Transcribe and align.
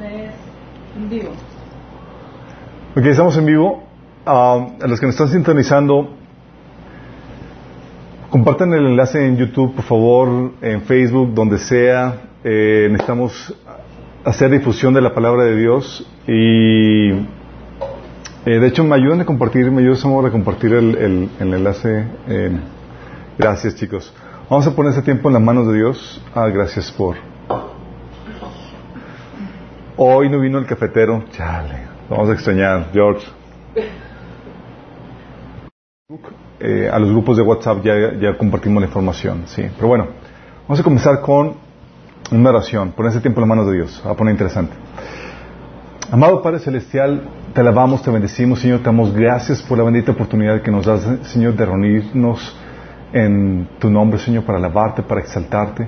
en. 0.00 1.30
Ok, 2.96 3.06
estamos 3.06 3.36
en 3.36 3.46
vivo. 3.46 3.84
Ah, 4.26 4.66
a 4.82 4.86
los 4.86 4.98
que 5.00 5.06
nos 5.06 5.14
están 5.14 5.28
sintonizando, 5.28 6.10
compartan 8.30 8.72
el 8.74 8.86
enlace 8.86 9.24
en 9.26 9.36
YouTube, 9.36 9.74
por 9.74 9.84
favor, 9.84 10.52
en 10.60 10.82
Facebook, 10.82 11.34
donde 11.34 11.58
sea. 11.58 12.22
Eh, 12.44 12.88
necesitamos 12.90 13.54
hacer 14.24 14.50
difusión 14.50 14.94
de 14.94 15.00
la 15.00 15.14
palabra 15.14 15.44
de 15.44 15.56
Dios 15.56 16.06
y 16.26 17.10
eh, 17.10 17.16
de 18.44 18.66
hecho 18.66 18.84
me 18.84 18.94
ayudan 18.96 19.20
a 19.20 19.24
compartir, 19.26 19.70
me 19.70 19.82
ayudan 19.82 20.26
a 20.26 20.30
compartir 20.30 20.72
el, 20.74 20.96
el- 20.96 21.28
el 21.38 21.54
enlace. 21.54 22.04
gracias 23.38 23.74
chicos. 23.76 24.12
Vamos 24.48 24.66
a 24.66 24.74
poner 24.74 24.92
ese 24.92 25.02
tiempo 25.02 25.28
en 25.28 25.34
las 25.34 25.42
manos 25.42 25.66
de 25.68 25.74
Dios. 25.76 26.22
Ah, 26.34 26.48
gracias 26.48 26.90
por... 26.90 27.16
Hoy 30.02 30.30
no 30.30 30.40
vino 30.40 30.56
el 30.56 30.64
cafetero. 30.64 31.24
Chale. 31.30 31.78
Vamos 32.08 32.30
a 32.30 32.32
extrañar, 32.32 32.86
George. 32.90 33.26
Eh, 36.58 36.88
a 36.90 36.98
los 36.98 37.10
grupos 37.10 37.36
de 37.36 37.42
WhatsApp 37.42 37.84
ya, 37.84 38.34
compartimos 38.38 38.80
la 38.80 38.86
información, 38.86 39.42
sí. 39.44 39.62
Pero 39.76 39.88
bueno, 39.88 40.06
vamos 40.62 40.80
a 40.80 40.82
comenzar 40.82 41.20
con 41.20 41.56
una 42.32 42.48
oración. 42.48 42.92
Poner 42.92 43.10
ese 43.10 43.20
tiempo 43.20 43.42
en 43.42 43.42
las 43.42 43.48
manos 43.50 43.70
de 43.70 43.76
Dios. 43.76 44.02
Va 44.06 44.12
a 44.12 44.14
poner 44.14 44.32
interesante. 44.32 44.72
Amado 46.10 46.40
Padre 46.40 46.60
Celestial, 46.60 47.28
te 47.52 47.60
alabamos, 47.60 48.02
te 48.02 48.10
bendecimos, 48.10 48.60
Señor, 48.60 48.78
te 48.78 48.86
damos 48.86 49.12
gracias 49.12 49.60
por 49.60 49.76
la 49.76 49.84
bendita 49.84 50.12
oportunidad 50.12 50.62
que 50.62 50.70
nos 50.70 50.86
das, 50.86 51.06
Señor, 51.24 51.56
de 51.56 51.66
reunirnos 51.66 52.58
en 53.12 53.68
tu 53.78 53.90
nombre, 53.90 54.18
Señor, 54.18 54.44
para 54.44 54.56
alabarte, 54.56 55.02
para 55.02 55.20
exaltarte. 55.20 55.86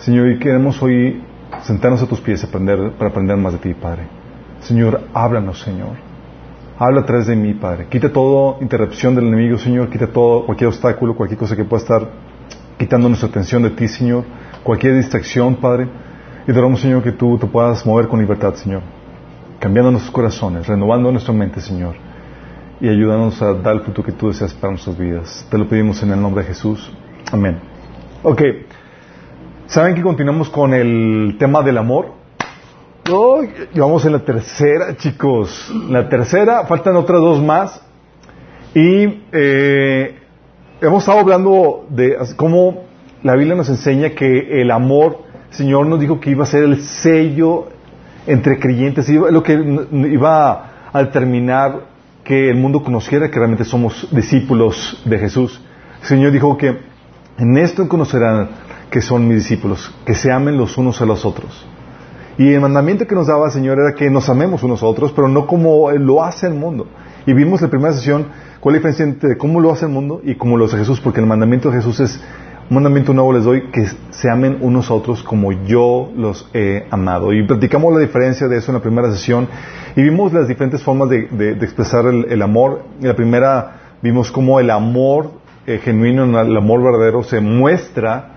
Señor, 0.00 0.32
y 0.32 0.38
queremos 0.38 0.82
hoy 0.82 1.31
sentarnos 1.62 2.02
a 2.02 2.06
tus 2.06 2.20
pies 2.20 2.42
aprender, 2.44 2.92
para 2.92 3.10
aprender 3.10 3.36
más 3.36 3.52
de 3.52 3.58
ti, 3.58 3.74
Padre. 3.74 4.06
Señor, 4.60 5.02
háblanos, 5.12 5.60
Señor. 5.60 5.96
Habla 6.78 7.02
a 7.02 7.06
través 7.06 7.26
de 7.26 7.36
mí, 7.36 7.54
Padre. 7.54 7.86
Quita 7.88 8.12
toda 8.12 8.60
interrupción 8.60 9.14
del 9.14 9.28
enemigo, 9.28 9.58
Señor. 9.58 9.88
Quita 9.88 10.06
todo, 10.06 10.46
cualquier 10.46 10.68
obstáculo, 10.68 11.14
cualquier 11.14 11.38
cosa 11.38 11.54
que 11.54 11.64
pueda 11.64 11.82
estar 11.82 12.08
quitando 12.78 13.08
nuestra 13.08 13.28
atención 13.28 13.62
de 13.62 13.70
ti, 13.70 13.86
Señor. 13.88 14.24
Cualquier 14.62 14.96
distracción, 14.96 15.56
Padre. 15.56 15.88
Y 16.42 16.46
te 16.46 16.52
rogamos, 16.54 16.80
Señor, 16.80 17.02
que 17.02 17.12
tú 17.12 17.38
te 17.38 17.46
puedas 17.46 17.84
mover 17.86 18.08
con 18.08 18.20
libertad, 18.20 18.54
Señor. 18.54 18.82
Cambiando 19.60 19.92
nuestros 19.92 20.12
corazones, 20.12 20.66
renovando 20.66 21.12
nuestra 21.12 21.32
mente, 21.32 21.60
Señor. 21.60 21.94
Y 22.80 22.88
ayudándonos 22.88 23.40
a 23.42 23.54
dar 23.54 23.76
el 23.76 23.80
fruto 23.82 24.02
que 24.02 24.12
tú 24.12 24.28
deseas 24.28 24.52
para 24.52 24.72
nuestras 24.72 24.98
vidas. 24.98 25.46
Te 25.48 25.58
lo 25.58 25.68
pedimos 25.68 26.02
en 26.02 26.10
el 26.10 26.20
nombre 26.20 26.42
de 26.42 26.48
Jesús. 26.48 26.90
Amén. 27.30 27.60
Ok. 28.24 28.42
¿Saben 29.66 29.94
que 29.94 30.02
continuamos 30.02 30.50
con 30.50 30.74
el 30.74 31.36
tema 31.38 31.62
del 31.62 31.78
amor? 31.78 32.12
Oh, 33.10 33.42
y 33.42 33.78
vamos 33.78 34.04
en 34.04 34.12
la 34.12 34.20
tercera, 34.20 34.96
chicos. 34.96 35.72
La 35.88 36.08
tercera, 36.08 36.66
faltan 36.66 36.96
otras 36.96 37.20
dos 37.20 37.42
más. 37.42 37.80
Y 38.74 39.22
eh, 39.32 40.18
hemos 40.80 41.02
estado 41.02 41.20
hablando 41.20 41.86
de 41.90 42.16
cómo 42.36 42.84
la 43.22 43.34
Biblia 43.34 43.54
nos 43.54 43.68
enseña 43.68 44.10
que 44.10 44.60
el 44.60 44.70
amor, 44.70 45.18
el 45.50 45.56
Señor 45.56 45.86
nos 45.86 46.00
dijo 46.00 46.20
que 46.20 46.30
iba 46.30 46.44
a 46.44 46.46
ser 46.46 46.64
el 46.64 46.82
sello 46.82 47.68
entre 48.26 48.58
creyentes, 48.58 49.08
iba- 49.08 49.30
lo 49.30 49.42
que 49.42 49.52
iba 49.92 50.70
a 50.92 51.02
determinar 51.02 51.92
que 52.24 52.50
el 52.50 52.56
mundo 52.56 52.82
conociera 52.82 53.30
que 53.30 53.38
realmente 53.38 53.64
somos 53.64 54.08
discípulos 54.12 55.02
de 55.04 55.18
Jesús. 55.18 55.60
El 56.02 56.06
Señor 56.08 56.32
dijo 56.32 56.56
que 56.56 56.78
en 57.38 57.58
esto 57.58 57.88
conocerán 57.88 58.48
que 58.92 59.00
son 59.00 59.26
mis 59.26 59.38
discípulos, 59.38 59.92
que 60.04 60.14
se 60.14 60.30
amen 60.30 60.58
los 60.58 60.76
unos 60.76 61.00
a 61.00 61.06
los 61.06 61.24
otros. 61.24 61.66
Y 62.36 62.52
el 62.52 62.60
mandamiento 62.60 63.06
que 63.06 63.14
nos 63.14 63.26
daba 63.26 63.46
el 63.46 63.52
Señor 63.52 63.78
era 63.80 63.94
que 63.94 64.10
nos 64.10 64.28
amemos 64.28 64.62
unos 64.62 64.82
a 64.82 64.86
otros, 64.86 65.12
pero 65.12 65.28
no 65.28 65.46
como 65.46 65.90
lo 65.92 66.22
hace 66.22 66.46
el 66.46 66.54
mundo. 66.54 66.86
Y 67.24 67.32
vimos 67.32 67.60
en 67.60 67.68
la 67.68 67.70
primera 67.70 67.94
sesión 67.94 68.26
cuál 68.60 68.74
es 68.74 68.82
la 68.82 68.90
diferencia 68.90 69.04
entre 69.04 69.38
cómo 69.38 69.60
lo 69.60 69.72
hace 69.72 69.86
el 69.86 69.92
mundo 69.92 70.20
y 70.22 70.34
cómo 70.34 70.58
lo 70.58 70.66
hace 70.66 70.76
Jesús, 70.76 71.00
porque 71.00 71.20
el 71.20 71.26
mandamiento 71.26 71.70
de 71.70 71.76
Jesús 71.76 72.00
es, 72.00 72.22
un 72.68 72.74
mandamiento 72.74 73.14
nuevo 73.14 73.32
les 73.32 73.44
doy, 73.44 73.70
que 73.70 73.86
se 74.10 74.30
amen 74.30 74.58
unos 74.60 74.90
a 74.90 74.94
otros 74.94 75.22
como 75.22 75.52
yo 75.52 76.12
los 76.14 76.50
he 76.52 76.86
amado. 76.90 77.32
Y 77.32 77.46
platicamos 77.46 77.94
la 77.94 78.00
diferencia 78.00 78.46
de 78.46 78.58
eso 78.58 78.72
en 78.72 78.76
la 78.76 78.82
primera 78.82 79.10
sesión 79.10 79.48
y 79.96 80.02
vimos 80.02 80.34
las 80.34 80.48
diferentes 80.48 80.82
formas 80.82 81.08
de, 81.08 81.56
expresar 81.62 82.04
el, 82.04 82.26
el 82.30 82.42
amor. 82.42 82.82
En 83.00 83.08
la 83.08 83.16
primera 83.16 83.96
vimos 84.02 84.30
cómo 84.30 84.60
el 84.60 84.68
amor 84.70 85.30
eh, 85.66 85.78
genuino, 85.82 86.24
el 86.40 86.56
amor 86.56 86.82
verdadero 86.82 87.22
se 87.22 87.40
muestra 87.40 88.31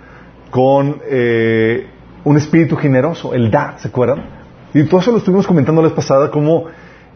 con 0.52 1.02
eh, 1.10 1.88
un 2.24 2.38
espíritu 2.38 2.76
generoso, 2.76 3.34
el 3.34 3.52
dar, 3.52 3.80
¿se 3.80 3.88
acuerdan? 3.88 4.24
Y 4.74 4.84
todo 4.84 5.00
eso 5.00 5.12
lo 5.12 5.18
estuvimos 5.18 5.48
comentando 5.48 5.82
la 5.82 5.88
vez 5.88 5.96
pasada, 5.96 6.30
cómo 6.30 6.66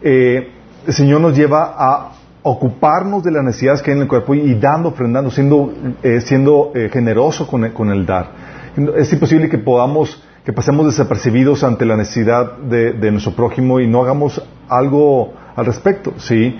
eh, 0.01 0.51
el 0.87 0.93
Señor 0.93 1.19
nos 1.19 1.35
lleva 1.35 1.75
a 1.77 2.11
ocuparnos 2.41 3.23
de 3.23 3.31
las 3.31 3.43
necesidades 3.43 3.81
que 3.81 3.91
hay 3.91 3.97
en 3.97 4.03
el 4.03 4.07
cuerpo 4.07 4.33
y, 4.33 4.55
dando, 4.55 4.89
ofrendando, 4.89 5.29
siendo, 5.29 5.73
eh, 6.01 6.21
siendo 6.21 6.71
eh, 6.73 6.89
generoso 6.91 7.47
con 7.47 7.65
el, 7.65 7.73
con 7.73 7.89
el 7.89 8.05
dar. 8.05 8.31
Es 8.95 9.11
imposible 9.11 9.49
que 9.49 9.57
podamos, 9.57 10.23
que 10.45 10.53
pasemos 10.53 10.85
desapercibidos 10.85 11.63
ante 11.63 11.85
la 11.85 11.97
necesidad 11.97 12.57
de, 12.57 12.93
de 12.93 13.11
nuestro 13.11 13.33
prójimo 13.33 13.79
y 13.79 13.87
no 13.87 14.01
hagamos 14.01 14.41
algo 14.69 15.33
al 15.55 15.65
respecto, 15.65 16.13
¿sí? 16.17 16.57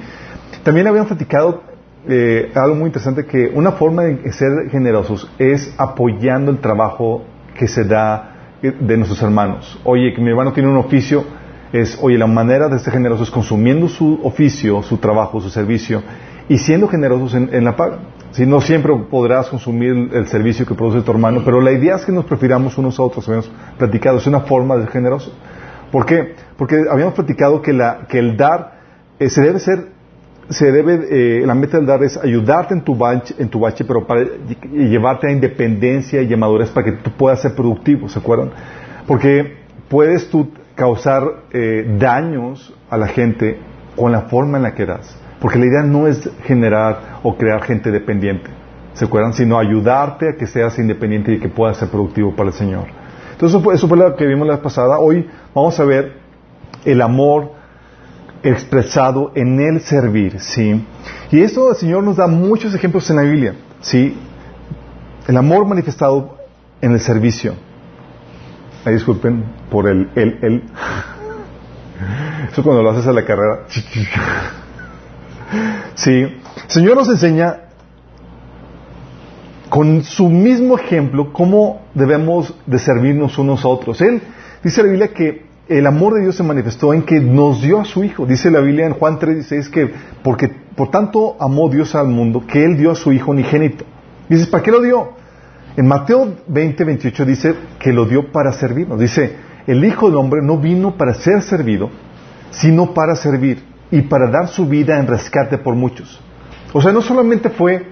También 0.63 0.87
habíamos 0.87 1.07
platicado 1.07 1.63
eh, 2.07 2.51
algo 2.55 2.75
muy 2.75 2.87
interesante 2.87 3.25
que 3.25 3.51
una 3.53 3.73
forma 3.73 4.03
de 4.03 4.31
ser 4.31 4.69
generosos 4.69 5.29
es 5.37 5.73
apoyando 5.77 6.51
el 6.51 6.59
trabajo 6.59 7.23
que 7.57 7.67
se 7.67 7.83
da 7.83 8.55
eh, 8.61 8.73
de 8.79 8.97
nuestros 8.97 9.21
hermanos. 9.21 9.79
Oye, 9.83 10.13
que 10.13 10.21
mi 10.21 10.29
hermano 10.29 10.53
tiene 10.53 10.69
un 10.69 10.77
oficio, 10.77 11.25
es, 11.73 11.99
oye, 12.01 12.17
la 12.17 12.27
manera 12.27 12.67
de 12.69 12.79
ser 12.79 12.93
generoso 12.93 13.23
es 13.23 13.31
consumiendo 13.31 13.87
su 13.87 14.19
oficio, 14.23 14.81
su 14.81 14.97
trabajo, 14.97 15.41
su 15.41 15.49
servicio 15.49 16.01
y 16.47 16.57
siendo 16.57 16.87
generosos 16.87 17.35
en, 17.35 17.49
en 17.53 17.63
la 17.63 17.75
paga. 17.75 17.99
Si 18.31 18.45
no 18.45 18.61
siempre 18.61 18.93
podrás 19.09 19.49
consumir 19.49 19.89
el, 19.89 20.09
el 20.13 20.27
servicio 20.27 20.65
que 20.65 20.75
produce 20.75 21.01
tu 21.01 21.11
hermano, 21.11 21.41
pero 21.43 21.61
la 21.61 21.71
idea 21.71 21.95
es 21.95 22.05
que 22.05 22.11
nos 22.11 22.25
prefiramos 22.25 22.77
unos 22.77 22.99
a 22.99 23.03
otros, 23.03 23.27
habíamos 23.27 23.51
platicado, 23.77 24.17
es 24.17 24.27
una 24.27 24.41
forma 24.41 24.75
de 24.77 24.83
ser 24.83 24.91
generoso. 24.91 25.33
¿Por 25.91 26.05
qué? 26.05 26.35
Porque 26.57 26.85
habíamos 26.89 27.13
platicado 27.15 27.61
que, 27.61 27.73
la, 27.73 28.05
que 28.07 28.19
el 28.19 28.37
dar 28.37 28.79
eh, 29.19 29.29
se 29.29 29.41
debe 29.41 29.59
ser 29.59 29.98
se 30.49 30.71
debe, 30.71 31.07
eh, 31.09 31.45
la 31.45 31.53
meta 31.53 31.77
del 31.77 31.85
dar 31.85 32.03
es 32.03 32.17
ayudarte 32.17 32.73
en 32.73 32.81
tu 32.81 32.95
bache, 32.95 33.35
en 33.37 33.49
tu 33.49 33.59
bache 33.59 33.85
pero 33.85 34.05
para 34.07 34.25
llevarte 34.71 35.27
a 35.27 35.31
independencia 35.31 36.21
y 36.21 36.33
a 36.33 36.37
madurez 36.37 36.69
para 36.71 36.85
que 36.85 36.91
tú 36.93 37.11
puedas 37.11 37.41
ser 37.41 37.53
productivo, 37.53 38.09
¿se 38.09 38.17
acuerdan? 38.17 38.51
Porque 39.05 39.57
puedes 39.87 40.29
tú 40.29 40.51
causar 40.73 41.23
eh, 41.51 41.95
daños 41.99 42.73
a 42.89 42.97
la 42.97 43.07
gente 43.07 43.59
con 43.95 44.11
la 44.11 44.21
forma 44.21 44.57
en 44.57 44.63
la 44.63 44.73
que 44.73 44.85
das. 44.85 45.15
Porque 45.39 45.59
la 45.59 45.65
idea 45.65 45.83
no 45.83 46.07
es 46.07 46.29
generar 46.43 47.19
o 47.23 47.37
crear 47.37 47.61
gente 47.63 47.91
dependiente, 47.91 48.49
¿se 48.93 49.05
acuerdan? 49.05 49.33
Sino 49.33 49.59
ayudarte 49.59 50.29
a 50.29 50.33
que 50.35 50.47
seas 50.47 50.77
independiente 50.79 51.33
y 51.33 51.39
que 51.39 51.49
puedas 51.49 51.77
ser 51.77 51.89
productivo 51.89 52.35
para 52.35 52.49
el 52.49 52.55
Señor. 52.55 52.85
Entonces 53.33 53.61
fue, 53.61 53.75
eso 53.75 53.87
fue 53.87 53.97
lo 53.97 54.15
que 54.15 54.25
vimos 54.25 54.47
la 54.47 54.55
vez 54.55 54.63
pasada. 54.63 54.99
Hoy 54.99 55.29
vamos 55.53 55.79
a 55.79 55.85
ver 55.85 56.13
el 56.85 57.01
amor 57.01 57.58
expresado 58.43 59.31
en 59.35 59.59
el 59.59 59.81
servir, 59.81 60.39
¿sí? 60.39 60.85
Y 61.31 61.41
esto 61.41 61.69
el 61.71 61.75
Señor 61.75 62.03
nos 62.03 62.17
da 62.17 62.27
muchos 62.27 62.73
ejemplos 62.73 63.09
en 63.09 63.15
la 63.17 63.23
Biblia, 63.23 63.55
¿sí? 63.81 64.17
El 65.27 65.37
amor 65.37 65.65
manifestado 65.65 66.37
en 66.81 66.91
el 66.93 66.99
servicio. 66.99 67.53
Ay, 68.85 68.93
disculpen 68.93 69.43
por 69.69 69.87
el, 69.87 70.09
el, 70.15 70.39
el. 70.41 70.63
Eso 72.51 72.63
cuando 72.63 72.81
lo 72.81 72.91
haces 72.91 73.05
a 73.07 73.11
la 73.11 73.25
carrera. 73.25 73.65
Sí. 75.95 76.11
El 76.21 76.41
Señor 76.67 76.95
nos 76.95 77.09
enseña 77.09 77.57
con 79.69 80.03
su 80.03 80.29
mismo 80.29 80.77
ejemplo 80.77 81.33
cómo 81.33 81.81
debemos 81.93 82.55
de 82.65 82.79
servirnos 82.79 83.37
unos 83.37 83.65
a 83.65 83.67
otros. 83.67 84.01
Él 84.01 84.21
dice 84.63 84.81
la 84.81 84.89
Biblia 84.89 85.13
que 85.13 85.48
el 85.69 85.85
amor 85.85 86.15
de 86.15 86.21
Dios 86.21 86.35
se 86.35 86.43
manifestó 86.43 86.93
en 86.93 87.03
que 87.03 87.19
nos 87.19 87.61
dio 87.61 87.79
a 87.79 87.85
su 87.85 88.03
Hijo. 88.03 88.25
Dice 88.25 88.49
la 88.49 88.59
Biblia 88.59 88.87
en 88.87 88.93
Juan 88.93 89.19
3:16 89.19 89.69
que 89.69 89.91
porque 90.23 90.49
por 90.75 90.89
tanto 90.89 91.37
amó 91.39 91.69
Dios 91.69 91.93
al 91.93 92.07
mundo 92.07 92.43
que 92.45 92.65
Él 92.65 92.75
dio 92.75 92.91
a 92.91 92.95
su 92.95 93.11
Hijo 93.13 93.31
unigénito. 93.31 93.85
Dices, 94.27 94.47
¿para 94.47 94.63
qué 94.63 94.71
lo 94.71 94.81
dio? 94.81 95.11
En 95.77 95.87
Mateo 95.87 96.35
20, 96.47 96.83
28 96.83 97.25
dice 97.25 97.55
que 97.79 97.93
lo 97.93 98.05
dio 98.05 98.31
para 98.31 98.51
servirnos. 98.51 98.99
Dice, 98.99 99.35
el 99.67 99.85
Hijo 99.85 100.07
del 100.07 100.17
Hombre 100.17 100.41
no 100.41 100.57
vino 100.57 100.97
para 100.97 101.13
ser 101.13 101.43
servido, 101.43 101.89
sino 102.49 102.93
para 102.93 103.15
servir 103.15 103.63
y 103.91 104.01
para 104.01 104.29
dar 104.29 104.47
su 104.47 104.67
vida 104.67 104.99
en 104.99 105.07
rescate 105.07 105.59
por 105.59 105.75
muchos. 105.75 106.19
O 106.73 106.81
sea, 106.81 106.91
no 106.91 107.01
solamente 107.01 107.49
fue 107.49 107.87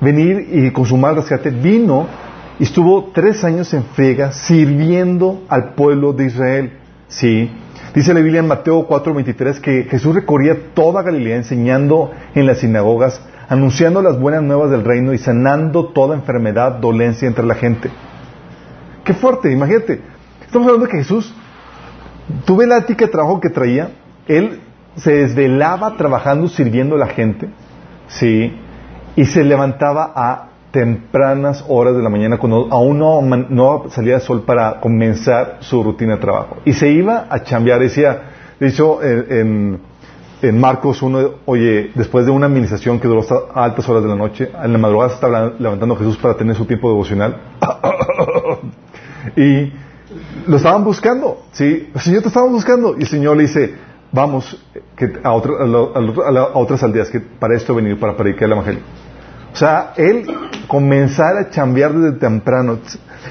venir 0.00 0.48
y 0.50 0.70
consumar 0.70 1.12
el 1.12 1.16
rescate, 1.18 1.50
vino 1.50 2.06
y 2.60 2.64
estuvo 2.64 3.10
tres 3.14 3.42
años 3.42 3.72
en 3.72 3.84
friega 3.84 4.32
sirviendo 4.32 5.44
al 5.48 5.72
pueblo 5.72 6.12
de 6.12 6.26
Israel. 6.26 6.78
Sí. 7.08 7.50
Dice 7.94 8.12
la 8.12 8.20
Biblia 8.20 8.40
en 8.40 8.48
Mateo 8.48 8.86
4:23 8.86 9.60
que 9.60 9.84
Jesús 9.84 10.14
recorría 10.14 10.74
toda 10.74 11.02
Galilea 11.02 11.36
enseñando 11.36 12.10
en 12.34 12.46
las 12.46 12.58
sinagogas, 12.58 13.18
anunciando 13.48 14.02
las 14.02 14.20
buenas 14.20 14.42
nuevas 14.42 14.70
del 14.70 14.84
reino 14.84 15.14
y 15.14 15.18
sanando 15.18 15.86
toda 15.86 16.14
enfermedad, 16.14 16.72
dolencia 16.72 17.26
entre 17.26 17.46
la 17.46 17.54
gente. 17.54 17.90
Qué 19.04 19.14
fuerte, 19.14 19.50
imagínate. 19.50 20.02
Estamos 20.44 20.68
hablando 20.68 20.84
de 20.84 20.92
que 20.92 20.98
Jesús 20.98 21.34
tuve 22.44 22.66
la 22.66 22.76
ética 22.76 23.06
de 23.06 23.10
trabajo 23.10 23.40
que 23.40 23.48
traía, 23.48 23.92
él 24.28 24.60
se 24.96 25.14
desvelaba 25.14 25.96
trabajando, 25.96 26.46
sirviendo 26.46 26.96
a 26.96 26.98
la 26.98 27.06
gente, 27.06 27.48
¿sí? 28.08 28.54
Y 29.16 29.24
se 29.24 29.44
levantaba 29.44 30.12
a 30.14 30.49
tempranas 30.70 31.64
horas 31.68 31.96
de 31.96 32.02
la 32.02 32.08
mañana 32.08 32.38
cuando 32.38 32.68
aún 32.70 32.98
no, 32.98 33.20
no 33.22 33.84
salía 33.90 34.16
el 34.16 34.20
sol 34.20 34.42
para 34.42 34.80
comenzar 34.80 35.58
su 35.60 35.82
rutina 35.82 36.14
de 36.14 36.20
trabajo. 36.20 36.58
Y 36.64 36.72
se 36.72 36.90
iba 36.90 37.26
a 37.28 37.42
chambear, 37.42 37.80
decía, 37.80 38.22
de 38.58 38.68
en, 39.40 39.80
en 40.42 40.60
Marcos 40.60 41.02
1, 41.02 41.30
oye, 41.46 41.90
después 41.94 42.24
de 42.24 42.30
una 42.30 42.46
administración 42.46 43.00
que 43.00 43.08
duró 43.08 43.20
hasta 43.20 43.36
altas 43.54 43.88
horas 43.88 44.02
de 44.02 44.08
la 44.08 44.16
noche, 44.16 44.50
en 44.62 44.72
la 44.72 44.78
madrugada 44.78 45.10
se 45.10 45.14
estaba 45.16 45.52
levantando 45.58 45.96
Jesús 45.96 46.16
para 46.16 46.34
tener 46.34 46.56
su 46.56 46.64
tiempo 46.66 46.88
devocional. 46.88 47.36
y 49.36 49.72
lo 50.46 50.56
estaban 50.56 50.84
buscando, 50.84 51.42
¿sí? 51.52 51.90
El 51.94 52.00
Señor 52.00 52.22
te 52.22 52.28
estaba 52.28 52.46
buscando. 52.46 52.96
Y 52.96 53.02
el 53.02 53.08
Señor 53.08 53.36
le 53.36 53.42
dice, 53.42 53.74
vamos 54.12 54.58
que 54.96 55.12
a, 55.22 55.28
a, 55.28 55.32
otras 56.54 56.82
aldeas, 56.82 57.10
que 57.10 57.20
para 57.20 57.56
esto 57.56 57.72
he 57.72 57.76
venido, 57.76 57.98
para 57.98 58.16
predicar 58.16 58.44
el 58.44 58.52
Evangelio. 58.52 58.82
O 59.52 59.56
sea, 59.56 59.92
él 59.96 60.26
comenzar 60.68 61.36
a 61.36 61.50
chambear 61.50 61.92
desde 61.92 62.18
temprano. 62.18 62.78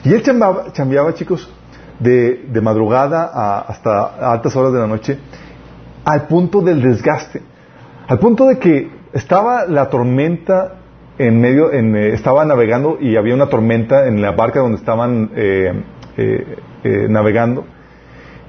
Y 0.04 0.14
él 0.14 0.22
chambeaba, 0.22 1.14
chicos, 1.14 1.50
de, 2.00 2.60
madrugada 2.62 3.62
hasta 3.62 4.32
altas 4.32 4.56
horas 4.56 4.74
de 4.74 4.80
la 4.80 4.88
noche, 4.88 5.20
al 6.04 6.28
punto 6.28 6.62
del 6.62 6.82
desgaste. 6.82 7.42
Al 8.08 8.20
punto 8.20 8.46
de 8.46 8.58
que 8.58 8.92
estaba 9.14 9.66
la 9.66 9.90
tormenta 9.90 10.76
en 11.18 11.40
medio, 11.40 11.72
en, 11.72 11.96
eh, 11.96 12.14
estaba 12.14 12.46
navegando 12.46 12.98
y 13.00 13.18
había 13.18 13.34
una 13.34 13.48
tormenta 13.48 14.08
en 14.08 14.22
la 14.22 14.32
barca 14.32 14.62
donde 14.62 14.78
estaban 14.78 15.32
eh, 15.36 15.84
eh, 16.18 17.08
navegando. 17.10 17.66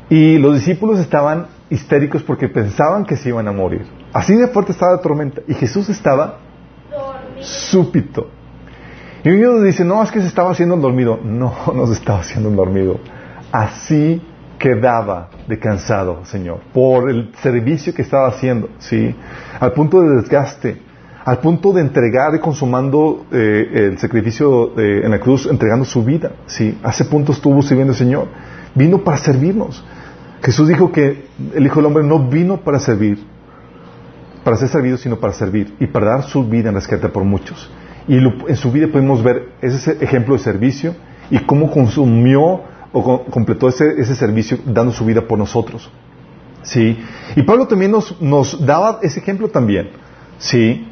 Y 0.09 0.39
los 0.39 0.55
discípulos 0.55 0.99
estaban 0.99 1.47
histéricos 1.69 2.23
porque 2.23 2.49
pensaban 2.49 3.05
que 3.05 3.17
se 3.17 3.29
iban 3.29 3.47
a 3.49 3.53
morir. 3.53 3.87
Así 4.13 4.35
de 4.35 4.49
fuerte 4.49 4.73
estaba 4.73 4.97
la 4.97 5.01
tormenta. 5.01 5.43
Y 5.47 5.55
Jesús 5.55 5.89
estaba 5.89 6.39
súpito. 7.43 8.29
Y 9.23 9.31
uno 9.31 9.61
dice, 9.61 9.85
no, 9.85 10.03
es 10.03 10.11
que 10.11 10.21
se 10.21 10.27
estaba 10.27 10.51
haciendo 10.51 10.75
el 10.75 10.81
dormido. 10.81 11.19
No, 11.23 11.55
no 11.75 11.87
se 11.87 11.95
estaba 11.95 12.21
haciendo 12.21 12.49
el 12.49 12.57
dormido. 12.57 12.99
Así 13.53 14.23
quedaba 14.59 15.31
de 15.49 15.59
cansado, 15.59 16.25
Señor, 16.25 16.61
por 16.73 17.11
el 17.11 17.33
servicio 17.43 17.95
que 17.95 18.03
estaba 18.03 18.29
haciendo, 18.29 18.69
¿sí? 18.79 19.15
Al 19.59 19.73
punto 19.73 20.03
de 20.03 20.17
desgaste, 20.17 20.77
al 21.25 21.39
punto 21.39 21.73
de 21.73 21.81
entregar 21.81 22.35
y 22.35 22.41
consumando 22.41 23.25
eh, 23.33 23.71
el 23.73 23.99
sacrificio 23.99 24.79
eh, 24.79 25.01
en 25.03 25.11
la 25.11 25.19
cruz, 25.19 25.47
entregando 25.47 25.87
su 25.87 26.05
vida, 26.05 26.33
¿sí? 26.47 26.79
A 26.83 26.93
punto 27.05 27.33
estuvo 27.33 27.63
sirviendo 27.63 27.95
Señor. 27.95 28.29
Vino 28.75 29.03
para 29.03 29.17
servirnos. 29.17 29.83
Jesús 30.43 30.69
dijo 30.69 30.93
que 30.93 31.27
el 31.55 31.67
Hijo 31.67 31.77
del 31.77 31.87
Hombre 31.87 32.05
no 32.05 32.29
vino 32.29 32.59
para 32.59 32.79
servir, 32.79 33.19
para 34.45 34.57
ser 34.57 34.69
servido, 34.69 34.97
sino 34.97 35.19
para 35.19 35.33
servir 35.33 35.75
y 35.79 35.87
para 35.87 36.07
dar 36.07 36.23
su 36.23 36.45
vida 36.45 36.69
en 36.69 36.75
rescate 36.75 37.09
por 37.09 37.25
muchos. 37.25 37.71
Y 38.09 38.17
en 38.17 38.57
su 38.57 38.73
vida 38.73 38.89
podemos 38.89 39.23
ver 39.23 39.51
ese 39.61 39.99
ejemplo 40.01 40.35
de 40.35 40.41
servicio 40.41 40.95
y 41.31 41.39
cómo 41.41 41.71
consumió 41.71 42.63
o 42.93 43.25
completó 43.31 43.69
ese, 43.69 44.15
servicio 44.15 44.59
dando 44.65 44.93
su 44.93 45.05
vida 45.05 45.23
por 45.23 45.39
nosotros. 45.39 45.91
¿Sí? 46.63 46.99
Y 47.37 47.43
Pablo 47.43 47.67
también 47.67 47.93
nos, 47.93 48.67
daba 48.67 48.99
ese 49.03 49.21
ejemplo 49.21 49.49
también. 49.49 49.91
¿Sí? 50.39 50.87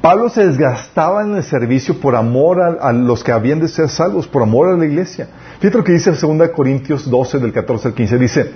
Pablo 0.00 0.28
se 0.28 0.46
desgastaba 0.46 1.22
en 1.22 1.34
el 1.36 1.42
servicio 1.42 1.98
por 1.98 2.14
amor 2.14 2.60
a, 2.60 2.92
los 2.92 3.24
que 3.24 3.32
habían 3.32 3.60
de 3.60 3.68
ser 3.68 3.88
salvos, 3.88 4.26
por 4.26 4.42
amor 4.42 4.68
a 4.68 4.76
la 4.76 4.84
iglesia. 4.84 5.28
Fíjate 5.60 5.78
lo 5.78 5.84
que 5.84 5.92
dice 5.92 6.12
2 6.12 6.48
Corintios 6.50 7.08
12 7.08 7.38
del 7.38 7.52
14 7.52 7.88
al 7.88 7.94
15. 7.94 8.18
Dice, 8.18 8.52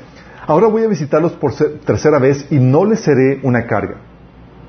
ahora 0.46 0.66
voy 0.66 0.82
a 0.82 0.88
visitarlos 0.88 1.32
por 1.32 1.54
tercera 1.54 2.18
vez 2.18 2.46
y 2.50 2.56
no 2.56 2.84
les 2.84 3.00
seré 3.00 3.40
una 3.42 3.66
carga. 3.66 4.07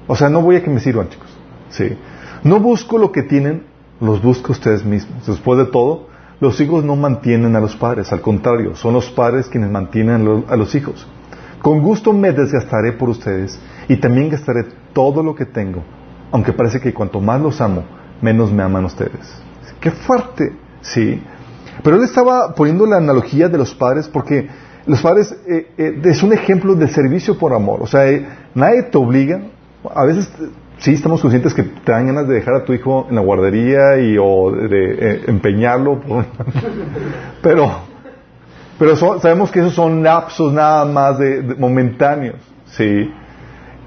O 0.09 0.15
sea, 0.15 0.27
no 0.27 0.41
voy 0.41 0.56
a 0.56 0.63
que 0.63 0.71
me 0.71 0.79
sirvan, 0.79 1.07
chicos. 1.07 1.29
¿Sí? 1.69 1.95
No 2.44 2.59
busco 2.59 2.97
lo 2.97 3.11
que 3.11 3.21
tienen, 3.21 3.63
los 4.01 4.23
busco 4.23 4.53
ustedes 4.53 4.83
mismos. 4.83 5.27
Después 5.27 5.59
de 5.59 5.65
todo, 5.65 6.07
los 6.39 6.59
hijos 6.59 6.83
no 6.83 6.95
mantienen 6.95 7.56
a 7.56 7.59
los 7.59 7.75
padres, 7.75 8.11
al 8.11 8.21
contrario, 8.21 8.75
son 8.75 8.95
los 8.95 9.11
padres 9.11 9.47
quienes 9.47 9.69
mantienen 9.69 10.45
a 10.50 10.56
los 10.56 10.73
hijos. 10.73 11.07
Con 11.61 11.81
gusto 11.83 12.11
me 12.11 12.31
desgastaré 12.31 12.94
por 12.94 13.09
ustedes 13.09 13.59
y 13.88 13.97
también 13.97 14.29
gastaré 14.29 14.65
todo 14.94 15.21
lo 15.21 15.35
que 15.35 15.45
tengo, 15.45 15.83
aunque 16.31 16.53
parece 16.53 16.79
que 16.79 16.94
cuanto 16.94 17.21
más 17.21 17.39
los 17.39 17.61
amo, 17.61 17.83
menos 18.21 18.51
me 18.51 18.63
aman 18.63 18.85
ustedes. 18.85 19.44
Qué 19.79 19.91
fuerte, 19.91 20.53
sí. 20.81 21.21
Pero 21.83 21.97
él 21.97 22.03
estaba 22.03 22.56
poniendo 22.56 22.88
la 22.88 22.97
analogía 22.97 23.47
de 23.47 23.59
los 23.59 23.75
padres 23.75 24.07
porque 24.07 24.47
los 24.88 25.01
padres 25.01 25.35
eh, 25.47 25.67
eh, 25.77 26.01
es 26.06 26.23
un 26.23 26.33
ejemplo 26.33 26.73
de 26.73 26.88
servicio 26.88 27.38
por 27.38 27.53
amor. 27.53 27.81
O 27.83 27.88
sea, 27.88 28.09
eh, 28.09 28.25
nadie 28.56 28.83
te 28.83 28.97
obliga, 28.97 29.41
a 29.84 30.06
veces 30.06 30.31
sí 30.80 30.94
estamos 30.94 31.22
conscientes 31.22 31.54
que 31.54 31.64
te 31.64 31.92
dan 31.92 32.08
ganas 32.08 32.28
de 32.28 32.36
dejar 32.36 32.56
a 32.56 32.66
tu 32.66 32.74
hijo 32.74 33.08
en 33.10 33.16
la 33.16 33.22
guardería 33.22 34.00
y 34.00 34.18
o 34.18 34.52
de 34.52 34.94
eh, 34.94 35.22
empeñarlo, 35.28 36.00
pero 37.42 37.90
pero 38.80 38.96
sabemos 38.96 39.52
que 39.52 39.60
esos 39.60 39.74
son 39.74 40.02
lapsos 40.04 40.54
nada 40.54 40.86
más 40.86 41.20
de, 41.20 41.56
momentáneos, 41.60 42.38
sí. 42.68 43.12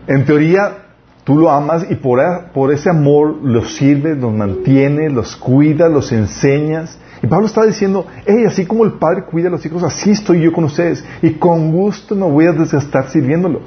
En 0.06 0.26
teoría 0.26 0.82
tú 1.24 1.38
lo 1.38 1.50
amas 1.50 1.86
y 1.88 1.94
por, 1.94 2.20
por 2.52 2.70
ese 2.70 2.90
amor 2.90 3.36
los 3.42 3.74
sirves, 3.76 4.18
los 4.18 4.34
mantienes, 4.34 5.10
los 5.10 5.34
cuidas, 5.36 5.90
los 5.90 6.12
enseñas. 6.12 6.98
Y 7.22 7.26
Pablo 7.26 7.46
está 7.46 7.64
diciendo, 7.64 8.06
hey, 8.26 8.44
así 8.46 8.66
como 8.66 8.84
el 8.84 8.92
padre 8.94 9.24
cuida 9.24 9.48
a 9.48 9.52
los 9.52 9.64
hijos, 9.64 9.82
así 9.82 10.10
estoy 10.10 10.42
yo 10.42 10.52
con 10.52 10.64
ustedes 10.64 11.02
y 11.22 11.30
con 11.34 11.72
gusto 11.72 12.14
me 12.14 12.26
voy 12.26 12.46
a 12.46 12.52
desgastar 12.52 13.08
sirviéndolos, 13.08 13.62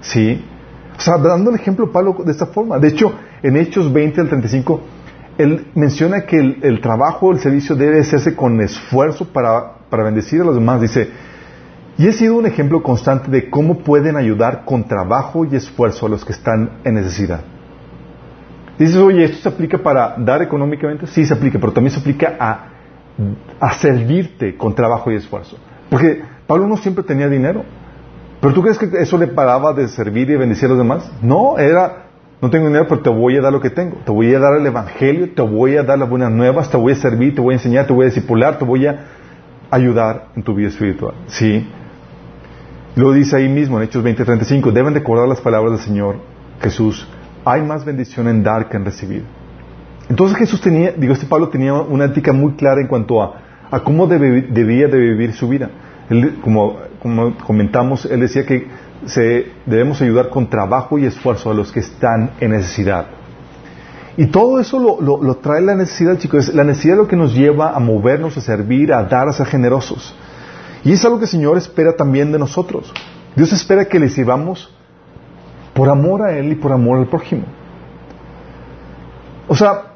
sí. 0.00 0.44
O 0.98 1.00
sea, 1.00 1.16
dando 1.16 1.50
el 1.50 1.56
ejemplo 1.56 1.92
Pablo 1.92 2.16
de 2.24 2.32
esta 2.32 2.46
forma. 2.46 2.78
De 2.78 2.88
hecho, 2.88 3.12
en 3.42 3.56
Hechos 3.56 3.92
20 3.92 4.20
al 4.20 4.28
35, 4.28 4.80
él 5.38 5.68
menciona 5.76 6.22
que 6.22 6.36
el, 6.36 6.80
trabajo, 6.80 7.30
el 7.30 7.38
servicio 7.38 7.76
debe 7.76 8.00
hacerse 8.00 8.34
con 8.34 8.60
esfuerzo 8.60 9.32
para, 9.32 9.74
para 9.88 10.02
bendecir 10.02 10.40
a 10.40 10.44
los 10.44 10.56
demás. 10.56 10.80
Dice, 10.80 11.08
y 11.96 12.08
he 12.08 12.12
sido 12.12 12.36
un 12.36 12.46
ejemplo 12.46 12.82
constante 12.82 13.30
de 13.30 13.48
cómo 13.48 13.78
pueden 13.78 14.16
ayudar 14.16 14.64
con 14.64 14.88
trabajo 14.88 15.44
y 15.44 15.54
esfuerzo 15.54 16.06
a 16.06 16.08
los 16.08 16.24
que 16.24 16.32
están 16.32 16.78
en 16.82 16.94
necesidad. 16.94 17.42
Dices, 18.76 18.96
oye, 18.96 19.24
¿esto 19.24 19.38
se 19.38 19.48
aplica 19.48 19.78
para 19.78 20.16
dar 20.18 20.42
económicamente? 20.42 21.06
Sí, 21.06 21.24
se 21.24 21.34
aplica, 21.34 21.60
pero 21.60 21.72
también 21.72 21.92
se 21.92 22.00
aplica 22.00 22.36
a, 22.40 22.68
a 23.60 23.72
servirte 23.74 24.56
con 24.56 24.74
trabajo 24.74 25.12
y 25.12 25.16
esfuerzo. 25.16 25.58
Porque 25.88 26.22
Pablo 26.46 26.66
no 26.66 26.76
siempre 26.76 27.04
tenía 27.04 27.28
dinero. 27.28 27.64
¿Pero 28.40 28.54
tú 28.54 28.62
crees 28.62 28.78
que 28.78 28.88
eso 29.00 29.18
le 29.18 29.26
paraba 29.26 29.72
de 29.72 29.88
servir 29.88 30.30
y 30.30 30.36
bendecir 30.36 30.66
a 30.66 30.68
los 30.68 30.78
demás? 30.78 31.10
No, 31.22 31.58
era, 31.58 32.06
no 32.40 32.50
tengo 32.50 32.66
dinero, 32.66 32.86
pero 32.88 33.00
te 33.00 33.10
voy 33.10 33.36
a 33.36 33.40
dar 33.40 33.52
lo 33.52 33.60
que 33.60 33.70
tengo. 33.70 33.96
Te 34.04 34.12
voy 34.12 34.32
a 34.34 34.38
dar 34.38 34.54
el 34.54 34.66
Evangelio, 34.66 35.30
te 35.34 35.42
voy 35.42 35.76
a 35.76 35.82
dar 35.82 35.98
las 35.98 36.08
buenas 36.08 36.30
nuevas, 36.30 36.70
te 36.70 36.76
voy 36.76 36.92
a 36.92 36.96
servir, 36.96 37.34
te 37.34 37.40
voy 37.40 37.54
a 37.54 37.56
enseñar, 37.56 37.86
te 37.86 37.92
voy 37.92 38.04
a 38.04 38.06
discipular, 38.06 38.58
te 38.58 38.64
voy 38.64 38.86
a 38.86 39.06
ayudar 39.70 40.28
en 40.36 40.42
tu 40.42 40.54
vida 40.54 40.68
espiritual. 40.68 41.14
¿Sí? 41.26 41.66
Lo 42.94 43.12
dice 43.12 43.36
ahí 43.36 43.48
mismo 43.48 43.78
en 43.78 43.84
Hechos 43.84 44.04
20:35. 44.04 44.72
Deben 44.72 44.94
recordar 44.94 45.28
las 45.28 45.40
palabras 45.40 45.72
del 45.72 45.80
Señor 45.80 46.16
Jesús. 46.60 47.08
Hay 47.44 47.62
más 47.62 47.84
bendición 47.84 48.28
en 48.28 48.42
dar 48.42 48.68
que 48.68 48.76
en 48.76 48.84
recibir. 48.84 49.24
Entonces 50.08 50.38
Jesús 50.38 50.60
tenía, 50.60 50.92
digo, 50.92 51.12
este 51.12 51.26
Pablo 51.26 51.48
tenía 51.48 51.74
una 51.74 52.06
ética 52.06 52.32
muy 52.32 52.52
clara 52.54 52.80
en 52.80 52.86
cuanto 52.86 53.22
a, 53.22 53.34
cómo 53.84 54.06
debía 54.06 54.88
de 54.88 54.98
vivir 54.98 55.32
su 55.32 55.48
vida. 55.48 55.70
Él, 56.10 56.38
como 56.42 56.78
como 57.00 57.36
comentamos, 57.38 58.04
él 58.06 58.20
decía 58.20 58.44
que 58.44 58.66
debemos 59.66 60.00
ayudar 60.02 60.28
con 60.28 60.48
trabajo 60.48 60.98
y 60.98 61.06
esfuerzo 61.06 61.50
a 61.50 61.54
los 61.54 61.72
que 61.72 61.80
están 61.80 62.32
en 62.40 62.50
necesidad. 62.50 63.06
Y 64.16 64.26
todo 64.26 64.58
eso 64.58 64.98
lo, 65.00 65.34
trae 65.36 65.60
la 65.60 65.76
necesidad, 65.76 66.18
chicos. 66.18 66.52
La 66.52 66.64
necesidad 66.64 66.96
es 66.96 67.02
lo 67.02 67.08
que 67.08 67.16
nos 67.16 67.34
lleva 67.34 67.70
a 67.70 67.78
movernos, 67.78 68.36
a 68.36 68.40
servir, 68.40 68.92
a 68.92 69.04
dar, 69.04 69.28
a 69.28 69.32
ser 69.32 69.46
generosos. 69.46 70.14
Y 70.84 70.92
es 70.92 71.04
algo 71.04 71.18
que 71.18 71.26
el 71.26 71.30
Señor 71.30 71.56
espera 71.56 71.94
también 71.94 72.32
de 72.32 72.38
nosotros. 72.38 72.92
Dios 73.36 73.52
espera 73.52 73.84
que 73.84 74.00
le 74.00 74.08
sirvamos 74.08 74.74
por 75.72 75.88
amor 75.88 76.22
a 76.22 76.36
Él 76.36 76.50
y 76.50 76.54
por 76.56 76.72
amor 76.72 76.98
al 76.98 77.06
prójimo. 77.06 77.44
O 79.46 79.54
sea, 79.54 79.94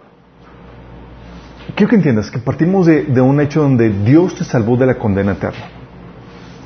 quiero 1.75 1.91
que 1.91 1.97
entiendas 1.97 2.31
que 2.31 2.39
partimos 2.39 2.87
de 2.87 3.21
un 3.21 3.41
hecho 3.41 3.61
donde 3.61 3.91
Dios 3.91 4.37
te 4.37 4.45
salvó 4.45 4.77
de 4.77 4.87
la 4.87 4.95
condena 4.95 5.33
eterna 5.33 5.82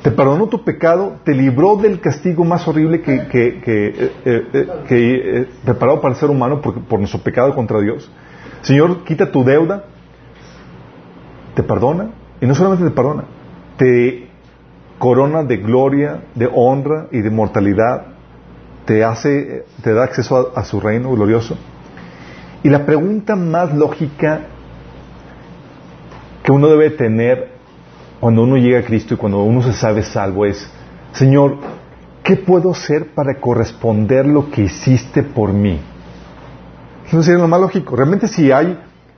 te 0.01 0.11
perdonó 0.11 0.47
tu 0.47 0.63
pecado, 0.63 1.17
te 1.23 1.33
libró 1.33 1.75
del 1.77 1.99
castigo 1.99 2.45
más 2.45 2.67
horrible 2.67 3.01
que, 3.01 3.15
eh, 3.15 4.11
eh, 4.25 4.47
eh, 4.89 5.49
preparado 5.65 5.99
para 6.01 6.13
el 6.13 6.19
ser 6.19 6.29
humano 6.29 6.61
por, 6.61 6.81
por 6.83 6.99
nuestro 6.99 7.19
pecado 7.21 7.53
contra 7.55 7.79
Dios. 7.79 8.09
Señor, 8.61 9.03
quita 9.03 9.31
tu 9.31 9.43
deuda, 9.43 9.85
te 11.55 11.63
perdona, 11.63 12.11
y 12.39 12.45
no 12.45 12.53
solamente 12.53 12.85
te 12.85 12.91
perdona, 12.91 13.23
te 13.77 14.27
corona 14.99 15.43
de 15.43 15.57
gloria, 15.57 16.23
de 16.35 16.49
honra 16.53 17.07
y 17.11 17.21
de 17.21 17.29
mortalidad, 17.29 18.07
te 18.85 19.03
hace, 19.03 19.65
te 19.83 19.93
da 19.93 20.03
acceso 20.03 20.53
a 20.55 20.63
su 20.63 20.79
reino 20.79 21.11
glorioso. 21.11 21.57
Y 22.63 22.69
la 22.69 22.85
pregunta 22.85 23.35
más 23.35 23.73
lógica 23.73 24.41
que 26.43 26.51
uno 26.51 26.67
debe 26.69 26.91
tener 26.91 27.56
cuando 28.19 28.43
uno 28.43 28.57
llega 28.57 28.79
a 28.79 28.83
Cristo 28.83 29.13
y 29.13 29.17
cuando 29.17 29.43
uno 29.43 29.61
se 29.61 29.73
sabe 29.73 30.03
salvo 30.03 30.45
es, 30.45 30.69
Señor, 31.13 31.57
¿qué 32.23 32.35
puedo 32.35 32.71
hacer 32.71 33.13
para 33.13 33.39
corresponder 33.39 34.25
lo 34.25 34.49
que 34.49 34.63
hiciste 34.63 35.23
por 35.23 35.53
mí? 35.53 35.79
Eso 37.07 37.23
sería 37.23 37.39
lo 37.39 37.47
más 37.47 37.61
lógico. 37.61 37.95
Realmente 37.95 38.27
si 38.27 38.51
hay 38.51 38.77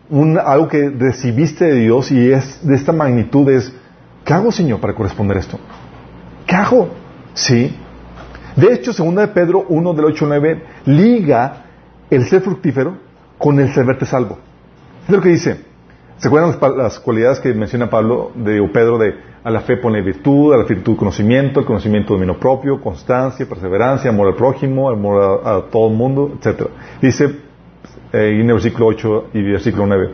un, 0.09 0.37
algo 0.37 0.67
que 0.67 0.89
recibiste 0.89 1.65
de 1.65 1.75
Dios 1.75 2.11
y 2.11 2.31
es 2.31 2.65
de 2.65 2.75
esta 2.75 2.91
magnitud, 2.91 3.49
es, 3.49 3.73
¿qué 4.23 4.33
hago, 4.33 4.51
Señor, 4.51 4.79
para 4.79 4.93
corresponder 4.93 5.37
esto? 5.37 5.59
¿Qué 6.45 6.55
hago? 6.55 6.89
Sí. 7.33 7.75
De 8.55 8.73
hecho, 8.73 8.91
segunda 8.91 9.21
de 9.21 9.29
Pedro 9.29 9.65
1 9.69 9.93
del 9.93 10.05
8 10.05 10.25
al 10.25 10.29
9 10.29 10.63
liga 10.85 11.65
el 12.09 12.25
ser 12.25 12.41
fructífero 12.41 12.97
con 13.37 13.59
el 13.59 13.73
ser 13.73 13.85
verte 13.85 14.05
salvo. 14.05 14.39
Es 15.07 15.09
lo 15.09 15.21
que 15.21 15.29
dice. 15.29 15.68
¿Se 16.19 16.27
acuerdan 16.27 16.57
las, 16.77 16.99
cualidades 16.99 17.39
que 17.39 17.53
menciona 17.53 17.89
Pablo 17.89 18.31
de, 18.35 18.59
o 18.59 18.69
Pedro 18.71 18.97
de 18.97 19.15
a 19.41 19.49
la 19.49 19.61
fe 19.61 19.77
pone 19.77 20.01
virtud, 20.01 20.53
a 20.53 20.57
la 20.57 20.65
virtud 20.65 20.97
conocimiento, 20.97 21.61
el 21.61 21.65
conocimiento 21.65 22.13
dominio 22.13 22.37
propio, 22.37 22.81
constancia, 22.81 23.47
perseverancia, 23.47 24.09
amor 24.09 24.27
al 24.27 24.35
prójimo, 24.35 24.89
amor 24.89 25.41
a, 25.45 25.61
todo 25.71 25.87
el 25.87 25.95
mundo, 25.95 26.33
etcétera? 26.37 26.71
Dice 27.01 27.23
eh, 28.11 28.31
en 28.33 28.47
el 28.47 28.53
versículo 28.53 28.87
8 28.87 29.29
y 29.33 29.43
versículo 29.43 29.87
9, 29.87 30.09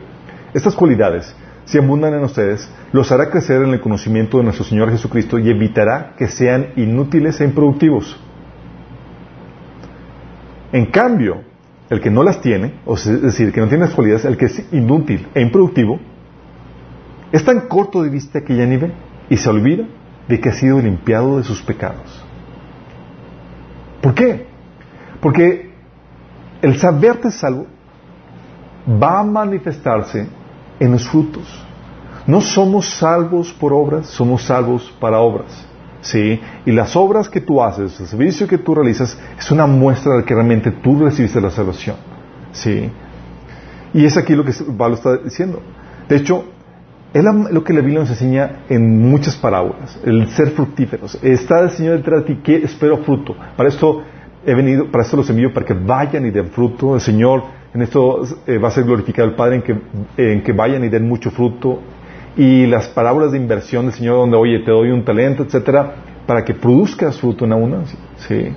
estas 0.54 0.76
cualidades, 0.76 1.36
si 1.66 1.80
abundan 1.80 2.14
en 2.14 2.24
ustedes, 2.24 2.70
los 2.92 3.12
hará 3.12 3.32
crecer 3.32 3.64
en 3.64 3.74
el 3.74 3.82
conocimiento 3.82 4.38
de 4.38 4.44
nuestro 4.44 4.64
Señor 4.64 4.92
Jesucristo 4.92 5.40
y 5.40 5.50
evitará 5.50 6.14
que 6.16 6.28
sean 6.28 6.68
inútiles 6.76 7.42
e 7.42 7.46
improductivos. 7.46 8.16
En 10.72 10.86
cambio, 10.86 11.42
el 11.90 12.02
que 12.02 12.10
no 12.10 12.24
las 12.24 12.42
tiene, 12.42 12.74
o 12.86 12.96
es 12.96 13.22
decir, 13.22 13.48
el 13.48 13.54
que 13.54 13.62
no 13.62 13.68
tiene 13.68 13.86
las 13.86 13.94
cualidades, 13.94 14.26
el 14.26 14.38
que 14.38 14.46
es 14.46 14.74
inútil 14.74 15.28
e 15.34 15.42
improductivo, 15.42 16.00
es 17.32 17.44
tan 17.44 17.68
corto 17.68 18.02
de 18.02 18.10
vista 18.10 18.42
que 18.42 18.56
ya 18.56 18.66
ni 18.66 18.78
ve 18.78 18.92
y 19.30 19.38
se 19.38 19.50
olvida 19.50 19.86
de 20.28 20.40
que 20.40 20.50
ha 20.50 20.54
sido 20.54 20.80
limpiado 20.80 21.38
de 21.38 21.44
sus 21.44 21.62
pecados. 21.62 22.24
¿Por 24.02 24.14
qué? 24.14 24.48
Porque 25.22 25.72
el 26.62 26.78
saberte 26.78 27.32
salvo 27.32 27.68
va 28.88 29.20
a 29.20 29.24
manifestarse 29.24 30.28
en 30.80 30.92
los 30.92 31.08
frutos. 31.08 31.66
No 32.28 32.42
somos 32.42 32.90
salvos 32.90 33.54
por 33.54 33.74
obras, 33.74 34.08
somos 34.08 34.44
salvos 34.44 34.94
para 35.00 35.20
obras. 35.20 35.68
¿Sí? 36.06 36.40
Y 36.66 36.72
las 36.72 36.96
obras 36.96 37.30
que 37.30 37.42
tú 37.42 37.62
haces, 37.62 38.00
el 38.00 38.08
servicio 38.08 38.48
que 38.48 38.60
tú 38.60 38.76
realizas, 38.76 39.18
es 39.38 39.52
una 39.52 39.66
muestra 39.66 40.18
de 40.18 40.24
que 40.24 40.36
realmente 40.36 40.72
tú 40.72 41.00
recibiste 41.00 41.42
la 41.42 41.50
salvación, 41.50 41.96
¿sí? 42.52 42.92
Y 43.94 44.06
es 44.06 44.16
aquí 44.16 44.36
lo 44.36 44.46
que 44.46 44.54
Pablo 44.78 44.96
está 44.96 45.18
diciendo. 45.18 45.62
De 46.08 46.18
hecho, 46.18 46.46
es 47.12 47.24
lo 47.24 47.64
que 47.64 47.74
la 47.74 47.82
Biblia 47.82 48.02
nos 48.02 48.10
enseña 48.12 48.66
en 48.70 49.10
muchas 49.10 49.36
parábolas, 49.36 50.00
el 50.06 50.30
ser 50.30 50.52
fructíferos. 50.52 51.18
Está 51.24 51.62
el 51.62 51.72
Señor 51.72 51.98
detrás 51.98 52.22
de 52.22 52.36
ti 52.36 52.42
que 52.44 52.58
espero 52.58 52.98
fruto. 52.98 53.36
Para 53.58 53.70
esto 53.70 54.04
he 54.46 54.54
venido, 54.54 54.92
para 54.92 55.04
esto 55.04 55.18
los 55.18 55.30
envío, 55.30 55.54
para 55.54 55.66
que 55.66 55.74
vayan 55.74 56.26
y 56.26 56.30
den 56.30 56.50
fruto. 56.50 56.94
El 56.94 57.02
Señor 57.02 57.44
en 57.74 57.82
esto 57.82 58.22
eh, 58.46 58.60
va 58.60 58.68
a 58.68 58.72
ser 58.72 58.84
glorificado 58.84 59.28
el 59.28 59.36
Padre 59.36 59.56
en 59.56 59.62
que, 59.64 59.82
en 60.18 60.44
que 60.44 60.54
vayan 60.54 60.84
y 60.84 60.90
den 60.90 61.08
mucho 61.08 61.32
fruto 61.32 61.82
y 62.38 62.66
las 62.66 62.88
parábolas 62.88 63.32
de 63.32 63.38
inversión 63.38 63.86
del 63.86 63.94
Señor 63.94 64.18
donde, 64.18 64.38
oye, 64.38 64.60
te 64.60 64.72
doy 64.72 64.92
un 64.92 65.06
talento, 65.06 65.44
etcétera, 65.44 65.96
para 66.26 66.44
que 66.44 66.54
produzcas 66.54 67.20
fruto 67.20 67.46
en 67.46 67.54
abundancia. 67.54 67.98
¿sí? 68.28 68.50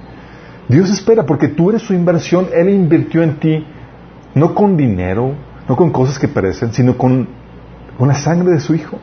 Dios 0.69 0.91
espera, 0.91 1.25
porque 1.25 1.49
tú 1.49 1.71
eres 1.71 1.83
su 1.83 1.95
inversión, 1.95 2.49
Él 2.53 2.69
invirtió 2.69 3.23
en 3.23 3.39
ti, 3.39 3.65
no 4.35 4.55
con 4.55 4.77
dinero, 4.77 5.35
no 5.69 5.77
con 5.77 5.91
cosas 5.91 6.19
que 6.19 6.29
perecen, 6.29 6.73
sino 6.73 6.97
con, 6.97 7.29
con 7.97 8.09
la 8.09 8.15
sangre 8.15 8.53
de 8.53 8.61
su 8.61 8.75
Hijo. 8.75 8.99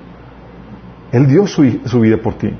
Él 1.12 1.28
dio 1.28 1.48
su, 1.48 1.64
su 1.86 2.00
vida 2.02 2.18
por 2.18 2.34
ti. 2.36 2.52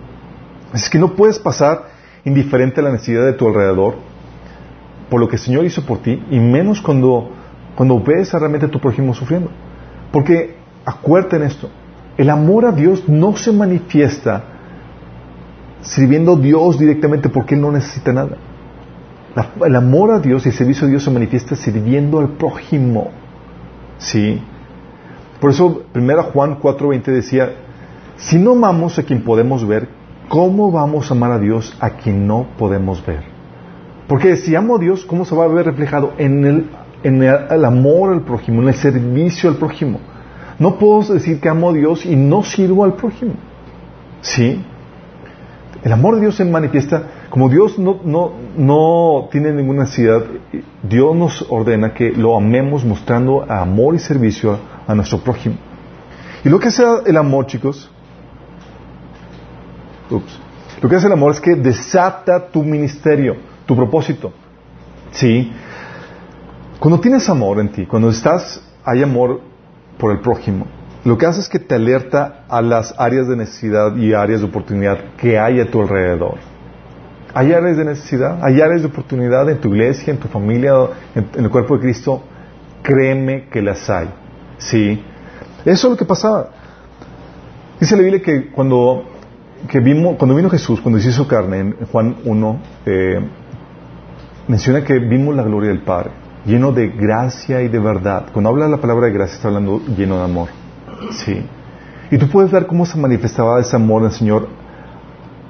Es 0.74 0.90
que 0.90 1.00
no 1.00 1.14
puedes 1.14 1.40
pasar 1.40 1.90
indiferente 2.24 2.80
a 2.80 2.84
la 2.84 2.92
necesidad 2.92 3.26
de 3.26 3.34
tu 3.34 3.48
alrededor 3.48 3.96
por 5.10 5.20
lo 5.20 5.28
que 5.28 5.36
el 5.36 5.42
Señor 5.42 5.66
hizo 5.66 5.86
por 5.86 6.00
ti, 6.00 6.24
y 6.32 6.40
menos 6.40 6.82
cuando, 6.82 7.30
cuando 7.76 8.00
ves 8.00 8.34
a 8.34 8.40
realmente 8.40 8.66
a 8.66 8.70
tu 8.70 8.80
prójimo 8.80 9.14
sufriendo. 9.14 9.52
Porque 10.12 10.56
acuérdate 10.84 11.38
en 11.38 11.44
esto, 11.44 11.70
el 12.18 12.30
amor 12.30 12.66
a 12.66 12.72
Dios 12.72 13.08
no 13.08 13.36
se 13.36 13.52
manifiesta 13.52 14.44
sirviendo 15.82 16.34
a 16.34 16.36
Dios 16.38 16.80
directamente 16.80 17.30
porque 17.30 17.56
Él 17.56 17.62
no 17.62 17.72
necesita 17.72 18.12
nada. 18.14 18.38
el 19.66 19.76
amor 19.76 20.12
a 20.12 20.20
Dios 20.20 20.46
y 20.46 20.50
el 20.50 20.56
servicio 20.56 20.88
a 20.88 20.90
Dios 20.90 21.04
se 21.04 21.12
manifiesta 21.12 21.56
sirviendo 21.56 22.20
al 22.20 22.30
prójimo. 22.30 23.12
¿Sí? 23.98 24.42
Por 25.40 25.52
eso, 25.52 25.84
1 25.94 26.24
Juan 26.24 26.60
4:20 26.60 27.04
decía, 27.04 27.54
si 28.18 28.38
no 28.38 28.54
amamos 28.54 28.98
a 28.98 29.04
quien 29.04 29.24
podemos 29.24 29.68
ver, 29.68 29.90
¿cómo 30.30 30.72
vamos 30.72 31.12
a 31.12 31.14
amar 31.14 31.34
a 31.34 31.40
Dios 31.40 31.76
a 31.80 31.92
quien 31.92 32.26
no 32.26 32.48
podemos 32.58 33.06
ver? 33.06 33.24
Porque 34.08 34.38
si 34.38 34.56
amo 34.56 34.76
a 34.76 34.80
Dios, 34.80 35.06
¿cómo 35.06 35.26
se 35.26 35.36
va 35.36 35.46
a 35.46 35.48
ver 35.48 35.66
reflejado? 35.66 36.14
En 36.18 36.46
el, 36.46 36.70
en 37.04 37.22
el 37.24 37.66
amor 37.66 38.14
al 38.14 38.22
prójimo, 38.22 38.62
en 38.62 38.70
el 38.70 38.76
servicio 38.76 39.50
al 39.50 39.58
prójimo. 39.58 40.00
No 40.58 40.78
puedo 40.78 41.14
decir 41.14 41.40
que 41.40 41.50
amo 41.50 41.70
a 41.70 41.74
Dios 41.74 42.06
y 42.06 42.16
no 42.16 42.44
sirvo 42.44 42.86
al 42.86 42.94
prójimo. 42.94 43.34
¿Sí? 44.22 44.64
El 45.84 45.92
amor 45.92 46.16
de 46.16 46.22
Dios 46.22 46.36
se 46.36 46.46
manifiesta, 46.46 47.04
como 47.30 47.48
Dios 47.48 47.78
no, 47.78 48.00
no, 48.04 48.32
no 48.58 49.28
tiene 49.32 49.52
ninguna 49.52 49.82
necesidad, 49.82 50.24
Dios 50.82 51.16
nos 51.16 51.46
ordena 51.50 51.94
que 51.94 52.12
lo 52.12 52.36
amemos 52.36 52.84
mostrando 52.84 53.44
amor 53.48 53.94
y 53.94 54.00
servicio 54.00 54.58
a, 54.88 54.96
nuestro 54.96 55.20
prójimo. 55.20 55.58
Y 56.44 56.50
lo 56.50 56.60
que 56.60 56.70
hace 56.70 56.84
el 57.06 57.18
amor, 57.18 57.46
chicos, 57.46 57.92
ups, 60.10 60.40
lo 60.82 60.90
que 60.90 60.96
hace 60.96 61.06
el 61.06 61.14
amor 61.14 61.34
es 61.34 61.40
que 61.40 61.56
desata 61.56 62.48
tu 62.48 62.64
ministerio, 62.64 63.36
tu 63.68 63.76
propósito. 63.76 64.34
¿Sí? 65.12 65.52
Cuando 66.80 67.00
tienes 67.00 67.30
amor 67.30 67.60
en 67.60 67.70
ti, 67.70 67.86
cuando 67.86 68.10
estás, 68.10 68.62
hay 68.84 69.04
amor 69.04 69.42
por 69.98 70.12
el 70.12 70.20
prójimo, 70.20 70.66
lo 71.06 71.20
que 71.20 71.28
hace 71.28 71.40
es 71.40 71.50
que 71.50 71.60
te 71.60 71.76
alerta 71.76 72.46
a 72.50 72.64
las 72.64 72.96
áreas 72.98 73.28
de 73.28 73.36
necesidad 73.36 73.96
y 73.96 74.14
áreas 74.14 74.42
de 74.42 74.48
oportunidad 74.48 74.98
que 75.18 75.38
hay 75.38 75.62
a 75.62 75.70
tu 75.70 75.80
alrededor. 75.80 76.40
Hay 77.32 77.54
áreas 77.54 77.78
de 77.78 77.86
necesidad, 77.86 78.44
hay 78.44 78.60
áreas 78.60 78.82
de 78.82 78.88
oportunidad 78.88 79.48
en 79.48 79.60
tu 79.60 79.68
iglesia, 79.68 80.12
en 80.12 80.20
tu 80.20 80.28
familia, 80.28 80.74
en, 81.14 81.28
el 81.36 81.50
cuerpo 81.52 81.76
de 81.76 81.82
Cristo. 81.82 82.24
Créeme 82.82 83.50
que 83.50 83.62
las 83.62 83.88
hay. 83.88 84.10
¿Sí? 84.58 85.04
Eso 85.64 85.88
es 85.88 85.92
lo 85.92 85.96
que 85.96 86.06
pasaba. 86.06 86.50
Dice 87.80 87.96
la 87.96 88.02
Biblia 88.02 88.24
que 88.24 88.50
cuando, 88.50 89.04
que 89.70 89.80
cuando 90.18 90.34
vino 90.34 90.50
Jesús, 90.50 90.82
cuando 90.82 90.98
hizo 90.98 91.12
su 91.12 91.28
carne, 91.28 91.60
en 91.60 91.86
Juan 91.92 92.16
1, 92.26 92.60
eh, 92.88 93.20
menciona 94.48 94.84
que 94.84 94.98
vimos 94.98 95.36
la 95.36 95.44
gloria 95.44 95.70
del 95.70 95.82
Padre 95.82 96.25
lleno 96.46 96.72
de 96.72 96.90
gracia 96.90 97.62
y 97.62 97.68
de 97.68 97.80
verdad. 97.80 98.28
Cuando 98.32 98.50
habla 98.50 98.68
la 98.68 98.78
palabra 98.78 99.08
de 99.08 99.14
gracia 99.14 99.36
está 99.36 99.48
hablando 99.48 99.82
lleno 99.98 100.18
de 100.18 100.24
amor. 100.24 100.50
Sí. 101.12 101.46
Y 102.12 102.18
tú 102.18 102.30
puedes 102.30 102.52
ver 102.52 102.68
cómo 102.68 102.86
se 102.86 102.98
manifestaba 102.98 103.60
ese 103.60 103.76
amor 103.76 104.04
del 104.04 104.12
Señor 104.12 104.48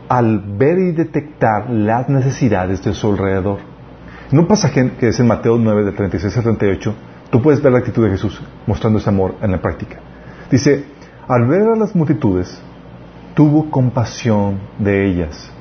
al 0.08 0.40
ver 0.40 0.78
y 0.80 0.92
detectar 0.92 1.70
las 1.70 2.08
necesidades 2.10 2.84
de 2.84 2.94
su 2.94 3.08
alrededor. 3.08 3.60
En 4.32 4.40
un 4.40 4.48
pasaje 4.48 4.94
que 5.00 5.10
es 5.10 5.20
en 5.20 5.28
Mateo 5.28 5.58
9, 5.58 5.84
de 5.84 5.92
36 5.92 6.38
al 6.38 6.44
38, 6.44 6.96
tú 7.30 7.42
puedes 7.42 7.62
ver 7.62 7.74
la 7.74 7.80
actitud 7.80 8.04
de 8.06 8.12
Jesús 8.12 8.42
mostrando 8.66 9.00
ese 9.00 9.10
amor 9.10 9.36
en 9.42 9.52
la 9.52 9.62
práctica. 9.62 9.98
Dice, 10.50 10.86
al 11.28 11.46
ver 11.48 11.68
a 11.68 11.76
las 11.76 11.96
multitudes, 11.96 12.60
tuvo 13.34 13.70
compasión 13.70 14.60
de 14.80 15.08
ellas. 15.08 15.52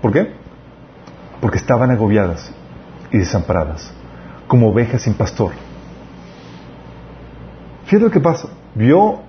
¿Por 0.00 0.12
qué? 0.12 0.32
Porque 1.40 1.58
estaban 1.58 1.90
agobiadas 1.90 2.55
y 3.16 3.20
desamparadas, 3.20 3.92
como 4.46 4.68
ovejas 4.68 5.02
sin 5.02 5.14
pastor. 5.14 5.52
Fíjate 7.86 8.04
lo 8.04 8.10
que 8.10 8.20
pasa. 8.20 8.48
Vio 8.74 9.20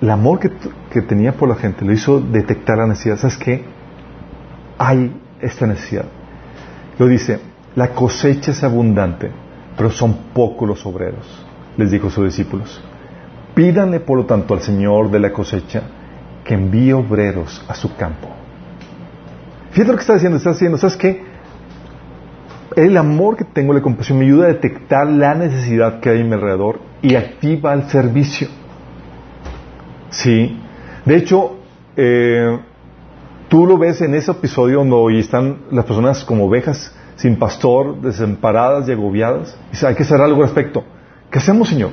el 0.00 0.10
amor 0.10 0.40
que, 0.40 1.02
tenía 1.02 1.32
por 1.32 1.48
la 1.48 1.54
gente, 1.54 1.84
lo 1.84 1.92
hizo 1.92 2.20
detectar 2.20 2.78
la 2.78 2.86
necesidad. 2.86 3.16
¿Sabes 3.16 3.36
qué? 3.36 3.64
Hay 4.78 5.16
esta 5.40 5.66
necesidad. 5.66 6.06
Lo 6.98 7.06
dice, 7.06 7.40
la 7.76 7.88
cosecha 7.90 8.50
es 8.50 8.64
abundante, 8.64 9.30
pero 9.76 9.90
son 9.90 10.14
pocos 10.34 10.68
los 10.68 10.84
obreros, 10.86 11.26
les 11.76 11.90
dijo 11.90 12.08
a 12.08 12.10
sus 12.10 12.24
discípulos. 12.24 12.82
Pídanle, 13.54 14.00
por 14.00 14.18
lo 14.18 14.26
tanto, 14.26 14.54
al 14.54 14.60
Señor 14.60 15.10
de 15.10 15.20
la 15.20 15.32
cosecha 15.32 15.82
que 16.44 16.54
envíe 16.54 16.92
obreros 16.92 17.64
a 17.68 17.74
su 17.74 17.94
campo. 17.96 18.28
Fíjate 19.70 19.90
lo 19.90 19.96
que 19.96 20.02
está 20.02 20.14
diciendo, 20.14 20.38
está 20.38 20.50
diciendo, 20.50 20.78
¿sabes 20.78 20.96
qué? 20.96 21.33
El 22.76 22.96
amor 22.96 23.36
que 23.36 23.44
tengo, 23.44 23.72
la 23.72 23.82
compasión, 23.82 24.18
me 24.18 24.24
ayuda 24.24 24.46
a 24.46 24.48
detectar 24.48 25.06
la 25.06 25.34
necesidad 25.34 26.00
que 26.00 26.10
hay 26.10 26.20
en 26.20 26.28
mi 26.28 26.34
alrededor 26.34 26.80
y 27.02 27.14
activa 27.14 27.72
el 27.74 27.88
servicio. 27.88 28.48
Sí. 30.10 30.58
De 31.04 31.16
hecho, 31.16 31.56
eh, 31.96 32.58
tú 33.48 33.66
lo 33.66 33.78
ves 33.78 34.00
en 34.00 34.14
ese 34.14 34.30
episodio 34.30 34.78
donde 34.78 34.94
hoy 34.94 35.20
están 35.20 35.58
las 35.70 35.84
personas 35.84 36.24
como 36.24 36.46
ovejas 36.46 36.94
sin 37.16 37.36
pastor, 37.36 38.00
desamparadas 38.00 38.88
y 38.88 38.92
agobiadas. 38.92 39.56
Hay 39.86 39.94
que 39.94 40.02
hacer 40.02 40.20
algo 40.20 40.42
al 40.42 40.48
respecto. 40.48 40.84
¿Qué 41.30 41.38
hacemos, 41.38 41.68
Señor? 41.68 41.90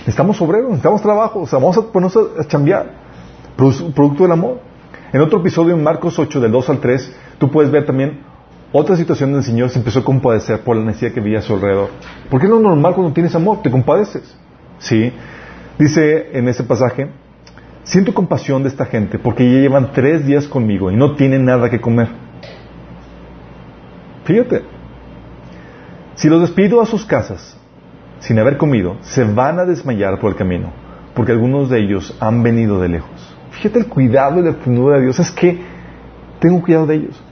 Necesitamos 0.00 0.40
obreros, 0.40 0.68
necesitamos 0.68 1.02
trabajo, 1.02 1.40
o 1.40 1.46
sea, 1.46 1.58
vamos 1.58 1.78
a 1.78 1.82
ponernos 1.82 2.16
a, 2.38 2.44
chambear. 2.44 3.02
Producto 3.56 4.22
del 4.22 4.32
amor. 4.32 4.60
En 5.12 5.20
otro 5.20 5.40
episodio, 5.40 5.74
en 5.74 5.82
Marcos 5.82 6.18
8, 6.18 6.40
del 6.40 6.50
2 6.50 6.70
al 6.70 6.78
3, 6.78 7.16
tú 7.38 7.50
puedes 7.50 7.70
ver 7.70 7.84
también 7.84 8.20
otra 8.72 8.96
situación 8.96 9.30
donde 9.30 9.46
el 9.46 9.50
Señor 9.52 9.70
se 9.70 9.78
empezó 9.78 10.00
a 10.00 10.04
compadecer 10.04 10.60
por 10.60 10.76
la 10.76 10.84
necesidad 10.84 11.12
que 11.12 11.20
había 11.20 11.40
a 11.40 11.42
su 11.42 11.54
alrededor. 11.54 11.90
Porque 12.30 12.46
es 12.46 12.50
lo 12.50 12.60
normal 12.60 12.94
cuando 12.94 13.12
tienes 13.12 13.34
amor, 13.34 13.62
te 13.62 13.70
compadeces. 13.70 14.36
¿Sí? 14.78 15.12
Dice 15.78 16.30
en 16.32 16.48
ese 16.48 16.64
pasaje, 16.64 17.08
siento 17.84 18.14
compasión 18.14 18.62
de 18.62 18.68
esta 18.68 18.86
gente 18.86 19.18
porque 19.18 19.44
ya 19.44 19.60
llevan 19.60 19.92
tres 19.92 20.26
días 20.26 20.46
conmigo 20.46 20.90
y 20.90 20.96
no 20.96 21.14
tienen 21.16 21.44
nada 21.44 21.68
que 21.70 21.80
comer. 21.80 22.08
Fíjate, 24.24 24.62
si 26.14 26.28
los 26.28 26.40
despido 26.40 26.80
a 26.80 26.86
sus 26.86 27.04
casas 27.04 27.58
sin 28.20 28.38
haber 28.38 28.56
comido, 28.56 28.96
se 29.02 29.24
van 29.24 29.58
a 29.58 29.64
desmayar 29.64 30.20
por 30.20 30.30
el 30.30 30.36
camino, 30.36 30.72
porque 31.14 31.32
algunos 31.32 31.68
de 31.68 31.80
ellos 31.80 32.16
han 32.20 32.42
venido 32.42 32.80
de 32.80 32.88
lejos. 32.88 33.36
Fíjate 33.50 33.80
el 33.80 33.86
cuidado 33.86 34.40
y 34.40 34.44
la 34.44 34.54
ternura 34.54 34.96
de 34.96 35.02
Dios, 35.02 35.18
es 35.18 35.30
que 35.32 35.60
tengo 36.38 36.62
cuidado 36.62 36.86
de 36.86 36.94
ellos. 36.94 37.22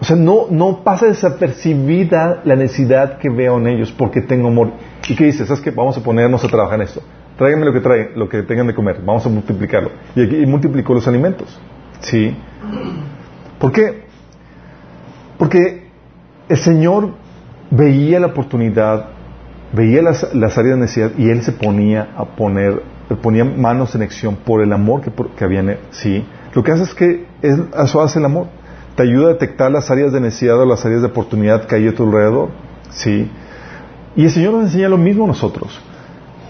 O 0.00 0.04
sea, 0.04 0.16
no, 0.16 0.46
no 0.50 0.82
pasa 0.82 1.06
desapercibida 1.06 2.40
la 2.44 2.56
necesidad 2.56 3.18
que 3.18 3.28
veo 3.28 3.58
en 3.58 3.66
ellos 3.66 3.92
porque 3.92 4.22
tengo 4.22 4.48
amor. 4.48 4.72
¿Y 5.06 5.14
qué 5.14 5.26
dices? 5.26 5.46
¿Sabes 5.46 5.62
que 5.62 5.70
Vamos 5.70 5.96
a 5.98 6.02
ponernos 6.02 6.42
a 6.42 6.48
trabajar 6.48 6.80
en 6.80 6.86
esto. 6.86 7.02
Tráiganme 7.36 7.66
lo 7.66 7.72
que 7.72 7.80
trae, 7.80 8.10
lo 8.14 8.28
que 8.28 8.42
tengan 8.42 8.66
de 8.66 8.74
comer. 8.74 9.02
Vamos 9.04 9.26
a 9.26 9.28
multiplicarlo. 9.28 9.90
Y 10.16 10.22
aquí 10.22 10.46
multiplicó 10.46 10.94
los 10.94 11.06
alimentos. 11.06 11.60
¿Sí? 12.00 12.34
¿Por 13.58 13.72
qué? 13.72 14.04
Porque 15.36 15.88
el 16.48 16.56
Señor 16.56 17.10
veía 17.70 18.20
la 18.20 18.28
oportunidad, 18.28 19.06
veía 19.72 20.00
las, 20.00 20.24
áreas 20.32 20.56
de 20.56 20.76
necesidad 20.76 21.10
y 21.18 21.28
Él 21.28 21.42
se 21.42 21.52
ponía 21.52 22.08
a 22.16 22.24
poner, 22.24 22.82
ponía 23.22 23.44
manos 23.44 23.94
en 23.94 24.02
acción 24.02 24.36
por 24.36 24.62
el 24.62 24.72
amor 24.72 25.02
que, 25.02 25.12
que 25.36 25.44
había 25.44 25.60
en 25.60 25.68
Él. 25.70 25.78
¿Sí? 25.90 26.24
Lo 26.54 26.62
que 26.62 26.72
hace 26.72 26.84
es 26.84 26.94
que 26.94 27.26
eso 27.42 28.00
hace 28.02 28.18
el 28.18 28.24
amor 28.24 28.59
te 29.00 29.08
ayuda 29.08 29.30
a 29.30 29.32
detectar 29.32 29.70
las 29.70 29.90
áreas 29.90 30.12
de 30.12 30.20
necesidad 30.20 30.60
o 30.60 30.66
las 30.66 30.84
áreas 30.84 31.00
de 31.00 31.06
oportunidad 31.06 31.64
que 31.64 31.74
hay 31.74 31.88
a 31.88 31.94
tu 31.94 32.02
alrededor. 32.02 32.50
¿sí? 32.90 33.30
Y 34.14 34.24
el 34.24 34.30
Señor 34.30 34.52
nos 34.52 34.64
enseña 34.64 34.90
lo 34.90 34.98
mismo 34.98 35.24
a 35.24 35.28
nosotros. 35.28 35.80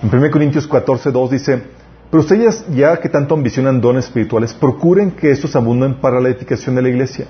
En 0.02 0.12
1 0.12 0.30
Corintios 0.32 0.66
14, 0.66 1.12
2 1.12 1.30
dice, 1.30 1.62
pero 2.10 2.22
ustedes 2.22 2.66
ya 2.74 2.96
que 2.96 3.08
tanto 3.08 3.36
ambicionan 3.36 3.80
dones 3.80 4.06
espirituales, 4.06 4.52
procuren 4.52 5.12
que 5.12 5.30
estos 5.30 5.54
abunden 5.54 6.00
para 6.00 6.20
la 6.20 6.28
edificación 6.28 6.74
de 6.74 6.82
la 6.82 6.88
iglesia. 6.88 7.26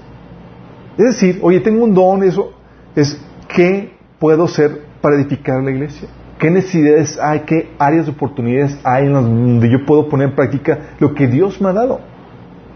Es 0.96 1.04
decir, 1.04 1.38
oye, 1.42 1.60
tengo 1.60 1.84
un 1.84 1.92
don, 1.92 2.22
eso 2.22 2.54
es, 2.96 3.20
¿qué 3.46 3.92
puedo 4.18 4.44
hacer 4.44 4.86
para 5.02 5.16
edificar 5.16 5.62
la 5.62 5.70
iglesia? 5.70 6.08
¿Qué 6.38 6.50
necesidades 6.50 7.18
hay? 7.18 7.40
¿Qué 7.40 7.74
áreas 7.78 8.06
de 8.06 8.12
oportunidades 8.12 8.78
hay 8.84 9.04
en 9.04 9.12
donde 9.12 9.70
yo 9.70 9.84
puedo 9.84 10.08
poner 10.08 10.30
en 10.30 10.34
práctica 10.34 10.94
lo 10.98 11.12
que 11.12 11.26
Dios 11.26 11.60
me 11.60 11.68
ha 11.68 11.74
dado? 11.74 12.00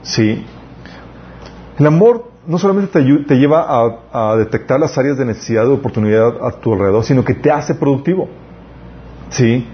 Sí. 0.02 0.44
El 1.78 1.86
amor 1.86 2.33
no 2.46 2.58
solamente 2.58 3.02
te, 3.26 3.34
lleva 3.36 3.66
a, 4.12 4.36
detectar 4.36 4.78
las 4.78 4.96
áreas 4.98 5.16
de 5.16 5.24
necesidad 5.24 5.64
de 5.64 5.72
oportunidad 5.72 6.42
a 6.42 6.52
tu 6.60 6.72
alrededor, 6.72 7.04
sino 7.04 7.24
que 7.24 7.34
te 7.34 7.50
hace 7.50 7.74
productivo. 7.74 8.28
¿Sí? 9.30 9.66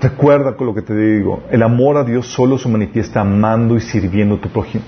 Recuerda 0.00 0.56
con 0.56 0.66
lo 0.66 0.74
que 0.74 0.82
te 0.82 0.94
digo, 0.96 1.42
el 1.50 1.62
amor 1.62 1.98
a 1.98 2.04
Dios 2.04 2.26
solo 2.26 2.56
se 2.56 2.68
manifiesta 2.68 3.20
amando 3.20 3.76
y 3.76 3.80
sirviendo 3.80 4.36
a 4.36 4.40
tu 4.40 4.48
prójimo. 4.48 4.82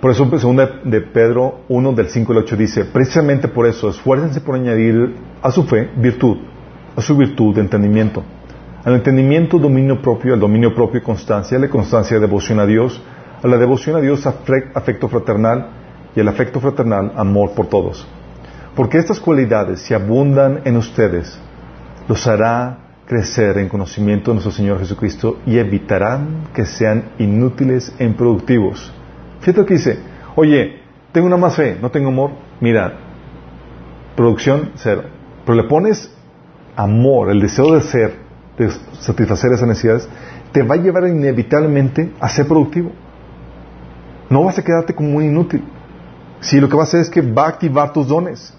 Por 0.00 0.10
eso, 0.10 0.24
en 0.24 0.38
segunda 0.38 0.80
de 0.84 1.00
Pedro 1.00 1.60
1 1.68 1.92
del 1.92 2.08
5 2.08 2.32
al 2.32 2.38
8 2.38 2.56
dice, 2.56 2.84
precisamente 2.84 3.48
por 3.48 3.66
eso, 3.66 3.88
esfuércense 3.88 4.40
por 4.40 4.56
añadir 4.56 5.14
a 5.42 5.50
su 5.50 5.64
fe 5.64 5.88
virtud, 5.96 6.38
a 6.96 7.00
su 7.00 7.16
virtud 7.16 7.58
entendimiento, 7.58 8.22
al 8.84 8.94
entendimiento 8.94 9.58
dominio 9.58 10.00
propio, 10.00 10.34
al 10.34 10.40
dominio 10.40 10.74
propio 10.74 11.02
constancia, 11.02 11.58
la 11.58 11.68
constancia 11.68 12.18
devoción 12.18 12.60
a 12.60 12.66
Dios, 12.66 13.02
a 13.42 13.46
la 13.46 13.56
devoción 13.56 13.96
a 13.96 14.00
Dios 14.00 14.26
afecto 14.26 15.08
fraternal 15.08 15.70
y 16.14 16.20
al 16.20 16.28
afecto 16.28 16.60
fraternal 16.60 17.12
amor 17.16 17.52
por 17.52 17.66
todos. 17.66 18.06
Porque 18.74 18.98
estas 18.98 19.20
cualidades, 19.20 19.80
si 19.80 19.94
abundan 19.94 20.60
en 20.64 20.76
ustedes, 20.76 21.38
los 22.08 22.26
hará 22.26 22.78
crecer 23.06 23.58
en 23.58 23.68
conocimiento 23.68 24.30
de 24.30 24.36
nuestro 24.36 24.52
Señor 24.52 24.78
Jesucristo 24.78 25.38
y 25.46 25.58
evitarán 25.58 26.48
que 26.52 26.66
sean 26.66 27.10
inútiles 27.18 27.94
e 27.98 28.04
improductivos. 28.04 28.92
Fíjate 29.40 29.60
lo 29.60 29.66
que 29.66 29.74
dice, 29.74 29.98
oye, 30.36 30.80
tengo 31.12 31.26
una 31.26 31.36
más 31.36 31.56
fe, 31.56 31.78
no 31.80 31.90
tengo 31.90 32.08
amor, 32.08 32.32
mira, 32.60 32.98
producción 34.14 34.72
cero. 34.74 35.04
Pero 35.46 35.56
le 35.56 35.64
pones 35.64 36.14
amor, 36.76 37.30
el 37.30 37.40
deseo 37.40 37.74
de 37.74 37.80
ser, 37.80 38.14
de 38.58 38.70
satisfacer 39.00 39.52
esas 39.52 39.68
necesidades, 39.68 40.08
te 40.52 40.62
va 40.62 40.74
a 40.74 40.78
llevar 40.78 41.08
inevitablemente 41.08 42.12
a 42.20 42.28
ser 42.28 42.46
productivo. 42.46 42.92
No 44.30 44.44
vas 44.44 44.58
a 44.58 44.64
quedarte 44.64 44.94
como 44.94 45.16
un 45.16 45.24
inútil. 45.24 45.64
Sí, 46.40 46.60
lo 46.60 46.68
que 46.68 46.76
va 46.76 46.82
a 46.82 46.84
hacer 46.84 47.00
es 47.00 47.10
que 47.10 47.20
va 47.20 47.44
a 47.44 47.48
activar 47.48 47.92
tus 47.92 48.08
dones. 48.08 48.54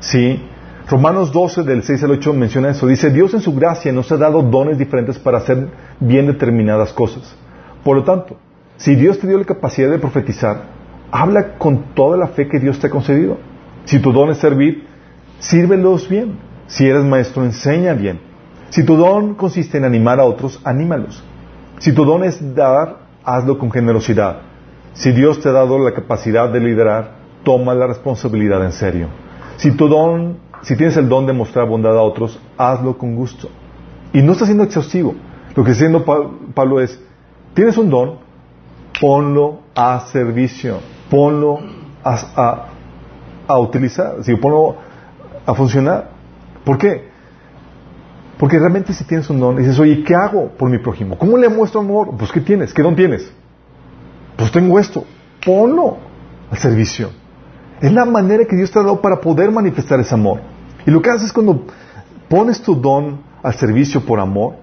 Sí. 0.00 0.42
Romanos 0.88 1.32
12 1.32 1.62
del 1.64 1.82
6 1.82 2.04
al 2.04 2.12
8 2.12 2.32
menciona 2.34 2.70
eso. 2.70 2.86
Dice, 2.86 3.10
Dios 3.10 3.34
en 3.34 3.40
su 3.40 3.54
gracia 3.54 3.92
nos 3.92 4.10
ha 4.12 4.16
dado 4.16 4.42
dones 4.42 4.78
diferentes 4.78 5.18
para 5.18 5.38
hacer 5.38 5.68
bien 5.98 6.26
determinadas 6.26 6.92
cosas. 6.92 7.34
Por 7.82 7.96
lo 7.96 8.04
tanto, 8.04 8.36
si 8.76 8.94
Dios 8.94 9.18
te 9.18 9.26
dio 9.26 9.38
la 9.38 9.44
capacidad 9.44 9.90
de 9.90 9.98
profetizar, 9.98 10.64
habla 11.10 11.56
con 11.58 11.94
toda 11.94 12.16
la 12.16 12.28
fe 12.28 12.48
que 12.48 12.60
Dios 12.60 12.78
te 12.78 12.86
ha 12.86 12.90
concedido. 12.90 13.38
Si 13.84 13.98
tu 13.98 14.12
don 14.12 14.30
es 14.30 14.38
servir, 14.38 14.86
sírvelos 15.38 16.08
bien. 16.08 16.38
Si 16.66 16.86
eres 16.86 17.04
maestro, 17.04 17.44
enseña 17.44 17.94
bien. 17.94 18.20
Si 18.70 18.84
tu 18.84 18.96
don 18.96 19.34
consiste 19.34 19.78
en 19.78 19.84
animar 19.84 20.20
a 20.20 20.24
otros, 20.24 20.60
anímalos. 20.64 21.22
Si 21.78 21.92
tu 21.92 22.04
don 22.04 22.24
es 22.24 22.54
dar, 22.54 22.98
hazlo 23.24 23.58
con 23.58 23.70
generosidad. 23.70 24.40
Si 24.96 25.12
Dios 25.12 25.40
te 25.40 25.50
ha 25.50 25.52
dado 25.52 25.78
la 25.78 25.92
capacidad 25.92 26.48
de 26.48 26.58
liderar, 26.58 27.16
toma 27.44 27.74
la 27.74 27.86
responsabilidad 27.86 28.64
en 28.64 28.72
serio. 28.72 29.08
Si 29.58 29.72
tu 29.72 29.88
don, 29.88 30.38
si 30.62 30.74
tienes 30.74 30.96
el 30.96 31.06
don 31.06 31.26
de 31.26 31.34
mostrar 31.34 31.68
bondad 31.68 31.96
a 31.96 32.00
otros, 32.00 32.40
hazlo 32.56 32.96
con 32.96 33.14
gusto. 33.14 33.50
Y 34.14 34.22
no 34.22 34.32
está 34.32 34.46
siendo 34.46 34.64
exhaustivo. 34.64 35.14
Lo 35.54 35.64
que 35.64 35.72
está 35.72 35.84
haciendo 35.84 36.04
Pablo 36.54 36.80
es, 36.80 36.98
tienes 37.52 37.76
un 37.76 37.90
don, 37.90 38.18
ponlo 38.98 39.60
a 39.74 40.00
servicio, 40.10 40.78
ponlo 41.10 41.58
a, 42.02 43.58
utilizar, 43.58 44.16
ponlo 44.40 44.76
a 45.44 45.54
funcionar. 45.54 46.08
¿Por 46.64 46.78
qué? 46.78 47.10
Porque 48.38 48.58
realmente 48.58 48.94
si 48.94 49.04
tienes 49.04 49.28
un 49.28 49.40
don, 49.40 49.56
dices, 49.56 49.78
oye, 49.78 50.02
¿qué 50.04 50.14
hago 50.14 50.48
por 50.48 50.70
mi 50.70 50.78
prójimo? 50.78 51.18
¿Cómo 51.18 51.36
le 51.36 51.50
muestro 51.50 51.80
amor? 51.80 52.16
Pues 52.16 52.32
¿qué 52.32 52.40
tienes? 52.40 52.72
¿Qué 52.72 52.82
don 52.82 52.96
tienes? 52.96 53.30
Pues 54.36 54.52
tengo 54.52 54.78
esto, 54.78 55.04
ponlo 55.44 55.96
al 56.50 56.58
servicio. 56.58 57.10
Es 57.80 57.92
la 57.92 58.04
manera 58.04 58.44
que 58.44 58.56
Dios 58.56 58.70
te 58.70 58.78
ha 58.78 58.82
dado 58.82 59.00
para 59.00 59.20
poder 59.20 59.50
manifestar 59.50 59.98
ese 60.00 60.14
amor. 60.14 60.40
Y 60.86 60.90
lo 60.90 61.02
que 61.02 61.10
haces 61.10 61.32
cuando 61.32 61.66
pones 62.28 62.60
tu 62.62 62.74
don 62.74 63.20
al 63.42 63.54
servicio 63.54 64.00
por 64.02 64.20
amor, 64.20 64.56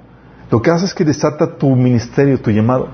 lo 0.49 0.61
que 0.61 0.71
haces 0.71 0.89
es 0.89 0.93
que 0.93 1.03
desata 1.03 1.57
tu 1.57 1.75
ministerio, 1.75 2.39
tu 2.39 2.51
llamado. 2.51 2.89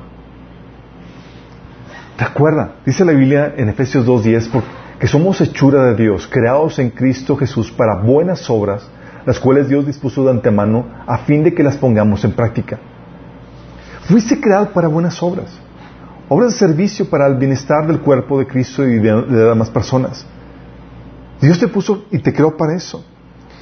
Recuerda, 2.17 2.75
dice 2.85 3.05
la 3.05 3.13
Biblia 3.13 3.53
en 3.55 3.69
Efesios 3.69 4.05
2.10, 4.05 4.61
que 4.99 5.07
somos 5.07 5.39
hechura 5.39 5.85
de 5.85 5.95
Dios, 5.95 6.27
creados 6.27 6.79
en 6.79 6.89
Cristo 6.89 7.37
Jesús 7.37 7.71
para 7.71 8.01
buenas 8.01 8.49
obras, 8.49 8.89
las 9.25 9.39
cuales 9.39 9.69
Dios 9.69 9.85
dispuso 9.85 10.23
de 10.23 10.31
antemano 10.31 10.85
a 11.07 11.19
fin 11.19 11.43
de 11.43 11.53
que 11.53 11.63
las 11.63 11.77
pongamos 11.77 12.23
en 12.25 12.33
práctica. 12.33 12.77
Fuiste 14.01 14.41
creado 14.41 14.71
para 14.71 14.87
buenas 14.87 15.21
obras 15.23 15.59
obras 16.29 16.53
de 16.53 16.59
servicio 16.59 17.09
para 17.09 17.27
el 17.27 17.35
bienestar 17.35 17.87
del 17.87 17.99
cuerpo 17.99 18.39
de 18.39 18.47
Cristo 18.47 18.87
y 18.87 18.99
de, 18.99 19.11
las 19.11 19.27
demás 19.27 19.69
personas. 19.69 20.25
Dios 21.41 21.59
te 21.59 21.67
puso 21.67 22.05
y 22.11 22.19
te 22.19 22.31
creó 22.31 22.55
para 22.55 22.75
eso. 22.75 23.03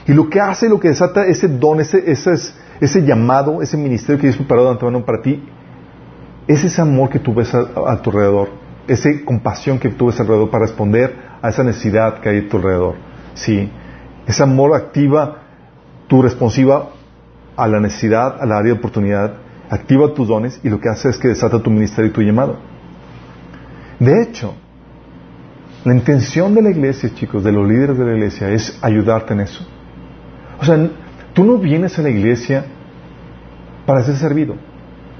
Y 0.05 0.13
lo 0.13 0.29
que 0.29 0.39
hace, 0.39 0.69
lo 0.69 0.79
que 0.79 0.89
desata 0.89 1.25
ese 1.25 1.47
don, 1.47 1.79
ese, 1.79 2.03
ese, 2.11 2.33
ese 2.79 3.01
llamado, 3.05 3.61
ese 3.61 3.77
ministerio 3.77 4.19
que 4.19 4.27
Dios 4.27 4.37
preparado 4.37 4.67
de 4.67 4.73
antemano 4.73 5.05
para 5.05 5.21
ti, 5.21 5.43
es 6.47 6.63
ese 6.63 6.81
amor 6.81 7.09
que 7.09 7.19
tú 7.19 7.33
ves 7.33 7.53
a, 7.53 8.01
tu 8.01 8.09
alrededor, 8.09 8.49
esa 8.87 9.09
compasión 9.25 9.79
que 9.79 9.89
tú 9.89 10.07
ves 10.07 10.19
alrededor 10.19 10.49
para 10.49 10.65
responder 10.65 11.15
a 11.41 11.49
esa 11.49 11.63
necesidad 11.63 12.19
que 12.19 12.29
hay 12.29 12.37
a 12.39 12.49
tu 12.49 12.57
alrededor. 12.57 12.95
Sí, 13.33 13.69
ese 14.25 14.43
amor 14.43 14.75
activa 14.75 15.43
tu 16.07 16.21
responsiva 16.21 16.89
a 17.55 17.67
la 17.67 17.79
necesidad, 17.79 18.41
a 18.41 18.45
la 18.45 18.57
área 18.57 18.73
de 18.73 18.79
oportunidad 18.79 19.46
activa 19.69 20.13
tus 20.13 20.27
dones 20.27 20.59
y 20.63 20.69
lo 20.69 20.79
que 20.79 20.89
hace 20.89 21.09
es 21.09 21.17
que 21.17 21.29
desata 21.29 21.61
tu 21.61 21.69
ministerio 21.69 22.09
y 22.09 22.13
tu 22.13 22.21
llamado. 22.21 22.57
De 23.99 24.21
hecho, 24.21 24.53
la 25.83 25.93
intención 25.93 26.53
de 26.53 26.61
la 26.61 26.69
iglesia, 26.69 27.13
chicos, 27.13 27.43
de 27.43 27.51
los 27.51 27.67
líderes 27.67 27.97
de 27.97 28.05
la 28.05 28.13
iglesia, 28.13 28.49
es 28.49 28.77
ayudarte 28.81 29.33
en 29.33 29.41
eso. 29.41 29.65
O 30.59 30.65
sea, 30.65 30.89
tú 31.33 31.43
no 31.43 31.57
vienes 31.57 31.97
a 31.97 32.01
la 32.01 32.09
iglesia 32.09 32.65
para 33.85 34.03
ser 34.03 34.15
servido 34.15 34.55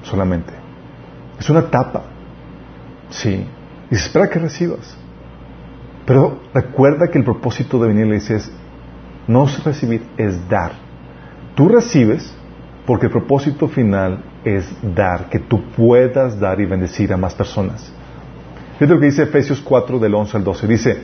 solamente. 0.03 0.53
Es 1.39 1.49
una 1.49 1.61
etapa. 1.61 2.03
Sí. 3.09 3.45
Y 3.89 3.95
se 3.95 4.07
espera 4.07 4.29
que 4.29 4.39
recibas. 4.39 4.97
Pero 6.05 6.41
recuerda 6.53 7.07
que 7.07 7.17
el 7.17 7.23
propósito 7.23 7.79
de 7.79 7.87
venir 7.87 8.03
a 8.03 8.07
la 8.07 8.15
iglesia 8.15 8.37
es 8.37 8.51
no 9.27 9.45
recibir, 9.63 10.03
es 10.17 10.47
dar. 10.49 10.71
Tú 11.55 11.67
recibes 11.69 12.33
Porque 12.87 13.05
el 13.05 13.11
propósito 13.11 13.67
final 13.67 14.23
es 14.43 14.65
dar, 14.81 15.29
que 15.29 15.39
tú 15.39 15.61
puedas 15.75 16.39
dar 16.39 16.59
y 16.61 16.65
bendecir 16.65 17.13
a 17.13 17.17
más 17.17 17.35
personas. 17.35 17.93
Fíjate 18.79 18.93
lo 18.93 18.99
que 18.99 19.07
dice 19.07 19.23
Efesios 19.23 19.59
4 19.59 19.99
del 19.99 20.15
11 20.15 20.37
al 20.37 20.43
12. 20.43 20.67
Dice 20.67 20.97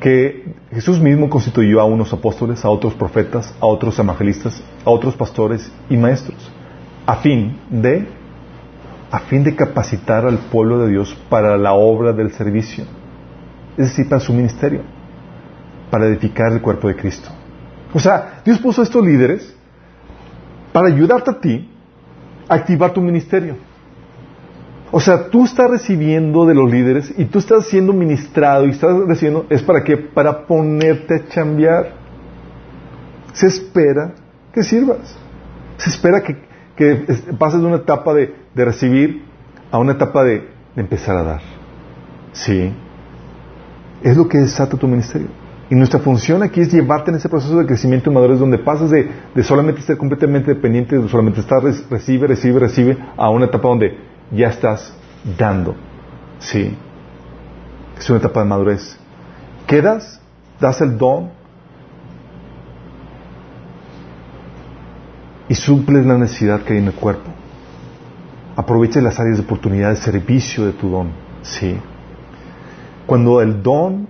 que 0.00 0.54
Jesús 0.72 1.00
mismo 1.00 1.30
constituyó 1.30 1.80
a 1.80 1.84
unos 1.84 2.12
apóstoles, 2.12 2.64
a 2.64 2.70
otros 2.70 2.94
profetas, 2.94 3.54
a 3.60 3.66
otros 3.66 3.98
evangelistas, 3.98 4.62
a 4.84 4.90
otros 4.90 5.14
pastores 5.14 5.70
y 5.88 5.96
maestros, 5.96 6.50
a 7.06 7.16
fin 7.16 7.56
de 7.70 8.08
a 9.12 9.20
fin 9.20 9.42
de 9.42 9.56
capacitar 9.56 10.24
al 10.24 10.38
pueblo 10.38 10.78
de 10.78 10.90
Dios 10.90 11.16
para 11.28 11.56
la 11.56 11.72
obra 11.72 12.12
del 12.12 12.32
servicio, 12.32 12.84
es 13.76 13.88
decir, 13.88 14.08
para 14.08 14.20
su 14.20 14.32
ministerio, 14.32 14.82
para 15.90 16.06
edificar 16.06 16.52
el 16.52 16.60
cuerpo 16.60 16.88
de 16.88 16.96
Cristo. 16.96 17.28
O 17.92 17.98
sea, 17.98 18.40
Dios 18.44 18.58
puso 18.58 18.80
a 18.80 18.84
estos 18.84 19.04
líderes 19.04 19.56
para 20.72 20.88
ayudarte 20.88 21.30
a 21.30 21.40
ti 21.40 21.70
a 22.48 22.54
activar 22.54 22.92
tu 22.92 23.00
ministerio. 23.00 23.56
O 24.92 24.98
sea, 24.98 25.28
tú 25.28 25.44
estás 25.44 25.70
recibiendo 25.70 26.46
de 26.46 26.54
los 26.54 26.70
líderes 26.70 27.14
y 27.16 27.24
tú 27.26 27.38
estás 27.38 27.66
siendo 27.66 27.92
ministrado 27.92 28.66
y 28.66 28.70
estás 28.70 28.96
recibiendo, 29.06 29.46
¿es 29.48 29.62
para 29.62 29.84
qué? 29.84 29.96
Para 29.96 30.46
ponerte 30.46 31.14
a 31.14 31.28
chambear. 31.28 31.92
Se 33.32 33.46
espera 33.46 34.14
que 34.52 34.64
sirvas. 34.64 35.16
Se 35.76 35.90
espera 35.90 36.22
que, 36.22 36.36
pases 37.38 37.60
de 37.60 37.66
una 37.66 37.76
etapa 37.76 38.12
de, 38.14 38.34
recibir 38.54 39.22
a 39.70 39.78
una 39.78 39.92
etapa 39.92 40.24
de, 40.24 40.48
empezar 40.74 41.16
a 41.16 41.22
dar. 41.22 41.40
Sí. 42.32 42.72
Es 44.02 44.16
lo 44.16 44.28
que 44.28 44.38
desata 44.38 44.76
tu 44.76 44.88
ministerio. 44.88 45.28
Y 45.70 45.76
nuestra 45.76 46.00
función 46.00 46.42
aquí 46.42 46.60
es 46.60 46.72
llevarte 46.72 47.12
en 47.12 47.16
ese 47.16 47.28
proceso 47.28 47.56
de 47.56 47.64
crecimiento 47.64 48.10
y 48.10 48.12
madurez 48.12 48.40
donde 48.40 48.58
pasas 48.58 48.90
de, 48.90 49.08
solamente 49.44 49.80
estar 49.80 49.96
completamente 49.96 50.52
dependiente, 50.52 50.98
de 50.98 51.08
solamente 51.08 51.38
estar 51.38 51.62
recibe, 51.62 52.26
recibe, 52.26 52.58
recibe, 52.58 52.98
a 53.16 53.30
una 53.30 53.44
etapa 53.44 53.68
donde 53.68 53.96
ya 54.32 54.48
estás 54.48 54.92
dando. 55.38 55.76
Sí. 56.40 56.76
Es 57.96 58.10
una 58.10 58.18
etapa 58.18 58.40
de 58.40 58.46
madurez. 58.46 58.98
Quedas, 59.68 60.20
das 60.58 60.80
el 60.80 60.98
don 60.98 61.30
y 65.48 65.54
suples 65.54 66.04
la 66.04 66.18
necesidad 66.18 66.62
que 66.62 66.72
hay 66.72 66.80
en 66.80 66.86
el 66.86 66.94
cuerpo. 66.94 67.30
Aprovecha 68.56 69.00
las 69.00 69.20
áreas 69.20 69.36
de 69.36 69.44
oportunidad 69.44 69.90
de 69.90 69.96
servicio 69.96 70.66
de 70.66 70.72
tu 70.72 70.90
don. 70.90 71.12
Sí. 71.42 71.76
Cuando 73.06 73.40
el 73.40 73.62
don 73.62 74.08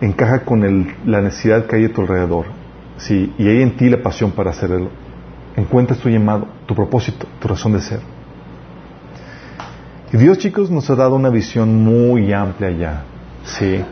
encaja 0.00 0.44
con 0.44 0.94
la 1.04 1.20
necesidad 1.20 1.66
que 1.66 1.76
hay 1.76 1.84
a 1.86 1.92
tu 1.92 2.02
alrededor, 2.02 2.46
¿sí? 2.98 3.32
y 3.38 3.48
hay 3.48 3.62
en 3.62 3.76
ti 3.76 3.88
la 3.88 4.02
pasión 4.02 4.32
para 4.32 4.50
hacerlo, 4.50 4.90
encuentras 5.56 5.98
tu 6.00 6.08
llamado, 6.08 6.48
tu 6.66 6.74
propósito, 6.74 7.26
tu 7.40 7.48
razón 7.48 7.72
de 7.72 7.80
ser. 7.80 8.00
Y 10.12 10.16
Dios, 10.18 10.38
chicos, 10.38 10.70
nos 10.70 10.88
ha 10.90 10.94
dado 10.94 11.16
una 11.16 11.30
visión 11.30 11.82
muy 11.82 12.32
amplia 12.32 12.70
ya. 12.70 13.02
Sí. 13.44 13.82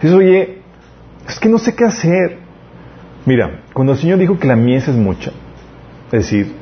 Dices, 0.00 0.16
oye, 0.16 0.62
es 1.26 1.38
que 1.40 1.48
no 1.48 1.58
sé 1.58 1.74
qué 1.74 1.84
hacer. 1.84 2.38
Mira, 3.26 3.62
cuando 3.74 3.92
el 3.92 3.98
Señor 3.98 4.18
dijo 4.18 4.38
que 4.38 4.46
la 4.46 4.56
mies 4.56 4.86
es 4.88 4.96
mucha, 4.96 5.32
es 6.06 6.12
decir, 6.12 6.54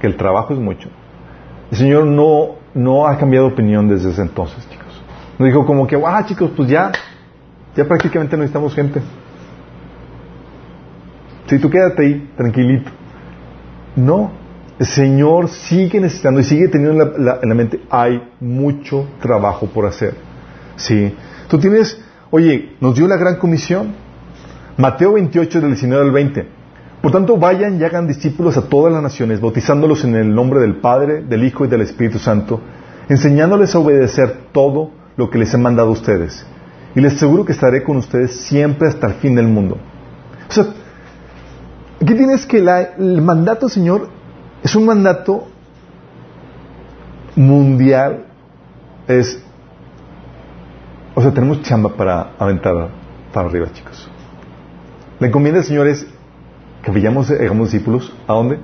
que 0.00 0.06
el 0.06 0.16
trabajo 0.16 0.54
es 0.54 0.58
mucho, 0.58 0.88
el 1.70 1.76
Señor 1.76 2.06
no, 2.06 2.56
no 2.74 3.06
ha 3.06 3.16
cambiado 3.18 3.46
opinión 3.46 3.88
desde 3.88 4.10
ese 4.10 4.22
entonces, 4.22 4.68
chicos. 4.68 5.02
No 5.38 5.46
dijo 5.46 5.66
como 5.66 5.86
que, 5.86 6.00
ah, 6.04 6.24
chicos, 6.26 6.50
pues 6.56 6.68
ya, 6.68 6.90
ya 7.76 7.84
prácticamente 7.84 8.36
no 8.36 8.42
necesitamos 8.42 8.74
gente. 8.74 9.02
Si 11.46 11.58
tú 11.58 11.70
quédate 11.70 12.02
ahí, 12.02 12.30
tranquilito. 12.36 12.90
No, 13.94 14.32
el 14.78 14.86
Señor 14.86 15.48
sigue 15.48 16.00
necesitando 16.00 16.40
y 16.40 16.44
sigue 16.44 16.68
teniendo 16.68 17.14
en 17.16 17.24
la, 17.24 17.54
mente, 17.54 17.80
hay 17.90 18.22
mucho 18.40 19.06
trabajo 19.20 19.66
por 19.66 19.86
hacer. 19.86 20.14
Sí. 20.76 21.14
Tú 21.48 21.58
tienes, 21.58 22.02
oye, 22.30 22.76
nos 22.80 22.94
dio 22.96 23.06
la 23.06 23.16
gran 23.16 23.36
comisión. 23.36 23.94
Mateo 24.76 25.12
28 25.12 25.60
del 25.60 25.70
19 25.70 26.04
al 26.04 26.10
20. 26.10 26.48
Por 27.00 27.12
tanto, 27.12 27.36
vayan 27.36 27.80
y 27.80 27.84
hagan 27.84 28.08
discípulos 28.08 28.56
a 28.56 28.68
todas 28.68 28.92
las 28.92 29.02
naciones, 29.02 29.40
bautizándolos 29.40 30.04
en 30.04 30.16
el 30.16 30.34
nombre 30.34 30.60
del 30.60 30.76
Padre, 30.76 31.22
del 31.22 31.44
Hijo 31.44 31.64
y 31.64 31.68
del 31.68 31.82
Espíritu 31.82 32.18
Santo, 32.18 32.60
enseñándoles 33.08 33.74
a 33.74 33.78
obedecer 33.78 34.48
todo 34.52 34.90
lo 35.16 35.30
que 35.30 35.38
les 35.38 35.54
he 35.54 35.58
mandado 35.58 35.88
a 35.88 35.92
ustedes 35.92 36.44
y 36.96 37.00
les 37.02 37.12
aseguro 37.12 37.44
que 37.44 37.52
estaré 37.52 37.84
con 37.84 37.98
ustedes 37.98 38.34
siempre 38.46 38.88
hasta 38.88 39.06
el 39.06 39.14
fin 39.14 39.34
del 39.34 39.46
mundo. 39.46 39.76
O 40.48 40.52
sea, 40.52 40.64
aquí 42.00 42.14
tienes 42.14 42.46
que 42.46 42.56
el 42.56 43.20
mandato, 43.20 43.68
Señor, 43.68 44.08
es 44.62 44.74
un 44.74 44.86
mandato 44.86 45.46
mundial. 47.36 48.24
Es, 49.06 49.38
o 51.14 51.20
sea, 51.20 51.32
tenemos 51.34 51.60
chamba 51.62 51.90
para 51.90 52.32
aventar 52.38 52.88
para 53.30 53.46
arriba, 53.46 53.70
chicos. 53.74 54.10
La 55.20 55.26
encomienda, 55.26 55.62
Señor, 55.62 55.88
es 55.88 56.06
que 56.82 56.90
vayamos, 56.90 57.30
hagamos 57.30 57.72
discípulos. 57.72 58.10
¿A 58.26 58.32
dónde? 58.32 58.58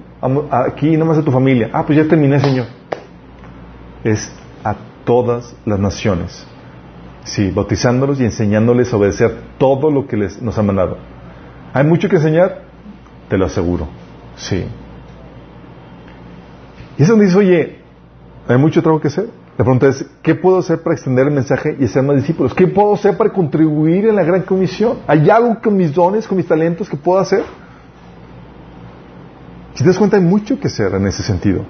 Aquí, 0.51 0.97
nomás 0.97 1.19
a 1.19 1.23
tu 1.23 1.33
familia. 1.33 1.69
Ah, 1.75 1.85
pues 1.85 1.99
ya 1.99 2.09
terminé, 2.09 2.41
Señor. 2.41 2.65
Es 4.03 4.33
a 4.65 4.75
todas 5.05 5.55
las 5.67 5.79
naciones. 5.79 6.47
Sí, 7.25 7.51
bautizándolos 7.51 8.21
y 8.21 8.25
enseñándoles 8.25 8.93
a 8.93 8.97
obedecer 8.97 9.35
todo 9.59 9.91
lo 9.91 10.07
que 10.07 10.17
les, 10.17 10.43
nos 10.43 10.59
ha 10.59 10.63
mandado. 10.63 10.99
¿Hay 11.73 11.85
mucho 11.85 12.09
que 12.09 12.17
enseñar? 12.17 12.63
Te 13.29 13.39
lo 13.39 13.47
aseguro. 13.47 13.87
Sí. 14.37 14.65
Y 16.99 17.03
eso 17.03 17.13
donde 17.13 17.27
dice, 17.27 17.39
oye, 17.39 17.79
hay 18.49 18.59
mucho 18.59 18.83
trabajo 18.83 19.01
que 19.01 19.09
hacer. 19.09 19.29
La 19.57 19.65
pregunta 19.65 19.89
es, 19.89 20.05
¿qué 20.23 20.35
puedo 20.35 20.59
hacer 20.59 20.83
para 20.83 20.95
extender 20.95 21.27
el 21.27 21.33
mensaje 21.33 21.77
y 21.79 21.85
hacer 21.85 22.03
más 22.03 22.17
discípulos? 22.17 22.55
¿Qué 22.55 22.67
puedo 22.67 22.95
hacer 22.95 23.17
para 23.17 23.31
contribuir 23.31 24.07
en 24.07 24.17
la 24.17 24.25
gran 24.25 24.43
comisión? 24.43 24.99
¿Hay 25.07 25.29
algo 25.31 25.61
con 25.61 25.77
mis 25.77 25.95
dones, 25.95 26.27
con 26.27 26.37
mis 26.37 26.47
talentos 26.47 26.89
que 26.89 26.97
puedo 26.97 27.19
hacer? 27.19 27.45
Si 29.75 29.85
te 29.85 29.89
das 29.89 29.99
cuenta, 29.99 30.17
hay 30.17 30.23
mucho 30.23 30.59
que 30.59 30.69
hacer 30.69 30.95
en 30.95 31.07
ese 31.07 31.23
sentido. 31.23 31.65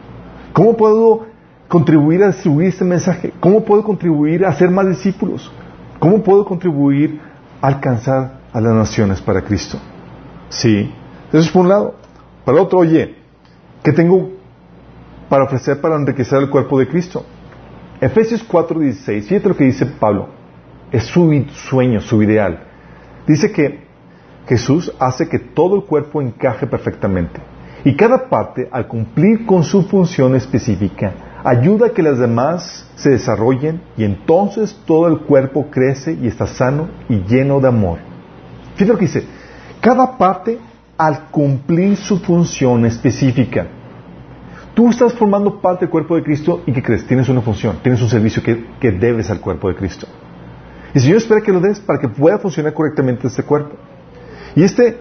¿Cómo 0.52 0.76
puedo 0.76 1.26
contribuir 1.72 2.22
a 2.22 2.26
distribuir 2.26 2.68
este 2.68 2.84
mensaje? 2.84 3.32
¿Cómo 3.40 3.64
puedo 3.64 3.82
contribuir 3.82 4.44
a 4.44 4.50
hacer 4.50 4.70
más 4.70 4.86
discípulos? 4.86 5.50
¿Cómo 5.98 6.22
puedo 6.22 6.44
contribuir 6.44 7.18
a 7.62 7.68
alcanzar 7.68 8.40
a 8.52 8.60
las 8.60 8.74
naciones 8.74 9.22
para 9.22 9.40
Cristo? 9.40 9.78
Sí, 10.50 10.92
eso 11.28 11.38
es 11.38 11.48
por 11.48 11.62
un 11.62 11.70
lado. 11.70 11.94
Para 12.44 12.58
el 12.58 12.64
otro, 12.64 12.80
oye, 12.80 13.14
¿qué 13.82 13.90
tengo 13.90 14.32
para 15.30 15.44
ofrecer 15.44 15.80
para 15.80 15.96
enriquecer 15.96 16.42
el 16.42 16.50
cuerpo 16.50 16.78
de 16.78 16.86
Cristo? 16.86 17.24
Efesios 18.02 18.46
4:16, 18.46 19.22
fíjate 19.22 19.48
lo 19.48 19.56
que 19.56 19.64
dice 19.64 19.86
Pablo, 19.86 20.28
es 20.90 21.04
su 21.04 21.46
sueño, 21.70 22.02
su 22.02 22.22
ideal. 22.22 22.64
Dice 23.26 23.50
que 23.50 23.86
Jesús 24.46 24.92
hace 24.98 25.26
que 25.26 25.38
todo 25.38 25.76
el 25.76 25.84
cuerpo 25.84 26.20
encaje 26.20 26.66
perfectamente 26.66 27.40
y 27.84 27.96
cada 27.96 28.28
parte, 28.28 28.68
al 28.70 28.86
cumplir 28.86 29.44
con 29.46 29.64
su 29.64 29.82
función 29.82 30.36
específica, 30.36 31.12
ayuda 31.44 31.86
a 31.86 31.90
que 31.90 32.02
las 32.02 32.18
demás 32.18 32.88
se 32.94 33.10
desarrollen 33.10 33.82
y 33.96 34.04
entonces 34.04 34.78
todo 34.86 35.08
el 35.08 35.20
cuerpo 35.20 35.68
crece 35.70 36.16
y 36.20 36.28
está 36.28 36.46
sano 36.46 36.88
y 37.08 37.22
lleno 37.24 37.60
de 37.60 37.68
amor. 37.68 37.98
Fíjate 38.74 38.92
lo 38.92 38.98
que 38.98 39.06
dice, 39.06 39.24
cada 39.80 40.16
parte 40.16 40.58
al 40.96 41.30
cumplir 41.30 41.96
su 41.96 42.18
función 42.18 42.86
específica. 42.86 43.66
Tú 44.74 44.88
estás 44.88 45.12
formando 45.14 45.60
parte 45.60 45.84
del 45.84 45.90
cuerpo 45.90 46.16
de 46.16 46.22
Cristo 46.22 46.62
y 46.64 46.72
que 46.72 46.82
crees, 46.82 47.06
tienes 47.06 47.28
una 47.28 47.42
función, 47.42 47.78
tienes 47.82 48.00
un 48.00 48.08
servicio 48.08 48.42
que, 48.42 48.90
debes 48.92 49.28
al 49.28 49.40
cuerpo 49.40 49.68
de 49.68 49.74
Cristo. 49.74 50.06
Y 50.94 50.98
el 50.98 51.02
Señor 51.02 51.18
espera 51.18 51.40
que 51.40 51.52
lo 51.52 51.60
des 51.60 51.80
para 51.80 51.98
que 51.98 52.08
pueda 52.08 52.38
funcionar 52.38 52.72
correctamente 52.72 53.26
este 53.26 53.42
cuerpo. 53.42 53.76
Y 54.54 54.62
este, 54.62 54.98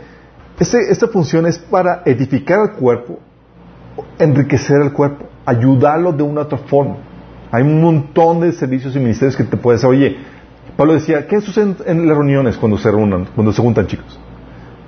este 0.59 0.77
esta 0.89 1.07
función 1.07 1.45
es 1.45 1.57
para 1.57 2.03
edificar 2.05 2.59
al 2.59 2.73
cuerpo, 2.73 3.19
enriquecer 4.19 4.81
al 4.81 4.93
cuerpo 4.93 5.31
ayudarlo 5.45 6.11
de 6.13 6.23
una 6.23 6.41
otra 6.41 6.57
forma. 6.57 6.97
Hay 7.51 7.63
un 7.63 7.81
montón 7.81 8.39
de 8.41 8.51
servicios 8.53 8.95
y 8.95 8.99
ministerios 8.99 9.35
que 9.35 9.43
te 9.43 9.57
puedes. 9.57 9.83
Oye, 9.83 10.17
Pablo 10.77 10.93
decía, 10.93 11.27
¿qué 11.27 11.41
sucede 11.41 11.75
en 11.85 12.07
las 12.07 12.17
reuniones 12.17 12.57
cuando 12.57 12.77
se 12.77 12.89
reúnan, 12.89 13.27
cuando 13.35 13.51
se 13.51 13.61
juntan 13.61 13.87
chicos? 13.87 14.19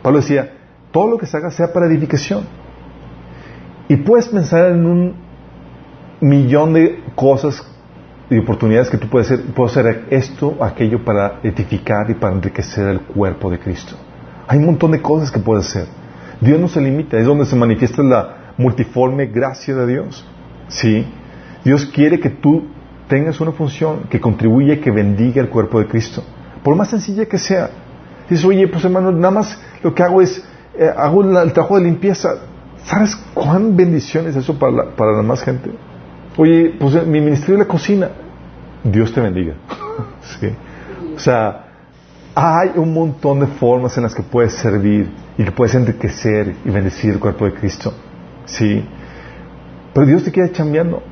Pablo 0.02 0.19
decía, 0.19 0.54
todo 0.91 1.10
lo 1.10 1.17
que 1.17 1.26
se 1.26 1.38
haga 1.38 1.52
sea 1.52 1.73
para 1.73 1.88
edificación. 1.88 2.45
Y 3.89 3.97
puedes 3.97 4.30
pensar 4.30 4.71
en 4.71 4.86
un 4.86 5.15
millón 6.21 6.73
de 6.73 7.04
cosas 7.15 7.67
y 8.30 8.38
oportunidades 8.38 8.89
que 8.89 8.97
tú 8.97 9.10
puedes 9.10 9.30
hacer. 9.30 9.45
Puedo 9.54 9.69
hacer 9.69 10.06
esto, 10.10 10.58
aquello 10.62 11.04
para 11.04 11.41
edificar 11.43 12.10
y 12.10 12.13
para 12.13 12.36
enriquecer 12.36 12.88
el 12.88 13.02
cuerpo 13.02 13.52
de 13.52 13.60
Cristo. 13.60 13.95
Hay 14.47 14.60
un 14.60 14.65
montón 14.65 14.91
de 14.91 15.01
cosas 15.01 15.32
que 15.32 15.39
puedes 15.39 15.67
hacer. 15.67 15.88
Dios 16.41 16.60
no 16.60 16.67
se 16.67 16.82
limita, 16.82 17.17
es 17.17 17.25
donde 17.25 17.45
se 17.45 17.56
manifiesta 17.56 18.03
la 18.03 18.53
multiforme 18.58 19.27
gracia 19.27 19.75
de 19.75 19.88
Dios. 19.88 20.25
¿Sí? 20.67 21.06
Dios 21.63 21.86
quiere 21.86 22.19
que 22.19 22.29
tú 22.29 22.65
tengas 23.08 23.39
una 23.39 23.51
función 23.51 24.03
que 24.10 24.19
contribuya, 24.19 24.82
que 24.82 24.91
bendiga 24.91 25.41
el 25.41 25.49
cuerpo 25.49 25.79
de 25.79 25.88
Cristo. 25.88 26.23
Por 26.63 26.75
más 26.75 26.89
sencilla 26.89 27.25
que 27.25 27.38
sea. 27.38 27.69
Dices, 28.29 28.45
oye, 28.45 28.67
pues 28.67 28.84
hermano, 28.84 29.12
nada 29.12 29.32
más 29.32 29.62
lo 29.82 29.93
que 29.93 30.03
hago 30.03 30.21
es, 30.21 30.43
eh, 30.77 30.89
hago 30.95 31.23
el 31.23 31.53
trabajo 31.53 31.77
de 31.77 31.86
limpieza. 31.86 32.36
¿Sabes 32.84 33.15
cuán 33.34 33.75
bendición 33.75 34.27
es 34.27 34.36
eso 34.36 34.58
para 34.58 34.71
la, 34.71 34.86
para 34.95 35.13
la 35.13 35.23
más 35.23 35.43
gente? 35.43 35.71
Oye, 36.38 36.75
pues 36.79 37.06
mi 37.06 37.21
ministerio 37.21 37.56
de 37.56 37.63
la 37.63 37.67
cocina, 37.67 38.10
Dios 38.84 39.13
te 39.13 39.21
bendiga. 39.21 39.53
sí. 40.39 40.49
O 41.15 41.19
sea, 41.19 41.62
hay 42.36 42.72
un 42.76 42.93
montón 42.93 43.39
de 43.39 43.48
formas 43.48 43.96
en 43.98 44.04
las 44.04 44.15
que 44.15 44.24
puedes 44.24 44.54
servir 44.54 45.10
y 45.38 45.43
que 45.43 45.52
puedes 45.52 45.76
enriquecer 45.76 46.56
y 46.65 46.69
bendecir 46.69 47.12
el 47.12 47.19
cuerpo 47.19 47.46
de 47.46 47.54
Cristo. 47.54 47.93
Sí. 48.46 48.84
Pero 49.93 50.06
Dios 50.06 50.24
te 50.24 50.32
queda 50.32 50.52
chambeando. 50.52 51.04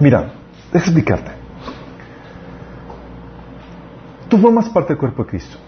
Mira, 0.00 0.32
déjame 0.72 0.84
explicarte. 0.84 1.30
Tú 4.28 4.38
formas 4.38 4.68
parte 4.68 4.90
del 4.90 4.98
cuerpo 4.98 5.24
de 5.24 5.30
Cristo. 5.30 5.58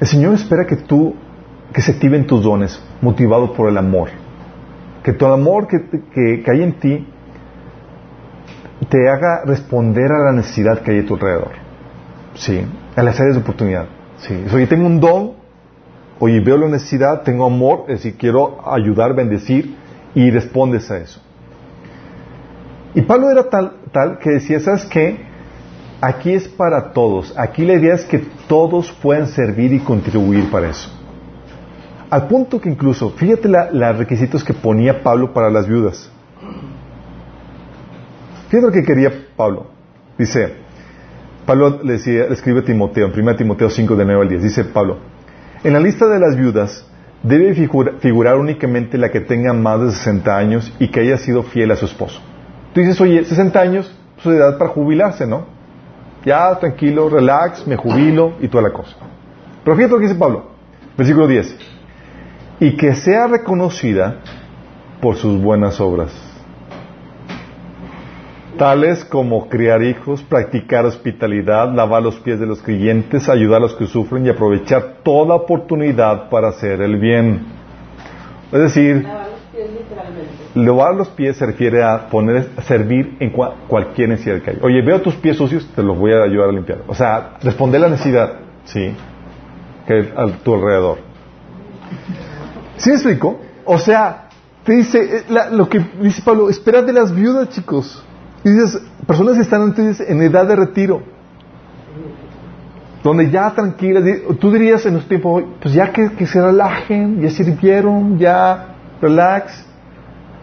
El 0.00 0.06
Señor 0.06 0.34
espera 0.34 0.66
que 0.66 0.76
tú, 0.76 1.14
que 1.72 1.80
se 1.80 1.92
activen 1.92 2.26
tus 2.26 2.42
dones, 2.42 2.82
motivado 3.00 3.54
por 3.54 3.68
el 3.68 3.78
amor. 3.78 4.10
Que 5.02 5.12
tu 5.12 5.26
amor 5.26 5.68
que, 5.68 5.88
que, 6.12 6.50
hay 6.50 6.62
en 6.62 6.78
ti 6.78 7.06
te 8.88 9.08
haga 9.08 9.42
responder 9.44 10.10
a 10.12 10.24
la 10.24 10.32
necesidad 10.32 10.82
que 10.82 10.90
hay 10.90 10.98
a 10.98 11.06
tu 11.06 11.14
alrededor. 11.14 11.52
Sí, 12.34 12.60
a 12.96 13.02
las 13.02 13.18
áreas 13.20 13.36
de 13.36 13.42
oportunidad. 13.42 13.86
Sí, 14.22 14.44
oye, 14.54 14.66
tengo 14.68 14.86
un 14.86 15.00
don, 15.00 15.32
oye, 16.20 16.38
veo 16.40 16.56
la 16.56 16.68
necesidad, 16.68 17.22
tengo 17.22 17.44
amor, 17.44 17.86
es 17.88 18.02
decir, 18.02 18.16
quiero 18.16 18.60
ayudar, 18.70 19.14
bendecir, 19.14 19.76
y 20.14 20.30
respondes 20.30 20.90
a 20.90 20.98
eso. 20.98 21.20
Y 22.94 23.02
Pablo 23.02 23.30
era 23.30 23.48
tal, 23.48 23.78
tal 23.90 24.18
que 24.18 24.30
decía, 24.30 24.60
¿sabes 24.60 24.84
qué? 24.86 25.18
Aquí 26.00 26.32
es 26.32 26.46
para 26.46 26.92
todos. 26.92 27.36
Aquí 27.36 27.64
la 27.64 27.74
idea 27.74 27.94
es 27.94 28.04
que 28.04 28.18
todos 28.46 28.92
puedan 28.92 29.26
servir 29.26 29.72
y 29.72 29.80
contribuir 29.80 30.50
para 30.50 30.68
eso. 30.68 30.90
Al 32.10 32.28
punto 32.28 32.60
que 32.60 32.68
incluso, 32.68 33.10
fíjate 33.10 33.48
los 33.48 33.98
requisitos 33.98 34.44
que 34.44 34.52
ponía 34.52 35.02
Pablo 35.02 35.32
para 35.32 35.50
las 35.50 35.66
viudas. 35.66 36.10
Fíjate 38.50 38.66
lo 38.66 38.72
que 38.72 38.84
quería 38.84 39.10
Pablo. 39.34 39.66
Dice, 40.18 40.61
Pablo 41.46 41.80
le, 41.82 41.94
decía, 41.94 42.24
escribe 42.24 42.60
a 42.60 42.64
Timoteo, 42.64 43.06
en 43.06 43.20
1 43.20 43.36
Timoteo 43.36 43.68
5 43.68 43.96
de 43.96 44.04
9 44.04 44.22
al 44.22 44.28
10, 44.28 44.42
dice 44.42 44.64
Pablo, 44.64 44.98
en 45.64 45.72
la 45.72 45.80
lista 45.80 46.06
de 46.06 46.20
las 46.20 46.36
viudas 46.36 46.86
debe 47.22 47.54
figurar 47.54 48.36
únicamente 48.36 48.98
la 48.98 49.10
que 49.10 49.20
tenga 49.20 49.52
más 49.52 49.80
de 49.80 49.90
60 49.92 50.36
años 50.36 50.72
y 50.78 50.88
que 50.88 51.00
haya 51.00 51.18
sido 51.18 51.42
fiel 51.42 51.70
a 51.70 51.76
su 51.76 51.84
esposo. 51.84 52.20
Tú 52.72 52.80
dices, 52.80 53.00
oye, 53.00 53.24
60 53.24 53.60
años, 53.60 53.86
su 54.16 54.24
pues, 54.24 54.36
edad 54.36 54.58
para 54.58 54.70
jubilarse, 54.70 55.26
¿no? 55.26 55.46
Ya, 56.24 56.58
tranquilo, 56.58 57.08
relax, 57.08 57.66
me 57.66 57.76
jubilo 57.76 58.34
y 58.40 58.48
toda 58.48 58.62
la 58.62 58.72
cosa. 58.72 58.96
Pero 59.64 59.76
fíjate 59.76 59.92
lo 59.92 59.98
que 59.98 60.06
dice 60.06 60.18
Pablo, 60.18 60.46
versículo 60.96 61.26
10. 61.26 61.56
Y 62.60 62.76
que 62.76 62.94
sea 62.94 63.26
reconocida 63.26 64.16
por 65.00 65.16
sus 65.16 65.40
buenas 65.40 65.80
obras 65.80 66.31
tales 68.56 69.04
como 69.04 69.48
criar 69.48 69.82
hijos, 69.82 70.22
practicar 70.22 70.86
hospitalidad, 70.86 71.72
lavar 71.72 72.02
los 72.02 72.16
pies 72.20 72.38
de 72.38 72.46
los 72.46 72.62
creyentes, 72.62 73.28
ayudar 73.28 73.58
a 73.58 73.60
los 73.60 73.74
que 73.74 73.86
sufren 73.86 74.26
y 74.26 74.28
aprovechar 74.28 74.98
toda 75.02 75.34
oportunidad 75.34 76.28
para 76.28 76.48
hacer 76.48 76.80
el 76.80 76.98
bien. 76.98 77.46
Es 78.52 78.60
decir, 78.60 79.06
lavar 80.54 80.94
los 80.94 81.08
pies, 81.08 81.36
se 81.36 81.46
refiere 81.46 81.82
a 81.82 82.08
poner, 82.08 82.50
servir 82.66 83.16
en 83.20 83.30
cualquier 83.30 84.10
necesidad 84.10 84.40
que 84.42 84.50
haya. 84.50 84.60
Oye, 84.62 84.82
veo 84.82 85.00
tus 85.00 85.14
pies 85.14 85.36
sucios, 85.36 85.66
te 85.74 85.82
los 85.82 85.98
voy 85.98 86.12
a 86.12 86.22
ayudar 86.22 86.50
a 86.50 86.52
limpiar. 86.52 86.82
O 86.86 86.94
sea, 86.94 87.34
responder 87.42 87.80
la 87.80 87.88
necesidad, 87.88 88.34
sí, 88.64 88.94
que 89.86 90.12
a 90.16 90.26
tu 90.42 90.54
alrededor. 90.54 90.98
¿Sí 92.76 92.90
me 92.90 92.96
explico? 92.96 93.40
O 93.64 93.78
sea, 93.78 94.28
te 94.64 94.74
dice, 94.74 95.18
eh, 95.18 95.24
lo 95.52 95.68
que 95.68 95.80
dice 96.00 96.22
Pablo, 96.22 96.50
espera 96.50 96.82
de 96.82 96.92
las 96.92 97.14
viudas, 97.14 97.48
chicos. 97.50 98.04
Y 98.44 98.50
dices, 98.50 98.80
personas 99.06 99.38
están 99.38 99.62
entonces 99.62 100.08
en 100.08 100.20
edad 100.22 100.46
de 100.46 100.56
retiro, 100.56 101.02
donde 103.02 103.30
ya 103.30 103.50
tranquilas, 103.52 104.04
tú 104.40 104.52
dirías 104.52 104.84
en 104.86 104.94
nuestro 104.94 105.08
tiempo, 105.08 105.42
pues 105.60 105.74
ya 105.74 105.92
que, 105.92 106.12
que 106.12 106.26
se 106.26 106.40
relajen, 106.40 107.20
ya 107.20 107.30
sirvieron, 107.30 108.18
ya 108.18 108.74
relax. 109.00 109.66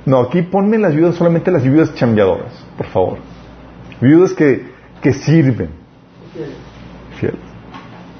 No, 0.05 0.21
aquí 0.21 0.41
ponme 0.41 0.77
las 0.77 0.95
viudas, 0.95 1.15
solamente 1.15 1.51
las 1.51 1.63
viudas 1.63 1.93
chambeadoras, 1.95 2.53
por 2.77 2.87
favor. 2.87 3.17
Viudas 4.01 4.33
que, 4.33 4.65
que 5.01 5.13
sirven. 5.13 5.69
Fiel. 7.19 7.37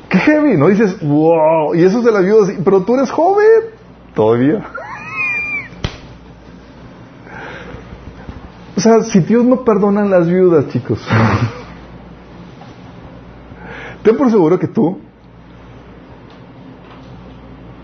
Qué 0.10 0.18
heavy, 0.18 0.58
¿no? 0.58 0.68
Dices, 0.68 1.00
wow, 1.02 1.76
y 1.76 1.84
eso 1.84 2.00
es 2.00 2.06
de 2.06 2.12
las 2.12 2.26
viudas, 2.26 2.54
pero 2.64 2.82
tú 2.82 2.96
eres 2.96 3.12
joven 3.12 3.46
todavía. 4.14 4.66
O 8.80 8.82
sea, 8.82 9.04
si 9.04 9.20
Dios 9.20 9.44
no 9.44 9.66
perdona 9.66 10.06
las 10.06 10.26
viudas, 10.26 10.70
chicos. 10.70 11.06
Ten 14.04 14.16
por 14.16 14.32
seguro 14.32 14.58
que 14.58 14.70
tú, 14.70 15.02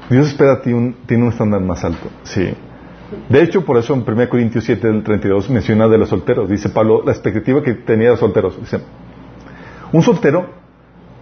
Dios 0.10 0.28
espera 0.28 0.54
a 0.54 0.62
ti 0.62 0.72
un, 0.72 0.96
tiene 1.06 1.24
un 1.24 1.32
estándar 1.32 1.60
más 1.60 1.84
alto. 1.84 2.08
Sí. 2.24 2.54
De 3.28 3.44
hecho, 3.44 3.66
por 3.66 3.78
eso 3.78 3.94
en 3.94 4.06
1 4.08 4.30
Corintios 4.30 4.64
7, 4.64 4.88
del 4.88 5.04
32 5.04 5.50
menciona 5.50 5.90
de 5.90 5.98
los 5.98 6.08
solteros. 6.08 6.50
Dice 6.50 6.70
Pablo, 6.70 7.04
la 7.04 7.12
expectativa 7.12 7.62
que 7.62 7.74
tenía 7.74 8.12
los 8.12 8.20
solteros. 8.22 8.58
Dice, 8.58 8.80
un 9.92 10.02
soltero 10.02 10.46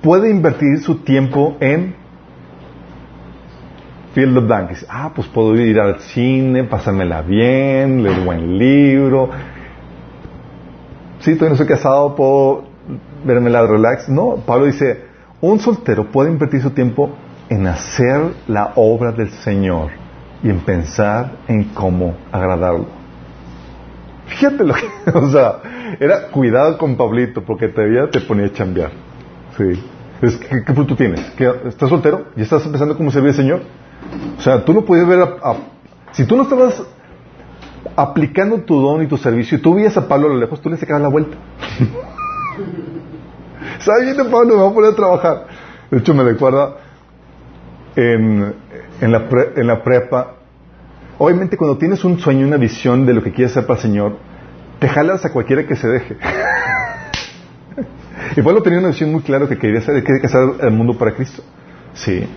puede 0.04 0.30
invertir 0.30 0.82
su 0.84 0.98
tiempo 0.98 1.58
en 1.60 1.96
field 4.14 4.38
of. 4.38 4.70
Dice, 4.70 4.86
ah, 4.88 5.14
pues 5.16 5.28
puedo 5.30 5.56
ir 5.56 5.80
al 5.80 6.00
cine, 6.00 6.64
pasármela 6.66 7.24
bien, 7.24 8.04
leer 8.04 8.20
buen 8.20 8.60
libro, 8.60 9.32
sí, 11.24 11.36
todavía 11.36 11.50
no 11.50 11.54
estoy 11.56 11.68
casado, 11.68 12.16
puedo 12.16 12.64
verme 13.26 13.50
la 13.50 13.66
relax. 13.66 14.10
No, 14.10 14.38
Pablo 14.46 14.66
dice, 14.66 15.06
un 15.42 15.60
soltero 15.60 16.12
puede 16.12 16.30
invertir 16.30 16.62
su 16.62 16.72
tiempo 16.72 17.10
en 17.50 17.68
hacer 17.68 18.34
la 18.48 18.74
obra 18.76 19.12
del 19.12 19.30
Señor 19.30 19.92
y 20.44 20.50
en 20.50 20.60
pensar 20.60 21.32
en 21.48 21.66
cómo 21.66 22.16
agradarlo. 22.32 22.86
Fíjate 24.26 24.64
lo 24.64 24.74
que, 24.74 24.88
o 25.14 25.30
sea, 25.30 25.60
era 26.00 26.28
cuidado 26.28 26.78
con 26.78 26.96
Pablito 26.96 27.44
porque 27.44 27.70
todavía 27.70 28.10
te 28.10 28.22
ponía 28.22 28.48
a 28.48 28.54
chambear. 28.54 28.92
Sí. 29.58 29.84
¿qué, 30.22 30.64
¿Qué 30.66 30.74
fruto 30.74 30.96
tienes? 30.96 31.22
¿Estás 31.66 31.90
soltero? 31.90 32.28
¿Y 32.36 32.42
estás 32.42 32.66
empezando 32.66 32.98
cómo 32.98 33.12
servir 33.12 33.30
al 33.30 33.36
Señor? 33.36 33.62
O 34.38 34.42
sea, 34.42 34.64
tú 34.64 34.74
no 34.74 34.84
puedes 34.84 35.08
ver 35.08 35.20
a, 35.20 35.56
si 36.12 36.26
tú 36.26 36.36
no 36.36 36.44
estabas 36.44 36.82
aplicando 37.96 38.62
tu 38.62 38.82
don 38.82 39.04
y 39.04 39.08
tu 39.08 39.18
servicio, 39.18 39.58
y 39.58 39.62
tú 39.62 39.76
veías 39.76 39.98
a 39.98 40.08
Pablo 40.08 40.28
a 40.28 40.34
lo 40.34 40.40
lejos, 40.40 40.62
tú 40.62 40.70
le 40.70 40.78
sacabas 40.78 41.02
la 41.02 41.10
vuelta. 41.10 41.38
¿Sabes 43.80 44.16
Pablo? 44.16 44.56
Me 44.56 44.62
va 44.62 44.70
a 44.70 44.74
poner 44.74 44.92
a 44.92 44.96
trabajar. 44.96 45.48
De 45.92 46.00
hecho, 46.00 46.14
me 46.14 46.24
recuerda 46.24 46.78
en, 47.96 48.54
en, 49.02 49.12
la 49.12 49.28
en 49.56 49.68
la 49.68 49.84
prepa. 49.84 50.36
Obviamente, 51.18 51.58
cuando 51.58 51.78
tienes 51.78 52.04
un 52.04 52.20
sueño, 52.20 52.48
una 52.48 52.58
visión 52.58 53.06
de 53.06 53.14
lo 53.14 53.24
que 53.24 53.32
quieres 53.32 53.52
hacer 53.52 53.68
para 53.68 53.80
el 53.80 53.84
Señor, 53.84 54.18
te 54.80 54.88
jalas 54.88 55.26
a 55.26 55.32
cualquiera 55.32 55.68
que 55.68 55.76
se 55.76 55.88
deje. 55.88 56.18
y 58.36 58.42
Pablo 58.42 58.62
tenía 58.62 58.80
una 58.80 58.90
visión 58.90 59.12
muy 59.12 59.22
clara 59.22 59.48
que 59.48 59.58
quería 59.58 59.80
hacer, 59.80 60.04
que 60.04 60.26
hacer 60.26 60.42
el 60.62 60.72
mundo 60.72 60.98
para 60.98 61.14
Cristo. 61.14 61.44
Sí. 61.94 62.28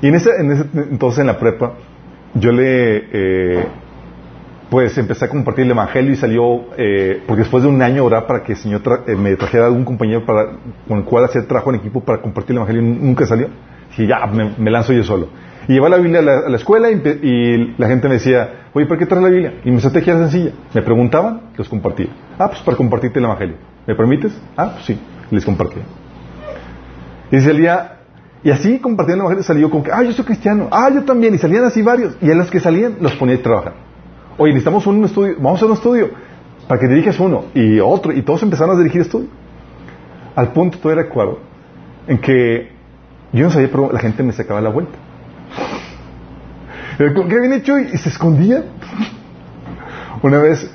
Y 0.00 0.08
en 0.08 0.14
ese, 0.14 0.30
en 0.38 0.52
ese 0.52 0.66
entonces, 0.74 1.20
en 1.20 1.26
la 1.26 1.38
prepa, 1.38 1.74
yo 2.34 2.52
le. 2.52 3.08
Eh, 3.12 3.66
pues 4.70 4.98
empecé 4.98 5.26
a 5.26 5.28
compartir 5.28 5.64
el 5.64 5.70
Evangelio 5.70 6.12
y 6.12 6.16
salió, 6.16 6.66
eh, 6.76 7.22
porque 7.26 7.42
después 7.42 7.62
de 7.62 7.68
un 7.68 7.80
año 7.82 8.04
orar 8.04 8.26
para 8.26 8.42
que 8.42 8.52
el 8.52 8.58
Señor 8.58 8.82
eh, 9.06 9.14
me 9.14 9.36
trajera 9.36 9.66
algún 9.66 9.84
compañero 9.84 10.26
para, 10.26 10.52
con 10.88 10.98
el 10.98 11.04
cual 11.04 11.24
hacer 11.24 11.46
trabajo 11.46 11.70
en 11.70 11.76
equipo 11.76 12.00
para 12.00 12.20
compartir 12.20 12.52
el 12.52 12.56
Evangelio, 12.58 12.82
nunca 12.82 13.26
salió. 13.26 13.48
Y 13.96 14.06
ya, 14.06 14.26
me, 14.26 14.70
lanzo 14.70 14.92
yo 14.92 15.04
solo. 15.04 15.28
Y 15.68 15.74
llevé 15.74 15.88
la 15.88 15.96
Biblia 15.96 16.20
a 16.20 16.50
la, 16.50 16.56
escuela 16.56 16.90
y, 16.90 17.74
la 17.78 17.88
gente 17.88 18.08
me 18.08 18.14
decía, 18.14 18.66
oye, 18.72 18.86
¿por 18.86 18.98
qué 18.98 19.06
traes 19.06 19.24
la 19.24 19.30
Biblia? 19.30 19.54
Y 19.64 19.70
mi 19.70 19.76
estrategia 19.76 20.14
era 20.14 20.28
sencilla. 20.28 20.52
Me 20.74 20.82
preguntaban, 20.82 21.40
los 21.56 21.68
compartía. 21.68 22.08
Ah, 22.38 22.48
pues 22.48 22.60
para 22.60 22.76
compartirte 22.76 23.18
el 23.18 23.24
Evangelio. 23.24 23.56
¿Me 23.86 23.94
permites? 23.94 24.38
Ah, 24.56 24.72
pues 24.74 24.84
sí, 24.84 25.00
les 25.30 25.44
compartía. 25.44 25.82
Y 27.30 27.40
salía, 27.40 28.00
y 28.44 28.50
así 28.50 28.78
compartiendo 28.78 29.24
el 29.24 29.26
Evangelio 29.26 29.44
salió 29.44 29.70
con 29.70 29.82
que, 29.82 29.90
ah, 29.92 30.02
yo 30.02 30.12
soy 30.12 30.24
cristiano, 30.24 30.68
ah, 30.70 30.90
yo 30.92 31.02
también, 31.04 31.34
y 31.34 31.38
salían 31.38 31.64
así 31.64 31.82
varios. 31.82 32.16
Y 32.20 32.30
a 32.30 32.34
los 32.34 32.50
que 32.50 32.60
salían 32.60 32.96
los 33.00 33.14
ponía 33.14 33.36
a 33.36 33.38
trabajar. 33.38 33.85
Oye, 34.38 34.52
necesitamos 34.52 34.86
un 34.86 35.04
estudio, 35.04 35.34
vamos 35.36 35.52
a 35.52 35.56
hacer 35.56 35.68
un 35.68 35.74
estudio 35.74 36.10
para 36.68 36.80
que 36.80 36.88
diriges 36.88 37.18
uno 37.18 37.46
y 37.54 37.80
otro, 37.80 38.12
y 38.12 38.22
todos 38.22 38.42
empezaron 38.42 38.76
a 38.76 38.78
dirigir 38.78 39.02
estudio. 39.02 39.28
Al 40.34 40.52
punto, 40.52 40.78
todavía 40.78 41.04
recuerdo, 41.04 41.38
en 42.06 42.18
que 42.18 42.70
yo 43.32 43.44
no 43.44 43.50
sabía, 43.50 43.68
pero 43.70 43.90
la 43.90 43.98
gente 43.98 44.22
me 44.22 44.32
sacaba 44.32 44.60
la 44.60 44.68
vuelta. 44.68 44.98
¿Qué 46.98 47.04
habían 47.04 47.52
hecho? 47.54 47.78
Y 47.78 47.96
se 47.96 48.08
escondían. 48.08 48.64
Una 50.22 50.38
vez, 50.38 50.70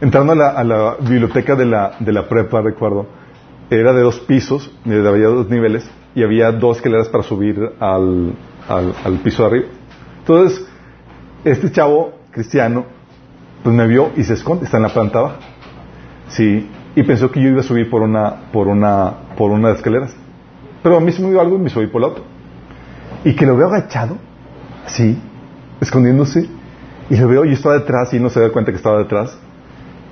entrando 0.00 0.32
a 0.32 0.64
la, 0.64 0.96
biblioteca 1.00 1.54
de 1.54 1.66
la, 1.66 1.96
de 1.98 2.12
la 2.12 2.28
prepa, 2.28 2.62
recuerdo, 2.62 3.06
era 3.68 3.92
de 3.92 4.02
dos 4.02 4.20
pisos, 4.20 4.70
había 4.86 5.26
dos 5.26 5.50
niveles, 5.50 5.88
y 6.14 6.22
había 6.22 6.52
dos 6.52 6.78
escaleras 6.78 7.08
para 7.08 7.24
subir 7.24 7.58
al, 7.80 8.34
al, 8.68 8.94
al 9.04 9.14
piso 9.18 9.42
de 9.42 9.48
arriba. 9.48 9.66
Entonces, 10.20 10.66
este 11.44 11.70
chavo 11.72 12.12
cristiano 12.30 12.84
pues 13.62 13.74
me 13.74 13.86
vio 13.86 14.10
y 14.16 14.24
se 14.24 14.34
esconde, 14.34 14.64
está 14.64 14.76
en 14.78 14.84
la 14.84 14.88
planta 14.88 15.20
baja. 15.20 15.36
Sí, 16.28 16.68
y 16.94 17.02
pensó 17.02 17.30
que 17.30 17.40
yo 17.40 17.48
iba 17.48 17.60
a 17.60 17.64
subir 17.64 17.88
por 17.88 18.02
una, 18.02 18.50
por 18.52 18.68
una, 18.68 19.12
por 19.36 19.50
una 19.50 19.68
de 19.68 19.74
las 19.74 19.78
escaleras. 19.78 20.14
Pero 20.82 20.96
a 20.96 21.00
mí 21.00 21.12
se 21.12 21.22
me 21.22 21.30
dio 21.30 21.40
algo 21.40 21.56
y 21.56 21.60
me 21.60 21.70
subí 21.70 21.86
por 21.86 22.00
la 22.00 22.08
otra. 22.08 22.24
Y 23.24 23.34
que 23.34 23.46
lo 23.46 23.56
veo 23.56 23.68
agachado, 23.68 24.16
sí, 24.86 25.18
escondiéndose, 25.80 26.48
y 27.08 27.16
lo 27.16 27.28
veo, 27.28 27.44
y 27.44 27.48
yo 27.48 27.54
estaba 27.54 27.78
detrás 27.78 28.12
y 28.14 28.18
no 28.18 28.30
se 28.30 28.40
da 28.40 28.50
cuenta 28.50 28.72
que 28.72 28.78
estaba 28.78 28.98
detrás. 28.98 29.38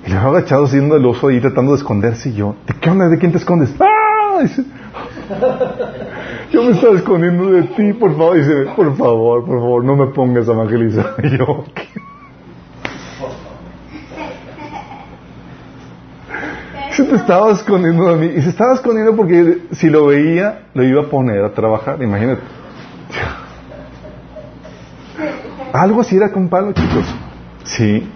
Y 0.05 0.09
lo 0.09 0.15
veo 0.15 0.29
agachado 0.29 0.65
haciendo 0.65 0.95
el 0.95 1.05
oso 1.05 1.27
ahí 1.27 1.41
tratando 1.41 1.71
de 1.73 1.77
esconderse 1.77 2.29
y 2.29 2.33
yo, 2.33 2.55
¿de 2.67 2.73
qué 2.73 2.89
onda? 2.89 3.09
¿De 3.09 3.17
quién 3.17 3.31
te 3.31 3.37
escondes? 3.37 3.73
¡Ah! 3.79 4.11
yo 6.51 6.63
me 6.63 6.71
estaba 6.71 6.95
escondiendo 6.95 7.51
de 7.51 7.63
ti, 7.63 7.93
por 7.93 8.11
favor. 8.15 8.37
Dice, 8.37 8.65
por 8.75 8.95
favor, 8.95 9.45
por 9.45 9.59
favor, 9.59 9.83
no 9.83 9.95
me 9.95 10.07
pongas 10.07 10.47
a 10.47 10.53
evangelizar. 10.53 11.15
Y 11.23 11.37
yo, 11.37 11.65
¿qué? 11.73 11.87
Se 16.91 17.03
te 17.03 17.15
estaba 17.15 17.51
escondiendo 17.51 18.15
de 18.15 18.15
mí. 18.15 18.33
Y 18.37 18.41
se 18.41 18.49
estaba 18.49 18.73
escondiendo 18.73 19.15
porque 19.15 19.63
si 19.71 19.89
lo 19.89 20.07
veía, 20.07 20.67
lo 20.73 20.83
iba 20.83 21.01
a 21.01 21.05
poner 21.05 21.43
a 21.43 21.53
trabajar. 21.53 22.01
Imagínate. 22.01 22.41
Algo 25.73 26.01
así 26.01 26.17
era 26.17 26.31
con 26.31 26.49
Pablo, 26.49 26.73
chicos. 26.73 27.05
Sí. 27.63 28.09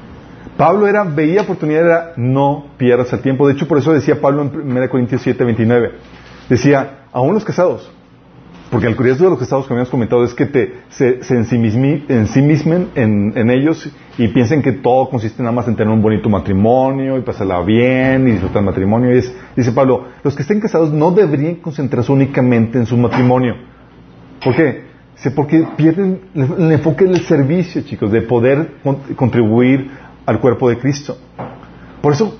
Pablo 0.57 0.87
era, 0.87 1.03
veía 1.03 1.41
oportunidad, 1.41 1.85
era 1.85 2.13
no 2.17 2.67
pierdas 2.77 3.11
el 3.13 3.21
tiempo. 3.21 3.47
De 3.47 3.53
hecho, 3.53 3.67
por 3.67 3.77
eso 3.77 3.93
decía 3.93 4.19
Pablo 4.19 4.41
en 4.41 4.71
1 4.71 4.89
Corintios 4.89 5.21
7, 5.21 5.43
29. 5.43 5.91
Decía, 6.49 7.05
aún 7.11 7.33
los 7.33 7.43
casados, 7.43 7.91
porque 8.69 8.87
el 8.87 8.95
curioso 8.95 9.23
de 9.23 9.29
los 9.29 9.39
casados 9.39 9.67
que 9.67 9.73
habíamos 9.73 9.89
comentado 9.89 10.23
es 10.23 10.33
que 10.33 10.47
te, 10.47 10.73
se, 10.89 11.23
se 11.23 11.35
ensimismen 11.35 12.89
en, 12.95 13.33
en, 13.35 13.49
ellos 13.51 13.89
y 14.17 14.27
piensen 14.29 14.63
que 14.63 14.71
todo 14.71 15.09
consiste 15.09 15.43
nada 15.43 15.53
más 15.53 15.67
en 15.67 15.75
tener 15.75 15.93
un 15.93 16.01
bonito 16.01 16.29
matrimonio 16.29 17.17
y 17.17 17.21
pasarla 17.21 17.61
bien 17.61 18.27
y 18.27 18.31
disfrutar 18.31 18.57
el 18.59 18.65
matrimonio. 18.65 19.13
Y 19.13 19.19
es, 19.19 19.35
dice 19.55 19.71
Pablo, 19.71 20.05
los 20.23 20.35
que 20.35 20.41
estén 20.41 20.59
casados 20.59 20.91
no 20.91 21.11
deberían 21.11 21.55
concentrarse 21.55 22.11
únicamente 22.11 22.79
en 22.79 22.87
su 22.87 22.97
matrimonio. 22.97 23.55
¿Por 24.43 24.55
qué? 24.55 24.85
Porque 25.35 25.65
pierden 25.77 26.21
el 26.33 26.71
enfoque 26.71 27.05
del 27.05 27.21
servicio, 27.21 27.83
chicos, 27.83 28.11
de 28.11 28.21
poder 28.21 28.73
contribuir 29.15 29.89
al 30.25 30.39
cuerpo 30.39 30.69
de 30.69 30.77
Cristo. 30.77 31.17
Por 32.01 32.13
eso, 32.13 32.37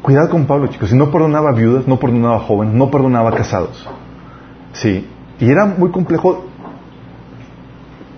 cuidado 0.00 0.30
con 0.30 0.46
Pablo, 0.46 0.66
chicos. 0.68 0.90
Si 0.90 0.96
no 0.96 1.10
perdonaba 1.10 1.52
viudas, 1.52 1.86
no 1.86 1.98
perdonaba 1.98 2.40
jóvenes, 2.40 2.74
no 2.74 2.90
perdonaba 2.90 3.30
casados. 3.32 3.88
Sí. 4.72 5.06
Y 5.40 5.50
era 5.50 5.66
muy 5.66 5.90
complejo. 5.90 6.46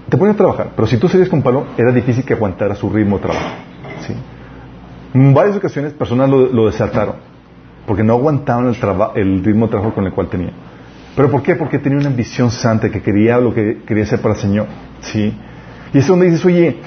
Te 0.08 0.16
pones 0.16 0.34
a 0.34 0.36
trabajar, 0.36 0.70
pero 0.76 0.86
si 0.86 0.98
tú 0.98 1.08
sigues 1.08 1.28
con 1.28 1.42
Pablo, 1.42 1.66
era 1.76 1.90
difícil 1.90 2.24
que 2.24 2.34
aguantara 2.34 2.74
su 2.74 2.90
ritmo 2.90 3.16
de 3.16 3.22
trabajo. 3.22 3.48
Sí. 4.06 4.14
En 5.14 5.32
varias 5.32 5.56
ocasiones 5.56 5.92
personas 5.92 6.28
lo, 6.28 6.46
lo 6.48 6.70
porque 7.86 8.02
no 8.02 8.14
aguantaban 8.14 8.66
el, 8.66 8.76
el 9.14 9.44
ritmo 9.44 9.66
de 9.66 9.70
trabajo 9.70 9.94
con 9.94 10.04
el 10.04 10.12
cual 10.12 10.28
tenía. 10.28 10.52
¿Pero 11.16 11.30
por 11.30 11.42
qué? 11.42 11.54
Porque 11.54 11.78
tenía 11.78 11.98
una 11.98 12.08
ambición 12.08 12.50
santa 12.50 12.90
que 12.90 13.00
quería 13.00 13.38
lo 13.38 13.54
que 13.54 13.82
quería 13.86 14.04
hacer 14.04 14.20
para 14.20 14.34
el 14.34 14.40
Señor. 14.40 14.66
¿Sí? 15.00 15.32
Y 15.92 15.98
es 15.98 16.06
donde 16.06 16.26
dices, 16.26 16.44
oye, 16.44 16.78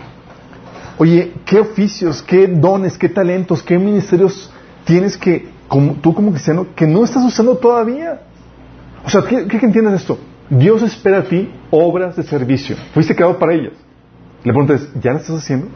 oye, 0.98 1.34
¿qué 1.46 1.60
oficios, 1.60 2.22
qué 2.22 2.48
dones, 2.48 2.98
qué 2.98 3.10
talentos, 3.10 3.64
qué 3.64 3.78
ministerios 3.78 4.52
tienes 4.84 5.18
que, 5.18 5.50
como, 5.68 5.94
tú 5.94 6.14
como 6.14 6.32
cristiano, 6.32 6.68
que 6.76 6.86
no 6.86 7.04
estás 7.06 7.24
usando 7.24 7.56
todavía? 7.56 8.22
O 9.06 9.10
sea, 9.10 9.22
¿qué, 9.22 9.58
entiendes 9.62 10.02
esto? 10.02 10.20
Dios 10.50 10.82
espera 10.82 11.20
a 11.20 11.24
ti 11.24 11.52
obras 11.72 12.16
de 12.16 12.24
servicio. 12.24 12.76
Fuiste 12.94 13.16
creado 13.16 13.38
para 13.38 13.54
ellas. 13.54 13.74
Le 14.44 14.54
preguntas, 14.54 14.88
¿ya 15.02 15.14
las 15.14 15.24
estás 15.24 15.44
haciendo? 15.44 15.68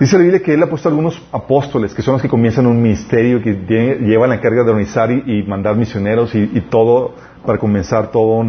Dice 0.00 0.16
la 0.16 0.22
Biblia 0.22 0.42
que 0.42 0.54
Él 0.54 0.62
ha 0.62 0.66
puesto 0.66 0.88
algunos 0.88 1.22
apóstoles, 1.30 1.94
que 1.94 2.02
son 2.02 2.14
los 2.14 2.22
que 2.22 2.28
comienzan 2.28 2.66
un 2.66 2.82
ministerio, 2.82 3.40
que 3.40 3.54
llevan 4.00 4.30
la 4.30 4.40
carga 4.40 4.64
de 4.64 4.70
organizar 4.70 5.10
y, 5.12 5.44
mandar 5.44 5.76
misioneros 5.76 6.34
y, 6.34 6.60
todo 6.70 7.14
para 7.46 7.58
comenzar 7.58 8.10
toda 8.10 8.40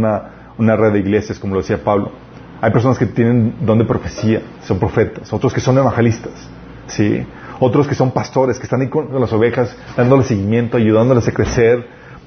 una, 0.57 0.75
red 0.75 0.93
de 0.93 0.99
iglesias, 0.99 1.37
como 1.37 1.53
lo 1.53 1.61
decía 1.61 1.83
Pablo. 1.83 2.11
Hay 2.61 2.71
personas 2.71 2.97
que 2.97 3.05
tienen 3.05 3.55
don 3.61 3.77
de 3.77 3.85
profecía, 3.85 4.41
son 4.63 4.79
profetas, 4.79 5.31
otros 5.33 5.53
que 5.53 5.59
son 5.59 5.77
evangelistas, 5.77 6.31
¿sí? 6.87 7.25
otros 7.59 7.87
que 7.87 7.95
son 7.95 8.11
pastores, 8.11 8.57
que 8.57 8.63
están 8.63 8.81
ahí 8.81 8.89
con, 8.89 9.09
las 9.19 9.31
ovejas, 9.33 9.75
dándoles 9.95 10.27
seguimiento, 10.27 10.77
ayudándoles 10.77 11.27
a 11.27 11.31
crecer, 11.33 11.85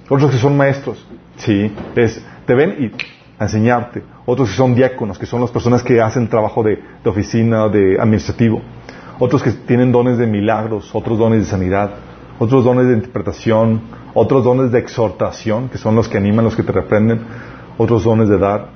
otros 0.09 0.31
que 0.31 0.39
son 0.39 0.57
maestros, 0.57 1.07
¿sí? 1.37 1.73
Es, 1.95 2.25
te 2.47 2.55
ven 2.55 2.77
y 2.79 2.93
a 3.39 3.45
enseñarte, 3.45 4.03
otros 4.25 4.51
que 4.51 4.57
son 4.57 4.75
diáconos, 4.75 5.19
que 5.19 5.27
son 5.27 5.41
las 5.41 5.51
personas 5.51 5.83
que 5.83 6.01
hacen 6.01 6.29
trabajo 6.29 6.63
de, 6.63 6.83
oficina, 7.05 7.69
de 7.69 8.01
administrativo 8.01 8.63
otros 9.19 9.43
que 9.43 9.51
tienen 9.51 9.93
dones 9.93 10.19
de 10.19 10.27
milagros, 10.27 10.95
otros 10.95 11.19
dones 11.19 11.41
de 11.41 11.47
sanidad, 11.47 11.91
otros 12.39 12.65
dones 12.65 12.87
de 12.89 12.95
interpretación, 12.95 13.81
otros 14.15 14.45
dones 14.45 14.71
de 14.73 14.79
exhortación, 14.79 15.69
que 15.69 15.79
son 15.79 15.95
los 15.95 16.09
que 16.09 16.19
animan, 16.19 16.45
los 16.45 16.57
que 16.57 16.63
te 16.63 16.73
reprenden, 16.73 17.21
otros 17.79 18.05
dones 18.05 18.29
de 18.29 18.39
dar, 18.39 18.69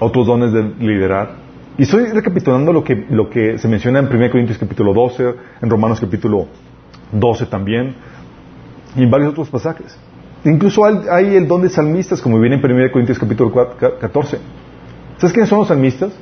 otros 0.00 0.26
dones 0.26 0.52
de 0.52 0.62
liderar. 0.62 1.36
Y 1.78 1.82
estoy 1.84 2.06
recapitulando 2.06 2.72
lo 2.72 2.84
que, 2.84 3.06
lo 3.10 3.30
que 3.30 3.58
se 3.58 3.68
menciona 3.68 3.98
en 3.98 4.06
1 4.06 4.30
Corintios 4.30 4.58
capítulo 4.58 4.92
12, 4.92 5.34
en 5.62 5.70
Romanos 5.70 6.00
capítulo 6.00 6.46
12 7.12 7.46
también, 7.46 7.94
y 8.96 9.02
en 9.02 9.10
varios 9.10 9.30
otros 9.30 9.48
pasajes. 9.48 9.98
Incluso 10.44 10.84
hay, 10.84 11.36
el 11.36 11.48
don 11.48 11.62
de 11.62 11.70
salmistas, 11.70 12.20
como 12.20 12.38
viene 12.38 12.56
en 12.56 12.64
1 12.64 12.92
Corintios 12.92 13.18
capítulo 13.18 13.50
14. 13.50 14.38
¿Sabes 15.16 15.32
quiénes 15.32 15.48
son 15.48 15.60
los 15.60 15.68
salmistas? 15.68 16.12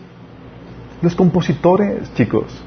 Los 1.00 1.16
compositores, 1.16 2.14
chicos. 2.14 2.62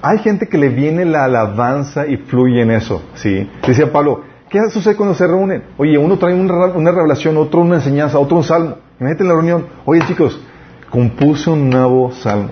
Hay 0.00 0.18
gente 0.18 0.48
que 0.48 0.56
le 0.56 0.70
viene 0.70 1.04
la 1.04 1.24
alabanza 1.24 2.06
y 2.06 2.16
fluye 2.16 2.62
en 2.62 2.70
eso, 2.70 3.02
¿sí? 3.14 3.50
Decía 3.66 3.92
Pablo, 3.92 4.22
¿qué 4.48 4.58
sucede 4.70 4.96
cuando 4.96 5.14
se 5.14 5.26
reúnen? 5.26 5.62
Oye, 5.76 5.98
uno 5.98 6.16
trae 6.16 6.34
una, 6.34 6.90
revelación, 6.90 7.36
otro 7.36 7.60
una 7.60 7.74
enseñanza, 7.76 8.18
otro 8.18 8.38
un 8.38 8.44
salmo. 8.44 8.76
Imagínate 8.98 9.24
en 9.24 9.28
la 9.28 9.34
reunión, 9.34 9.66
oye 9.84 10.00
chicos, 10.06 10.40
compuse 10.88 11.50
un 11.50 11.68
nuevo 11.68 12.12
salmo. 12.12 12.48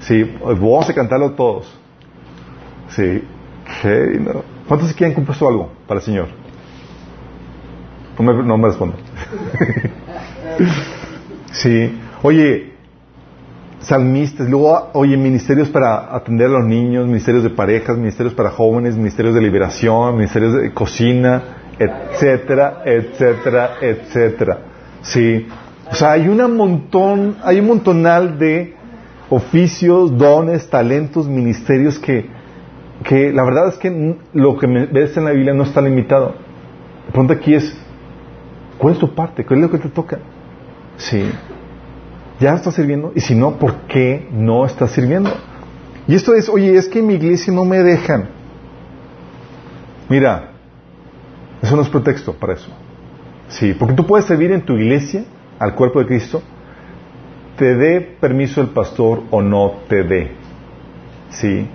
Sí, 0.00 0.24
vamos 0.42 0.90
a 0.90 0.92
cantarlo 0.92 1.32
todos. 1.32 1.72
Sí, 2.88 3.22
no. 4.18 4.42
¿Cuántos 4.66 4.92
quieren 4.92 5.14
compuesto 5.14 5.46
algo 5.46 5.70
para 5.86 6.00
el 6.00 6.04
Señor? 6.04 6.41
No 8.22 8.32
me, 8.32 8.42
no 8.44 8.56
me 8.56 8.68
respondo. 8.68 8.96
sí, 11.52 11.98
oye, 12.22 12.72
salmistas, 13.80 14.48
luego, 14.48 14.90
oye, 14.92 15.16
ministerios 15.16 15.68
para 15.68 16.14
atender 16.14 16.46
a 16.46 16.50
los 16.50 16.64
niños, 16.64 17.06
ministerios 17.06 17.42
de 17.42 17.50
parejas, 17.50 17.98
ministerios 17.98 18.34
para 18.34 18.50
jóvenes, 18.50 18.96
ministerios 18.96 19.34
de 19.34 19.40
liberación, 19.40 20.14
ministerios 20.14 20.54
de 20.54 20.72
cocina, 20.72 21.42
etcétera, 21.78 22.82
etcétera, 22.84 23.70
etcétera. 23.80 24.58
Sí. 25.02 25.48
O 25.90 25.94
sea, 25.94 26.12
hay 26.12 26.28
un 26.28 26.56
montón, 26.56 27.36
hay 27.42 27.58
un 27.58 27.66
montonal 27.66 28.38
de 28.38 28.74
oficios, 29.30 30.16
dones, 30.16 30.70
talentos, 30.70 31.26
ministerios 31.26 31.98
que, 31.98 32.26
que 33.04 33.32
la 33.32 33.42
verdad 33.42 33.68
es 33.68 33.78
que 33.78 34.16
lo 34.32 34.56
que 34.58 34.66
ves 34.66 35.16
en 35.16 35.24
la 35.24 35.32
Biblia 35.32 35.54
no 35.54 35.64
está 35.64 35.80
limitado. 35.80 36.34
El 37.08 37.12
punto 37.12 37.32
aquí 37.32 37.54
es, 37.54 37.76
¿cuál 38.82 38.94
es 38.94 39.00
tu 39.00 39.14
parte? 39.14 39.46
¿Cuál 39.46 39.60
es 39.60 39.66
lo 39.66 39.70
que 39.70 39.78
te 39.78 39.88
toca? 39.88 40.18
Sí. 40.96 41.30
¿Ya 42.40 42.54
estás 42.54 42.74
sirviendo? 42.74 43.12
Y 43.14 43.20
si 43.20 43.36
no, 43.36 43.52
¿por 43.52 43.82
qué 43.82 44.26
no 44.32 44.66
estás 44.66 44.90
sirviendo? 44.90 45.30
Y 46.08 46.16
esto 46.16 46.34
es, 46.34 46.48
oye, 46.48 46.76
es 46.76 46.88
que 46.88 46.98
en 46.98 47.06
mi 47.06 47.14
iglesia 47.14 47.52
no 47.52 47.64
me 47.64 47.78
dejan. 47.78 48.28
Mira, 50.08 50.50
eso 51.62 51.76
no 51.76 51.82
es 51.82 51.88
pretexto 51.88 52.32
para 52.32 52.54
eso. 52.54 52.70
Sí, 53.46 53.72
porque 53.72 53.94
tú 53.94 54.04
puedes 54.04 54.26
servir 54.26 54.50
en 54.50 54.62
tu 54.62 54.76
iglesia 54.76 55.26
al 55.60 55.76
cuerpo 55.76 56.00
de 56.00 56.06
Cristo, 56.06 56.42
te 57.56 57.76
dé 57.76 58.00
permiso 58.00 58.60
el 58.60 58.70
pastor 58.70 59.22
o 59.30 59.42
no 59.42 59.74
te 59.88 60.02
dé. 60.02 60.32
Sí. 61.30 61.68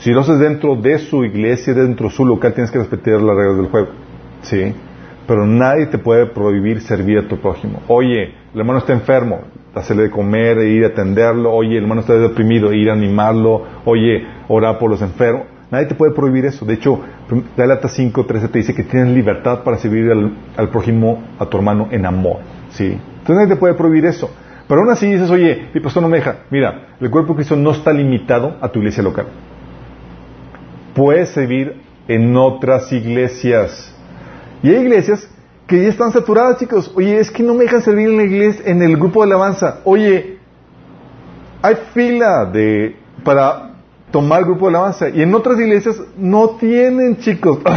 Si 0.00 0.10
lo 0.10 0.22
haces 0.22 0.40
dentro 0.40 0.74
de 0.74 0.98
su 0.98 1.24
iglesia, 1.24 1.74
dentro 1.74 2.08
de 2.08 2.14
su 2.14 2.26
local, 2.26 2.54
tienes 2.54 2.72
que 2.72 2.78
respetar 2.80 3.20
las 3.20 3.36
reglas 3.36 3.56
del 3.56 3.66
juego. 3.68 3.88
Sí. 4.42 4.74
Pero 5.30 5.46
nadie 5.46 5.86
te 5.86 5.96
puede 5.96 6.26
prohibir 6.26 6.80
servir 6.80 7.18
a 7.18 7.28
tu 7.28 7.38
prójimo. 7.38 7.80
Oye, 7.86 8.34
el 8.52 8.58
hermano 8.58 8.80
está 8.80 8.92
enfermo, 8.92 9.42
hacerle 9.72 10.02
de 10.02 10.10
comer, 10.10 10.58
e 10.58 10.70
ir 10.70 10.82
a 10.82 10.88
atenderlo, 10.88 11.52
oye, 11.52 11.76
el 11.76 11.84
hermano 11.84 12.00
está 12.00 12.14
deprimido, 12.14 12.72
ir 12.72 12.90
a 12.90 12.94
animarlo, 12.94 13.62
oye, 13.84 14.26
orar 14.48 14.76
por 14.80 14.90
los 14.90 15.00
enfermos. 15.02 15.46
Nadie 15.70 15.86
te 15.86 15.94
puede 15.94 16.14
prohibir 16.14 16.46
eso. 16.46 16.66
De 16.66 16.74
hecho, 16.74 16.98
Galata 17.56 17.86
5, 17.86 18.26
13 18.26 18.48
te 18.48 18.58
dice 18.58 18.74
que 18.74 18.82
tienes 18.82 19.14
libertad 19.14 19.62
para 19.62 19.78
servir 19.78 20.10
al, 20.10 20.68
prójimo, 20.70 21.22
a 21.38 21.46
tu 21.46 21.58
hermano, 21.58 21.86
en 21.92 22.06
amor. 22.06 22.38
¿sí? 22.70 22.86
Entonces 22.86 23.36
nadie 23.36 23.54
te 23.54 23.56
puede 23.56 23.74
prohibir 23.74 24.06
eso. 24.06 24.34
Pero 24.66 24.80
aún 24.80 24.90
así 24.90 25.12
dices, 25.12 25.30
oye, 25.30 25.68
mi 25.72 25.80
pastor 25.80 26.02
no 26.02 26.08
me 26.08 26.16
deja. 26.16 26.38
Mira, 26.50 26.96
el 27.00 27.08
cuerpo 27.08 27.34
de 27.34 27.36
Cristo 27.36 27.54
no 27.54 27.70
está 27.70 27.92
limitado 27.92 28.56
a 28.60 28.68
tu 28.68 28.80
iglesia 28.80 29.04
local. 29.04 29.26
Puedes 30.92 31.28
servir 31.28 31.76
en 32.08 32.36
otras 32.36 32.92
iglesias. 32.92 33.96
Y 34.62 34.70
hay 34.70 34.82
iglesias 34.82 35.28
que 35.66 35.82
ya 35.82 35.88
están 35.88 36.12
saturadas, 36.12 36.58
chicos. 36.58 36.92
Oye, 36.94 37.18
es 37.18 37.30
que 37.30 37.42
no 37.42 37.54
me 37.54 37.64
dejan 37.64 37.82
servir 37.82 38.08
en 38.08 38.16
la 38.16 38.24
iglesia, 38.24 38.62
en 38.66 38.82
el 38.82 38.96
grupo 38.96 39.20
de 39.20 39.30
alabanza. 39.30 39.80
Oye, 39.84 40.38
hay 41.62 41.76
fila 41.94 42.44
de, 42.44 42.96
para 43.24 43.70
tomar 44.10 44.40
el 44.40 44.46
grupo 44.46 44.68
de 44.68 44.76
alabanza. 44.76 45.08
Y 45.08 45.22
en 45.22 45.34
otras 45.34 45.58
iglesias 45.58 46.02
no 46.16 46.50
tienen, 46.50 47.18
chicos. 47.18 47.58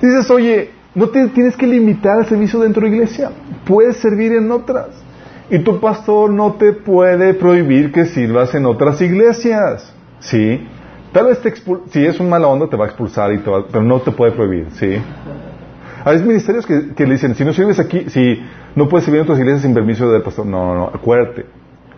Dices, 0.00 0.30
oye, 0.30 0.70
no 0.94 1.08
tienes 1.08 1.56
que 1.56 1.66
limitar 1.66 2.18
el 2.18 2.26
servicio 2.26 2.60
dentro 2.60 2.82
de 2.82 2.90
la 2.90 2.96
iglesia. 2.96 3.30
Puedes 3.64 3.96
servir 3.96 4.32
en 4.32 4.50
otras. 4.50 4.88
Y 5.50 5.60
tu 5.60 5.78
pastor 5.80 6.30
no 6.30 6.54
te 6.54 6.72
puede 6.72 7.34
prohibir 7.34 7.92
que 7.92 8.06
sirvas 8.06 8.54
en 8.54 8.66
otras 8.66 9.00
iglesias. 9.00 9.94
¿Sí? 10.18 10.66
Tal 11.12 11.26
vez 11.26 11.40
te 11.40 11.54
si 11.90 12.04
es 12.04 12.18
un 12.18 12.28
mala 12.28 12.48
onda 12.48 12.68
te 12.68 12.76
va 12.76 12.84
a 12.84 12.88
expulsar 12.88 13.32
y 13.32 13.38
todo, 13.38 13.66
pero 13.70 13.82
no 13.82 14.00
te 14.00 14.10
puede 14.10 14.32
prohibir. 14.32 14.68
¿Sí? 14.72 14.98
Hay 16.04 16.22
ministerios 16.22 16.66
que, 16.66 17.04
le 17.04 17.12
dicen, 17.12 17.34
si 17.34 17.44
no 17.44 17.52
sirves 17.52 17.78
aquí, 17.78 18.08
si 18.08 18.40
no 18.74 18.88
puedes 18.88 19.04
servir 19.04 19.20
en 19.20 19.24
otras 19.24 19.38
iglesias 19.38 19.62
sin 19.62 19.74
permiso 19.74 20.10
del 20.10 20.22
pastor. 20.22 20.46
No, 20.46 20.66
no, 20.66 20.74
no, 20.74 20.90
acuérdate. 20.92 21.46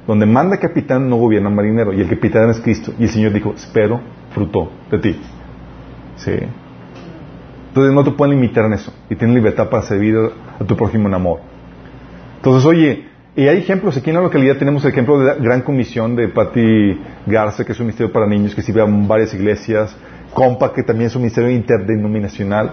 Donde 0.07 0.25
manda 0.25 0.57
capitán 0.59 1.09
no 1.09 1.17
gobierna 1.17 1.51
marinero. 1.51 1.93
Y 1.93 2.01
el 2.01 2.09
capitán 2.09 2.49
es 2.51 2.61
Cristo. 2.61 2.93
Y 2.99 3.05
el 3.05 3.11
Señor 3.11 3.33
dijo, 3.33 3.53
espero 3.55 4.01
fruto 4.31 4.71
de 4.91 4.99
ti. 4.99 5.21
¿Sí? 6.17 6.33
Entonces 7.69 7.95
no 7.95 8.05
te 8.05 8.11
pueden 8.13 8.37
limitar 8.37 8.65
en 8.65 8.75
eso. 8.75 8.93
Y 9.11 9.17
tienes 9.17 9.35
libertad 9.35 9.69
para 9.69 9.83
servir 9.83 10.17
a 10.59 10.65
tu 10.65 10.77
prójimo 10.77 11.09
en 11.09 11.15
amor. 11.15 11.41
Entonces, 12.37 12.65
oye, 12.65 13.09
y 13.39 13.47
hay 13.47 13.59
ejemplos. 13.59 13.97
Aquí 13.97 14.11
en 14.11 14.16
la 14.16 14.22
localidad 14.22 14.57
tenemos 14.57 14.84
el 14.84 14.91
ejemplo 14.91 15.16
de 15.20 15.26
la 15.26 15.34
Gran 15.36 15.62
Comisión 15.62 16.16
de 16.16 16.26
Patti 16.26 17.01
Garza, 17.24 17.64
que 17.64 17.70
es 17.70 17.78
un 17.78 17.86
ministerio 17.86 18.12
para 18.12 18.26
niños 18.26 18.53
que 18.53 18.62
sirve 18.62 18.82
a 18.82 18.86
varias 18.89 19.32
iglesias. 19.32 19.95
Compa, 20.34 20.72
que 20.72 20.82
también 20.82 21.07
es 21.07 21.14
un 21.14 21.22
ministerio 21.22 21.49
interdenominacional. 21.49 22.72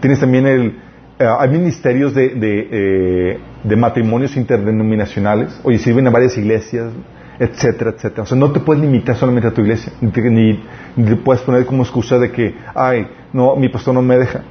Tienes 0.00 0.20
también 0.20 0.46
el... 0.46 0.78
Eh, 1.18 1.26
hay 1.26 1.48
ministerios 1.48 2.12
de, 2.12 2.28
de, 2.28 2.68
eh, 2.70 3.40
de, 3.64 3.76
matrimonios 3.76 4.36
interdenominacionales. 4.36 5.58
Oye, 5.62 5.78
sirven 5.78 6.06
a 6.06 6.10
varias 6.10 6.36
iglesias, 6.36 6.92
etcétera, 7.38 7.92
etcétera. 7.96 8.24
O 8.24 8.26
sea, 8.26 8.36
no 8.36 8.52
te 8.52 8.60
puedes 8.60 8.82
limitar 8.82 9.16
solamente 9.16 9.48
a 9.48 9.54
tu 9.54 9.62
iglesia. 9.62 9.94
Ni, 10.02 10.10
ni, 10.10 10.64
ni 10.94 11.06
te 11.06 11.16
puedes 11.16 11.40
poner 11.40 11.64
como 11.64 11.84
excusa 11.84 12.18
de 12.18 12.30
que, 12.30 12.54
ay, 12.74 13.06
no, 13.32 13.56
mi 13.56 13.70
pastor 13.70 13.94
no 13.94 14.02
me 14.02 14.18
deja. 14.18 14.42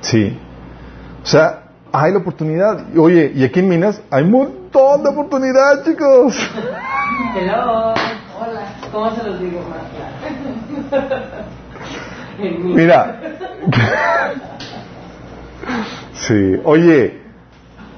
Sí. 0.00 0.36
O 1.22 1.26
sea, 1.26 1.60
hay 1.92 2.10
la 2.10 2.18
oportunidad. 2.18 2.98
Oye, 2.98 3.30
y 3.32 3.44
aquí 3.44 3.60
en 3.60 3.68
Minas 3.68 4.02
hay 4.10 4.24
un 4.24 4.63
montón 4.74 5.02
de 5.04 5.10
oportunidad, 5.10 5.84
chicos. 5.84 6.50
Hello. 7.36 7.94
Hola. 8.36 8.74
¿Cómo 8.90 9.14
se 9.14 9.22
los 9.22 9.40
digo 9.40 9.60
más 9.68 9.84
Mira. 12.64 13.20
sí. 16.14 16.60
Oye, 16.64 17.22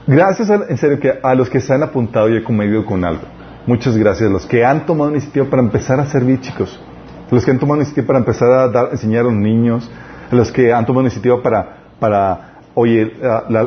gracias 0.07 0.51
en 0.51 0.77
serio 0.77 1.01
que 1.01 1.19
a 1.23 1.35
los 1.35 1.49
que 1.49 1.61
se 1.61 1.73
han 1.73 1.83
apuntado 1.83 2.29
y 2.29 2.37
he 2.37 2.45
comedido 2.45 2.85
con 2.85 3.05
algo. 3.05 3.23
Muchas 3.67 3.97
gracias 3.97 4.29
a 4.29 4.33
los 4.33 4.47
que 4.47 4.65
han 4.65 4.85
tomado 4.85 5.11
iniciativa 5.11 5.47
para 5.47 5.63
empezar 5.63 5.99
a 5.99 6.07
servir, 6.07 6.41
chicos. 6.41 6.79
A 7.31 7.35
los 7.35 7.45
que 7.45 7.51
han 7.51 7.59
tomado 7.59 7.77
iniciativa 7.81 8.07
para 8.07 8.19
empezar 8.19 8.51
a 8.51 8.69
dar, 8.69 8.89
enseñar 8.93 9.23
a 9.23 9.25
los 9.25 9.35
niños. 9.35 9.91
A 10.31 10.35
los 10.35 10.53
que 10.53 10.73
han 10.73 10.85
tomado 10.85 11.03
iniciativa 11.03 11.43
para, 11.43 11.79
para 11.99 12.56
oye, 12.79 13.11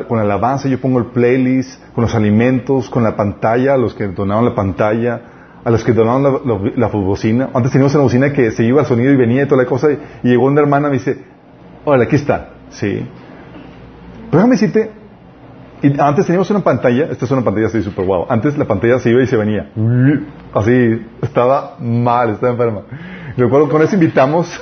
con 0.07 0.20
el 0.20 0.32
avance 0.32 0.70
yo 0.70 0.80
pongo 0.80 0.99
el 0.99 1.07
playlist, 1.07 1.84
con 1.93 2.03
los 2.03 2.14
alimentos, 2.14 2.89
con 2.89 3.03
la 3.03 3.16
pantalla, 3.16 3.74
a 3.74 3.78
los 3.78 3.95
que 3.95 4.07
donaron 4.07 4.45
la 4.45 4.53
pantalla, 4.53 5.22
a 5.66 5.72
los 5.72 5.84
que 5.84 5.93
donaron 5.93 6.41
la, 6.76 6.88
bocina. 6.88 7.49
Antes 7.53 7.72
teníamos 7.72 7.93
una 7.95 8.03
bocina 8.03 8.32
que 8.32 8.51
se 8.51 8.64
iba 8.64 8.82
el 8.82 8.88
sonido 8.88 9.12
y 9.12 9.16
venía 9.16 9.43
y 9.43 9.45
toda 9.47 9.64
la 9.64 9.68
cosa, 9.68 9.88
y, 9.91 9.97
llegó 10.28 10.45
una 10.45 10.62
hermana 10.62 10.89
y 10.89 10.91
me 10.91 10.97
dice, 10.97 11.24
hola, 11.86 12.03
aquí 12.03 12.18
está. 12.18 12.49
Sí. 12.70 13.03
Pero 14.30 14.43
déjame 14.43 14.51
decirte, 14.51 14.91
y 15.82 15.99
antes 15.99 16.28
teníamos 16.28 16.51
una 16.51 16.60
pantalla, 16.60 17.05
esta 17.05 17.26
es 17.26 17.32
una 17.32 17.41
pantalla 17.41 17.66
así 17.66 17.82
súper 17.82 18.05
guau, 18.05 18.28
antes 18.30 18.55
la 18.60 18.66
pantalla 18.66 18.99
se 18.99 19.10
iba 19.10 19.24
y 19.24 19.28
se 19.28 19.38
venía. 19.38 19.72
Así, 20.53 21.03
estaba 21.24 21.78
mal, 21.80 22.30
estaba 22.30 22.51
enferma. 22.51 22.82
Recuerdo, 23.36 23.70
con 23.70 23.82
eso 23.82 23.95
invitamos 23.95 24.62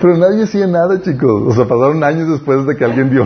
pero 0.00 0.16
nadie 0.16 0.44
hacía 0.44 0.66
nada, 0.66 1.00
chicos. 1.00 1.42
O 1.46 1.52
sea, 1.52 1.66
pasaron 1.66 2.02
años 2.04 2.28
después 2.28 2.66
de 2.66 2.76
que 2.76 2.84
alguien 2.84 3.10
dio. 3.10 3.24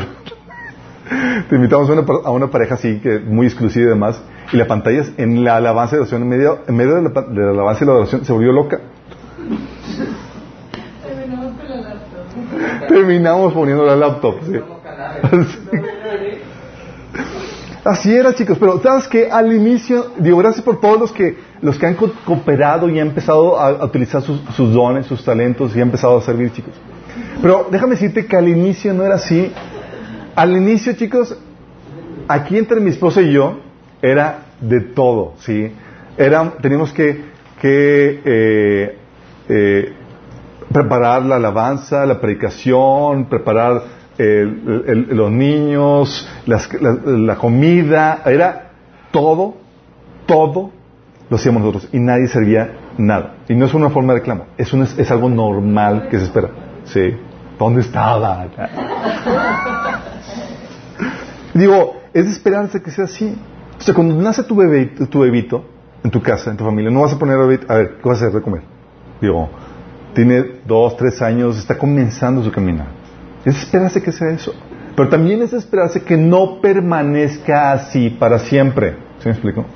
Te 1.48 1.56
invitamos 1.56 1.88
a 1.88 2.30
una, 2.30 2.50
pareja 2.50 2.74
así, 2.74 2.98
que 3.00 3.20
muy 3.20 3.46
exclusiva 3.46 3.86
y 3.86 3.88
demás, 3.90 4.20
y 4.52 4.56
la 4.56 4.66
pantalla 4.66 5.04
en 5.16 5.44
la 5.44 5.56
alabanza 5.56 5.96
de 5.96 6.02
oración, 6.02 6.22
en 6.22 6.28
medio, 6.28 6.58
en 6.66 6.76
medio 6.76 6.96
de, 6.96 7.02
la, 7.02 7.10
de 7.22 7.40
la 7.40 7.50
alabanza 7.50 7.84
y 7.84 7.86
la 7.86 7.92
oración, 7.94 8.24
se 8.24 8.32
volvió 8.32 8.52
loca. 8.52 8.80
Terminamos 11.06 11.54
con 11.56 11.68
la 11.68 11.76
laptop. 11.76 12.88
Terminamos 12.88 13.52
poniendo 13.52 13.86
la 13.86 13.96
laptop, 13.96 14.34
sí. 14.44 14.60
Así 17.84 18.12
era, 18.12 18.34
chicos, 18.34 18.58
pero 18.58 18.80
sabes 18.82 19.06
que 19.06 19.30
al 19.30 19.52
inicio, 19.52 20.06
digo, 20.18 20.38
gracias 20.38 20.64
por 20.64 20.80
todos 20.80 20.98
los 20.98 21.12
que, 21.12 21.38
los 21.62 21.78
que 21.78 21.86
han 21.86 21.94
cooperado 21.94 22.88
y 22.88 23.00
han 23.00 23.08
empezado 23.08 23.58
a, 23.58 23.84
utilizar 23.84 24.22
sus, 24.22 24.72
dones, 24.72 25.06
sus 25.06 25.24
talentos 25.24 25.74
y 25.74 25.80
han 25.80 25.88
empezado 25.88 26.18
a 26.18 26.22
servir, 26.22 26.52
chicos. 26.52 26.74
Pero 27.40 27.68
déjame 27.70 27.92
decirte 27.92 28.26
que 28.26 28.36
al 28.36 28.48
inicio 28.48 28.92
no 28.92 29.04
era 29.04 29.16
así. 29.16 29.52
Al 30.34 30.56
inicio, 30.56 30.92
chicos, 30.94 31.36
aquí 32.28 32.58
entre 32.58 32.80
mi 32.80 32.90
esposa 32.90 33.22
y 33.22 33.32
yo, 33.32 33.60
era 34.02 34.40
de 34.60 34.80
todo, 34.80 35.34
¿sí? 35.38 35.72
Era, 36.18 36.52
teníamos 36.60 36.92
que, 36.92 37.24
que 37.60 38.20
eh, 38.24 38.98
eh, 39.48 39.92
preparar 40.72 41.22
la 41.22 41.36
alabanza, 41.36 42.04
la 42.06 42.20
predicación, 42.20 43.26
preparar 43.26 43.82
los 44.18 45.30
niños, 45.30 46.26
la, 46.46 47.36
comida, 47.36 48.22
era 48.24 48.70
todo, 49.10 49.56
todo 50.26 50.70
lo 51.28 51.36
hacíamos 51.36 51.62
nosotros 51.62 51.88
y 51.92 51.98
nadie 51.98 52.28
servía 52.28 52.70
nada. 52.98 53.36
Y 53.48 53.54
no 53.54 53.66
es 53.66 53.74
una 53.74 53.90
forma 53.90 54.12
de 54.12 54.20
reclamo, 54.20 54.46
es, 54.56 54.72
es 54.72 55.10
algo 55.10 55.28
normal 55.28 56.08
que 56.10 56.18
se 56.18 56.24
espera. 56.24 56.50
¿Sí? 56.84 57.16
¿Dónde 57.58 57.80
estaba? 57.80 58.46
Digo, 61.54 61.96
es 62.12 62.26
de 62.26 62.30
esperarse 62.30 62.82
que 62.82 62.90
sea 62.90 63.04
así. 63.04 63.36
O 63.78 63.82
sea, 63.82 63.94
cuando 63.94 64.14
nace 64.14 64.42
tu, 64.44 64.54
bebé, 64.54 64.86
tu 64.86 65.20
bebito 65.20 65.64
en 66.02 66.10
tu 66.10 66.22
casa, 66.22 66.50
en 66.50 66.56
tu 66.56 66.64
familia, 66.64 66.90
no 66.90 67.00
vas 67.00 67.12
a 67.12 67.18
poner 67.18 67.36
a 67.36 67.46
ver, 67.46 67.60
¿qué 67.66 68.08
vas 68.08 68.22
a 68.22 68.26
hacer 68.26 68.32
de 68.38 68.42
comer? 68.42 68.62
Digo, 69.20 69.48
tiene 70.14 70.60
dos, 70.66 70.96
tres 70.96 71.20
años, 71.22 71.58
está 71.58 71.76
comenzando 71.76 72.42
su 72.42 72.50
camino. 72.50 72.84
Es 73.44 73.58
esperarse 73.58 74.02
que 74.02 74.12
sea 74.12 74.30
eso. 74.30 74.54
Pero 74.94 75.08
también 75.08 75.42
es 75.42 75.52
esperarse 75.52 76.02
que 76.02 76.16
no 76.16 76.60
permanezca 76.60 77.72
así 77.72 78.10
para 78.10 78.38
siempre. 78.38 78.96
¿Se 79.18 79.28
me 79.28 79.32
explico? 79.32 79.66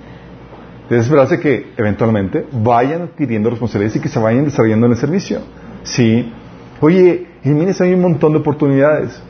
Es 0.90 1.04
esperarse 1.04 1.38
que 1.38 1.72
eventualmente 1.76 2.46
vayan 2.50 3.02
adquiriendo 3.02 3.48
responsabilidades 3.48 3.96
y 3.96 4.00
que 4.00 4.08
se 4.08 4.18
vayan 4.18 4.44
desarrollando 4.44 4.86
en 4.86 4.92
el 4.92 4.98
servicio. 4.98 5.40
Sí. 5.84 6.32
Oye, 6.80 7.28
en 7.44 7.58
Minas 7.58 7.80
hay 7.80 7.94
un 7.94 8.00
montón 8.00 8.32
de 8.32 8.38
oportunidades. 8.38 9.22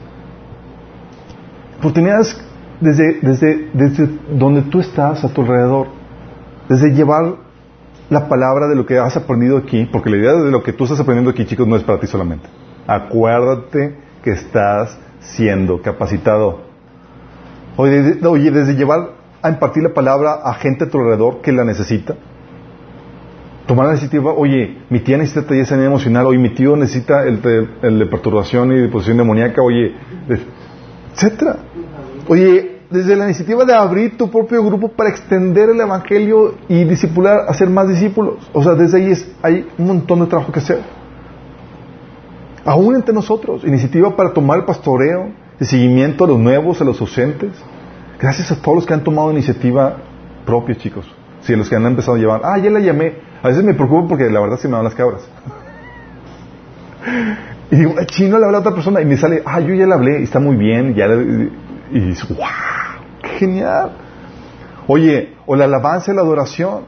Oportunidades 1.79 2.41
desde, 2.81 3.21
desde, 3.21 3.69
desde 3.75 4.09
donde 4.33 4.63
tú 4.63 4.81
estás 4.81 5.23
a 5.23 5.29
tu 5.29 5.43
alrededor. 5.43 5.89
Desde 6.69 6.95
llevar 6.95 7.37
la 8.09 8.29
palabra 8.29 8.67
de 8.67 8.75
lo 8.75 8.87
que 8.87 8.99
has 8.99 9.17
aprendido 9.17 9.59
aquí, 9.59 9.87
porque 9.91 10.09
la 10.09 10.17
idea 10.17 10.33
de 10.33 10.51
lo 10.51 10.63
que 10.63 10.73
tú 10.73 10.85
estás 10.85 10.99
aprendiendo 10.99 11.31
aquí, 11.31 11.45
chicos, 11.45 11.67
no 11.67 11.77
es 11.77 11.85
para 11.85 12.01
ti 12.01 12.07
solamente. 12.07 12.49
Acuérdate 12.87 13.97
que 14.25 14.31
estás 14.31 14.99
siendo 15.21 15.83
capacitado. 15.83 16.63
Oye, 17.77 18.03
desde, 18.03 18.75
llevar 18.75 19.20
a 19.43 19.49
impartir 19.49 19.83
la 19.83 19.95
palabra 19.95 20.41
a 20.45 20.55
gente 20.55 20.85
a 20.85 20.89
tu 20.89 20.99
alrededor 20.99 21.41
que 21.41 21.53
la 21.53 21.65
necesita. 21.65 22.15
Tomar 23.67 23.87
la 23.87 23.93
iniciativa, 23.93 24.33
oye, 24.33 24.79
mi 24.91 25.01
tía 25.01 25.17
necesita 25.17 25.47
taller 25.47 25.73
emocional, 25.85 26.27
oye, 26.27 26.39
mi 26.39 26.51
tío 26.51 26.77
necesita 26.77 27.25
el 27.25 27.41
de, 27.41 28.07
perturbación 28.07 28.73
y 28.73 28.89
de 28.89 29.15
demoníaca, 29.15 29.63
oye, 29.63 29.95
etcétera. 31.15 31.57
Oye, 32.29 32.81
desde 32.91 33.15
la 33.15 33.27
iniciativa 33.27 33.65
de 33.65 33.75
abrir 33.75 34.17
tu 34.17 34.29
propio 34.31 34.65
grupo 34.65 34.89
para 34.89 35.11
extender 35.11 35.71
el 35.71 35.81
evangelio 35.81 36.57
y 36.69 36.85
discipular, 36.85 37.43
hacer 37.49 37.71
más 37.71 37.89
discípulos. 37.89 38.51
O 38.53 38.63
sea, 38.63 38.75
desde 38.75 38.99
ahí 38.99 39.13
es, 39.13 39.31
hay 39.43 39.69
un 39.79 39.87
montón 39.87 40.21
de 40.21 40.27
trabajo 40.27 40.51
que 40.51 40.59
hacer 40.59 40.81
aún 42.65 42.95
entre 42.95 43.15
nosotros, 43.15 43.65
iniciativa 43.65 44.15
para 44.15 44.33
tomar 44.33 44.59
el 44.59 44.65
pastoreo, 44.65 45.31
el 45.59 45.67
seguimiento 45.67 46.25
a 46.25 46.29
los 46.29 46.39
nuevos, 46.39 46.81
a 46.81 46.85
los 46.85 47.01
ausentes. 47.01 47.53
Gracias 48.21 48.53
a 48.53 48.61
todos 48.61 48.77
los 48.77 48.87
que 48.87 48.93
han 48.93 49.03
tomado 49.03 49.33
iniciativa 49.33 49.97
propia, 50.45 50.77
chicos. 50.77 51.07
Si 51.43 51.57
los 51.57 51.71
que 51.71 51.77
han 51.77 51.87
empezado 51.87 52.17
a 52.17 52.21
llevar, 52.21 52.43
ah, 52.45 52.59
ya 52.59 52.71
la 52.71 52.81
llamé. 52.81 53.15
A 53.43 53.49
veces 53.49 53.65
me 53.65 53.73
preocupo 53.73 54.09
porque 54.09 54.29
la 54.29 54.41
verdad 54.41 54.59
se 54.59 54.69
me 54.69 54.75
van 54.75 54.85
las 54.85 54.95
cabras. 54.95 55.23
y 57.71 57.77
digo, 57.77 57.95
chino 58.07 58.39
le 58.39 58.45
habla 58.45 58.59
a 58.59 58.61
otra 58.61 58.75
persona 58.75 59.01
y 59.01 59.07
me 59.07 59.17
sale, 59.17 59.43
ah, 59.47 59.61
yo 59.61 59.75
ya 59.75 59.87
le 59.87 59.95
hablé 59.95 60.23
está 60.23 60.39
muy 60.39 60.57
bien. 60.57 60.95
Ya 60.95 61.07
y 61.07 62.01
dices, 62.01 62.29
wow, 62.29 62.47
qué 63.23 63.29
genial. 63.31 63.93
Oye, 64.87 65.35
o 65.47 65.57
la 65.57 65.65
alabanza 65.65 66.13
y 66.13 66.15
la 66.15 66.21
adoración. 66.21 66.85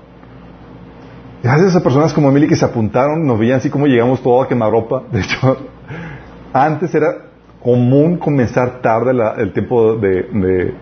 Gracias 1.43 1.74
a 1.74 1.83
personas 1.83 2.12
como 2.12 2.28
Emily 2.28 2.47
que 2.47 2.57
se 2.57 2.64
apuntaron, 2.64 3.26
nos 3.26 3.39
veían 3.39 3.57
así 3.57 3.70
como 3.70 3.87
llegamos 3.87 4.22
todo 4.22 4.43
a 4.43 4.49
quemarropa. 4.49 5.05
De 5.11 5.20
hecho, 5.20 5.57
antes 6.53 6.95
era 6.95 7.32
común 7.62 8.16
comenzar 8.18 8.80
tarde 8.82 9.12
la- 9.14 9.34
el 9.38 9.52
tiempo 9.52 9.94
de, 9.96 10.22
de- 10.32 10.74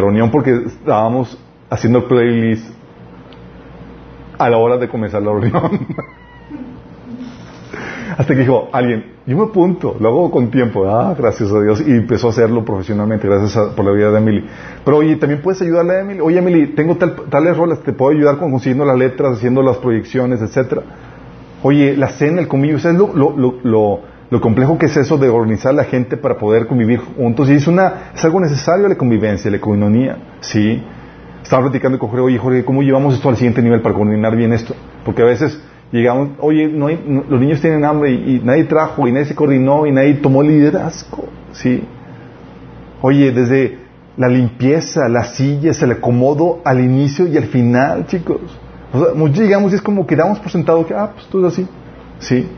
reunión 0.00 0.30
porque 0.30 0.52
estábamos 0.66 1.38
haciendo 1.68 2.06
playlist 2.06 2.68
a 4.38 4.48
la 4.50 4.56
hora 4.58 4.76
de 4.76 4.88
comenzar 4.88 5.22
la 5.22 5.32
reunión. 5.32 5.86
Hasta 8.18 8.34
que 8.34 8.40
dijo 8.40 8.68
alguien, 8.72 9.06
yo 9.26 9.36
me 9.38 9.44
apunto, 9.44 9.96
lo 9.98 10.08
hago 10.08 10.30
con 10.30 10.50
tiempo. 10.50 10.86
Ah, 10.86 11.14
gracias 11.18 11.50
a 11.50 11.60
Dios. 11.62 11.80
Y 11.86 11.92
empezó 11.92 12.26
a 12.26 12.30
hacerlo 12.30 12.62
profesionalmente, 12.64 13.26
gracias 13.26 13.56
a- 13.56 13.74
por 13.74 13.84
la 13.86 13.92
vida 13.92 14.10
de 14.10 14.18
Emily. 14.18 14.44
Pero 14.84 14.98
oye, 14.98 15.16
también 15.16 15.40
puedes 15.40 15.62
ayudarle 15.62 15.94
a 15.94 16.00
Emily. 16.00 16.20
Oye, 16.20 16.38
Emily, 16.38 16.66
tengo 16.68 16.96
tal- 16.96 17.14
tales 17.30 17.56
roles, 17.56 17.80
te 17.82 17.92
puedo 17.92 18.10
ayudar 18.16 18.36
con 18.38 18.50
consiguiendo 18.50 18.84
las 18.84 18.98
letras, 18.98 19.38
haciendo 19.38 19.62
las 19.62 19.78
proyecciones, 19.78 20.42
etcétera. 20.42 20.82
Oye, 21.62 21.96
la 21.96 22.08
cena, 22.08 22.40
el 22.40 22.48
convivio, 22.48 22.78
¿sabes 22.80 22.98
lo, 22.98 23.14
lo, 23.14 23.34
lo, 23.36 23.54
lo, 23.62 24.00
lo 24.32 24.40
complejo 24.40 24.78
que 24.78 24.86
es 24.86 24.96
eso 24.96 25.18
de 25.18 25.28
organizar 25.28 25.74
la 25.74 25.84
gente 25.84 26.16
para 26.16 26.38
poder 26.38 26.66
convivir 26.66 27.00
juntos? 27.00 27.50
Y 27.50 27.52
es, 27.52 27.66
una, 27.66 28.12
es 28.14 28.24
algo 28.24 28.40
necesario 28.40 28.88
la 28.88 28.94
convivencia, 28.96 29.50
la 29.50 29.60
coinonía, 29.60 30.16
¿sí? 30.40 30.82
Estaba 31.42 31.64
platicando 31.64 31.98
con 31.98 32.08
Jorge, 32.08 32.24
oye, 32.24 32.38
Jorge, 32.38 32.64
¿cómo 32.64 32.82
llevamos 32.82 33.12
esto 33.14 33.28
al 33.28 33.36
siguiente 33.36 33.60
nivel 33.60 33.82
para 33.82 33.94
coordinar 33.94 34.34
bien 34.34 34.54
esto? 34.54 34.74
Porque 35.04 35.20
a 35.20 35.26
veces 35.26 35.60
llegamos, 35.92 36.30
oye, 36.38 36.66
no 36.66 36.86
hay- 36.86 37.04
no- 37.06 37.24
los 37.28 37.40
niños 37.42 37.60
tienen 37.60 37.84
hambre 37.84 38.10
y, 38.12 38.40
nadie 38.42 38.64
trajo, 38.64 39.06
y 39.06 39.12
nadie 39.12 39.26
se 39.26 39.34
coordinó, 39.34 39.84
y 39.86 39.92
nadie 39.92 40.14
tomó 40.14 40.42
liderazgo, 40.42 41.26
¿sí? 41.52 41.84
Oye, 43.02 43.32
desde 43.32 43.80
la 44.16 44.28
limpieza, 44.28 45.10
las 45.10 45.34
sillas, 45.34 45.82
el 45.82 45.92
acomodo 45.92 46.60
al 46.64 46.80
inicio 46.80 47.26
y 47.26 47.36
al 47.36 47.44
final, 47.44 48.06
chicos. 48.06 48.40
O 48.94 48.98
sea, 48.98 49.28
llegamos 49.44 49.72
y 49.72 49.74
es 49.74 49.82
como 49.82 50.06
que 50.06 50.16
damos 50.16 50.38
por 50.38 50.50
sentado 50.50 50.86
que, 50.86 50.94
ah, 50.94 51.10
pues 51.14 51.26
todo 51.26 51.46
es 51.48 51.52
así. 51.52 51.66
Sí. 52.18 52.48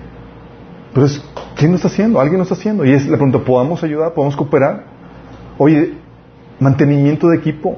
Pero 0.95 1.07
es, 1.07 1.23
¿quién 1.57 1.73
lo 1.73 1.77
está 1.77 1.89
haciendo? 1.89 2.21
Alguien 2.21 2.39
lo 2.39 2.45
está 2.45 2.55
haciendo. 2.55 2.85
Y 2.85 2.93
es 2.93 3.07
la 3.07 3.17
pregunta, 3.17 3.41
¿podamos 3.41 3.83
ayudar? 3.83 4.15
¿Podemos 4.15 4.37
cooperar? 4.37 4.85
Oye, 5.59 5.95
mantenimiento 6.61 7.29
de 7.29 7.37
equipo. 7.37 7.77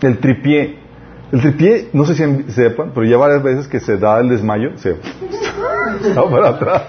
El 0.00 0.18
tripié. 0.18 0.78
El 1.30 1.40
tripié, 1.40 1.90
no 1.92 2.06
sé 2.06 2.14
si 2.14 2.52
sepan, 2.52 2.92
pero 2.94 3.06
ya 3.06 3.18
varias 3.18 3.42
veces 3.42 3.68
que 3.68 3.80
se 3.80 3.98
da 3.98 4.20
el 4.20 4.28
desmayo, 4.28 4.78
se 4.78 4.92
va 6.16 6.30
para 6.30 6.48
atrás. 6.48 6.82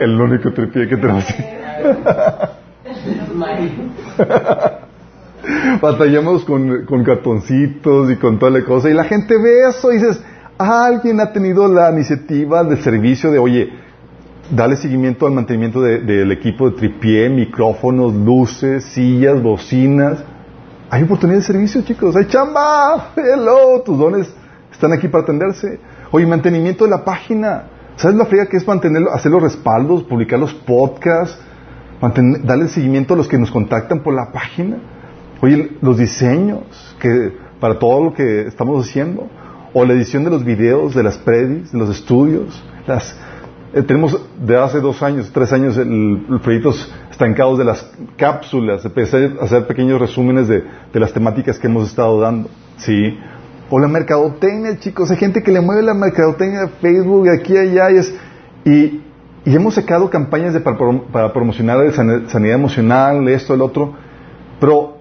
El 0.00 0.20
único 0.20 0.52
tripié 0.52 0.88
que 0.88 0.96
tenemos. 0.96 1.24
Batallamos 5.80 6.44
con, 6.44 6.84
con 6.84 7.04
cartoncitos 7.04 8.10
y 8.10 8.16
con 8.16 8.38
toda 8.38 8.52
la 8.52 8.62
cosa. 8.64 8.90
Y 8.90 8.94
la 8.94 9.04
gente 9.04 9.36
ve 9.38 9.68
eso 9.68 9.92
y 9.92 9.96
dices, 9.96 10.20
alguien 10.58 11.20
ha 11.20 11.32
tenido 11.32 11.68
la 11.68 11.90
iniciativa 11.92 12.64
del 12.64 12.82
servicio 12.82 13.30
de, 13.30 13.38
oye, 13.38 13.70
dale 14.50 14.76
seguimiento 14.76 15.26
al 15.26 15.32
mantenimiento 15.32 15.80
de- 15.80 16.00
del 16.00 16.32
equipo 16.32 16.70
de 16.70 16.76
tripié, 16.76 17.28
micrófonos, 17.28 18.14
luces, 18.14 18.84
sillas, 18.84 19.40
bocinas. 19.42 20.24
Hay 20.90 21.02
oportunidad 21.02 21.38
de 21.38 21.44
servicio, 21.44 21.82
chicos. 21.82 22.16
Hay 22.16 22.26
chamba. 22.26 23.12
Hello, 23.16 23.82
tus 23.84 23.98
dones 23.98 24.32
están 24.72 24.92
aquí 24.92 25.06
para 25.08 25.22
atenderse. 25.24 25.78
Oye, 26.10 26.26
mantenimiento 26.26 26.84
de 26.84 26.90
la 26.90 27.04
página. 27.04 27.64
¿Sabes 27.96 28.16
la 28.16 28.24
friega 28.26 28.46
que 28.46 28.56
es 28.56 28.66
mantenerlo, 28.66 29.12
hacer 29.12 29.30
los 29.32 29.42
respaldos, 29.42 30.04
publicar 30.04 30.38
los 30.38 30.54
podcasts, 30.54 31.38
mantener, 32.00 32.44
darle 32.44 32.68
seguimiento 32.68 33.14
a 33.14 33.16
los 33.16 33.28
que 33.28 33.38
nos 33.38 33.50
contactan 33.50 34.00
por 34.02 34.14
la 34.14 34.30
página? 34.32 34.78
Oye, 35.42 35.72
los 35.82 35.98
diseños 35.98 36.62
que 37.00 37.32
para 37.60 37.78
todo 37.78 38.02
lo 38.04 38.14
que 38.14 38.46
estamos 38.46 38.88
haciendo, 38.88 39.26
o 39.72 39.84
la 39.84 39.92
edición 39.92 40.24
de 40.24 40.30
los 40.30 40.44
videos, 40.44 40.94
de 40.94 41.02
las 41.02 41.18
predis, 41.18 41.72
de 41.72 41.78
los 41.78 41.90
estudios, 41.90 42.62
las 42.86 43.16
eh, 43.74 43.82
tenemos 43.82 44.18
de 44.40 44.56
hace 44.56 44.80
dos 44.80 45.02
años, 45.02 45.30
tres 45.32 45.52
años, 45.52 45.76
el, 45.76 46.24
el 46.30 46.40
proyectos 46.40 46.90
estancados 47.10 47.58
de 47.58 47.64
las 47.64 47.90
cápsulas, 48.16 48.84
empecé 48.84 49.32
a 49.40 49.44
hacer 49.44 49.66
pequeños 49.66 50.00
resúmenes 50.00 50.48
de, 50.48 50.64
de 50.92 51.00
las 51.00 51.12
temáticas 51.12 51.58
que 51.58 51.66
hemos 51.66 51.88
estado 51.88 52.18
dando, 52.20 52.48
¿sí? 52.78 53.18
O 53.70 53.78
la 53.78 53.88
mercadotecnia, 53.88 54.78
chicos, 54.78 55.10
hay 55.10 55.18
gente 55.18 55.42
que 55.42 55.52
le 55.52 55.60
mueve 55.60 55.82
la 55.82 55.92
mercadotecnia 55.92 56.62
de 56.62 56.68
Facebook, 56.68 57.24
de 57.24 57.36
aquí 57.36 57.56
a 57.56 57.60
allá, 57.60 57.90
y, 57.90 57.96
es, 57.98 58.14
y, 58.64 59.02
y 59.44 59.54
hemos 59.54 59.74
sacado 59.74 60.08
campañas 60.08 60.54
de, 60.54 60.60
para, 60.60 60.78
para 61.12 61.32
promocionar 61.34 61.92
sanidad 61.92 62.54
emocional, 62.54 63.28
esto, 63.28 63.52
el 63.52 63.60
otro, 63.60 63.92
pero 64.58 64.97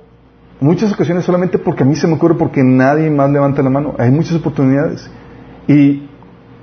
muchas 0.59 0.91
ocasiones 0.93 1.25
solamente 1.25 1.57
porque 1.57 1.83
a 1.83 1.85
mí 1.85 1.95
se 1.95 2.07
me 2.07 2.13
ocurre, 2.13 2.35
porque 2.35 2.63
nadie 2.63 3.09
más 3.09 3.29
levanta 3.29 3.61
la 3.61 3.69
mano, 3.69 3.95
hay 3.97 4.11
muchas 4.11 4.33
oportunidades. 4.35 5.09
Y, 5.67 6.09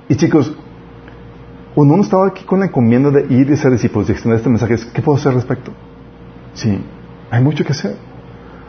y 0.09 0.15
chicos, 0.15 0.55
cuando 1.73 1.93
uno 1.93 2.03
estaba 2.03 2.27
aquí 2.27 2.43
con 2.45 2.59
la 2.59 2.67
encomienda 2.67 3.11
de 3.11 3.25
ir 3.33 3.49
y 3.49 3.57
ser 3.57 3.71
discípulos 3.71 4.09
y 4.09 4.13
extender 4.13 4.37
este 4.37 4.49
mensaje, 4.49 4.75
¿qué 4.93 5.01
puedo 5.01 5.17
hacer 5.17 5.29
al 5.29 5.35
respecto? 5.35 5.71
Sí, 6.53 6.81
hay 7.29 7.43
mucho 7.43 7.63
que 7.63 7.73
hacer. 7.73 7.97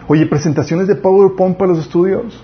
Oye, 0.08 0.26
presentaciones 0.26 0.86
de 0.86 0.96
PowerPoint 0.96 1.56
para 1.56 1.70
los 1.70 1.80
estudios. 1.80 2.42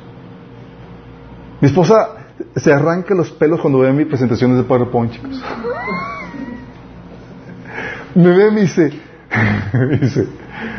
Mi 1.60 1.68
esposa 1.68 2.08
se 2.56 2.72
arranca 2.72 3.14
los 3.14 3.30
pelos 3.30 3.60
cuando 3.60 3.80
ve 3.80 3.92
mis 3.92 4.06
presentaciones 4.06 4.56
de 4.56 4.64
PowerPoint, 4.64 5.12
chicos. 5.12 5.42
Me 8.14 8.28
ve 8.28 8.48
y 8.48 8.50
me 8.50 8.60
dice, 8.60 8.92
me 9.72 9.96
dice, 9.96 10.26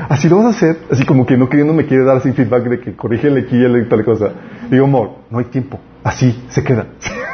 así 0.09 0.29
lo 0.29 0.37
vas 0.37 0.45
a 0.45 0.49
hacer, 0.49 0.77
así 0.91 1.05
como 1.05 1.25
que 1.25 1.37
no 1.37 1.49
queriendo 1.49 1.73
me 1.73 1.85
quiere 1.85 2.03
dar 2.03 2.17
así 2.17 2.31
feedback 2.31 2.63
de 2.65 2.79
que 2.79 2.95
corrígele 2.95 3.41
aquí 3.41 3.57
y 3.57 3.89
tal 3.89 4.03
cosa. 4.03 4.31
Digo, 4.69 4.85
amor, 4.85 5.11
no 5.29 5.39
hay 5.39 5.45
tiempo, 5.45 5.79
así 6.03 6.43
se 6.49 6.63
queda. 6.63 6.87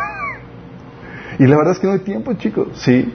Y 1.39 1.47
la 1.47 1.55
verdad 1.55 1.71
es 1.71 1.79
que 1.79 1.87
no 1.87 1.93
hay 1.93 1.99
tiempo, 1.99 2.33
chicos, 2.33 2.67
sí. 2.73 3.13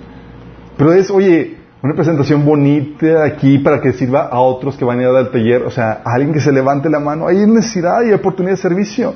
Pero 0.78 0.94
es, 0.94 1.10
oye, 1.10 1.58
una 1.82 1.92
presentación 1.92 2.42
bonita 2.46 3.22
aquí 3.24 3.58
para 3.58 3.82
que 3.82 3.92
sirva 3.92 4.28
a 4.28 4.40
otros 4.40 4.78
que 4.78 4.86
van 4.86 5.00
a 5.00 5.02
ir 5.02 5.08
al 5.08 5.30
taller, 5.30 5.64
o 5.64 5.70
sea, 5.70 6.00
a 6.02 6.14
alguien 6.14 6.32
que 6.32 6.40
se 6.40 6.50
levante 6.50 6.88
la 6.88 6.98
mano. 6.98 7.28
Hay 7.28 7.46
necesidad 7.46 8.02
y 8.02 8.14
oportunidad 8.14 8.54
de 8.54 8.62
servicio. 8.62 9.14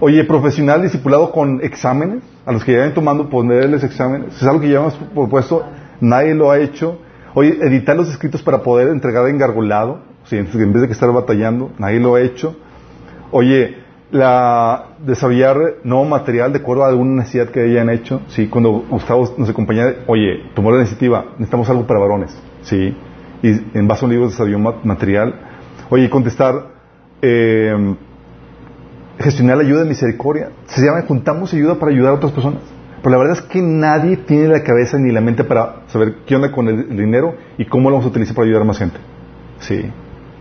Oye, 0.00 0.24
profesional 0.24 0.82
discipulado 0.82 1.30
con 1.30 1.60
exámenes, 1.62 2.24
a 2.44 2.50
los 2.50 2.64
que 2.64 2.72
ya 2.72 2.78
ven 2.78 2.94
tomando, 2.94 3.30
ponerles 3.30 3.84
exámenes. 3.84 4.36
Es 4.36 4.42
algo 4.42 4.60
que 4.60 4.70
ya 4.70 4.78
hemos 4.80 4.94
propuesto, 4.94 5.64
nadie 6.00 6.34
lo 6.34 6.50
ha 6.50 6.58
hecho. 6.58 6.98
Oye, 7.38 7.56
editar 7.62 7.94
los 7.96 8.10
escritos 8.10 8.42
para 8.42 8.64
poder 8.64 8.88
entregar 8.88 9.28
engargolado, 9.28 10.00
sea, 10.24 10.40
en 10.40 10.46
vez 10.72 10.82
de 10.82 10.88
que 10.88 10.92
estar 10.92 11.12
batallando, 11.12 11.70
nadie 11.78 12.00
lo 12.00 12.16
ha 12.16 12.20
hecho. 12.20 12.56
Oye, 13.30 13.76
la, 14.10 14.86
desarrollar 15.06 15.56
nuevo 15.84 16.04
material 16.04 16.52
de 16.52 16.58
acuerdo 16.58 16.82
a 16.82 16.88
alguna 16.88 17.22
necesidad 17.22 17.48
que 17.50 17.60
hayan 17.60 17.90
hecho. 17.90 18.22
Sí, 18.26 18.48
cuando 18.48 18.84
Gustavo 18.90 19.32
nos 19.38 19.48
acompañaba, 19.48 19.92
oye, 20.08 20.50
tomó 20.56 20.72
la 20.72 20.78
iniciativa, 20.78 21.26
necesitamos 21.34 21.70
algo 21.70 21.86
para 21.86 22.00
varones. 22.00 22.36
Sí, 22.62 22.96
y 23.40 23.48
en 23.78 23.86
base 23.86 24.04
a 24.04 24.06
un 24.06 24.12
libro 24.14 24.26
desarrolló 24.26 24.58
ma- 24.58 24.74
material. 24.82 25.32
Oye, 25.90 26.10
contestar, 26.10 26.54
eh, 27.22 27.94
gestionar 29.20 29.58
la 29.58 29.62
ayuda 29.62 29.84
de 29.84 29.88
misericordia. 29.90 30.50
Se 30.66 30.84
llama 30.84 31.02
Juntamos 31.06 31.54
Ayuda 31.54 31.76
para 31.76 31.92
ayudar 31.92 32.14
a 32.14 32.16
otras 32.16 32.32
personas. 32.32 32.62
Pero 33.02 33.10
la 33.10 33.18
verdad 33.18 33.36
es 33.38 33.42
que 33.42 33.62
nadie 33.62 34.16
tiene 34.16 34.48
la 34.48 34.62
cabeza 34.62 34.98
ni 34.98 35.12
la 35.12 35.20
mente 35.20 35.44
para 35.44 35.82
saber 35.86 36.16
qué 36.26 36.34
onda 36.34 36.50
con 36.50 36.68
el, 36.68 36.96
dinero 36.96 37.34
y 37.56 37.64
cómo 37.66 37.90
lo 37.90 37.96
vamos 37.96 38.06
a 38.06 38.10
utilizar 38.10 38.34
para 38.34 38.46
ayudar 38.46 38.62
a 38.62 38.64
más 38.64 38.78
gente. 38.78 38.98
Sí. 39.60 39.90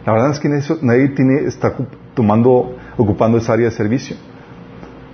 La 0.06 0.14
verdad 0.14 0.32
es 0.32 0.40
que 0.40 0.50
nadie 0.82 1.14
está 1.46 1.74
tomando, 2.16 2.76
ocupando 2.98 3.38
esa 3.38 3.54
área 3.54 3.66
de 3.66 3.72
servicio. 3.72 4.16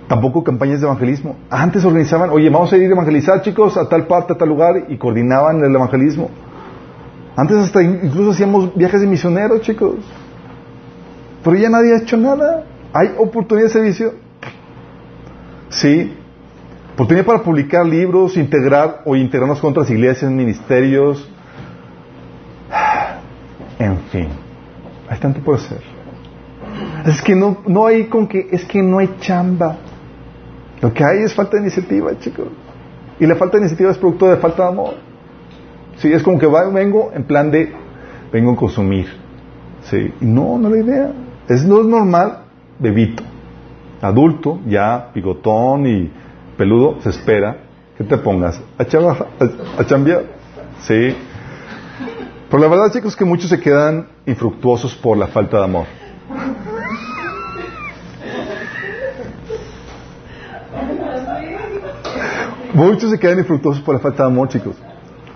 Tampoco 0.08 0.44
campañas 0.44 0.80
de 0.80 0.86
evangelismo. 0.86 1.36
Antes 1.50 1.84
organizaban, 1.84 2.30
oye, 2.30 2.48
vamos 2.50 2.72
a 2.72 2.76
ir 2.76 2.84
a 2.84 2.92
evangelizar, 2.92 3.42
chicos, 3.42 3.76
a 3.76 3.88
tal 3.88 4.06
parte, 4.06 4.34
a 4.34 4.36
tal 4.36 4.48
lugar, 4.48 4.84
y 4.88 4.96
coordinaban 4.98 5.62
el 5.64 5.74
evangelismo. 5.74 6.30
Antes 7.36 7.56
hasta 7.56 7.82
in- 7.82 8.00
incluso 8.04 8.30
hacíamos 8.30 8.74
viajes 8.76 9.00
de 9.00 9.06
misioneros, 9.06 9.62
chicos. 9.62 9.96
Pero 11.42 11.56
ya 11.56 11.68
nadie 11.68 11.94
ha 11.94 11.98
hecho 11.98 12.16
nada. 12.16 12.64
¿Hay 12.92 13.10
oportunidad 13.18 13.66
de 13.66 13.72
servicio? 13.72 14.12
Sí. 15.70 16.16
Oportunidad 16.94 17.26
para 17.26 17.42
publicar 17.42 17.84
libros, 17.84 18.36
integrar 18.36 19.02
o 19.04 19.16
integrarnos 19.16 19.58
con 19.58 19.70
otras 19.70 19.90
iglesias, 19.90 20.30
ministerios. 20.30 21.28
En 23.80 23.98
fin. 24.12 24.28
Hay 25.08 25.18
tanto 25.18 25.40
por 25.40 25.56
hacer. 25.56 25.80
Es 27.04 27.20
que 27.20 27.34
no, 27.34 27.58
no 27.66 27.86
hay 27.86 28.04
con 28.04 28.28
que, 28.28 28.48
es 28.52 28.64
que 28.64 28.80
no 28.80 28.98
hay 28.98 29.10
chamba. 29.18 29.76
Lo 30.80 30.94
que 30.94 31.04
hay 31.04 31.24
es 31.24 31.34
falta 31.34 31.56
de 31.56 31.62
iniciativa, 31.62 32.16
chicos. 32.20 32.46
Y 33.18 33.26
la 33.26 33.34
falta 33.34 33.56
de 33.56 33.62
iniciativa 33.62 33.90
es 33.90 33.98
producto 33.98 34.28
de 34.28 34.36
falta 34.36 34.62
de 34.62 34.68
amor. 34.68 34.94
Sí, 35.96 36.12
es 36.12 36.22
como 36.22 36.38
que 36.38 36.46
vengo 36.46 37.10
en 37.12 37.24
plan 37.24 37.50
de, 37.50 37.72
vengo 38.32 38.52
a 38.52 38.56
consumir. 38.56 39.08
Sí, 39.82 40.12
no, 40.20 40.58
no 40.58 40.70
la 40.70 40.78
idea. 40.78 41.12
Es, 41.48 41.64
no 41.64 41.80
es 41.80 41.86
normal, 41.86 42.44
bebito. 42.78 43.24
Adulto, 44.00 44.60
ya, 44.66 45.10
bigotón 45.12 45.86
y 45.86 46.12
peludo, 46.54 47.00
se 47.02 47.10
espera 47.10 47.58
que 47.96 48.04
te 48.04 48.16
pongas 48.18 48.60
a, 48.78 48.84
chava- 48.84 49.26
a, 49.38 49.80
a. 49.82 50.20
Sí. 50.82 51.16
Pero 52.50 52.62
la 52.62 52.68
verdad, 52.68 52.92
chicos, 52.92 53.16
que 53.16 53.24
muchos 53.24 53.50
se 53.50 53.60
quedan 53.60 54.08
infructuosos 54.26 54.94
por 54.94 55.16
la 55.16 55.26
falta 55.28 55.58
de 55.58 55.64
amor. 55.64 55.86
Muchos 62.72 63.10
se 63.10 63.18
quedan 63.18 63.38
infructuosos 63.38 63.82
por 63.82 63.94
la 63.94 64.00
falta 64.00 64.24
de 64.24 64.28
amor, 64.30 64.48
chicos. 64.48 64.74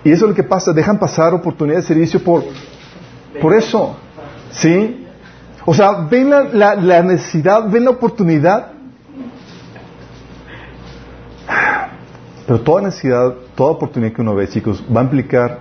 Y 0.03 0.11
eso 0.11 0.25
es 0.25 0.29
lo 0.29 0.35
que 0.35 0.43
pasa, 0.43 0.73
dejan 0.73 0.99
pasar 0.99 1.33
oportunidades 1.33 1.85
de 1.87 1.93
servicio 1.93 2.23
por, 2.23 2.43
por 3.41 3.53
eso. 3.53 3.95
¿Sí? 4.51 5.05
O 5.65 5.73
sea, 5.73 5.91
ven 6.09 6.29
la, 6.53 6.75
necesidad, 7.03 7.69
ven 7.69 7.85
la 7.85 7.91
oportunidad. 7.91 8.73
Pero 12.49 12.61
toda 12.61 12.81
necesidad, 12.81 13.35
toda 13.53 13.73
oportunidad 13.73 14.11
que 14.11 14.23
uno 14.23 14.33
ve, 14.33 14.47
chicos, 14.47 14.83
va 14.91 15.01
a 15.01 15.03
implicar 15.03 15.59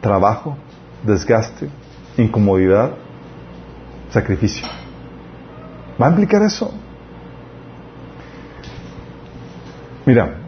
trabajo, 0.00 0.56
desgaste, 1.04 1.68
incomodidad, 2.16 2.90
sacrificio. 4.10 4.66
Va 6.02 6.08
a 6.08 6.10
implicar 6.10 6.42
eso. 6.42 6.74
Mira, 10.04 10.38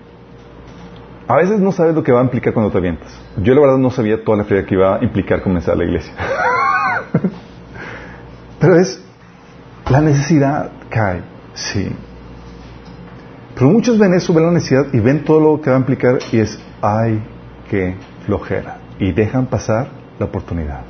a 1.29 1.37
veces 1.37 1.61
no 1.61 1.71
sabes 1.71 1.95
lo 1.95 2.03
que 2.03 2.11
va 2.11 2.19
a 2.19 2.25
implicar 2.25 2.53
cuando 2.53 2.73
te 2.73 2.79
avientas. 2.79 3.17
Yo 3.37 3.55
la 3.55 3.61
verdad 3.61 3.79
no 3.79 3.93
sabía 3.93 4.25
toda 4.25 4.39
la 4.39 4.45
fe 4.45 4.65
que 4.65 4.75
iba 4.75 4.97
a 4.97 5.05
implicar 5.05 5.41
comenzar 5.41 5.77
la 5.77 5.85
iglesia. 5.85 6.13
Pero 8.59 8.75
es 8.75 9.01
la 9.89 10.01
necesidad 10.01 10.69
cae, 10.91 11.23
sí. 11.55 11.95
Pero 13.57 13.71
muchos 13.71 13.99
ven 13.99 14.13
eso, 14.13 14.35
ven 14.35 14.45
la 14.45 14.53
necesidad 14.53 14.93
y 14.93 15.01
ven 15.01 15.25
todo 15.25 15.41
lo 15.41 15.61
que 15.63 15.71
va 15.71 15.77
a 15.77 15.79
implicar 15.79 16.19
y 16.31 16.41
es, 16.41 16.63
ay, 16.83 17.23
qué 17.71 17.97
flojera. 18.27 18.81
Y 18.99 19.13
dejan 19.13 19.47
pasar 19.47 19.89
la 20.19 20.27
oportunidad. 20.27 20.83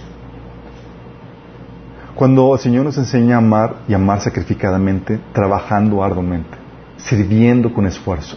Cuando 2.17 2.53
el 2.55 2.59
Señor 2.59 2.85
nos 2.85 2.99
enseña 2.99 3.37
a 3.37 3.39
amar 3.39 3.77
y 3.87 3.95
amar 3.95 4.21
sacrificadamente, 4.21 5.21
trabajando 5.33 6.03
arduamente, 6.03 6.59
sirviendo 6.97 7.73
con 7.73 7.87
esfuerzo. 7.87 8.37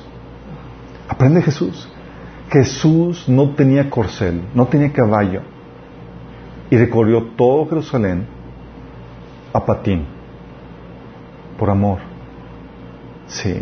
Aprende 1.08 1.42
Jesús. 1.42 1.90
Jesús 2.52 3.28
no 3.28 3.56
tenía 3.56 3.90
corcel, 3.90 4.44
no 4.54 4.68
tenía 4.68 4.92
caballo 4.92 5.42
y 6.70 6.78
recorrió 6.78 7.24
todo 7.36 7.68
Jerusalén 7.68 8.28
a 9.54 9.66
patín, 9.66 10.06
por 11.58 11.72
amor. 11.72 11.98
Sí. 13.26 13.60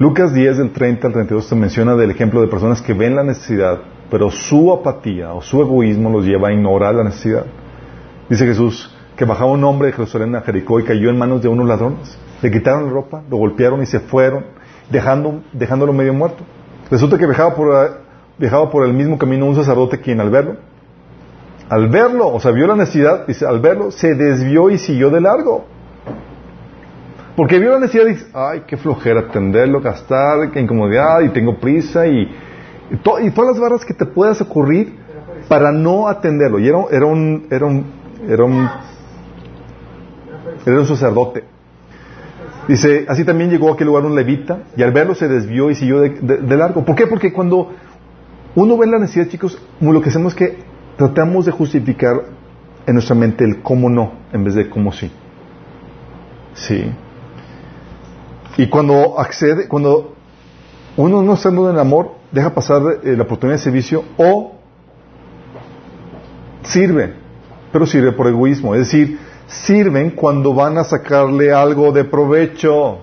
Lucas 0.00 0.32
10 0.32 0.56
del 0.56 0.72
30 0.72 1.08
al 1.08 1.12
32 1.12 1.46
te 1.50 1.54
menciona 1.54 1.94
del 1.94 2.10
ejemplo 2.10 2.40
de 2.40 2.48
personas 2.48 2.80
que 2.80 2.94
ven 2.94 3.14
la 3.14 3.22
necesidad, 3.22 3.80
pero 4.10 4.30
su 4.30 4.72
apatía 4.72 5.34
o 5.34 5.42
su 5.42 5.60
egoísmo 5.60 6.08
los 6.08 6.24
lleva 6.24 6.48
a 6.48 6.52
ignorar 6.54 6.94
la 6.94 7.04
necesidad. 7.04 7.44
Dice 8.26 8.46
Jesús 8.46 8.96
que 9.14 9.26
bajaba 9.26 9.50
un 9.50 9.62
hombre 9.62 9.88
de 9.88 9.92
Jerusalén 9.92 10.34
a 10.34 10.40
Jericó 10.40 10.80
y 10.80 10.84
cayó 10.84 11.10
en 11.10 11.18
manos 11.18 11.42
de 11.42 11.48
unos 11.48 11.68
ladrones. 11.68 12.16
Le 12.40 12.50
quitaron 12.50 12.86
la 12.86 12.92
ropa, 12.92 13.22
lo 13.28 13.36
golpearon 13.36 13.82
y 13.82 13.86
se 13.86 14.00
fueron, 14.00 14.46
dejando, 14.88 15.42
dejándolo 15.52 15.92
medio 15.92 16.14
muerto. 16.14 16.44
Resulta 16.90 17.18
que 17.18 17.26
viajaba 17.26 17.54
por, 17.54 18.00
viajaba 18.38 18.70
por 18.70 18.86
el 18.86 18.94
mismo 18.94 19.18
camino 19.18 19.44
un 19.44 19.54
sacerdote 19.54 20.00
quien 20.00 20.18
al 20.22 20.30
verlo, 20.30 20.56
al 21.68 21.90
verlo, 21.90 22.28
o 22.28 22.40
sea, 22.40 22.52
vio 22.52 22.66
la 22.66 22.74
necesidad, 22.74 23.26
dice, 23.26 23.44
al 23.44 23.60
verlo, 23.60 23.90
se 23.90 24.14
desvió 24.14 24.70
y 24.70 24.78
siguió 24.78 25.10
de 25.10 25.20
largo. 25.20 25.66
Porque 27.36 27.58
vio 27.58 27.70
la 27.70 27.80
necesidad 27.80 28.06
y 28.06 28.10
dice, 28.10 28.26
ay, 28.34 28.62
qué 28.66 28.76
flojera 28.76 29.20
atenderlo, 29.20 29.80
gastar, 29.80 30.50
qué 30.52 30.60
incomodidad, 30.60 31.20
y 31.22 31.30
tengo 31.30 31.58
prisa, 31.58 32.06
y, 32.06 32.28
y, 32.90 32.96
todas 32.96 33.52
las 33.52 33.60
barras 33.60 33.84
que 33.84 33.94
te 33.94 34.04
puedas 34.04 34.40
ocurrir 34.40 34.94
para 35.48 35.72
no 35.72 36.08
atenderlo. 36.08 36.58
Y 36.58 36.68
era, 36.68 36.78
un, 36.78 36.88
era 36.90 37.06
un, 37.06 37.46
era 38.28 38.44
un, 38.44 38.68
era 40.66 40.80
un 40.80 40.86
sacerdote. 40.86 41.44
Dice, 42.68 43.06
así 43.08 43.24
también 43.24 43.50
llegó 43.50 43.70
a 43.70 43.74
aquel 43.74 43.86
lugar 43.88 44.04
un 44.04 44.14
levita 44.14 44.64
y 44.76 44.82
al 44.82 44.92
verlo 44.92 45.14
se 45.14 45.26
desvió 45.26 45.70
y 45.70 45.74
siguió 45.74 46.00
de, 46.00 46.56
largo. 46.56 46.84
¿Por 46.84 46.94
qué? 46.94 47.06
Porque 47.06 47.32
cuando 47.32 47.72
uno 48.54 48.76
ve 48.76 48.86
la 48.86 48.98
necesidad, 48.98 49.28
chicos, 49.28 49.60
lo 49.80 50.00
que 50.00 50.10
hacemos 50.10 50.34
es 50.34 50.38
que 50.38 50.58
tratamos 50.96 51.46
de 51.46 51.52
justificar 51.52 52.22
en 52.86 52.94
nuestra 52.94 53.16
mente 53.16 53.44
el 53.44 53.62
cómo 53.62 53.88
no 53.88 54.12
en 54.32 54.44
vez 54.44 54.54
de 54.54 54.68
cómo 54.68 54.92
sí. 54.92 55.10
Sí. 56.54 56.92
Y 58.56 58.68
cuando 58.68 59.18
accede, 59.18 59.68
cuando 59.68 60.14
uno 60.96 61.22
no 61.22 61.34
está 61.34 61.48
en 61.48 61.58
el 61.58 61.78
amor, 61.78 62.12
deja 62.30 62.52
pasar 62.54 62.82
eh, 63.02 63.16
la 63.16 63.22
oportunidad 63.22 63.56
de 63.56 63.62
servicio 63.62 64.04
o 64.16 64.52
sirve, 66.62 67.14
pero 67.72 67.86
sirve 67.86 68.12
por 68.12 68.26
egoísmo. 68.26 68.74
Es 68.74 68.80
decir, 68.80 69.18
sirven 69.46 70.10
cuando 70.10 70.54
van 70.54 70.78
a 70.78 70.84
sacarle 70.84 71.52
algo 71.52 71.92
de 71.92 72.04
provecho. 72.04 72.98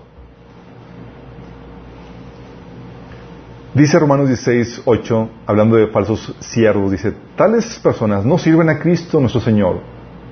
Dice 3.74 4.00
Romanos 4.00 4.28
16, 4.28 4.82
8, 4.86 5.30
hablando 5.45 5.76
de 5.76 5.88
falsos 5.88 6.36
siervos, 6.39 6.91
dice, 6.91 7.14
tales 7.36 7.78
personas 7.78 8.26
no 8.26 8.39
sirven 8.39 8.70
a 8.70 8.80
Cristo 8.80 9.20
nuestro 9.20 9.39
Señor, 9.39 9.82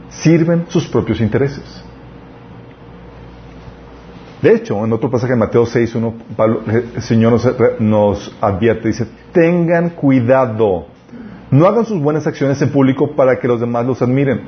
sirven 0.09 0.65
sus 0.69 0.87
propios 0.87 1.21
intereses. 1.21 1.84
De 4.45 4.53
hecho, 4.53 4.85
en 4.85 4.93
otro 4.93 5.09
pasaje 5.09 5.33
de 5.33 5.39
Mateo 5.39 5.65
6, 5.65 5.95
uno, 5.95 6.13
el 6.67 7.01
Señor 7.01 7.31
nos, 7.31 7.79
nos 7.79 8.37
advierte, 8.39 8.89
dice, 8.89 9.07
tengan 9.31 9.89
cuidado, 9.89 10.85
no 11.49 11.65
hagan 11.65 11.83
sus 11.83 11.99
buenas 11.99 12.27
acciones 12.27 12.61
en 12.61 12.69
público 12.69 13.15
para 13.15 13.39
que 13.39 13.47
los 13.47 13.59
demás 13.59 13.87
los 13.87 14.03
admiren 14.03 14.41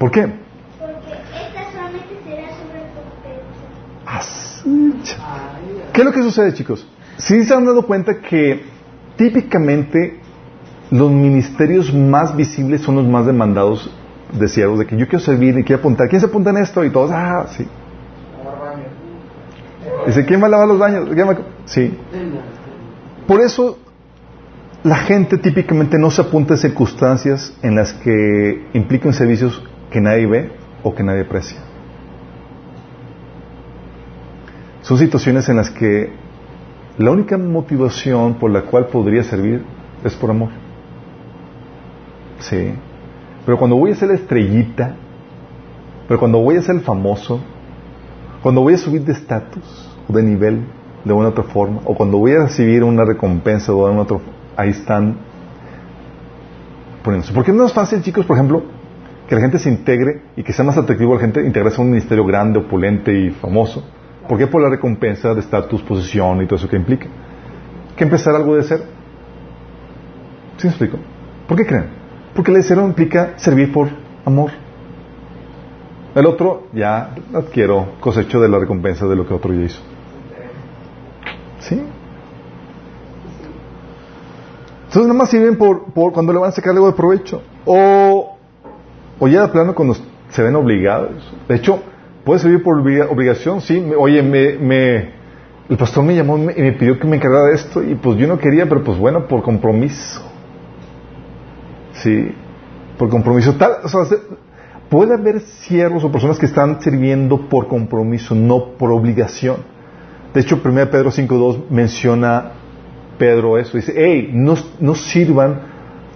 ¿Por 0.00 0.10
qué? 0.10 0.22
Porque 0.80 1.12
esta 1.46 1.70
solamente 1.70 2.18
será 2.24 2.48
sobre 4.64 5.92
¿Qué 5.92 6.00
es 6.00 6.04
lo 6.04 6.10
que 6.10 6.22
sucede, 6.24 6.54
chicos? 6.54 6.84
Si 7.18 7.44
se 7.44 7.54
han 7.54 7.66
dado 7.66 7.86
cuenta 7.86 8.20
que 8.20 8.64
típicamente 9.14 10.18
los 10.90 11.08
ministerios 11.08 11.94
más 11.94 12.34
visibles 12.34 12.80
son 12.80 12.96
los 12.96 13.06
más 13.06 13.26
demandados 13.26 13.88
de 14.32 14.48
siervos, 14.48 14.78
de 14.78 14.86
que 14.86 14.96
yo 14.96 15.06
quiero 15.06 15.24
servir 15.24 15.58
y 15.58 15.64
quiero 15.64 15.80
apuntar. 15.80 16.08
¿Quién 16.08 16.20
se 16.20 16.26
apunta 16.26 16.50
en 16.50 16.58
esto? 16.58 16.84
Y 16.84 16.90
todos, 16.90 17.10
ah, 17.12 17.46
sí. 17.50 17.66
Dice, 20.06 20.24
¿quién 20.24 20.42
va 20.42 20.46
a 20.46 20.50
lavar 20.50 20.68
los 20.68 20.78
baños? 20.78 21.08
Sí. 21.66 21.96
Por 23.26 23.40
eso 23.40 23.78
la 24.82 24.96
gente 24.96 25.38
típicamente 25.38 25.98
no 25.98 26.10
se 26.10 26.22
apunta 26.22 26.54
en 26.54 26.58
circunstancias 26.58 27.56
en 27.62 27.76
las 27.76 27.92
que 27.92 28.66
implican 28.72 29.12
servicios 29.12 29.62
que 29.90 30.00
nadie 30.00 30.26
ve 30.26 30.50
o 30.82 30.94
que 30.94 31.02
nadie 31.02 31.22
aprecia. 31.22 31.58
Son 34.82 34.98
situaciones 34.98 35.48
en 35.48 35.56
las 35.56 35.70
que 35.70 36.12
la 36.98 37.10
única 37.10 37.38
motivación 37.38 38.34
por 38.34 38.50
la 38.50 38.62
cual 38.62 38.86
podría 38.86 39.22
servir 39.22 39.62
es 40.04 40.14
por 40.14 40.30
amor. 40.30 40.50
Sí. 42.40 42.74
Pero 43.44 43.58
cuando 43.58 43.76
voy 43.76 43.90
a 43.90 43.94
ser 43.94 44.08
la 44.08 44.14
estrellita, 44.14 44.94
pero 46.06 46.18
cuando 46.18 46.38
voy 46.38 46.56
a 46.56 46.62
ser 46.62 46.76
el 46.76 46.82
famoso, 46.82 47.40
cuando 48.42 48.60
voy 48.60 48.74
a 48.74 48.78
subir 48.78 49.04
de 49.04 49.12
estatus 49.12 49.90
o 50.08 50.12
de 50.12 50.22
nivel 50.22 50.64
de 51.04 51.12
una 51.12 51.28
otra 51.28 51.44
forma, 51.44 51.80
o 51.84 51.94
cuando 51.94 52.18
voy 52.18 52.32
a 52.32 52.44
recibir 52.44 52.84
una 52.84 53.04
recompensa 53.04 53.72
o 53.72 53.86
de 53.86 53.92
una 53.92 54.02
otra 54.02 54.18
ahí 54.56 54.70
están 54.70 55.16
poniéndose. 57.02 57.32
Porque 57.32 57.52
no 57.52 57.64
es 57.64 57.72
fácil, 57.72 58.02
chicos, 58.02 58.24
por 58.26 58.36
ejemplo, 58.36 58.62
que 59.28 59.34
la 59.34 59.40
gente 59.40 59.58
se 59.58 59.68
integre 59.68 60.22
y 60.36 60.42
que 60.42 60.52
sea 60.52 60.64
más 60.64 60.76
atractivo 60.76 61.14
la 61.14 61.20
gente 61.20 61.44
integrarse 61.44 61.80
a 61.80 61.84
un 61.84 61.90
ministerio 61.90 62.24
grande, 62.24 62.58
opulente 62.60 63.12
y 63.12 63.30
famoso. 63.30 63.84
¿Por 64.28 64.38
qué? 64.38 64.46
Por 64.46 64.62
la 64.62 64.68
recompensa 64.68 65.34
de 65.34 65.40
estatus, 65.40 65.82
posición 65.82 66.42
y 66.42 66.46
todo 66.46 66.56
eso 66.56 66.68
que 66.68 66.76
implica. 66.76 67.06
Que 67.96 68.04
empezar 68.04 68.34
algo 68.34 68.54
de 68.54 68.62
ser. 68.62 68.80
¿Sí 70.58 70.66
me 70.66 70.70
explico? 70.70 70.98
¿Por 71.48 71.56
qué 71.56 71.66
creen? 71.66 72.01
Porque 72.34 72.50
el 72.50 72.58
de 72.58 72.62
cero 72.62 72.84
implica 72.86 73.34
servir 73.36 73.72
por 73.72 73.88
amor. 74.24 74.50
El 76.14 76.26
otro 76.26 76.68
ya 76.72 77.14
adquiero 77.34 77.94
cosecho 78.00 78.40
de 78.40 78.48
la 78.48 78.58
recompensa 78.58 79.06
de 79.06 79.16
lo 79.16 79.26
que 79.26 79.34
otro 79.34 79.52
ya 79.54 79.62
hizo. 79.62 79.80
¿Sí? 81.60 81.82
Entonces 84.84 85.08
nada 85.08 85.14
más 85.14 85.30
sirven 85.30 85.56
por, 85.56 86.12
cuando 86.12 86.32
le 86.32 86.38
van 86.38 86.50
a 86.50 86.52
sacar 86.52 86.72
algo 86.72 86.86
de 86.86 86.92
provecho. 86.92 87.42
O 87.64 88.36
o 89.22 89.28
ya 89.28 89.42
de 89.42 89.48
plano 89.48 89.72
cuando 89.72 89.94
se 90.30 90.42
ven 90.42 90.56
obligados. 90.56 91.32
De 91.48 91.54
hecho, 91.54 91.80
puede 92.24 92.40
servir 92.40 92.60
por 92.62 92.76
obligación, 92.76 93.60
sí. 93.60 93.80
Oye, 93.96 94.20
me, 94.20 95.12
el 95.68 95.76
pastor 95.76 96.02
me 96.02 96.16
llamó 96.16 96.38
y 96.38 96.60
me 96.60 96.72
pidió 96.72 96.98
que 96.98 97.06
me 97.06 97.18
encargara 97.18 97.46
de 97.46 97.54
esto 97.54 97.84
y 97.84 97.94
pues 97.94 98.18
yo 98.18 98.26
no 98.26 98.38
quería, 98.38 98.68
pero 98.68 98.82
pues 98.82 98.98
bueno, 98.98 99.28
por 99.28 99.44
compromiso. 99.44 100.31
Sí, 101.94 102.34
por 102.98 103.08
compromiso. 103.08 103.54
Tal, 103.54 103.72
o 103.84 103.88
sea, 103.88 104.04
puede 104.88 105.14
haber 105.14 105.40
siervos 105.40 106.04
o 106.04 106.12
personas 106.12 106.38
que 106.38 106.46
están 106.46 106.80
sirviendo 106.80 107.48
por 107.48 107.68
compromiso, 107.68 108.34
no 108.34 108.74
por 108.78 108.92
obligación. 108.92 109.56
De 110.34 110.40
hecho, 110.40 110.60
1 110.64 110.90
Pedro 110.90 111.10
5.2 111.10 111.68
menciona 111.70 112.52
Pedro 113.18 113.58
eso. 113.58 113.76
Dice, 113.76 113.92
hey, 113.96 114.30
no, 114.32 114.54
no 114.80 114.94
sirvan 114.94 115.60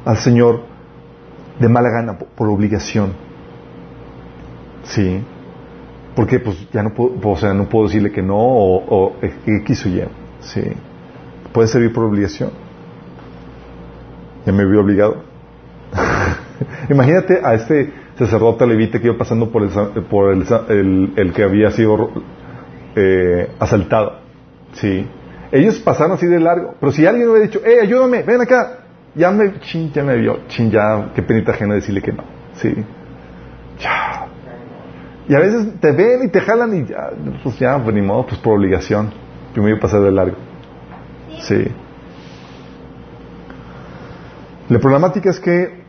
al 0.05 0.16
Señor 0.16 0.62
de 1.59 1.68
mala 1.68 1.91
gana, 1.91 2.18
por, 2.18 2.49
obligación. 2.49 3.12
Sí. 4.85 5.22
Porque 6.14 6.39
pues 6.39 6.57
ya 6.72 6.83
no 6.83 6.95
puedo, 6.95 7.18
o 7.22 7.37
sea, 7.37 7.53
no 7.53 7.68
puedo 7.68 7.87
decirle 7.87 8.11
que 8.11 8.22
no 8.22 8.37
o, 8.39 8.85
o 8.89 9.16
X 9.22 9.87
o 9.87 9.89
Y. 9.89 10.03
Sí. 10.41 10.62
puede 11.53 11.68
servir 11.68 11.93
por 11.93 12.05
obligación. 12.05 12.51
Ya 14.47 14.53
me 14.53 14.64
vi 14.64 14.77
obligado. 14.77 15.26
Imagínate 16.91 17.41
a 17.43 17.55
este 17.55 17.93
sacerdote 18.19 18.67
levite 18.67 19.01
que 19.01 19.09
iba 19.09 19.19
pasando 19.19 19.51
por 19.51 19.63
el, 19.63 19.71
por 20.05 20.33
el, 20.33 21.13
el, 21.17 21.33
que 21.33 21.43
había 21.43 21.71
sido 21.71 22.11
eh, 22.95 23.51
asaltado. 23.59 24.21
Sí. 24.73 25.07
Ellos 25.53 25.79
pasaron 25.81 26.13
así 26.13 26.27
de 26.27 26.41
largo. 26.41 26.75
Pero 26.81 26.93
si 26.93 27.07
alguien 27.07 27.29
hubiera 27.29 27.47
dicho, 27.47 27.61
¡eh, 27.65 27.81
ayúdame! 27.83 28.23
¡Ven 28.23 28.41
acá! 28.41 28.85
Ya 29.15 29.31
me, 29.31 29.61
chin, 29.61 29.93
ya 29.93 30.03
me 30.03 30.17
vio. 30.17 30.41
Chin, 30.49 30.71
ya, 30.71 31.11
qué 31.15 31.23
penita 31.23 31.53
ajena 31.53 31.75
decirle 31.75 32.03
que 32.03 32.13
no. 32.13 32.25
Sí. 32.55 32.75
Ya. 33.81 34.27
Y 35.29 35.35
a 35.35 35.39
veces 35.41 35.81
te 35.81 35.93
ven 35.93 36.25
y 36.25 36.29
te 36.29 36.41
jalan 36.41 36.75
y 36.77 36.87
ya, 36.87 37.11
pues 37.43 37.59
ya, 37.59 37.79
pues 37.83 37.95
ni 37.95 38.03
modo, 38.03 38.27
pues 38.27 38.41
por 38.41 38.59
obligación. 38.59 39.11
Yo 39.55 39.63
me 39.63 39.71
iba 39.71 39.79
a 39.79 39.81
pasar 39.81 40.01
de 40.03 40.13
largo. 40.13 40.37
Sí. 41.43 41.65
La 44.69 44.79
problemática 44.79 45.31
es 45.31 45.41
que 45.41 45.86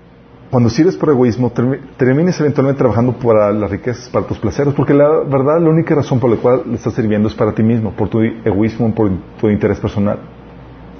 cuando 0.50 0.70
sirves 0.70 0.96
por 0.96 1.10
egoísmo, 1.10 1.52
termines 1.98 2.40
eventualmente 2.40 2.80
trabajando 2.80 3.14
para 3.14 3.52
las 3.52 3.70
riquezas, 3.70 4.08
para 4.10 4.26
tus 4.26 4.38
placeres, 4.38 4.74
porque 4.74 4.94
la 4.94 5.08
verdad, 5.26 5.60
la 5.60 5.70
única 5.70 5.94
razón 5.94 6.20
por 6.20 6.30
la 6.30 6.38
cual 6.38 6.64
le 6.66 6.76
estás 6.76 6.94
sirviendo 6.94 7.28
es 7.28 7.36
para 7.36 7.54
ti 7.54 7.64
mismo, 7.64 7.92
por 7.92 8.08
tu 8.08 8.22
egoísmo, 8.22 8.94
por 8.96 9.12
tu 9.40 9.50
interés 9.50 9.80
personal. 9.80 10.20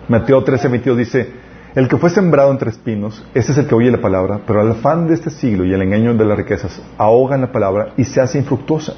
Mateo 0.10 0.44
13, 0.44 0.68
22 0.68 0.98
dice, 0.98 1.32
el 1.76 1.88
que 1.88 1.96
fue 1.96 2.10
sembrado 2.10 2.52
entre 2.52 2.72
espinos, 2.72 3.26
ese 3.34 3.54
es 3.54 3.58
el 3.58 3.68
que 3.68 3.76
oye 3.76 3.90
la 3.90 4.02
palabra, 4.02 4.42
pero 4.46 4.62
el 4.62 4.72
afán 4.72 5.08
de 5.08 5.14
este 5.14 5.30
siglo 5.30 5.64
y 5.64 5.74
el 5.74 5.82
engaño 5.82 6.14
de 6.14 6.26
las 6.26 6.38
riquezas 6.38 6.82
ahogan 6.98 7.42
la 7.42 7.52
palabra 7.52 7.94
y 7.96 8.04
se 8.04 8.20
hace 8.20 8.38
infructuosa. 8.38 8.96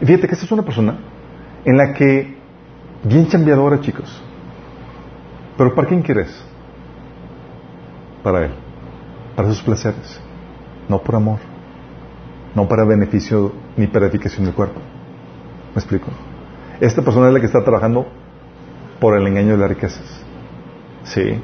Fíjate 0.00 0.28
que 0.28 0.34
esta 0.34 0.44
es 0.44 0.52
una 0.52 0.64
persona 0.64 0.98
en 1.64 1.78
la 1.78 1.94
que, 1.94 2.36
bien 3.04 3.26
chambeadora, 3.28 3.80
chicos, 3.80 4.22
pero 5.56 5.74
¿para 5.74 5.88
quién 5.88 6.02
quieres? 6.02 6.44
Para 8.22 8.44
él 8.44 8.65
para 9.36 9.48
sus 9.48 9.62
placeres, 9.62 10.18
no 10.88 11.00
por 11.02 11.14
amor, 11.14 11.38
no 12.54 12.66
para 12.66 12.84
beneficio 12.84 13.52
ni 13.76 13.86
para 13.86 14.06
edificación 14.06 14.46
del 14.46 14.54
cuerpo. 14.54 14.80
¿Me 15.74 15.80
explico? 15.80 16.08
Esta 16.80 17.02
persona 17.02 17.28
es 17.28 17.34
la 17.34 17.40
que 17.40 17.46
está 17.46 17.62
trabajando 17.62 18.06
por 18.98 19.16
el 19.16 19.26
engaño 19.26 19.52
de 19.52 19.58
las 19.58 19.68
riquezas. 19.68 20.24
Sí. 21.04 21.38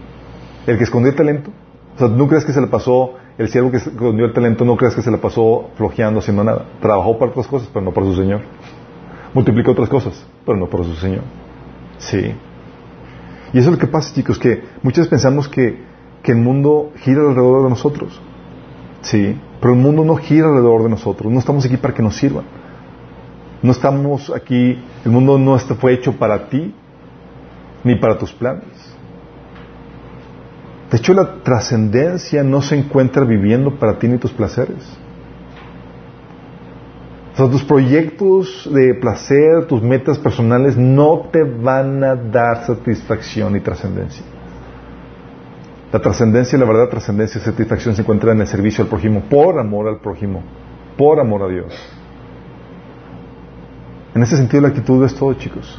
El 0.67 0.79
que 0.79 0.85
escondió 0.85 1.11
el 1.11 1.17
talento. 1.17 1.51
O 1.95 1.99
sea, 1.99 2.09
no 2.09 2.27
crees 2.27 2.45
que 2.47 2.53
se 2.53 2.61
le 2.61 2.67
pasó, 2.67 3.15
el 3.37 3.49
siervo 3.49 3.71
que 3.71 3.77
escondió 3.77 4.25
el 4.25 4.33
talento, 4.33 4.65
no 4.65 4.77
crees 4.77 4.95
que 4.95 5.03
se 5.03 5.11
le 5.11 5.19
pasó 5.19 5.71
flojeando, 5.77 6.21
haciendo 6.21 6.43
nada. 6.45 6.65
Trabajó 6.81 7.19
para 7.19 7.31
otras 7.33 7.47
cosas, 7.47 7.69
pero 7.73 7.85
no 7.85 7.93
para 7.93 8.07
su 8.07 8.15
Señor. 8.15 8.41
Multiplicó 9.35 9.73
otras 9.73 9.91
cosas, 9.91 10.27
pero 10.47 10.57
no 10.57 10.67
para 10.69 10.85
su 10.85 10.95
Señor. 10.95 11.23
Sí. 11.99 12.35
Y 13.53 13.59
eso 13.59 13.69
es 13.69 13.73
lo 13.75 13.79
que 13.79 13.87
pasa, 13.87 14.15
chicos, 14.15 14.39
que 14.39 14.65
muchas 14.83 15.09
pensamos 15.09 15.47
que 15.49 15.92
que 16.23 16.33
el 16.33 16.39
mundo 16.39 16.93
gira 16.97 17.21
alrededor 17.21 17.65
de 17.65 17.71
nosotros. 17.71 18.21
Sí, 19.03 19.37
pero 19.61 19.75
el 19.75 19.81
mundo 19.81 20.05
no 20.05 20.17
gira 20.17 20.47
alrededor 20.49 20.85
de 20.85 20.91
nosotros. 20.91 21.33
No 21.33 21.39
estamos 21.39 21.65
aquí 21.65 21.77
para 21.77 21.95
que 21.95 22.03
nos 22.03 22.17
sirvan. 22.17 22.45
No 23.63 23.71
estamos 23.73 24.33
aquí, 24.35 24.79
el 25.05 25.11
mundo 25.11 25.39
no 25.39 25.59
fue 25.59 25.95
hecho 25.95 26.13
para 26.13 26.49
ti 26.49 26.75
ni 27.85 27.97
para 27.97 28.19
tus 28.19 28.33
planes. 28.33 28.93
De 30.91 30.99
hecho, 30.99 31.15
la 31.15 31.43
trascendencia 31.43 32.43
no 32.43 32.61
se 32.61 32.77
encuentra 32.77 33.25
viviendo 33.25 33.77
para 33.77 33.99
ti 33.99 34.09
ni 34.09 34.19
tus 34.19 34.33
placeres. 34.33 34.99
O 37.33 37.37
sea, 37.37 37.49
tus 37.49 37.65
proyectos 37.65 38.69
de 38.71 38.95
placer, 38.95 39.67
tus 39.67 39.81
metas 39.81 40.19
personales 40.19 40.77
no 40.77 41.29
te 41.33 41.45
van 41.45 42.05
a 42.05 42.15
dar 42.15 42.67
satisfacción 42.67 43.57
y 43.57 43.61
trascendencia. 43.61 44.23
La 45.93 46.01
trascendencia, 46.01 46.59
la 46.59 46.65
verdad, 46.65 46.89
trascendencia 46.89 47.39
y 47.39 47.45
satisfacción 47.45 47.95
se 47.95 48.01
encuentra 48.01 48.33
en 48.33 48.41
el 48.41 48.47
servicio 48.47 48.83
al 48.83 48.89
prójimo, 48.89 49.21
por 49.29 49.59
amor 49.59 49.89
al 49.89 49.99
prójimo, 49.99 50.43
por 50.97 51.21
amor 51.21 51.43
a 51.43 51.49
Dios. 51.49 51.75
En 54.15 54.23
ese 54.23 54.39
sentido, 54.39 54.63
la 54.63 54.69
actitud 54.69 55.05
es 55.05 55.15
todo, 55.15 55.35
chicos. 55.35 55.79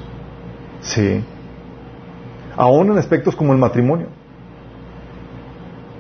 Sí. 0.82 1.24
Aún 2.56 2.92
en 2.92 2.98
aspectos 3.00 3.36
como 3.36 3.54
el 3.54 3.58
matrimonio. 3.58 4.08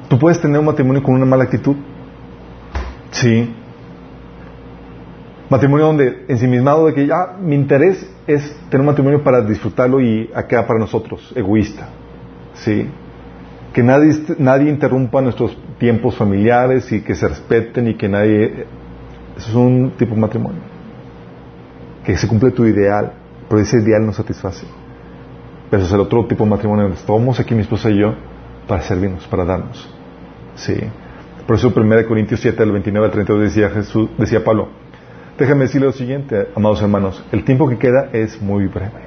Tú 0.10 0.20
puedes 0.20 0.40
tener 0.40 0.60
un 0.60 0.66
matrimonio 0.66 1.02
con 1.02 1.16
una 1.16 1.26
mala 1.26 1.46
actitud. 1.46 1.76
Sí. 3.10 3.52
Matrimonio 5.50 5.88
donde 5.88 6.26
ensimismado 6.28 6.86
de 6.86 6.94
que 6.94 7.08
ya 7.08 7.36
mi 7.42 7.56
interés 7.56 8.08
es 8.28 8.56
tener 8.70 8.82
un 8.82 8.88
matrimonio 8.88 9.24
para 9.24 9.42
disfrutarlo 9.42 10.00
y 10.00 10.30
acá 10.36 10.68
para 10.68 10.80
nosotros, 10.80 11.34
egoísta. 11.36 11.90
Sí 12.54 12.88
que 13.74 13.82
nadie, 13.82 14.14
nadie 14.38 14.70
interrumpa 14.70 15.22
nuestros 15.22 15.58
tiempos 15.80 16.16
familiares 16.16 16.92
y 16.92 17.02
que 17.02 17.16
se 17.16 17.28
respeten 17.28 17.88
y 17.88 17.96
que 17.96 18.08
nadie... 18.08 18.66
Eso 19.36 19.50
es 19.50 19.56
un 19.56 19.92
tipo 19.98 20.14
de 20.14 20.22
matrimonio. 20.22 20.62
Que 22.06 22.16
se 22.16 22.28
cumple 22.28 22.52
tu 22.52 22.66
ideal, 22.66 23.14
pero 23.50 23.62
ese 23.62 23.78
ideal 23.78 24.06
no 24.06 24.14
satisface. 24.14 24.68
Pero 25.72 25.82
eso 25.82 25.88
es 25.88 25.94
el 25.94 26.02
otro 26.02 26.26
tipo 26.28 26.44
de 26.44 26.52
matrimonio 26.52 26.88
estamos 26.90 27.40
aquí 27.40 27.56
mi 27.56 27.62
esposa 27.62 27.90
y 27.90 28.00
yo 28.00 28.14
para 28.68 28.84
servirnos, 28.84 29.26
para 29.28 29.44
darnos. 29.44 29.90
Sí. 30.56 30.76
Por 31.48 31.56
eso 31.56 31.74
1 31.76 32.08
Corintios 32.08 32.40
7, 32.42 32.58
del 32.58 32.72
29 32.72 33.08
al 33.08 33.12
32 33.12 33.44
decía, 33.44 33.70
Jesús, 33.72 34.10
decía 34.18 34.44
Pablo, 34.44 34.70
déjame 35.38 35.64
decirle 35.64 35.88
lo 35.88 35.94
siguiente, 35.94 36.48
amados 36.56 36.82
hermanos, 36.82 37.24
el 37.32 37.44
tiempo 37.44 37.68
que 37.68 37.78
queda 37.78 38.10
es 38.14 38.40
muy 38.42 38.68
breve. 38.68 39.02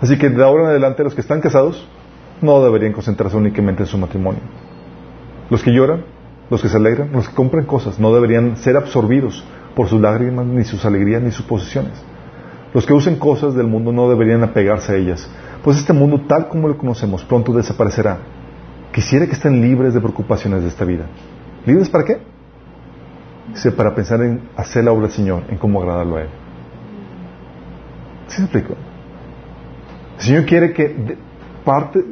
Así 0.00 0.18
que 0.18 0.28
de 0.28 0.44
ahora 0.44 0.64
en 0.64 0.70
adelante 0.70 1.04
los 1.04 1.14
que 1.14 1.20
están 1.20 1.40
casados, 1.40 1.88
no 2.42 2.62
deberían 2.62 2.92
concentrarse 2.92 3.36
únicamente 3.36 3.82
en 3.82 3.86
su 3.86 3.98
matrimonio. 3.98 4.40
Los 5.50 5.62
que 5.62 5.72
lloran, 5.72 6.04
los 6.50 6.62
que 6.62 6.68
se 6.68 6.76
alegran, 6.76 7.10
los 7.12 7.28
que 7.28 7.34
compran 7.34 7.64
cosas, 7.64 7.98
no 7.98 8.14
deberían 8.14 8.56
ser 8.56 8.76
absorbidos 8.76 9.44
por 9.74 9.88
sus 9.88 10.00
lágrimas, 10.00 10.46
ni 10.46 10.64
sus 10.64 10.84
alegrías, 10.84 11.22
ni 11.22 11.30
sus 11.30 11.44
posesiones. 11.44 12.02
Los 12.74 12.86
que 12.86 12.92
usen 12.92 13.16
cosas 13.16 13.54
del 13.54 13.66
mundo 13.66 13.92
no 13.92 14.08
deberían 14.08 14.42
apegarse 14.42 14.92
a 14.92 14.96
ellas, 14.96 15.28
pues 15.62 15.78
este 15.78 15.92
mundo 15.92 16.22
tal 16.26 16.48
como 16.48 16.68
lo 16.68 16.76
conocemos 16.76 17.24
pronto 17.24 17.52
desaparecerá. 17.52 18.18
Quisiera 18.92 19.26
que 19.26 19.32
estén 19.32 19.60
libres 19.60 19.94
de 19.94 20.00
preocupaciones 20.00 20.62
de 20.62 20.68
esta 20.68 20.84
vida. 20.84 21.06
¿Libres 21.64 21.88
para 21.88 22.04
qué? 22.04 22.18
Dice, 23.48 23.72
para 23.72 23.94
pensar 23.94 24.20
en 24.22 24.48
hacer 24.56 24.84
la 24.84 24.92
obra 24.92 25.02
del 25.02 25.12
Señor, 25.12 25.44
en 25.48 25.56
cómo 25.56 25.80
agradarlo 25.80 26.16
a 26.16 26.22
Él. 26.22 26.28
¿Sí 28.28 28.40
me 28.40 28.44
explico? 28.44 28.74
El 30.18 30.24
Señor 30.24 30.44
quiere 30.44 30.72
que 30.72 31.16
parte, 31.64 32.04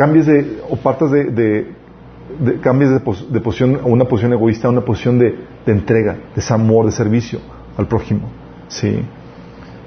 cambies 0.00 0.24
de, 0.24 0.62
o 0.70 0.76
partas 0.76 1.10
de, 1.10 1.24
de, 1.24 2.60
cambies 2.62 2.90
de, 2.90 3.40
posición 3.40 3.80
a 3.82 3.86
una 3.86 4.06
posición 4.06 4.32
egoísta 4.32 4.66
a 4.66 4.70
una 4.70 4.80
posición 4.80 5.18
de, 5.18 5.36
entrega, 5.66 6.16
de 6.34 6.54
amor, 6.54 6.86
de 6.86 6.92
servicio 6.92 7.38
al 7.76 7.86
prójimo. 7.86 8.30
¿Sí? 8.68 9.02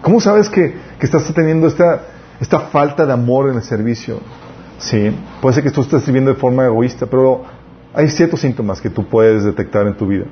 ¿Cómo 0.03 0.21
sabes 0.21 0.49
que, 0.49 0.75
que 0.99 1.05
estás 1.07 1.33
teniendo 1.33 1.65
esta, 1.65 2.03
esta 2.39 2.59
falta 2.59 3.07
de 3.07 3.13
amor 3.13 3.49
en 3.49 3.55
el 3.55 3.63
servicio? 3.63 4.19
¿Sí? 4.77 5.09
Puede 5.41 5.55
ser 5.55 5.63
que 5.63 5.71
tú 5.71 5.81
estés 5.81 6.05
viviendo 6.05 6.31
de 6.31 6.39
forma 6.39 6.63
egoísta, 6.63 7.07
pero 7.07 7.45
hay 7.91 8.07
ciertos 8.09 8.41
síntomas 8.41 8.81
que 8.81 8.91
tú 8.91 9.07
puedes 9.07 9.43
detectar 9.43 9.87
en 9.87 9.97
tu 9.97 10.05
vida. 10.05 10.25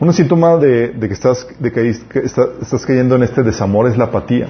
Un 0.00 0.10
síntoma 0.14 0.56
de, 0.56 0.96
que, 0.98 1.12
estás, 1.12 1.46
de 1.58 1.70
que 1.70 1.86
estás 1.90 2.86
cayendo 2.86 3.14
en 3.16 3.24
este 3.24 3.42
desamor 3.42 3.88
es 3.88 3.98
la 3.98 4.04
apatía. 4.04 4.46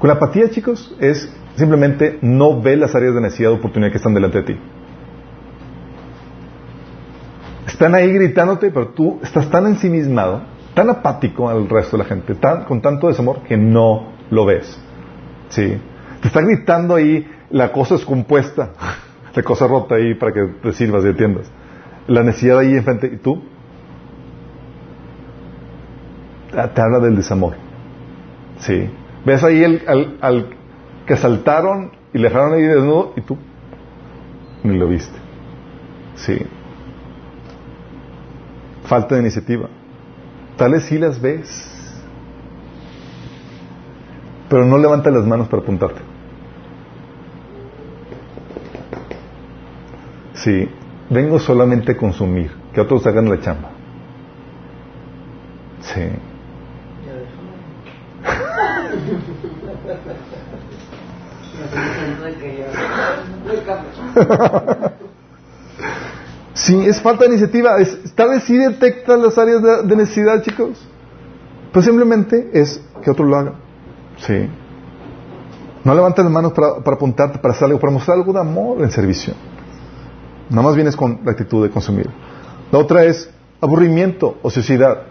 Con 0.00 0.08
la 0.08 0.14
apatía, 0.14 0.50
chicos, 0.50 0.96
es 0.98 1.30
Simplemente 1.56 2.18
no 2.22 2.60
ve 2.60 2.76
las 2.76 2.94
áreas 2.94 3.14
de 3.14 3.20
necesidad 3.20 3.52
o 3.52 3.56
oportunidad 3.56 3.90
que 3.90 3.98
están 3.98 4.14
delante 4.14 4.38
de 4.38 4.44
ti. 4.44 4.60
Están 7.66 7.94
ahí 7.94 8.12
gritándote, 8.12 8.70
pero 8.70 8.88
tú 8.88 9.20
estás 9.22 9.48
tan 9.50 9.66
ensimismado, 9.66 10.42
tan 10.74 10.90
apático 10.90 11.48
al 11.48 11.68
resto 11.68 11.96
de 11.96 12.02
la 12.02 12.08
gente, 12.08 12.34
tan, 12.34 12.64
con 12.64 12.80
tanto 12.80 13.08
desamor 13.08 13.42
que 13.42 13.56
no 13.56 14.12
lo 14.30 14.44
ves. 14.46 14.80
¿Sí? 15.48 15.76
Te 16.20 16.28
está 16.28 16.40
gritando 16.40 16.96
ahí 16.96 17.26
la 17.50 17.72
cosa 17.72 17.94
descompuesta, 17.94 18.72
la 19.34 19.42
cosa 19.42 19.66
rota 19.66 19.96
ahí 19.96 20.14
para 20.14 20.32
que 20.32 20.40
te 20.62 20.72
sirvas 20.72 21.04
y 21.04 21.08
atiendas. 21.08 21.50
La 22.06 22.22
necesidad 22.22 22.58
ahí 22.58 22.74
enfrente, 22.74 23.06
y 23.06 23.16
tú 23.16 23.42
te 26.50 26.80
habla 26.80 27.00
del 27.00 27.16
desamor. 27.16 27.54
¿Sí? 28.58 28.88
Ves 29.24 29.42
ahí 29.42 29.64
al, 29.64 30.16
al, 30.20 30.46
que 31.06 31.16
saltaron 31.16 31.92
y 32.12 32.18
le 32.18 32.28
dejaron 32.28 32.54
ahí 32.54 32.62
desnudo 32.62 33.12
y 33.16 33.20
tú 33.20 33.36
ni 34.64 34.78
lo 34.78 34.88
viste. 34.88 35.16
Sí. 36.16 36.38
Falta 38.84 39.14
de 39.14 39.20
iniciativa. 39.20 39.68
Tales 40.56 40.84
sí 40.84 40.98
las 40.98 41.20
ves. 41.20 41.70
Pero 44.48 44.64
no 44.64 44.78
levanta 44.78 45.10
las 45.10 45.26
manos 45.26 45.48
para 45.48 45.62
apuntarte. 45.62 46.00
Sí. 50.34 50.68
Vengo 51.10 51.38
solamente 51.38 51.92
a 51.92 51.96
consumir. 51.96 52.50
Que 52.72 52.80
otros 52.80 53.06
hagan 53.06 53.28
la 53.28 53.40
chamba. 53.40 53.70
Sí. 55.80 56.00
Sí, 66.54 66.86
es 66.86 67.00
falta 67.00 67.24
de 67.24 67.30
iniciativa. 67.30 67.78
Es, 67.78 68.14
tal 68.14 68.30
vez 68.30 68.44
sí 68.44 68.56
detecta 68.56 69.16
las 69.16 69.36
áreas 69.36 69.60
de, 69.86 69.96
necesidad, 69.96 70.40
chicos. 70.42 70.80
Pues 71.72 71.84
simplemente 71.84 72.50
es 72.52 72.80
que 73.02 73.10
otro 73.10 73.24
lo 73.24 73.36
haga. 73.36 73.54
Sí. 74.18 74.48
No 75.82 75.94
levantes 75.94 76.24
las 76.24 76.32
manos 76.32 76.52
para, 76.52 76.76
para 76.76 76.96
apuntarte, 76.96 77.38
para 77.38 77.52
hacer 77.52 77.66
algo, 77.66 77.80
para 77.80 77.92
mostrar 77.92 78.16
algo 78.16 78.32
de 78.32 78.40
amor 78.40 78.80
en 78.82 78.90
servicio. 78.92 79.34
Nada 80.48 80.62
más 80.62 80.76
vienes 80.76 80.96
con 80.96 81.20
la 81.24 81.32
actitud 81.32 81.64
de 81.64 81.70
consumir. 81.70 82.08
La 82.70 82.78
otra 82.78 83.04
es 83.04 83.28
aburrimiento, 83.60 84.38
o 84.40 84.48
ociosidad. 84.48 85.02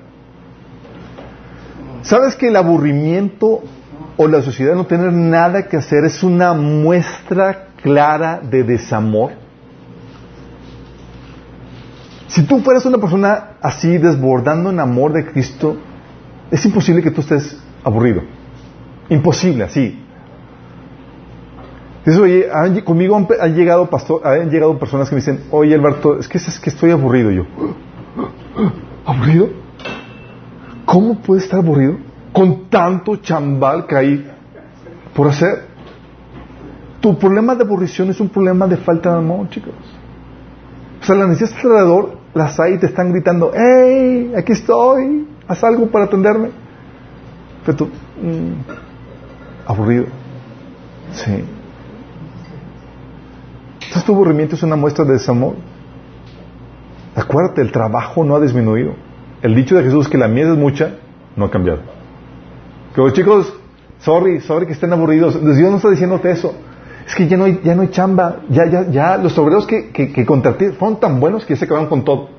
¿Sabes 2.03 2.35
que 2.35 2.47
el 2.47 2.55
aburrimiento 2.55 3.61
o 4.15 4.27
la 4.27 4.41
sociedad 4.41 4.75
no 4.75 4.85
tener 4.85 5.11
nada 5.11 5.67
que 5.67 5.77
hacer 5.77 6.05
es 6.05 6.23
una 6.23 6.53
muestra 6.53 7.67
clara 7.83 8.39
de 8.41 8.63
desamor? 8.63 9.33
Si 12.27 12.41
tú 12.43 12.61
fueras 12.61 12.83
una 12.87 12.97
persona 12.97 13.57
así, 13.61 13.99
desbordando 13.99 14.71
en 14.71 14.79
amor 14.79 15.13
de 15.13 15.23
Cristo, 15.25 15.77
es 16.49 16.65
imposible 16.65 17.03
que 17.03 17.11
tú 17.11 17.21
estés 17.21 17.61
aburrido. 17.83 18.23
Imposible, 19.09 19.65
así. 19.65 19.99
Dices, 22.05 22.19
oye, 22.19 22.83
conmigo 22.83 23.15
han, 23.15 23.55
llegado 23.55 23.89
pastor, 23.89 24.25
han 24.25 24.49
llegado 24.49 24.77
personas 24.79 25.09
que 25.09 25.15
me 25.15 25.21
dicen, 25.21 25.43
oye 25.51 25.75
Alberto, 25.75 26.19
es 26.19 26.27
que 26.27 26.37
es 26.37 26.59
que 26.59 26.69
estoy 26.69 26.91
aburrido 26.91 27.31
yo. 27.31 27.45
¿Aburrido? 29.05 29.49
¿Cómo 30.85 31.21
puede 31.21 31.41
estar 31.41 31.59
aburrido 31.59 31.97
con 32.33 32.69
tanto 32.69 33.17
chambal 33.17 33.85
que 33.85 33.95
hay 33.95 34.31
por 35.13 35.27
hacer? 35.27 35.72
Tu 37.03 37.19
problema 37.19 37.53
de 37.53 37.65
aburrición 37.65 38.09
es 38.11 38.21
un 38.21 38.29
problema 38.29 38.65
de 38.65 38.77
falta 38.77 39.11
de 39.11 39.17
amor, 39.17 39.49
chicos. 39.49 39.73
O 41.01 41.05
sea, 41.05 41.15
la 41.15 41.27
necesidad 41.27 41.59
alrededor, 41.61 42.17
las 42.33 42.57
hay 42.61 42.75
y 42.75 42.77
te 42.77 42.85
están 42.85 43.11
gritando, 43.11 43.51
¡Hey! 43.53 44.31
Aquí 44.37 44.53
estoy, 44.53 45.27
haz 45.45 45.61
algo 45.65 45.87
para 45.87 46.05
atenderme. 46.05 46.51
Pero 47.65 47.77
tú, 47.77 47.85
mm, 47.87 49.67
aburrido. 49.67 50.05
Sí. 51.11 51.43
Entonces 53.81 54.05
tu 54.05 54.13
aburrimiento 54.13 54.55
es 54.55 54.63
una 54.63 54.77
muestra 54.77 55.03
de 55.03 55.11
desamor. 55.11 55.55
Acuérdate, 57.17 57.59
el 57.59 57.73
trabajo 57.73 58.23
no 58.23 58.37
ha 58.37 58.39
disminuido. 58.39 58.93
El 59.41 59.55
dicho 59.55 59.75
de 59.75 59.83
Jesús 59.83 60.07
que 60.07 60.17
la 60.17 60.29
miel 60.29 60.51
es 60.53 60.57
mucha, 60.57 60.95
no 61.35 61.43
ha 61.43 61.51
cambiado. 61.51 61.81
Que 62.95 63.11
chicos, 63.11 63.53
sorry, 63.99 64.39
sorry 64.39 64.67
que 64.67 64.71
estén 64.71 64.93
aburridos. 64.93 65.33
Dios 65.33 65.69
no 65.69 65.75
está 65.75 65.89
diciéndote 65.89 66.31
eso. 66.31 66.55
Es 67.05 67.15
que 67.15 67.27
ya 67.27 67.37
no 67.37 67.45
hay, 67.45 67.59
ya 67.63 67.75
no 67.75 67.81
hay 67.81 67.89
chamba. 67.89 68.37
Ya, 68.49 68.65
ya, 68.65 68.89
ya, 68.89 69.17
los 69.17 69.37
obreros 69.37 69.67
que, 69.67 69.91
que, 69.91 70.11
que 70.11 70.25
contraté 70.25 70.71
fueron 70.71 70.99
tan 70.99 71.19
buenos 71.19 71.45
que 71.45 71.55
se 71.55 71.65
acabaron 71.65 71.89
con 71.89 72.03
todo. 72.03 72.29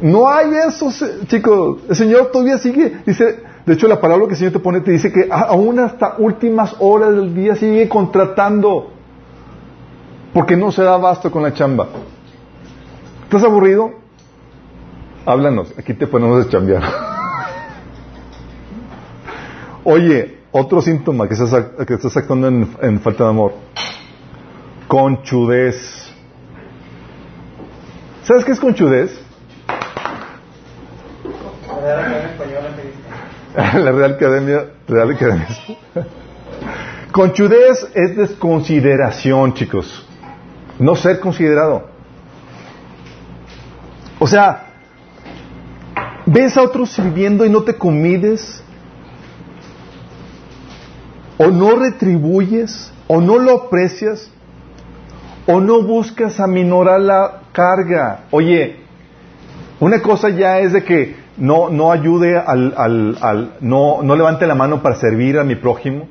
No 0.00 0.28
hay 0.28 0.50
eso, 0.66 0.90
chicos. 1.26 1.78
El 1.88 1.96
Señor 1.96 2.30
todavía 2.32 2.58
sigue. 2.58 2.98
Dice, 3.06 3.40
de 3.64 3.74
hecho, 3.74 3.86
la 3.86 4.00
palabra 4.00 4.26
que 4.26 4.32
el 4.32 4.36
Señor 4.38 4.52
te 4.52 4.58
pone 4.58 4.80
te 4.80 4.90
dice 4.90 5.12
que 5.12 5.28
aún 5.30 5.78
hasta 5.78 6.16
últimas 6.18 6.74
horas 6.80 7.14
del 7.14 7.34
día 7.34 7.54
sigue 7.54 7.88
contratando. 7.88 8.90
Porque 10.34 10.56
no 10.56 10.72
se 10.72 10.82
da 10.82 10.94
abasto 10.94 11.30
con 11.30 11.42
la 11.42 11.52
chamba. 11.52 11.86
¿Estás 13.24 13.44
aburrido? 13.44 13.92
Háblanos, 15.24 15.72
aquí 15.78 15.94
te 15.94 16.06
ponemos 16.08 16.46
a 16.46 16.50
chambear. 16.50 16.82
Oye, 19.84 20.41
otro 20.52 20.80
síntoma 20.82 21.26
que 21.26 21.34
estás, 21.34 21.64
que 21.86 21.94
estás 21.94 22.16
actuando 22.16 22.48
en, 22.48 23.00
falta 23.00 23.24
de 23.24 23.30
amor. 23.30 23.54
Conchudez. 24.86 26.12
¿Sabes 28.22 28.44
qué 28.44 28.52
es 28.52 28.60
conchudez? 28.60 29.18
La 33.56 33.92
Real 33.92 34.14
Academia 34.14 34.66
Real 34.86 35.10
Academia. 35.10 35.48
Conchudez 37.12 37.86
es 37.94 38.16
desconsideración, 38.16 39.54
chicos. 39.54 40.06
No 40.78 40.94
ser 40.94 41.20
considerado. 41.20 41.88
O 44.18 44.26
sea, 44.26 44.68
ves 46.24 46.56
a 46.56 46.62
otros 46.62 46.90
sirviendo 46.90 47.44
y 47.44 47.50
no 47.50 47.62
te 47.62 47.74
comides, 47.74 48.61
o 51.38 51.48
no 51.48 51.76
retribuyes, 51.76 52.92
o 53.08 53.20
no 53.20 53.38
lo 53.38 53.64
aprecias, 53.64 54.30
o 55.46 55.60
no 55.60 55.82
buscas 55.82 56.40
aminorar 56.40 57.00
la 57.00 57.42
carga. 57.52 58.24
Oye, 58.30 58.76
una 59.80 60.00
cosa 60.00 60.28
ya 60.30 60.58
es 60.60 60.72
de 60.72 60.84
que 60.84 61.16
no, 61.36 61.70
no 61.70 61.90
ayude 61.90 62.38
al, 62.38 62.74
al, 62.76 63.18
al 63.20 63.54
no, 63.60 64.02
no 64.02 64.14
levante 64.14 64.46
la 64.46 64.54
mano 64.54 64.82
para 64.82 64.96
servir 64.96 65.38
a 65.38 65.44
mi 65.44 65.56
prójimo, 65.56 66.08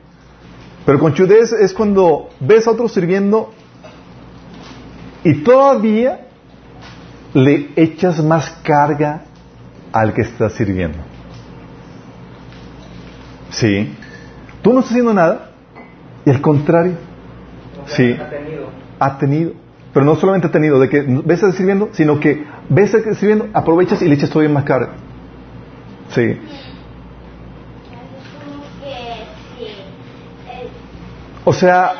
pero 0.85 0.99
con 0.99 1.13
chudez 1.13 1.53
es 1.53 1.73
cuando 1.73 2.29
ves 2.39 2.67
a 2.67 2.71
otros 2.71 2.93
sirviendo 2.93 3.53
y 5.23 5.35
todavía 5.43 6.27
le 7.33 7.69
echas 7.75 8.23
más 8.23 8.49
carga 8.63 9.23
al 9.91 10.13
que 10.13 10.21
está 10.21 10.49
sirviendo. 10.49 10.97
Sí. 13.51 13.95
Tú 14.61 14.73
no 14.73 14.79
estás 14.79 14.91
haciendo 14.91 15.13
nada 15.13 15.51
y 16.25 16.29
al 16.29 16.41
contrario. 16.41 16.93
Sí. 17.85 18.13
Ha 18.19 18.29
tenido. 18.29 18.69
Ha 18.99 19.17
tenido. 19.17 19.51
Pero 19.93 20.05
no 20.05 20.15
solamente 20.15 20.47
ha 20.47 20.51
tenido 20.51 20.79
de 20.79 20.89
que 20.89 21.01
ves 21.01 21.43
a 21.43 21.51
sirviendo, 21.51 21.89
sino 21.91 22.19
que 22.19 22.45
ves 22.69 22.95
a 22.95 23.01
sirviendo, 23.13 23.49
aprovechas 23.53 24.01
y 24.01 24.07
le 24.07 24.15
echas 24.15 24.29
todavía 24.29 24.53
más 24.53 24.63
carga. 24.63 24.93
Sí. 26.09 26.37
O 31.43 31.53
sea, 31.53 31.93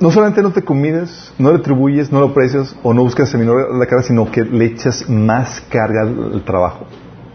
no 0.00 0.10
solamente 0.10 0.42
no 0.42 0.52
te 0.52 0.62
comides, 0.62 1.32
no 1.38 1.50
le 1.52 1.58
atribuyes, 1.58 2.12
no 2.12 2.20
lo 2.20 2.26
aprecias 2.26 2.76
o 2.82 2.92
no 2.92 3.02
buscas 3.02 3.34
a 3.34 3.38
la 3.38 3.86
cara, 3.86 4.02
sino 4.02 4.30
que 4.30 4.42
le 4.42 4.66
echas 4.66 5.08
más 5.08 5.60
carga 5.70 6.02
al, 6.02 6.42
trabajo. 6.44 6.86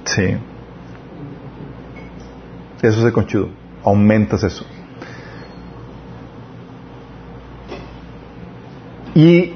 Sí. 0.05 0.37
Eso 2.81 2.99
es 2.99 3.05
el 3.05 3.13
conchudo. 3.13 3.49
Aumentas 3.83 4.43
eso. 4.43 4.65
Y 9.15 9.53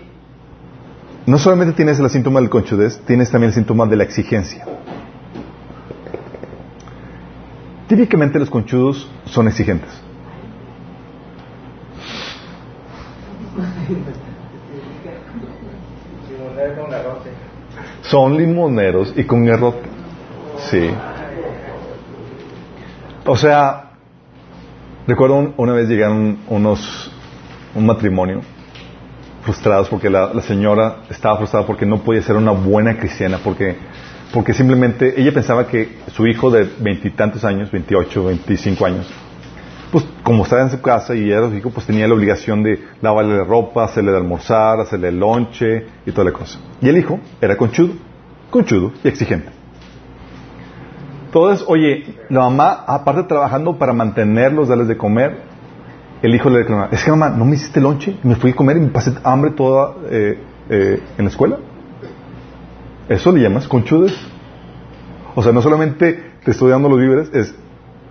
no 1.26 1.38
solamente 1.38 1.74
tienes 1.74 2.00
el 2.00 2.10
síntoma 2.10 2.40
del 2.40 2.50
conchudez, 2.50 3.02
tienes 3.06 3.32
también 3.32 3.50
el 3.50 3.56
síntoma 3.56 3.86
de 3.86 3.96
la 3.98 4.04
exigencia. 4.04 4.66
Típicamente 7.88 8.38
los 8.40 8.50
conchudos 8.50 9.10
son 9.26 9.48
exigentes. 9.48 9.90
Son 18.04 18.38
limoneros 18.38 19.14
y 19.18 19.24
con 19.24 19.46
garrote. 19.46 19.97
Sí. 20.60 20.92
O 23.26 23.36
sea, 23.36 23.92
recuerdo 25.06 25.54
una 25.58 25.74
vez 25.74 25.88
llegaron 25.88 26.40
unos, 26.48 27.12
un 27.76 27.86
matrimonio 27.86 28.42
frustrados 29.44 29.88
porque 29.88 30.10
la, 30.10 30.42
señora 30.42 31.04
estaba 31.10 31.38
frustrada 31.38 31.66
porque 31.66 31.86
no 31.86 32.00
podía 32.00 32.22
ser 32.22 32.36
una 32.36 32.52
buena 32.52 32.98
cristiana, 32.98 33.40
porque, 33.44 33.76
porque 34.34 34.54
simplemente 34.54 35.20
ella 35.20 35.34
pensaba 35.34 35.68
que 35.68 36.00
su 36.14 36.28
hijo 36.28 36.52
de 36.52 36.70
veintitantos 36.80 37.46
años, 37.46 37.72
veintiocho, 37.72 38.26
veinticinco 38.26 38.86
años, 38.86 39.08
pues 39.92 40.06
como 40.24 40.44
estaba 40.44 40.64
en 40.64 40.70
su 40.70 40.82
casa 40.82 41.16
y 41.16 41.32
era 41.32 41.50
su 41.50 41.56
hijo, 41.56 41.70
pues 41.70 41.86
tenía 41.86 42.08
la 42.08 42.14
obligación 42.14 42.62
de 42.62 42.82
lavarle 43.02 43.38
la 43.38 43.46
ropa, 43.46 43.86
hacerle 43.86 44.12
de 44.12 44.18
almorzar, 44.18 44.82
hacerle 44.82 45.10
el 45.10 45.20
lonche 45.20 45.86
y 46.06 46.12
toda 46.12 46.26
la 46.26 46.34
cosa. 46.34 46.60
Y 46.82 46.90
el 46.90 46.98
hijo 46.98 47.20
era 47.40 47.56
conchudo, 47.56 47.94
conchudo 48.50 48.92
y 49.04 49.08
exigente. 49.08 49.57
Entonces, 51.28 51.66
oye, 51.68 52.06
la 52.30 52.40
mamá, 52.40 52.86
aparte 52.88 53.24
trabajando 53.24 53.78
para 53.78 53.92
mantenerlos, 53.92 54.70
darles 54.70 54.88
de 54.88 54.96
comer, 54.96 55.42
el 56.22 56.34
hijo 56.34 56.50
le 56.50 56.60
reclama, 56.60 56.88
es 56.90 57.04
que 57.04 57.12
mamá, 57.12 57.30
¿no 57.30 57.44
me 57.44 57.56
hiciste 57.56 57.82
lonche? 57.82 58.18
Me 58.24 58.36
fui 58.36 58.52
a 58.52 58.56
comer 58.56 58.78
y 58.78 58.80
me 58.80 58.88
pasé 58.88 59.12
hambre 59.26 59.52
toda 59.52 59.96
eh, 60.10 60.40
eh, 60.70 61.04
en 61.18 61.26
la 61.26 61.30
escuela. 61.30 61.58
¿Eso 63.10 63.34
le 63.34 63.42
llamas 63.42 63.68
conchudes? 63.68 64.18
O 65.36 65.44
sea, 65.44 65.52
no 65.52 65.62
solamente 65.62 66.32
te 66.46 66.52
estoy 66.52 66.72
dando 66.72 66.88
los 66.88 66.98
víveres, 66.98 67.30
es, 67.34 67.54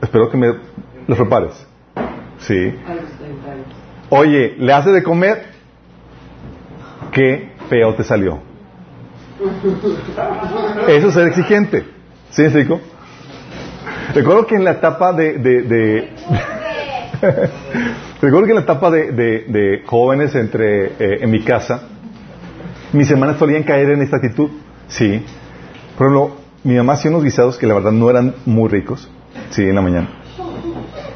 espero 0.03 0.29
que 0.31 0.37
me 0.37 0.49
los 1.07 1.19
repares. 1.19 1.67
Sí. 2.41 2.75
Oye, 4.11 4.57
le 4.59 4.73
hace 4.75 4.93
de 4.93 5.03
comer, 5.03 5.43
qué 7.13 7.53
feo 7.71 7.95
te 7.95 8.05
salió. 8.05 8.41
Eso 10.87 11.09
es 11.09 11.15
ser 11.15 11.29
exigente. 11.29 11.87
¿Sí, 12.29 12.43
Enrico? 12.43 12.79
Recuerdo 14.17 14.47
que 14.47 14.55
en 14.55 14.65
la 14.65 14.71
etapa 14.71 15.13
de... 15.13 15.35
de, 15.35 15.63
de 15.63 16.09
Recuerdo 18.23 18.47
que 18.47 18.53
en 18.53 18.57
la 18.57 18.63
etapa 18.63 18.91
de, 18.91 19.13
de 19.13 19.83
jóvenes 19.85 20.35
entre 20.35 20.87
eh, 20.87 21.19
en 21.21 21.31
mi 21.31 21.45
casa, 21.45 21.83
mis 22.95 23.11
hermanas 23.11 23.37
solían 23.37 23.63
caer 23.63 23.91
en 23.91 24.01
esta 24.01 24.17
actitud. 24.17 24.49
Sí. 24.89 25.23
Por 25.99 26.07
ejemplo, 26.07 26.37
mi 26.65 26.77
mamá 26.77 26.95
hacía 26.95 27.11
unos 27.11 27.25
guisados 27.25 27.59
que 27.59 27.67
la 27.67 27.75
verdad 27.75 27.93
no 27.93 28.09
eran 28.09 28.35
muy 28.47 28.71
ricos. 28.71 29.07
Sí, 29.51 29.65
en 29.65 29.75
la 29.75 29.83
mañana. 29.83 30.09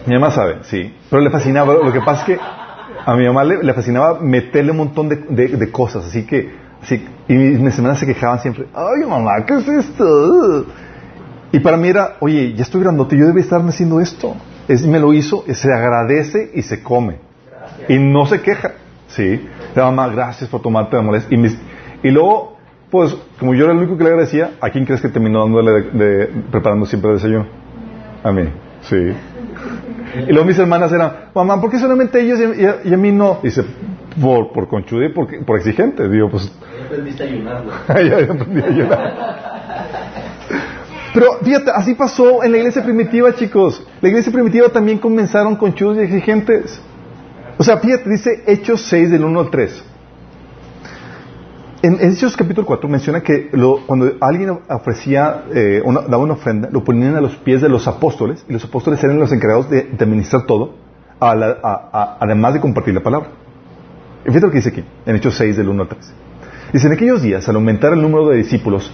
Mi 0.05 0.12
mamá 0.12 0.30
sabe, 0.30 0.59
sí. 0.64 0.94
Pero 1.09 1.22
le 1.22 1.30
fascinaba. 1.30 1.72
Lo 1.72 1.92
que 1.94 2.03
pasa 2.03 2.20
es 2.20 2.26
que 2.26 2.38
a 3.07 3.14
mi 3.14 3.26
mamá 3.26 3.44
le, 3.44 3.72
fascinaba 3.72 4.20
meterle 4.20 4.72
un 4.72 4.76
montón 4.76 5.09
de, 5.09 5.16
de, 5.16 5.72
cosas. 5.72 6.05
Así 6.05 6.26
que, 6.26 6.55
así, 6.82 7.03
y 7.28 7.32
mis 7.32 7.74
hermanas 7.78 7.98
se 7.98 8.05
quejaban 8.05 8.40
siempre. 8.40 8.66
Ay, 8.74 9.09
mamá, 9.09 9.46
¿qué 9.46 9.55
es 9.55 9.68
esto? 9.68 10.66
Y 11.53 11.61
para 11.61 11.76
mí 11.76 11.88
era, 11.88 12.16
oye, 12.20 12.55
ya 12.55 12.62
estoy 12.62 12.82
grandote, 12.82 13.16
yo 13.16 13.26
debe 13.26 13.40
estarme 13.40 13.70
haciendo 13.70 14.01
esto. 14.01 14.36
Es, 14.68 14.86
me 14.86 15.01
lo 15.01 15.12
hizo, 15.12 15.44
se 15.48 15.72
agradece 15.72 16.51
y 16.55 16.62
se 16.62 16.82
come. 16.82 17.16
Y 17.88 17.98
no 17.98 18.26
se 18.26 18.40
queja. 18.40 18.72
Sí. 19.09 19.48
Mamá, 19.74 20.09
gracias 20.09 20.48
por 20.48 20.62
tomarte 20.62 20.96
la 20.96 21.03
molestia. 21.03 21.36
Y, 21.36 22.09
y 22.09 22.11
luego, 22.11 22.57
pues, 22.90 23.16
como 23.38 23.55
yo 23.55 23.64
era 23.64 23.72
el 23.72 23.78
único 23.78 23.96
que 23.96 24.05
le 24.05 24.11
agradecía, 24.11 24.53
¿a 24.61 24.70
quién 24.70 24.84
crees 24.84 25.01
que 25.01 25.09
terminó 25.09 25.40
dándole 25.40 25.82
de, 25.82 26.26
preparando 26.51 26.86
siempre 26.86 27.11
el 27.11 27.16
desayuno? 27.16 27.46
A 28.22 28.30
mí. 28.30 28.44
Sí. 28.82 28.96
Y 30.28 30.32
luego 30.32 30.44
mis 30.44 30.59
hermanas 30.59 30.92
eran, 30.92 31.12
mamá, 31.34 31.61
¿por 31.61 31.70
qué 31.70 31.78
solamente 31.78 32.20
ellos 32.20 32.38
y, 32.84 32.94
a, 32.94 32.96
mí 32.96 33.12
no? 33.12 33.38
dice, 33.42 33.64
por, 34.20 34.53
por 34.53 34.68
conchude 34.68 35.07
y 35.07 35.09
por, 35.11 35.44
por 35.44 35.59
exigente. 35.59 36.09
Digo, 36.09 36.30
pues. 36.30 36.53
Ya 36.78 36.84
aprendiste 36.86 37.22
a 37.24 37.26
ayunar, 37.26 37.64
ya 37.88 38.32
aprendí 38.32 38.61
a 38.61 38.66
ayunar. 38.66 40.20
Pero 41.13 41.39
fíjate, 41.43 41.71
así 41.73 41.95
pasó 41.95 42.45
en 42.45 42.53
la 42.53 42.59
iglesia 42.59 42.83
primitiva, 42.85 43.35
chicos. 43.35 43.85
La 44.01 44.09
iglesia 44.09 44.33
primitiva 44.33 44.69
también 44.69 44.99
comenzaron 44.99 45.57
con 45.57 45.75
chudos 45.75 45.97
y 45.99 46.01
exigentes. 46.01 46.81
O 47.59 47.65
sea, 47.65 47.79
fíjate, 47.79 48.09
dice 48.09 48.45
Hechos 48.47 48.83
6 48.83 49.11
del 49.11 49.25
1 49.25 49.41
al 49.41 49.51
3. 49.51 49.85
En 51.83 51.99
Hechos 52.01 52.37
capítulo 52.37 52.67
4 52.67 52.89
menciona 52.89 53.23
que 53.23 53.51
cuando 53.87 54.13
alguien 54.21 54.61
ofrecía, 54.69 55.45
eh, 55.53 55.83
daba 56.09 56.19
una 56.19 56.35
ofrenda, 56.35 56.69
lo 56.71 56.85
ponían 56.85 57.17
a 57.17 57.23
los 57.23 57.37
pies 57.37 57.63
de 57.63 57.71
los 57.71 57.89
apóstoles 57.89 58.45
y 58.49 58.53
los 58.53 58.63
apóstoles 58.65 59.03
eran 59.03 59.19
los 59.19 59.33
encargados 59.33 59.71
de, 59.71 59.89
administrar 59.99 60.45
todo, 60.45 60.75
además 61.19 62.55
de 62.55 62.61
compartir 62.61 62.95
la 62.95 63.03
palabra. 63.03 63.31
Y 64.25 64.29
fíjate 64.29 64.47
lo 64.47 64.53
que 64.53 64.59
dice 64.59 64.69
aquí, 64.69 64.85
en 65.07 65.17
Hechos 65.17 65.37
6 65.37 65.57
del 65.57 65.71
1 65.71 65.83
al 65.83 65.89
3. 65.89 66.15
Dice, 66.75 66.87
en 66.87 66.93
aquellos 66.93 67.23
días, 67.23 67.49
al 67.49 67.57
aumentar 67.57 67.95
el 67.95 68.03
número 68.03 68.29
de 68.29 68.37
discípulos, 68.37 68.93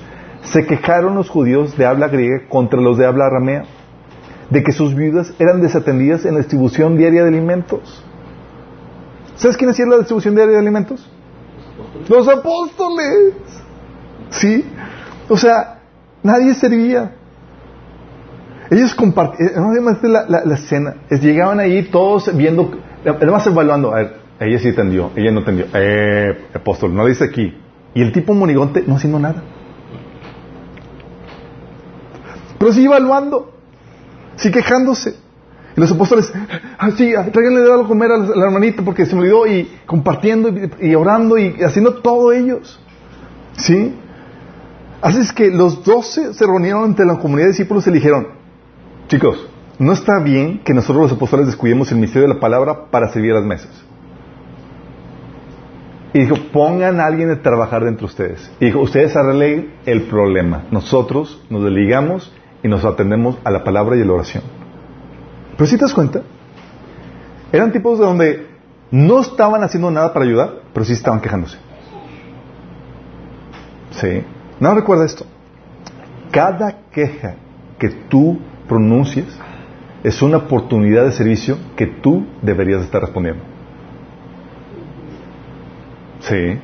se 0.53 0.67
quejaron 0.67 1.15
los 1.15 1.29
judíos 1.29 1.77
de 1.77 1.87
habla 1.87 2.09
griega 2.09 2.49
contra 2.49 2.81
los 2.81 2.99
de 2.99 3.07
habla 3.07 3.27
aramea, 3.27 3.65
de 4.51 4.63
que 4.63 4.73
sus 4.73 4.95
viudas 4.95 5.33
eran 5.39 5.61
desatendidas 5.61 6.25
en 6.25 6.35
la 6.35 6.39
distribución 6.39 6.97
diaria 6.97 7.23
de 7.23 7.29
alimentos. 7.29 8.05
¿Sabes 9.37 9.57
quién 9.57 9.71
hacía 9.71 9.87
la 9.87 9.99
distribución 9.99 10.35
diaria 10.35 10.55
de 10.55 10.61
alimentos? 10.61 11.11
Los 12.09 12.29
apóstoles. 12.29 13.35
¿Sí? 14.31 14.65
O 15.29 15.37
sea, 15.37 15.81
nadie 16.23 16.55
servía. 16.55 17.13
Ellos 18.71 18.95
compartían, 18.95 19.49
eh, 19.49 20.09
la, 20.09 20.27
la, 20.29 20.45
la 20.45 20.55
escena, 20.55 20.97
llegaban 21.11 21.61
ahí 21.61 21.85
todos 21.85 22.35
viendo, 22.37 22.73
además 23.05 23.47
evaluando, 23.47 23.93
a 23.95 23.97
ver, 23.99 24.17
ella 24.41 24.59
sí 24.59 24.73
tendió, 24.73 25.13
ella 25.15 25.31
no 25.31 25.45
tendió, 25.45 25.67
eh, 25.73 26.47
apóstol, 26.53 26.95
no 26.95 27.07
dice 27.07 27.25
aquí. 27.25 27.57
Y 27.95 28.03
el 28.03 28.13
tipo 28.13 28.35
monigonte 28.35 28.83
no 28.85 28.97
haciendo 28.97 29.21
nada. 29.21 29.43
Pero 32.59 32.73
sigue 32.73 32.87
evaluando, 32.87 33.53
sigue 34.37 34.61
quejándose. 34.61 35.17
Y 35.77 35.81
los 35.81 35.93
apóstoles, 35.93 36.33
así, 36.79 37.15
ah, 37.15 37.27
tráiganle 37.31 37.61
de 37.61 37.71
algo 37.71 37.85
a 37.85 37.89
comer 37.89 38.11
a 38.11 38.17
la 38.17 38.47
hermanita 38.47 38.83
porque 38.83 39.05
se 39.05 39.15
me 39.15 39.23
olvidó 39.23 39.47
y 39.47 39.71
compartiendo 39.85 40.51
y, 40.81 40.95
orando 40.95 41.37
y 41.37 41.63
haciendo 41.63 41.97
todo 41.97 42.33
ellos. 42.33 42.81
¿Sí? 43.59 43.95
Así 45.03 45.19
es 45.21 45.33
que 45.33 45.51
los 45.51 45.85
doce 45.85 46.33
se 46.33 46.47
reunieron 46.47 46.85
ante 46.85 47.05
la 47.05 47.19
comunidad 47.19 47.49
de 47.49 47.53
discípulos 47.53 47.87
y 47.87 47.91
dijeron, 47.91 48.29
chicos, 49.09 49.47
no 49.79 49.93
está 49.93 50.19
bien 50.21 50.63
que 50.65 50.73
nosotros 50.73 51.11
los 51.11 51.13
apóstoles 51.13 51.47
descuidemos 51.47 51.93
el 51.93 51.99
misterio 51.99 52.27
de 52.27 52.35
la 52.35 52.41
palabra 52.41 52.87
para 52.91 53.11
servir 53.11 53.35
las 53.35 53.45
mesas. 53.45 53.71
Y 56.15 56.21
dijo, 56.21 56.37
pongan 56.51 56.99
a 56.99 57.05
alguien 57.05 57.31
a 57.31 57.43
trabajar 57.43 57.85
dentro 57.85 58.07
de 58.07 58.13
ustedes. 58.13 58.51
Y 58.59 58.67
dijo, 58.67 58.81
ustedes 58.81 59.15
arreglen 59.15 59.75
el 59.85 60.05
problema. 60.05 60.65
Nosotros 60.71 61.45
nos 61.51 61.63
desligamos 61.63 62.33
y 62.63 62.69
nos 62.69 62.85
atendemos 62.85 63.39
a 63.45 63.51
la 63.51 63.65
palabra 63.65 63.97
y 63.97 64.03
a 64.03 64.05
la 64.05 64.13
oración. 64.13 64.43
Pero 65.57 65.67
si 65.67 65.77
te 65.77 65.85
das 65.85 65.95
cuenta, 65.95 66.23
eran 67.53 67.73
tipos 67.73 67.99
de 67.99 68.05
donde 68.05 68.47
no 68.91 69.21
estaban 69.21 69.63
haciendo 69.63 69.91
nada 69.91 70.13
para 70.13 70.25
ayudar, 70.25 70.63
pero 70.73 70.85
sí 70.85 70.93
estaban 70.93 71.21
quejándose. 71.21 71.59
Sí. 73.93 74.23
No 74.61 74.75
recuerda 74.75 75.07
esto. 75.07 75.27
Cada 76.31 76.83
queja 76.91 77.37
que 77.79 77.89
tú 77.89 78.39
pronuncias 78.69 79.27
es 80.03 80.23
una 80.23 80.39
oportunidad 80.39 81.05
de 81.05 81.13
servicio 81.13 81.59
que 81.77 81.87
tú 81.87 82.27
deberías 82.43 82.83
estar 82.83 83.01
respondiendo. 83.01 83.43
Sí. 86.21 86.59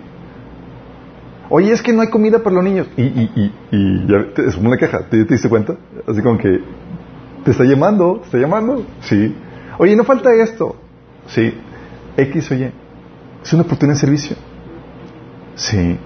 Oye, 1.54 1.70
es 1.70 1.82
que 1.82 1.92
no 1.92 2.00
hay 2.00 2.08
comida 2.08 2.38
para 2.38 2.54
los 2.54 2.64
niños. 2.64 2.86
Y, 2.96 3.02
y, 3.02 3.52
y, 3.70 4.06
ya 4.06 4.24
es 4.42 4.56
una 4.56 4.78
queja, 4.78 5.00
¿Te, 5.10 5.22
¿Te, 5.26 5.34
diste 5.34 5.50
cuenta? 5.50 5.76
Así 6.08 6.22
como 6.22 6.38
que 6.38 6.62
te 7.44 7.50
está 7.50 7.64
llamando, 7.64 8.20
te 8.20 8.24
está 8.24 8.38
llamando. 8.38 8.86
Sí. 9.02 9.36
Oye, 9.76 9.94
no 9.94 10.02
falta 10.04 10.32
esto. 10.32 10.76
Sí. 11.26 11.52
X 12.16 12.50
o 12.52 12.54
Y. 12.54 12.72
Es 13.44 13.52
una 13.52 13.64
oportunidad 13.64 13.96
de 13.96 14.00
servicio. 14.00 14.36
Sí. 15.54 15.98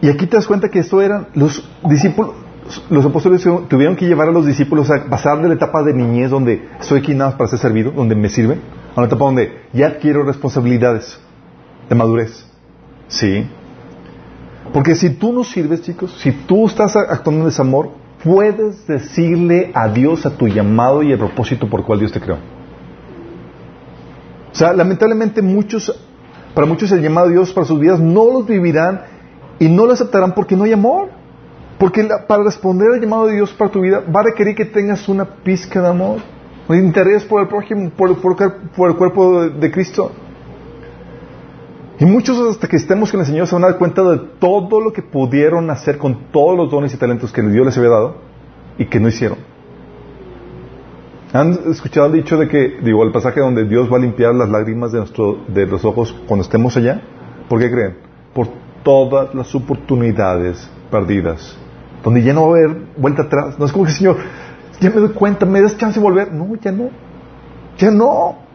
Y 0.00 0.08
aquí 0.08 0.26
te 0.26 0.36
das 0.36 0.48
cuenta 0.48 0.68
que 0.68 0.80
esto 0.80 1.00
eran 1.00 1.28
los 1.34 1.64
discípulos, 1.88 2.32
los 2.90 3.06
apóstoles 3.06 3.46
tuvieron 3.68 3.94
que 3.94 4.06
llevar 4.06 4.30
a 4.30 4.32
los 4.32 4.46
discípulos 4.46 4.90
a 4.90 5.04
pasar 5.04 5.40
de 5.42 5.46
la 5.46 5.54
etapa 5.54 5.84
de 5.84 5.94
niñez 5.94 6.28
donde 6.28 6.68
estoy 6.80 6.98
aquí 6.98 7.14
nada 7.14 7.30
más 7.30 7.38
para 7.38 7.50
ser 7.50 7.60
servido, 7.60 7.92
donde 7.92 8.16
me 8.16 8.28
sirven, 8.28 8.60
a 8.96 8.98
una 8.98 9.06
etapa 9.06 9.26
donde 9.26 9.62
ya 9.72 9.86
adquiero 9.86 10.24
responsabilidades 10.24 11.20
de 11.88 11.94
madurez. 11.94 12.44
Sí. 13.06 13.46
Porque 14.72 14.94
si 14.94 15.10
tú 15.10 15.32
no 15.32 15.44
sirves, 15.44 15.82
chicos, 15.82 16.16
si 16.20 16.32
tú 16.32 16.66
estás 16.66 16.94
actuando 16.96 17.40
en 17.40 17.46
desamor, 17.46 17.90
puedes 18.22 18.86
decirle 18.86 19.72
adiós 19.74 20.26
a 20.26 20.30
tu 20.30 20.46
llamado 20.46 21.02
y 21.02 21.12
el 21.12 21.18
propósito 21.18 21.68
por 21.68 21.84
cual 21.84 21.98
Dios 21.98 22.12
te 22.12 22.20
creó. 22.20 22.36
O 24.52 24.54
sea, 24.54 24.72
lamentablemente 24.72 25.42
muchos, 25.42 25.92
para 26.54 26.66
muchos 26.66 26.92
el 26.92 27.02
llamado 27.02 27.28
de 27.28 27.34
Dios 27.34 27.52
para 27.52 27.66
sus 27.66 27.80
vidas 27.80 28.00
no 28.00 28.26
los 28.30 28.46
vivirán 28.46 29.02
y 29.58 29.68
no 29.68 29.86
lo 29.86 29.92
aceptarán 29.92 30.34
porque 30.34 30.56
no 30.56 30.64
hay 30.64 30.72
amor. 30.72 31.10
Porque 31.78 32.06
para 32.28 32.44
responder 32.44 32.88
al 32.92 33.00
llamado 33.00 33.26
de 33.26 33.36
Dios 33.36 33.52
para 33.52 33.70
tu 33.70 33.80
vida 33.80 34.00
va 34.14 34.20
a 34.20 34.24
requerir 34.24 34.54
que 34.54 34.66
tengas 34.66 35.08
una 35.08 35.24
pizca 35.24 35.80
de 35.80 35.88
amor, 35.88 36.18
un 36.68 36.76
interés 36.76 37.24
por 37.24 37.40
el 37.40 37.48
prójimo, 37.48 37.90
por, 37.96 38.10
el 38.10 38.96
cuerpo 38.96 39.48
de 39.48 39.70
Cristo. 39.70 40.12
Y 42.00 42.06
muchos 42.06 42.40
hasta 42.48 42.66
que 42.66 42.76
estemos 42.76 43.10
con 43.10 43.20
el 43.20 43.26
Señor 43.26 43.46
se 43.46 43.54
van 43.54 43.64
a 43.64 43.66
dar 43.68 43.78
cuenta 43.78 44.02
de 44.02 44.18
todo 44.38 44.80
lo 44.80 44.90
que 44.90 45.02
pudieron 45.02 45.68
hacer 45.68 45.98
con 45.98 46.30
todos 46.32 46.56
los 46.56 46.70
dones 46.70 46.94
y 46.94 46.96
talentos 46.96 47.30
que 47.30 47.42
Dios 47.42 47.66
les 47.66 47.76
había 47.76 47.90
dado 47.90 48.14
y 48.78 48.86
que 48.86 48.98
no 48.98 49.08
hicieron. 49.08 49.36
¿Han 51.34 51.58
escuchado 51.70 52.06
el 52.06 52.14
dicho 52.14 52.38
de 52.38 52.48
que, 52.48 52.78
digo, 52.82 53.04
el 53.04 53.12
pasaje 53.12 53.40
donde 53.40 53.64
Dios 53.64 53.92
va 53.92 53.98
a 53.98 54.00
limpiar 54.00 54.34
las 54.34 54.48
lágrimas 54.48 54.92
de, 54.92 54.98
nuestro, 54.98 55.44
de 55.46 55.66
los 55.66 55.84
ojos 55.84 56.16
cuando 56.26 56.42
estemos 56.42 56.74
allá? 56.78 57.02
¿Por 57.50 57.60
qué 57.60 57.70
creen? 57.70 57.98
Por 58.32 58.48
todas 58.82 59.34
las 59.34 59.54
oportunidades 59.54 60.70
perdidas, 60.90 61.58
donde 62.02 62.22
ya 62.22 62.32
no 62.32 62.48
va 62.48 62.56
a 62.56 62.60
haber 62.60 62.76
vuelta 62.96 63.24
atrás. 63.24 63.58
No 63.58 63.66
es 63.66 63.72
como 63.72 63.84
que, 63.84 63.92
Señor, 63.92 64.16
ya 64.80 64.88
me 64.88 64.96
doy 64.96 65.10
cuenta, 65.10 65.44
me 65.44 65.60
das 65.60 65.76
chance 65.76 66.00
de 66.00 66.02
volver. 66.02 66.32
No, 66.32 66.48
ya 66.56 66.72
no. 66.72 66.88
Ya 67.76 67.90
no. 67.90 68.49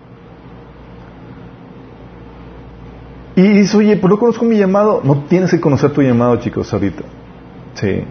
Y 3.36 3.42
dice, 3.50 3.78
oye, 3.78 3.98
pero 3.98 4.10
no 4.10 4.18
conozco 4.18 4.46
mi 4.46 4.58
llamado. 4.58 5.02
No 5.04 5.26
tienes 5.26 5.52
que 5.52 5.60
conocer 5.60 5.92
tu 5.92 6.02
llamado, 6.02 6.38
chicos, 6.38 6.72
ahorita. 6.74 7.04
Sí. 7.74 8.04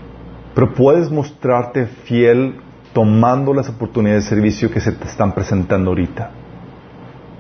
Pero 0.55 0.75
puedes 0.75 1.11
mostrarte 1.11 1.87
fiel 1.87 2.61
tomando 2.93 3.55
las 3.55 3.69
oportunidades 3.69 4.25
de 4.25 4.31
servicio 4.31 4.71
que 4.71 4.81
se 4.81 4.93
te 4.93 5.09
están 5.09 5.35
presentando 5.35 5.91
ahorita. 5.91 6.31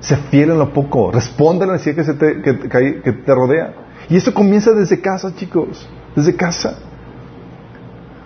Sé 0.00 0.16
fiel 0.16 0.50
en 0.50 0.58
lo 0.58 0.72
poco. 0.72 1.12
Responde 1.12 1.64
a 1.64 1.66
la 1.68 1.72
necesidad 1.74 1.96
que, 1.96 2.04
se 2.04 2.14
te, 2.14 2.42
que, 2.42 3.12
te 3.12 3.34
rodea. 3.34 3.74
Y 4.08 4.16
eso 4.16 4.32
comienza 4.32 4.72
desde 4.72 5.00
casa, 5.00 5.34
chicos. 5.34 5.88
Desde 6.16 6.34
casa. 6.34 6.78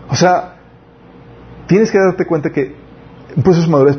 O 0.08 0.14
sea, 0.14 0.56
tienes 1.66 1.90
que 1.90 1.98
darte 1.98 2.24
cuenta 2.26 2.50
que 2.50 2.74
un 3.36 3.42
proceso 3.42 3.66
de 3.66 3.72
madurez 3.72 3.98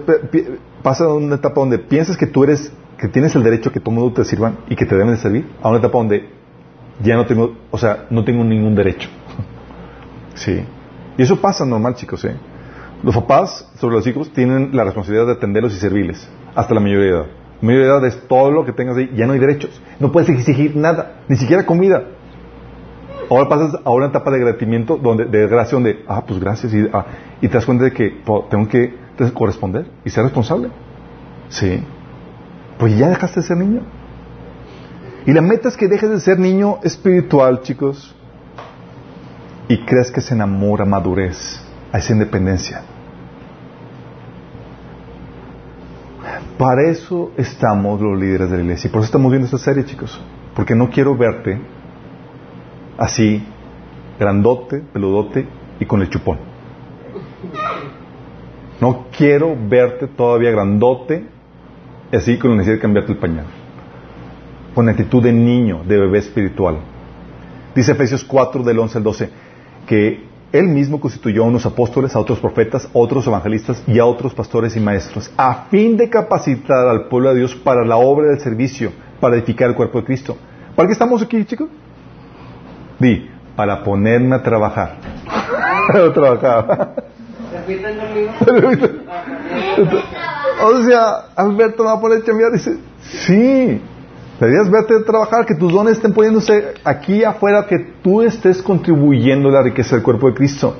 pasa 0.81 1.03
a 1.03 1.13
una 1.13 1.35
etapa 1.35 1.59
donde 1.59 1.79
piensas 1.79 2.17
que 2.17 2.25
tú 2.25 2.43
eres 2.43 2.71
que 2.99 3.07
tienes 3.07 3.33
el 3.35 3.43
derecho 3.43 3.71
que 3.71 3.79
todo 3.79 3.91
mundo 3.91 4.13
te 4.13 4.25
sirvan 4.25 4.57
y 4.67 4.75
que 4.75 4.85
te 4.85 4.95
deben 4.95 5.13
de 5.13 5.17
servir, 5.17 5.47
a 5.61 5.69
una 5.69 5.79
etapa 5.79 5.97
donde 5.97 6.29
ya 7.01 7.15
no 7.15 7.25
tengo, 7.25 7.55
o 7.71 7.77
sea, 7.77 8.05
no 8.09 8.25
tengo 8.25 8.43
ningún 8.43 8.75
derecho. 8.75 9.09
sí. 10.35 10.65
Y 11.17 11.21
eso 11.21 11.39
pasa 11.39 11.65
normal, 11.65 11.95
chicos, 11.95 12.25
¿eh? 12.25 12.35
Los 13.01 13.15
papás 13.15 13.71
sobre 13.77 13.95
los 13.95 14.05
hijos 14.05 14.31
tienen 14.33 14.75
la 14.75 14.83
responsabilidad 14.83 15.27
de 15.27 15.33
atenderlos 15.33 15.73
y 15.73 15.77
servirles 15.79 16.29
hasta 16.53 16.73
la 16.73 16.81
mayoría 16.81 17.05
de 17.05 17.11
edad. 17.11 17.25
La 17.61 17.65
mayoría 17.65 17.87
de 17.87 17.93
edad 17.93 18.05
es 18.05 18.27
todo 18.27 18.51
lo 18.51 18.65
que 18.65 18.73
tengas 18.73 18.97
ahí, 18.97 19.09
ya 19.15 19.25
no 19.25 19.33
hay 19.33 19.39
derechos. 19.39 19.81
No 19.99 20.11
puedes 20.11 20.27
exigir 20.29 20.75
nada, 20.75 21.21
ni 21.29 21.37
siquiera 21.37 21.65
comida. 21.65 22.03
Ahora 23.29 23.47
pasas 23.47 23.79
a 23.85 23.89
una 23.91 24.07
etapa 24.07 24.31
de 24.31 24.37
agradecimiento, 24.37 24.97
donde, 24.97 25.25
de 25.25 25.47
gracia, 25.47 25.75
donde, 25.75 26.03
ah, 26.07 26.23
pues 26.27 26.39
gracias, 26.39 26.73
y, 26.73 26.85
ah, 26.91 27.05
y 27.39 27.47
te 27.47 27.53
das 27.53 27.65
cuenta 27.65 27.85
de 27.85 27.93
que 27.93 28.21
tengo 28.49 28.67
que 28.67 28.93
corresponder 29.33 29.85
y 30.03 30.09
ser 30.09 30.23
responsable. 30.23 30.69
Sí. 31.49 31.81
Pues 32.79 32.97
ya 32.97 33.09
dejaste 33.09 33.41
de 33.41 33.45
ser 33.45 33.57
niño. 33.57 33.81
Y 35.25 35.33
la 35.33 35.41
meta 35.41 35.67
es 35.67 35.77
que 35.77 35.87
dejes 35.87 36.09
de 36.09 36.19
ser 36.21 36.39
niño 36.39 36.79
espiritual, 36.81 37.61
chicos, 37.61 38.15
y 39.67 39.85
crees 39.85 40.09
que 40.09 40.21
se 40.21 40.33
enamora 40.33 40.85
madurez, 40.85 41.61
a 41.91 41.97
esa 41.97 42.13
independencia. 42.13 42.81
Para 46.57 46.89
eso 46.89 47.31
estamos 47.37 48.01
los 48.01 48.17
líderes 48.19 48.49
de 48.49 48.57
la 48.57 48.63
iglesia. 48.63 48.87
Y 48.87 48.91
por 48.91 48.99
eso 48.99 49.07
estamos 49.07 49.29
viendo 49.29 49.45
esta 49.45 49.57
serie, 49.57 49.85
chicos. 49.85 50.19
Porque 50.55 50.73
no 50.73 50.89
quiero 50.89 51.15
verte 51.15 51.61
así, 52.97 53.45
grandote, 54.19 54.79
peludote 54.79 55.47
y 55.79 55.85
con 55.85 56.01
el 56.01 56.09
chupón. 56.09 56.37
No 58.81 59.07
quiero 59.15 59.55
verte 59.69 60.07
todavía 60.07 60.51
grandote, 60.51 61.27
así 62.17 62.37
con 62.37 62.51
la 62.51 62.57
necesidad 62.57 62.77
de 62.77 62.81
cambiarte 62.81 63.11
el 63.11 63.17
pañal. 63.17 63.45
Con 64.73 64.89
actitud 64.89 65.23
de 65.23 65.33
niño, 65.33 65.83
de 65.87 65.97
bebé 65.97 66.19
espiritual. 66.19 66.77
Dice 67.75 67.91
Efesios 67.91 68.23
4 68.23 68.63
del 68.63 68.79
11 68.79 68.97
al 68.97 69.03
12 69.03 69.29
que 69.87 70.29
él 70.51 70.67
mismo 70.67 70.99
constituyó 70.99 71.43
a 71.43 71.47
unos 71.47 71.65
apóstoles, 71.65 72.15
a 72.15 72.19
otros 72.19 72.39
profetas, 72.39 72.85
a 72.85 72.89
otros 72.93 73.25
evangelistas 73.27 73.83
y 73.87 73.99
a 73.99 74.05
otros 74.05 74.33
pastores 74.33 74.75
y 74.75 74.79
maestros, 74.79 75.31
a 75.37 75.65
fin 75.69 75.95
de 75.95 76.09
capacitar 76.09 76.87
al 76.87 77.07
pueblo 77.07 77.29
de 77.29 77.39
Dios 77.39 77.53
para 77.55 77.85
la 77.85 77.97
obra 77.97 78.31
del 78.31 78.39
servicio, 78.39 78.91
para 79.19 79.35
edificar 79.35 79.69
el 79.69 79.75
cuerpo 79.75 79.99
de 79.99 80.05
Cristo. 80.05 80.37
¿Para 80.75 80.87
qué 80.87 80.93
estamos 80.93 81.21
aquí, 81.21 81.45
chicos? 81.45 81.69
Di, 82.99 83.29
para 83.55 83.83
ponerme 83.83 84.35
a 84.35 84.43
trabajar. 84.43 84.97
a 85.93 86.13
trabajar. 86.13 86.95
o 90.61 90.83
sea, 90.83 91.29
Alberto 91.35 91.83
va 91.83 91.93
a 91.93 91.99
poner 91.99 92.23
chambear 92.23 92.51
dice, 92.51 92.77
sí, 93.01 93.81
deberías 94.39 94.69
verte 94.69 94.95
a 94.95 95.03
trabajar, 95.05 95.45
que 95.45 95.55
tus 95.55 95.71
dones 95.71 95.97
estén 95.97 96.13
poniéndose 96.13 96.73
aquí 96.83 97.23
afuera, 97.23 97.65
que 97.65 97.79
tú 98.03 98.21
estés 98.21 98.61
contribuyendo 98.61 99.49
a 99.49 99.53
la 99.53 99.61
riqueza 99.61 99.95
del 99.95 100.03
cuerpo 100.03 100.27
de 100.27 100.35
Cristo. 100.35 100.75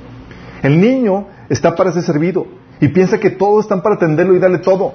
El 0.61 0.79
niño 0.79 1.27
está 1.49 1.75
para 1.75 1.91
ser 1.91 2.03
servido 2.03 2.45
y 2.81 2.89
piensa 2.89 3.19
que 3.19 3.29
todos 3.29 3.65
están 3.65 3.81
para 3.81 3.95
atenderlo 3.95 4.35
y 4.35 4.39
darle 4.39 4.59
todo. 4.59 4.93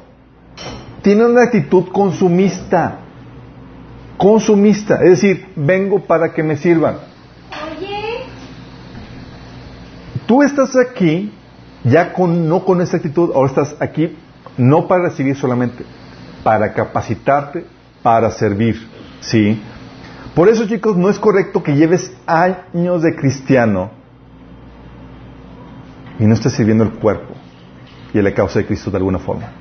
Tiene 1.02 1.26
una 1.26 1.42
actitud 1.44 1.88
consumista. 1.92 3.00
Consumista, 4.16 5.02
es 5.02 5.10
decir, 5.10 5.46
vengo 5.56 6.00
para 6.00 6.32
que 6.32 6.42
me 6.42 6.56
sirvan. 6.56 6.96
Tú 10.26 10.42
estás 10.42 10.76
aquí 10.76 11.32
ya 11.82 12.12
con, 12.12 12.48
no 12.48 12.64
con 12.64 12.80
esa 12.80 12.96
actitud, 12.96 13.32
ahora 13.34 13.48
estás 13.48 13.76
aquí 13.80 14.16
no 14.56 14.86
para 14.86 15.04
recibir 15.04 15.36
solamente, 15.36 15.84
para 16.42 16.72
capacitarte, 16.72 17.64
para 18.02 18.30
servir. 18.30 18.88
¿Sí? 19.20 19.60
Por 20.34 20.48
eso, 20.48 20.66
chicos, 20.66 20.96
no 20.96 21.08
es 21.08 21.18
correcto 21.18 21.62
que 21.62 21.76
lleves 21.76 22.12
años 22.26 23.02
de 23.02 23.14
cristiano 23.14 23.90
y 26.18 26.24
no 26.24 26.34
estés 26.34 26.52
sirviendo 26.52 26.84
el 26.84 26.90
cuerpo 26.90 27.34
y 28.12 28.20
la 28.20 28.32
causa 28.34 28.58
de 28.58 28.66
Cristo 28.66 28.90
de 28.90 28.96
alguna 28.96 29.18
forma. 29.18 29.52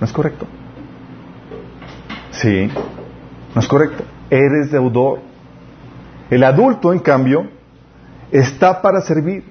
No 0.00 0.04
es 0.04 0.12
correcto. 0.12 0.46
Sí, 2.30 2.68
no 3.54 3.60
es 3.60 3.68
correcto. 3.68 4.04
Eres 4.30 4.70
deudor. 4.70 5.20
El 6.30 6.42
adulto, 6.42 6.92
en 6.92 6.98
cambio, 6.98 7.48
está 8.30 8.82
para 8.82 9.00
servir 9.00 9.44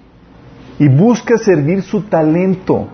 y 0.79 0.87
busca 0.89 1.37
servir 1.37 1.81
su 1.83 2.01
talento. 2.03 2.89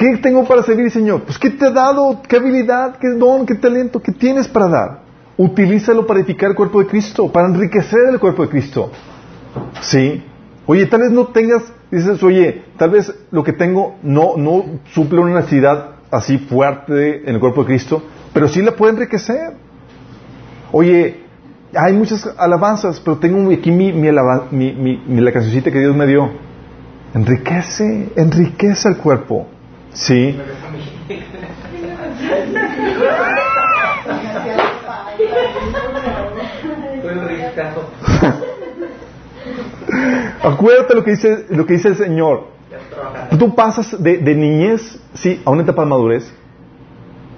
¿Qué 0.00 0.16
tengo 0.16 0.46
para 0.46 0.62
servir, 0.62 0.90
Señor? 0.90 1.24
Pues 1.24 1.38
¿qué 1.38 1.50
te 1.50 1.66
ha 1.66 1.70
dado? 1.70 2.22
¿Qué 2.26 2.36
habilidad? 2.36 2.96
¿Qué 2.98 3.08
don? 3.18 3.44
¿Qué 3.44 3.54
talento? 3.56 4.00
¿Qué 4.00 4.12
tienes 4.12 4.48
para 4.48 4.66
dar? 4.66 5.00
Utilízalo 5.36 6.06
para 6.06 6.20
edificar 6.20 6.48
el 6.48 6.56
cuerpo 6.56 6.80
de 6.80 6.86
Cristo, 6.86 7.30
para 7.30 7.48
enriquecer 7.48 8.08
el 8.10 8.18
cuerpo 8.18 8.44
de 8.44 8.48
Cristo. 8.48 8.90
¿Sí? 9.82 10.24
Oye, 10.64 10.86
tal 10.86 11.02
vez 11.02 11.10
no 11.10 11.26
tengas, 11.26 11.64
dices, 11.90 12.22
oye, 12.22 12.64
tal 12.78 12.88
vez 12.88 13.14
lo 13.30 13.44
que 13.44 13.52
tengo 13.52 13.96
no, 14.02 14.38
no 14.38 14.64
suple 14.94 15.20
una 15.20 15.34
necesidad 15.34 15.96
así 16.10 16.38
fuerte 16.38 17.28
en 17.28 17.34
el 17.34 17.38
cuerpo 17.38 17.60
de 17.60 17.66
Cristo, 17.66 18.02
pero 18.32 18.48
sí 18.48 18.62
la 18.62 18.72
puede 18.72 18.94
enriquecer. 18.94 19.52
Oye, 20.72 21.24
hay 21.74 21.92
muchas 21.92 22.26
alabanzas, 22.38 23.00
pero 23.00 23.18
tengo 23.18 23.52
aquí 23.52 23.70
mi, 23.70 23.92
mi, 23.92 24.10
mi, 24.72 25.20
la 25.20 25.30
cancioncita 25.30 25.70
que 25.70 25.80
Dios 25.80 25.94
me 25.94 26.06
dio. 26.06 26.30
Enriquece, 27.12 28.08
enriquece 28.16 28.88
el 28.88 28.96
cuerpo. 28.96 29.59
Sí. 29.92 30.38
Acuérdate 40.42 40.94
lo 40.94 41.04
que 41.04 41.10
dice 41.10 41.46
lo 41.50 41.66
que 41.66 41.74
dice 41.74 41.88
el 41.88 41.96
Señor. 41.96 42.48
Tú 43.38 43.54
pasas 43.54 44.02
de, 44.02 44.18
de 44.18 44.34
niñez, 44.34 45.00
sí, 45.14 45.42
a 45.44 45.50
una 45.50 45.62
etapa 45.62 45.82
de 45.82 45.88
madurez 45.88 46.32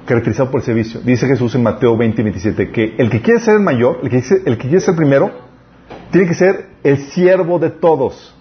caracterizado 0.06 0.50
por 0.50 0.60
el 0.60 0.66
servicio. 0.66 1.00
Dice 1.00 1.26
Jesús 1.26 1.54
en 1.54 1.62
Mateo 1.62 1.96
20 1.96 2.20
y 2.20 2.24
27 2.24 2.70
que 2.70 2.94
el 2.98 3.10
que 3.10 3.22
quiere 3.22 3.40
ser 3.40 3.54
el 3.54 3.60
mayor, 3.60 4.00
el 4.02 4.10
que, 4.10 4.18
el 4.18 4.58
que 4.58 4.68
quiere 4.68 4.80
ser 4.80 4.94
primero, 4.94 5.30
tiene 6.10 6.28
que 6.28 6.34
ser 6.34 6.70
el 6.82 6.98
siervo 6.98 7.58
de 7.58 7.70
todos. 7.70 8.34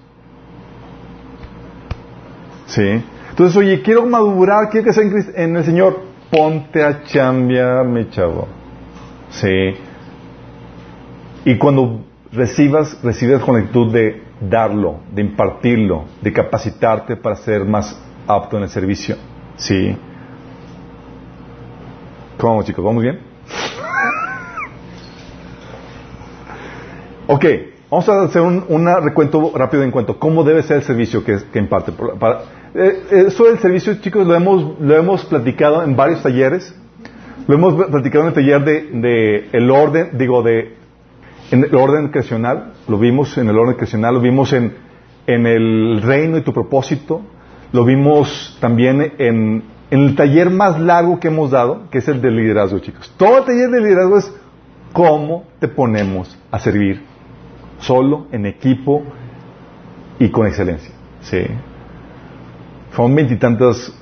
¿Sí? 2.65 3.03
Entonces, 3.41 3.57
oye, 3.57 3.81
quiero 3.81 4.05
madurar, 4.05 4.69
quiero 4.69 4.85
que 4.85 4.93
sea 4.93 5.03
en 5.03 5.55
el 5.55 5.63
Señor. 5.63 5.99
Ponte 6.29 6.83
a 6.83 7.01
chambear, 7.05 7.87
mi 7.87 8.07
chavo. 8.11 8.47
¿Sí? 9.31 9.73
Y 11.45 11.57
cuando 11.57 12.05
recibas, 12.31 13.01
recibes 13.01 13.41
con 13.41 13.55
la 13.55 13.61
actitud 13.61 13.91
de 13.91 14.21
darlo, 14.39 14.99
de 15.11 15.23
impartirlo, 15.23 16.05
de 16.21 16.31
capacitarte 16.31 17.15
para 17.15 17.35
ser 17.37 17.65
más 17.65 17.99
apto 18.27 18.57
en 18.57 18.63
el 18.63 18.69
servicio. 18.69 19.15
¿Sí? 19.55 19.97
¿Cómo 22.37 22.53
vamos, 22.53 22.65
chicos? 22.67 22.85
¿Vamos 22.85 23.01
bien? 23.01 23.21
Ok, 27.25 27.45
vamos 27.91 28.09
a 28.09 28.23
hacer 28.23 28.41
un 28.41 29.03
recuento 29.03 29.51
rápido 29.53 29.83
en 29.83 29.91
cuanto 29.91 30.17
cómo 30.17 30.43
debe 30.43 30.63
ser 30.63 30.77
el 30.77 30.83
servicio 30.83 31.23
que, 31.23 31.37
imparte. 31.59 31.91
Eh, 32.73 33.25
eso 33.27 33.43
del 33.43 33.59
servicio, 33.59 33.95
chicos, 34.01 34.25
lo 34.25 34.33
hemos, 34.33 34.79
lo 34.79 34.95
hemos 34.95 35.25
platicado 35.25 35.83
en 35.83 35.95
varios 35.95 36.23
talleres. 36.23 36.73
Lo 37.47 37.55
hemos 37.55 37.85
platicado 37.85 38.23
en 38.23 38.27
el 38.29 38.33
taller 38.33 38.63
de, 38.63 39.49
el 39.51 39.69
orden, 39.69 40.17
digo, 40.17 40.41
de 40.41 40.75
en 41.51 41.65
el 41.65 41.75
orden 41.75 42.07
creacional, 42.07 42.73
lo 42.87 42.97
vimos 42.97 43.37
en 43.37 43.49
el 43.49 43.57
orden 43.57 43.75
creacional, 43.75 44.13
lo 44.13 44.21
vimos 44.21 44.53
en, 44.53 44.73
en 45.27 45.45
el 45.45 46.01
reino 46.01 46.37
y 46.37 46.41
tu 46.41 46.53
propósito, 46.53 47.21
lo 47.73 47.83
vimos 47.83 48.57
también 48.61 49.13
en 49.17 49.63
en 49.91 49.99
el 49.99 50.15
taller 50.15 50.49
más 50.49 50.79
largo 50.79 51.19
que 51.19 51.27
hemos 51.27 51.51
dado, 51.51 51.89
que 51.91 51.97
es 51.97 52.07
el 52.07 52.21
de 52.21 52.31
liderazgo, 52.31 52.79
chicos. 52.79 53.13
Todo 53.17 53.39
el 53.39 53.43
taller 53.43 53.69
de 53.69 53.81
liderazgo 53.81 54.17
es 54.17 54.33
cómo 54.93 55.43
te 55.59 55.67
ponemos 55.67 56.37
a 56.49 56.59
servir 56.59 57.10
solo, 57.81 58.27
en 58.31 58.45
equipo 58.45 59.03
y 60.19 60.29
con 60.29 60.47
excelencia. 60.47 60.93
Sí. 61.21 61.45
Son 62.95 63.13
veintitantas 63.13 63.93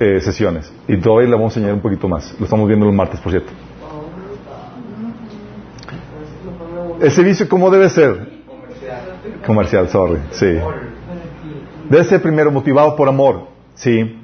eh, 0.00 0.20
sesiones 0.20 0.72
y 0.86 0.96
todavía 0.98 1.28
le 1.28 1.36
vamos 1.36 1.56
a 1.56 1.58
enseñar 1.58 1.74
un 1.74 1.80
poquito 1.80 2.08
más. 2.08 2.34
Lo 2.38 2.44
estamos 2.44 2.66
viendo 2.66 2.86
los 2.86 2.94
martes, 2.94 3.20
por 3.20 3.32
cierto. 3.32 3.52
El 7.00 7.10
servicio, 7.12 7.48
¿cómo 7.48 7.70
debe 7.70 7.88
ser? 7.88 8.42
Comercial. 8.46 9.00
Comercial, 9.46 9.88
sorry. 9.88 10.20
Sí. 10.32 10.58
Debe 11.88 12.04
ser 12.04 12.20
primero 12.20 12.50
motivado 12.50 12.96
por 12.96 13.08
amor. 13.08 13.48
Sí. 13.74 14.18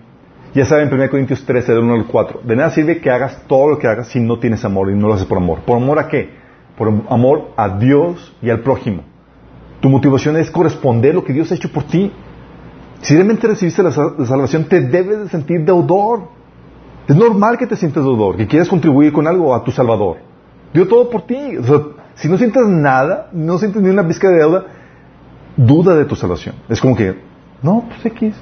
Ya 0.55 0.65
saben, 0.65 0.93
1 0.93 1.11
Corintios 1.11 1.45
13, 1.45 1.73
del 1.73 1.83
1 1.83 1.95
al 1.95 2.07
4. 2.07 2.41
De 2.45 2.57
nada 2.57 2.71
sirve 2.71 3.01
que 3.01 3.11
hagas 3.11 3.47
todo 3.47 3.71
lo 3.71 3.79
que 3.79 3.89
hagas 3.89 4.09
si 4.09 4.21
no 4.21 4.39
tienes 4.39 4.65
amor 4.65 4.91
y 4.91 4.95
no 4.95 5.09
lo 5.09 5.15
haces 5.15 5.27
por 5.27 5.39
amor. 5.39 5.61
¿Por 5.61 5.77
amor 5.77 5.99
a 5.99 6.09
qué? 6.09 6.44
Por 6.77 6.89
amor 7.09 7.51
a 7.57 7.69
Dios 7.69 8.35
y 8.43 8.51
al 8.51 8.61
prójimo. 8.61 9.03
Tu 9.81 9.89
motivación 9.89 10.37
es 10.37 10.51
corresponder 10.51 11.15
lo 11.15 11.25
que 11.25 11.33
Dios 11.33 11.51
ha 11.53 11.55
hecho 11.55 11.71
por 11.71 11.85
ti. 11.85 12.11
Si 13.03 13.15
realmente 13.15 13.47
recibiste 13.47 13.83
la, 13.83 13.93
salvación, 13.93 14.65
te 14.65 14.81
debes 14.81 15.19
de 15.19 15.29
sentir 15.29 15.65
deudor. 15.65 16.23
Es 17.07 17.15
normal 17.15 17.59
que 17.59 17.67
te 17.67 17.77
sientas 17.77 18.03
deudor, 18.03 18.37
que 18.37 18.47
quieras 18.47 18.69
contribuir 18.69 19.13
con 19.13 19.27
algo 19.27 19.55
a 19.55 19.63
tu 19.63 19.71
Salvador. 19.71 20.17
Dio 20.73 20.89
todo 20.89 21.11
por 21.11 21.23
ti. 21.23 21.59
si 22.15 22.29
no 22.29 22.39
sientes 22.39 22.67
nada, 22.67 23.29
no 23.33 23.59
sientes 23.59 23.83
ni 23.83 23.91
una 23.91 24.07
pizca 24.09 24.29
de 24.29 24.39
deuda, 24.39 24.65
duda 25.57 25.95
de 25.95 26.07
tu 26.07 26.17
salvación. 26.17 26.55
Es 26.69 26.81
como 26.81 26.97
que, 26.97 27.19
no, 27.63 27.85
pues 27.89 28.07
X. 28.07 28.35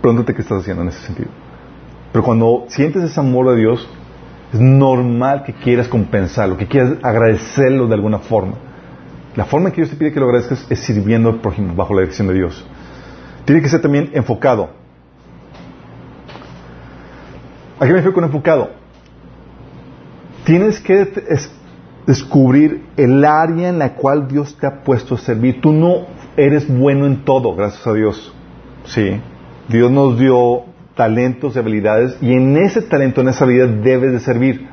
Pregúntate 0.00 0.34
qué 0.34 0.42
estás 0.42 0.62
haciendo 0.62 0.82
en 0.82 0.88
ese 0.88 1.00
sentido. 1.06 1.28
Pero 2.12 2.24
cuando 2.24 2.64
sientes 2.68 3.04
ese 3.04 3.20
amor 3.20 3.50
de 3.50 3.56
Dios, 3.56 3.88
es 4.52 4.60
normal 4.60 5.44
que 5.44 5.52
quieras 5.52 5.88
compensarlo, 5.88 6.56
que 6.56 6.66
quieras 6.66 6.94
agradecerlo 7.02 7.86
de 7.86 7.94
alguna 7.94 8.18
forma. 8.18 8.54
La 9.36 9.44
forma 9.44 9.68
en 9.68 9.74
que 9.74 9.82
Dios 9.82 9.90
te 9.90 9.96
pide 9.96 10.12
que 10.12 10.18
lo 10.18 10.26
agradezcas 10.26 10.66
es 10.68 10.80
sirviendo 10.80 11.28
al 11.28 11.40
prójimo 11.40 11.74
bajo 11.74 11.94
la 11.94 12.00
dirección 12.00 12.28
de 12.28 12.34
Dios. 12.34 12.66
Tiene 13.44 13.62
que 13.62 13.68
ser 13.68 13.80
también 13.80 14.10
enfocado. 14.12 14.70
¿A 17.78 17.86
qué 17.86 17.92
me 17.92 17.94
refiero 17.94 18.12
con 18.12 18.24
enfocado? 18.24 18.70
Tienes 20.44 20.80
que 20.80 21.08
descubrir 22.06 22.84
el 22.96 23.24
área 23.24 23.68
en 23.68 23.78
la 23.78 23.94
cual 23.94 24.26
Dios 24.26 24.56
te 24.56 24.66
ha 24.66 24.82
puesto 24.82 25.14
a 25.14 25.18
servir. 25.18 25.60
Tú 25.60 25.72
no 25.72 26.06
eres 26.36 26.66
bueno 26.68 27.06
en 27.06 27.24
todo, 27.24 27.54
gracias 27.54 27.86
a 27.86 27.92
Dios. 27.92 28.34
Sí. 28.84 29.20
Dios 29.68 29.90
nos 29.90 30.18
dio 30.18 30.64
talentos 31.00 31.56
y 31.56 31.58
habilidades 31.58 32.14
y 32.20 32.34
en 32.34 32.58
ese 32.58 32.82
talento, 32.82 33.22
en 33.22 33.28
esa 33.28 33.44
habilidad 33.44 33.68
debes 33.68 34.12
de 34.12 34.20
servir. 34.20 34.68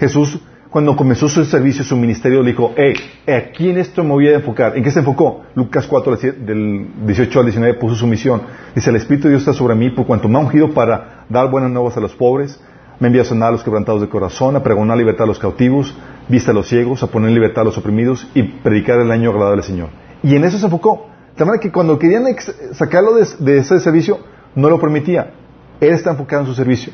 Jesús, 0.00 0.40
cuando 0.70 0.96
comenzó 0.96 1.28
su 1.28 1.44
servicio, 1.44 1.84
su 1.84 1.98
ministerio, 1.98 2.42
le 2.42 2.52
dijo, 2.52 2.72
hey, 2.78 2.94
aquí 3.30 3.68
en 3.68 3.76
esto 3.76 4.02
me 4.02 4.12
voy 4.12 4.28
a 4.28 4.36
enfocar. 4.36 4.74
¿En 4.74 4.82
qué 4.82 4.90
se 4.90 5.00
enfocó? 5.00 5.42
Lucas 5.54 5.86
4, 5.86 6.16
del 6.46 6.86
18 7.04 7.40
al 7.40 7.44
19, 7.44 7.74
puso 7.74 7.94
su 7.94 8.06
misión. 8.06 8.40
Dice, 8.74 8.88
el 8.88 8.96
Espíritu 8.96 9.24
de 9.24 9.34
Dios 9.34 9.42
está 9.42 9.52
sobre 9.52 9.74
mí 9.74 9.90
por 9.90 10.06
cuanto 10.06 10.28
me 10.28 10.38
ha 10.38 10.40
ungido 10.40 10.72
para 10.72 11.26
dar 11.28 11.50
buenas 11.50 11.70
nuevas 11.70 11.94
a 11.98 12.00
los 12.00 12.14
pobres, 12.14 12.58
me 12.98 13.08
envía 13.08 13.20
a 13.20 13.26
sanar 13.26 13.50
a 13.50 13.52
los 13.52 13.62
quebrantados 13.62 14.00
de 14.00 14.08
corazón, 14.08 14.56
a 14.56 14.62
pregonar 14.62 14.96
libertad 14.96 15.24
a 15.24 15.26
los 15.26 15.38
cautivos, 15.38 15.94
vista 16.26 16.52
a 16.52 16.54
los 16.54 16.68
ciegos, 16.68 17.02
a 17.02 17.08
poner 17.08 17.32
libertad 17.32 17.60
a 17.60 17.64
los 17.66 17.76
oprimidos 17.76 18.26
y 18.32 18.44
predicar 18.44 18.98
el 18.98 19.10
año 19.10 19.28
agradable 19.28 19.60
al 19.60 19.66
Señor. 19.66 19.88
Y 20.22 20.36
en 20.36 20.44
eso 20.44 20.56
se 20.56 20.64
enfocó. 20.64 21.10
De 21.36 21.44
manera 21.44 21.60
que 21.60 21.70
cuando 21.70 21.98
querían 21.98 22.24
sacarlo 22.72 23.16
de, 23.16 23.58
ese 23.58 23.78
servicio, 23.80 24.20
no 24.54 24.70
lo 24.70 24.80
permitía. 24.80 25.34
Él 25.80 25.92
está 25.92 26.10
enfocado 26.10 26.42
en 26.42 26.48
su 26.48 26.54
servicio. 26.54 26.92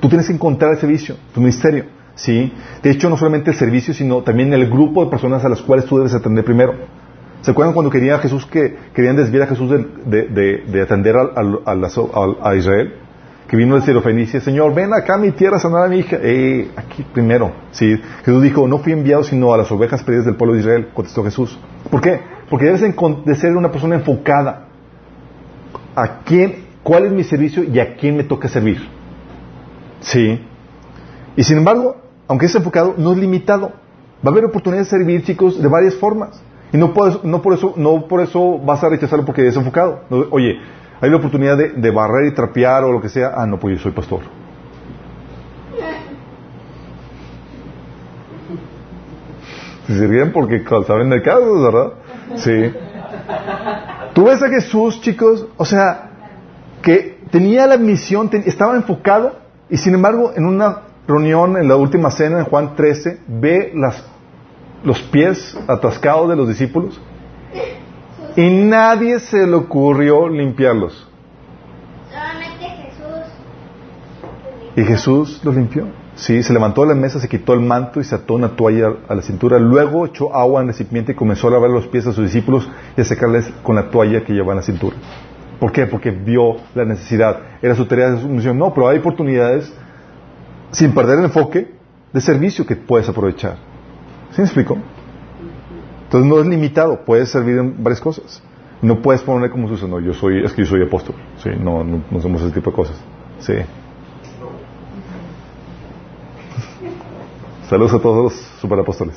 Tú 0.00 0.08
tienes 0.08 0.26
que 0.26 0.32
encontrar 0.32 0.72
el 0.72 0.78
servicio, 0.78 1.16
tu 1.34 1.40
ministerio. 1.40 1.84
¿sí? 2.14 2.52
De 2.82 2.90
hecho, 2.90 3.08
no 3.08 3.16
solamente 3.16 3.50
el 3.50 3.56
servicio, 3.56 3.94
sino 3.94 4.22
también 4.22 4.52
el 4.52 4.68
grupo 4.68 5.04
de 5.04 5.10
personas 5.10 5.44
a 5.44 5.48
las 5.48 5.62
cuales 5.62 5.86
tú 5.86 5.98
debes 5.98 6.14
atender 6.14 6.44
primero. 6.44 6.74
¿Se 7.42 7.50
acuerdan 7.50 7.74
cuando 7.74 7.90
quería 7.90 8.18
Jesús 8.18 8.44
que 8.46 8.76
querían 8.92 9.16
desviar 9.16 9.44
a 9.44 9.46
Jesús 9.46 9.70
de, 9.70 10.82
atender 10.82 11.16
a 11.16 12.54
Israel? 12.56 12.92
que 13.46 13.56
vino 13.56 13.78
de 13.78 14.00
Fenicia, 14.00 14.40
Señor, 14.40 14.74
ven 14.74 14.92
acá 14.92 15.14
a 15.14 15.18
mi 15.18 15.30
tierra 15.30 15.56
a 15.56 15.60
sanar 15.60 15.84
a 15.84 15.88
mi 15.88 15.98
hija. 15.98 16.18
Eh, 16.20 16.68
aquí 16.76 17.04
primero. 17.12 17.52
¿sí? 17.70 17.96
Jesús 18.24 18.42
dijo, 18.42 18.66
no 18.66 18.78
fui 18.78 18.92
enviado 18.92 19.22
sino 19.22 19.54
a 19.54 19.58
las 19.58 19.70
ovejas 19.70 20.02
perdidas 20.02 20.26
del 20.26 20.36
pueblo 20.36 20.54
de 20.54 20.60
Israel, 20.60 20.88
contestó 20.92 21.22
Jesús. 21.22 21.58
¿Por 21.90 22.00
qué? 22.00 22.20
Porque 22.50 22.66
debes 22.66 22.80
de 22.80 23.34
ser 23.36 23.56
una 23.56 23.70
persona 23.70 23.94
enfocada. 23.94 24.64
¿A 25.94 26.18
quién, 26.24 26.65
cuál 26.86 27.04
es 27.04 27.10
mi 27.10 27.24
servicio 27.24 27.64
y 27.64 27.80
a 27.80 27.96
quién 27.96 28.16
me 28.16 28.22
toca 28.22 28.46
servir? 28.46 28.78
Sí. 29.98 30.40
Y 31.34 31.42
sin 31.42 31.58
embargo, 31.58 31.96
aunque 32.28 32.46
es 32.46 32.54
enfocado, 32.54 32.94
no 32.96 33.10
es 33.10 33.18
limitado. 33.18 33.72
Va 34.24 34.28
a 34.28 34.28
haber 34.28 34.44
oportunidades 34.44 34.88
de 34.88 34.96
servir, 34.96 35.24
chicos, 35.24 35.60
de 35.60 35.66
varias 35.66 35.96
formas. 35.96 36.40
Y 36.72 36.76
no, 36.76 36.94
puedes, 36.94 37.24
no, 37.24 37.42
por 37.42 37.54
eso, 37.54 37.74
no 37.76 38.06
por 38.06 38.20
eso 38.20 38.60
vas 38.60 38.84
a 38.84 38.88
rechazarlo 38.88 39.24
porque 39.24 39.44
es 39.48 39.56
enfocado. 39.56 40.02
Oye, 40.30 40.60
hay 41.00 41.10
la 41.10 41.16
oportunidad 41.16 41.58
de, 41.58 41.90
barrer 41.90 42.28
y 42.28 42.34
trapear 42.34 42.84
o 42.84 42.92
lo 42.92 43.00
que 43.00 43.08
sea. 43.08 43.32
Ah, 43.34 43.46
no, 43.46 43.58
pues 43.58 43.78
yo 43.78 43.82
soy 43.82 43.90
pastor. 43.90 44.20
Se 49.88 50.06
ríen 50.06 50.30
porque 50.30 50.62
saben 50.86 51.12
el 51.12 51.22
caso, 51.22 51.62
¿verdad? 51.62 51.94
Sí. 52.36 52.72
Tú 54.14 54.24
ves 54.24 54.40
a 54.40 54.48
Jesús, 54.48 55.00
chicos, 55.00 55.48
o 55.56 55.64
sea, 55.64 56.05
que 56.86 57.18
tenía 57.32 57.66
la 57.66 57.78
misión, 57.78 58.30
estaba 58.44 58.76
enfocado 58.76 59.34
y 59.68 59.76
sin 59.76 59.96
embargo 59.96 60.32
en 60.36 60.46
una 60.46 60.82
reunión 61.08 61.56
en 61.56 61.66
la 61.66 61.74
última 61.74 62.12
cena 62.12 62.38
en 62.38 62.44
Juan 62.44 62.76
13 62.76 63.22
ve 63.26 63.72
las, 63.74 64.04
los 64.84 65.02
pies 65.02 65.58
atascados 65.66 66.28
de 66.28 66.36
los 66.36 66.46
discípulos 66.46 67.00
y 68.36 68.48
nadie 68.50 69.18
se 69.18 69.48
le 69.48 69.54
ocurrió 69.54 70.28
limpiarlos. 70.28 71.08
Solamente 72.08 72.66
Jesús. 72.66 73.32
Y 74.76 74.82
Jesús 74.84 75.40
los 75.42 75.56
limpió. 75.56 75.88
Sí, 76.14 76.40
se 76.44 76.52
levantó 76.52 76.82
de 76.82 76.88
la 76.88 76.94
mesa, 76.94 77.18
se 77.18 77.28
quitó 77.28 77.52
el 77.52 77.62
manto 77.62 77.98
y 77.98 78.04
se 78.04 78.14
ató 78.14 78.34
una 78.34 78.50
toalla 78.50 78.92
a 79.08 79.16
la 79.16 79.22
cintura. 79.22 79.58
Luego 79.58 80.06
echó 80.06 80.32
agua 80.32 80.60
en 80.60 80.68
el 80.68 80.72
recipiente 80.72 81.12
y 81.12 81.14
comenzó 81.16 81.48
a 81.48 81.50
lavar 81.50 81.70
los 81.70 81.88
pies 81.88 82.06
a 82.06 82.12
sus 82.12 82.22
discípulos 82.22 82.70
y 82.96 83.00
a 83.00 83.04
secarles 83.04 83.50
con 83.64 83.74
la 83.74 83.90
toalla 83.90 84.24
que 84.24 84.32
llevaba 84.32 84.52
en 84.52 84.58
la 84.58 84.62
cintura. 84.62 84.96
¿Por 85.60 85.72
qué? 85.72 85.86
Porque 85.86 86.10
vio 86.10 86.56
la 86.74 86.84
necesidad. 86.84 87.40
Era 87.62 87.74
su 87.74 87.86
tarea 87.86 88.10
de 88.10 88.20
su 88.20 88.28
misión. 88.28 88.58
No, 88.58 88.74
pero 88.74 88.88
hay 88.88 88.98
oportunidades, 88.98 89.72
sin 90.70 90.92
perder 90.92 91.18
el 91.18 91.24
enfoque, 91.24 91.74
de 92.12 92.20
servicio 92.20 92.66
que 92.66 92.76
puedes 92.76 93.08
aprovechar. 93.08 93.56
¿Sí 94.32 94.40
me 94.40 94.44
explico? 94.44 94.76
Entonces 96.04 96.30
no 96.30 96.38
es 96.40 96.46
limitado, 96.46 97.04
puedes 97.04 97.30
servir 97.30 97.58
en 97.58 97.82
varias 97.82 98.00
cosas. 98.00 98.40
No 98.82 99.00
puedes 99.00 99.22
poner 99.22 99.50
como 99.50 99.68
Jesús, 99.68 99.88
no, 99.88 100.00
yo 100.00 100.14
soy, 100.14 100.44
es 100.44 100.52
que 100.52 100.62
yo 100.62 100.68
soy 100.68 100.82
apóstol. 100.82 101.16
Sí, 101.42 101.50
no, 101.58 101.82
no, 101.82 102.20
somos 102.20 102.42
ese 102.42 102.52
tipo 102.52 102.70
de 102.70 102.76
cosas. 102.76 102.96
Sí. 103.38 103.54
Saludos 107.68 107.94
a 107.94 107.98
todos 107.98 108.24
los 108.24 108.34
superapóstoles. 108.60 109.16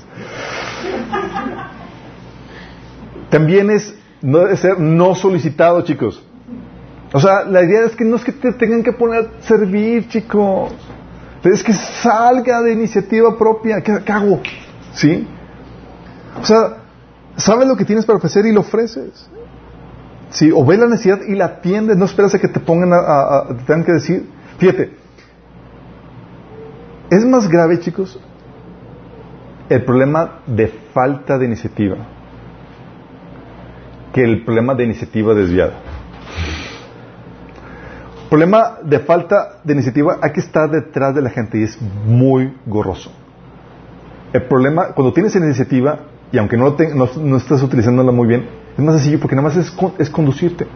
También 3.29 3.69
es, 3.69 3.95
no 4.21 4.39
debe 4.39 4.57
ser 4.57 4.79
no 4.79 5.13
solicitado, 5.13 5.83
chicos. 5.83 6.23
O 7.11 7.19
sea, 7.19 7.43
la 7.43 7.63
idea 7.63 7.85
es 7.85 7.95
que 7.95 8.05
no 8.05 8.17
es 8.17 8.23
que 8.23 8.31
te 8.31 8.53
tengan 8.53 8.83
que 8.83 8.93
poner 8.93 9.25
a 9.25 9.43
servir, 9.43 10.07
chicos. 10.07 10.71
Es 11.43 11.63
que 11.63 11.73
salga 11.73 12.61
de 12.61 12.73
iniciativa 12.73 13.37
propia. 13.37 13.81
¿Qué, 13.81 14.11
hago? 14.11 14.41
¿Sí? 14.93 15.27
O 16.39 16.45
sea, 16.45 16.77
sabes 17.35 17.67
lo 17.67 17.75
que 17.75 17.85
tienes 17.85 18.05
para 18.05 18.17
ofrecer 18.17 18.45
y 18.45 18.51
lo 18.51 18.61
ofreces. 18.61 19.29
Sí, 20.29 20.51
o 20.51 20.63
ves 20.63 20.77
la 20.77 20.85
necesidad 20.85 21.21
y 21.27 21.33
la 21.33 21.45
atiendes, 21.45 21.97
no 21.97 22.05
esperas 22.05 22.35
a 22.35 22.39
que 22.39 22.47
te 22.47 22.59
pongan 22.59 22.93
a, 22.93 23.47
te 23.47 23.63
tengan 23.63 23.83
que 23.83 23.93
decir. 23.93 24.29
Fíjate, 24.59 24.91
es 27.09 27.25
más 27.25 27.47
grave, 27.49 27.79
chicos, 27.79 28.19
el 29.69 29.83
problema 29.83 30.41
de 30.45 30.67
falta 30.93 31.39
de 31.39 31.45
iniciativa 31.45 31.97
que 34.13 34.23
el 34.23 34.43
problema 34.43 34.75
de 34.75 34.83
iniciativa 34.85 35.33
desviada. 35.33 35.73
Problema 38.29 38.77
de 38.83 38.99
falta 38.99 39.59
de 39.63 39.73
iniciativa 39.73 40.19
hay 40.21 40.31
que 40.31 40.39
estar 40.39 40.69
detrás 40.69 41.15
de 41.15 41.21
la 41.21 41.31
gente 41.31 41.57
y 41.57 41.63
es 41.63 41.79
muy 42.05 42.53
gorroso. 42.67 43.11
El 44.31 44.43
problema, 44.43 44.89
cuando 44.93 45.11
tienes 45.11 45.35
iniciativa, 45.35 46.01
y 46.31 46.37
aunque 46.37 46.55
no, 46.55 46.75
no, 47.17 47.37
estás 47.37 47.63
utilizándola 47.63 48.11
muy 48.11 48.27
bien, 48.27 48.47
es 48.77 48.83
más 48.83 48.95
sencillo 48.95 49.19
porque 49.19 49.35
nada 49.35 49.47
más 49.47 49.57
es, 49.57 49.75
es 49.97 50.11
conducirte. 50.11 50.67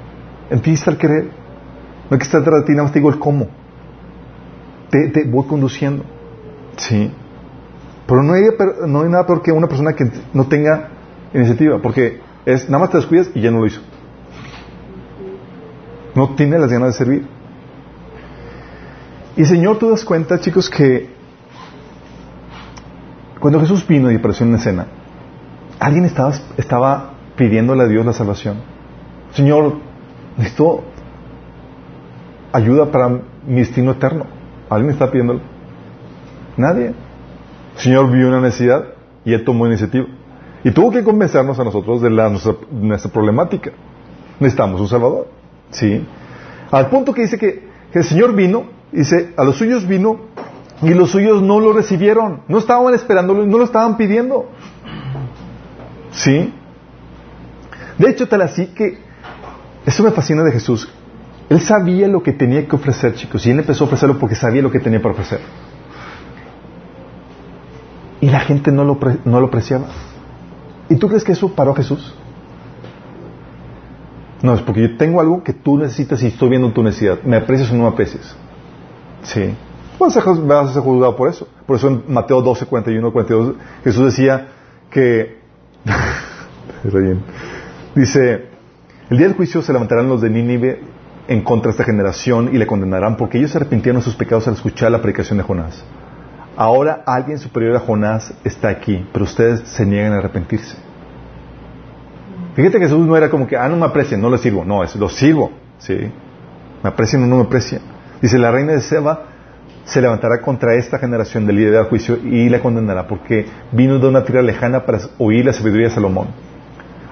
En 0.50 0.62
ti 0.62 0.72
está 0.72 0.90
el 0.90 0.98
querer. 0.98 1.26
No 1.26 2.16
hay 2.16 2.18
que 2.18 2.24
estar 2.24 2.42
detrás 2.42 2.62
de 2.62 2.66
ti, 2.66 2.72
nada 2.72 2.84
más 2.84 2.92
te 2.92 3.00
digo 3.00 3.12
el 3.12 3.20
cómo. 3.20 3.48
Te, 4.90 5.10
te 5.10 5.24
voy 5.26 5.46
conduciendo. 5.46 6.04
Sí. 6.78 7.12
Pero 8.08 8.24
no 8.24 8.34
hay, 8.34 8.44
no 8.88 9.02
hay 9.04 9.10
nada 9.10 9.28
peor 9.28 9.44
que 9.44 9.52
una 9.52 9.68
persona 9.68 9.94
que 9.94 10.06
no 10.34 10.48
tenga 10.48 10.90
iniciativa, 11.36 11.80
porque 11.80 12.20
es 12.48 12.68
nada 12.68 12.80
más 12.80 12.90
te 12.90 12.98
descuidas 12.98 13.30
y 13.36 13.42
ya 13.42 13.52
no 13.52 13.60
lo 13.60 13.68
hizo. 13.68 13.82
No 16.16 16.36
tiene 16.36 16.58
las 16.58 16.72
ganas 16.72 16.90
de 16.90 16.94
servir. 16.94 17.28
Y 19.36 19.46
Señor, 19.46 19.80
tú 19.80 19.90
das 19.90 20.06
cuenta, 20.06 20.40
chicos, 20.40 20.70
que 20.70 21.10
cuando 23.40 23.60
Jesús 23.60 23.86
vino 23.88 24.12
y 24.12 24.16
apareció 24.16 24.46
en 24.46 24.54
la 24.54 24.58
escena, 24.58 24.88
alguien 25.80 26.06
estaba, 26.06 27.14
pidiéndole 27.36 27.84
a 27.84 27.88
Dios 27.88 28.06
la 28.06 28.14
salvación. 28.14 28.58
Señor, 29.34 29.78
necesito 30.38 30.84
ayuda 32.52 32.92
para 32.92 33.10
mi 33.10 33.56
destino 33.56 33.92
eterno. 33.92 34.26
¿Alguien 34.70 34.92
está 34.92 35.10
pidiéndolo? 35.10 35.42
Nadie. 36.56 36.94
Señor 37.76 38.12
vio 38.12 38.28
una 38.28 38.40
necesidad 38.40 38.86
y 39.26 39.34
Él 39.34 39.44
tomó 39.44 39.66
iniciativa. 39.66 40.06
Y 40.64 40.72
tuvo 40.72 40.92
que 40.92 41.04
convencernos 41.04 41.60
a 41.60 41.64
nosotros 41.64 42.02
de 42.02 42.12
la, 42.12 42.30
nuestra, 42.30 43.12
problemática. 43.12 43.72
Necesitamos 44.40 44.80
un 44.80 44.88
Salvador. 44.88 45.28
¿Sí? 45.72 46.06
Al 46.72 46.88
punto 46.88 47.14
que 47.14 47.24
dice 47.24 47.38
que 47.40 47.68
el 47.92 48.04
Señor 48.04 48.36
vino, 48.36 48.68
dice, 49.00 49.34
a 49.38 49.44
los 49.44 49.58
suyos 49.58 49.88
vino 49.88 50.20
y 50.82 50.94
los 50.94 51.12
suyos 51.12 51.42
no 51.42 51.60
lo 51.60 51.74
recibieron. 51.74 52.42
No 52.48 52.58
estaban 52.60 52.94
esperándolo, 52.94 53.46
no 53.46 53.58
lo 53.58 53.64
estaban 53.64 53.98
pidiendo. 53.98 54.50
¿Sí? 56.12 56.54
De 57.98 58.10
hecho, 58.10 58.28
tal 58.28 58.42
así 58.42 58.68
que 58.68 59.00
eso 59.86 60.04
me 60.04 60.12
fascina 60.12 60.44
de 60.44 60.52
Jesús. 60.52 60.92
Él 61.50 61.62
sabía 61.62 62.08
lo 62.08 62.24
que 62.24 62.34
tenía 62.34 62.68
que 62.68 62.76
ofrecer, 62.76 63.16
chicos, 63.16 63.46
y 63.46 63.52
él 63.52 63.60
empezó 63.60 63.84
a 63.84 63.88
ofrecerlo 63.88 64.18
porque 64.18 64.36
sabía 64.36 64.62
lo 64.62 64.72
que 64.72 64.80
tenía 64.80 65.02
para 65.02 65.14
ofrecer. 65.14 65.40
Y 68.22 68.30
la 68.30 68.40
gente 68.40 68.72
no 68.72 68.84
lo, 68.84 68.98
no 69.26 69.40
lo 69.40 69.48
apreciaba. 69.48 69.88
¿Y 70.90 70.96
tú 70.96 71.08
crees 71.08 71.24
que 71.24 71.34
eso 71.34 71.54
paró 71.54 71.72
a 71.72 71.76
Jesús? 71.76 72.16
No, 74.42 74.54
es 74.54 74.62
porque 74.62 74.82
yo 74.82 74.98
tengo 74.98 75.22
algo 75.22 75.44
que 75.44 75.54
tú 75.54 75.78
necesitas 75.78 76.22
y 76.24 76.28
estoy 76.28 76.50
viendo 76.50 76.72
tu 76.72 76.84
necesidad. 76.84 77.22
¿Me 77.24 77.38
aprecias 77.38 77.72
o 77.72 77.76
no 77.76 77.84
me 77.84 77.90
aprecias? 77.90 78.36
Sí. 79.24 79.56
Vas 80.00 80.18
a, 80.18 80.22
vas 80.22 80.70
a 80.70 80.74
ser 80.74 80.82
juzgado 80.82 81.16
por 81.16 81.30
eso. 81.30 81.48
Por 81.66 81.78
eso 81.78 81.88
en 81.88 82.04
Mateo 82.08 82.42
12, 82.42 82.66
41, 82.66 83.12
42, 83.12 83.56
Jesús 83.84 84.06
decía 84.06 84.48
que... 84.90 85.42
Dice, 87.96 88.46
el 89.10 89.18
día 89.18 89.28
del 89.28 89.36
juicio 89.36 89.62
se 89.62 89.72
levantarán 89.72 90.10
los 90.10 90.22
de 90.22 90.30
Nínive 90.30 90.82
en 91.28 91.44
contra 91.44 91.70
de 91.70 91.72
esta 91.72 91.84
generación 91.84 92.50
y 92.54 92.58
le 92.58 92.68
condenarán 92.68 93.16
porque 93.16 93.38
ellos 93.38 93.52
se 93.52 93.58
arrepintieron 93.58 94.02
de 94.02 94.06
sus 94.06 94.16
pecados 94.16 94.48
al 94.48 94.56
escuchar 94.56 94.92
la 94.92 95.02
predicación 95.02 95.38
de 95.38 95.44
Jonás. 95.44 95.84
Ahora 96.56 97.04
alguien 97.06 97.40
superior 97.40 97.76
a 97.76 97.80
Jonás 97.80 98.34
está 98.44 98.70
aquí, 98.70 99.08
pero 99.14 99.26
ustedes 99.26 99.62
se 99.62 99.86
niegan 99.86 100.14
a 100.14 100.18
arrepentirse. 100.18 100.76
Fíjate 102.56 102.78
que 102.78 102.86
Jesús 102.86 103.06
no 103.06 103.18
era 103.18 103.30
como 103.30 103.48
que, 103.48 103.58
ah, 103.58 103.68
no 103.68 103.78
me 103.78 103.86
aprecian, 103.86 104.22
no 104.22 104.30
lo 104.30 104.38
sirvo. 104.38 104.64
No, 104.64 104.84
es, 104.84 104.96
lo 104.96 105.10
sirvo. 105.10 105.52
¿sí? 105.80 106.12
¿Me 106.84 106.90
aprecian 106.90 107.24
o 107.24 107.28
no 107.28 107.38
me 107.38 107.44
aprecian? 107.44 107.82
Dice, 108.24 108.40
la 108.40 108.52
reina 108.52 108.72
de 108.72 108.80
Seba 108.80 109.24
se 109.84 110.00
levantará 110.00 110.40
contra 110.40 110.76
esta 110.76 110.98
generación 110.98 111.46
del 111.46 111.58
líder 111.58 111.74
del 111.74 111.84
juicio 111.88 112.18
y 112.24 112.48
la 112.48 112.62
condenará 112.62 113.06
porque 113.06 113.46
vino 113.74 114.00
de 114.00 114.08
una 114.08 114.24
tierra 114.24 114.42
lejana 114.42 114.86
para 114.86 115.00
oír 115.18 115.46
la 115.46 115.52
sabiduría 115.52 115.90
de 115.90 115.94
Salomón. 115.94 116.28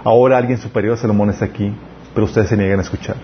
Ahora 0.05 0.37
alguien 0.37 0.57
superior 0.57 0.93
a 0.93 0.97
Salomón 0.97 1.29
está 1.29 1.43
aquí, 1.43 1.75
pero 2.13 2.27
ustedes 2.27 2.47
se 2.47 2.55
niegan 2.55 2.79
a 2.79 2.83
escuchar. 2.83 3.17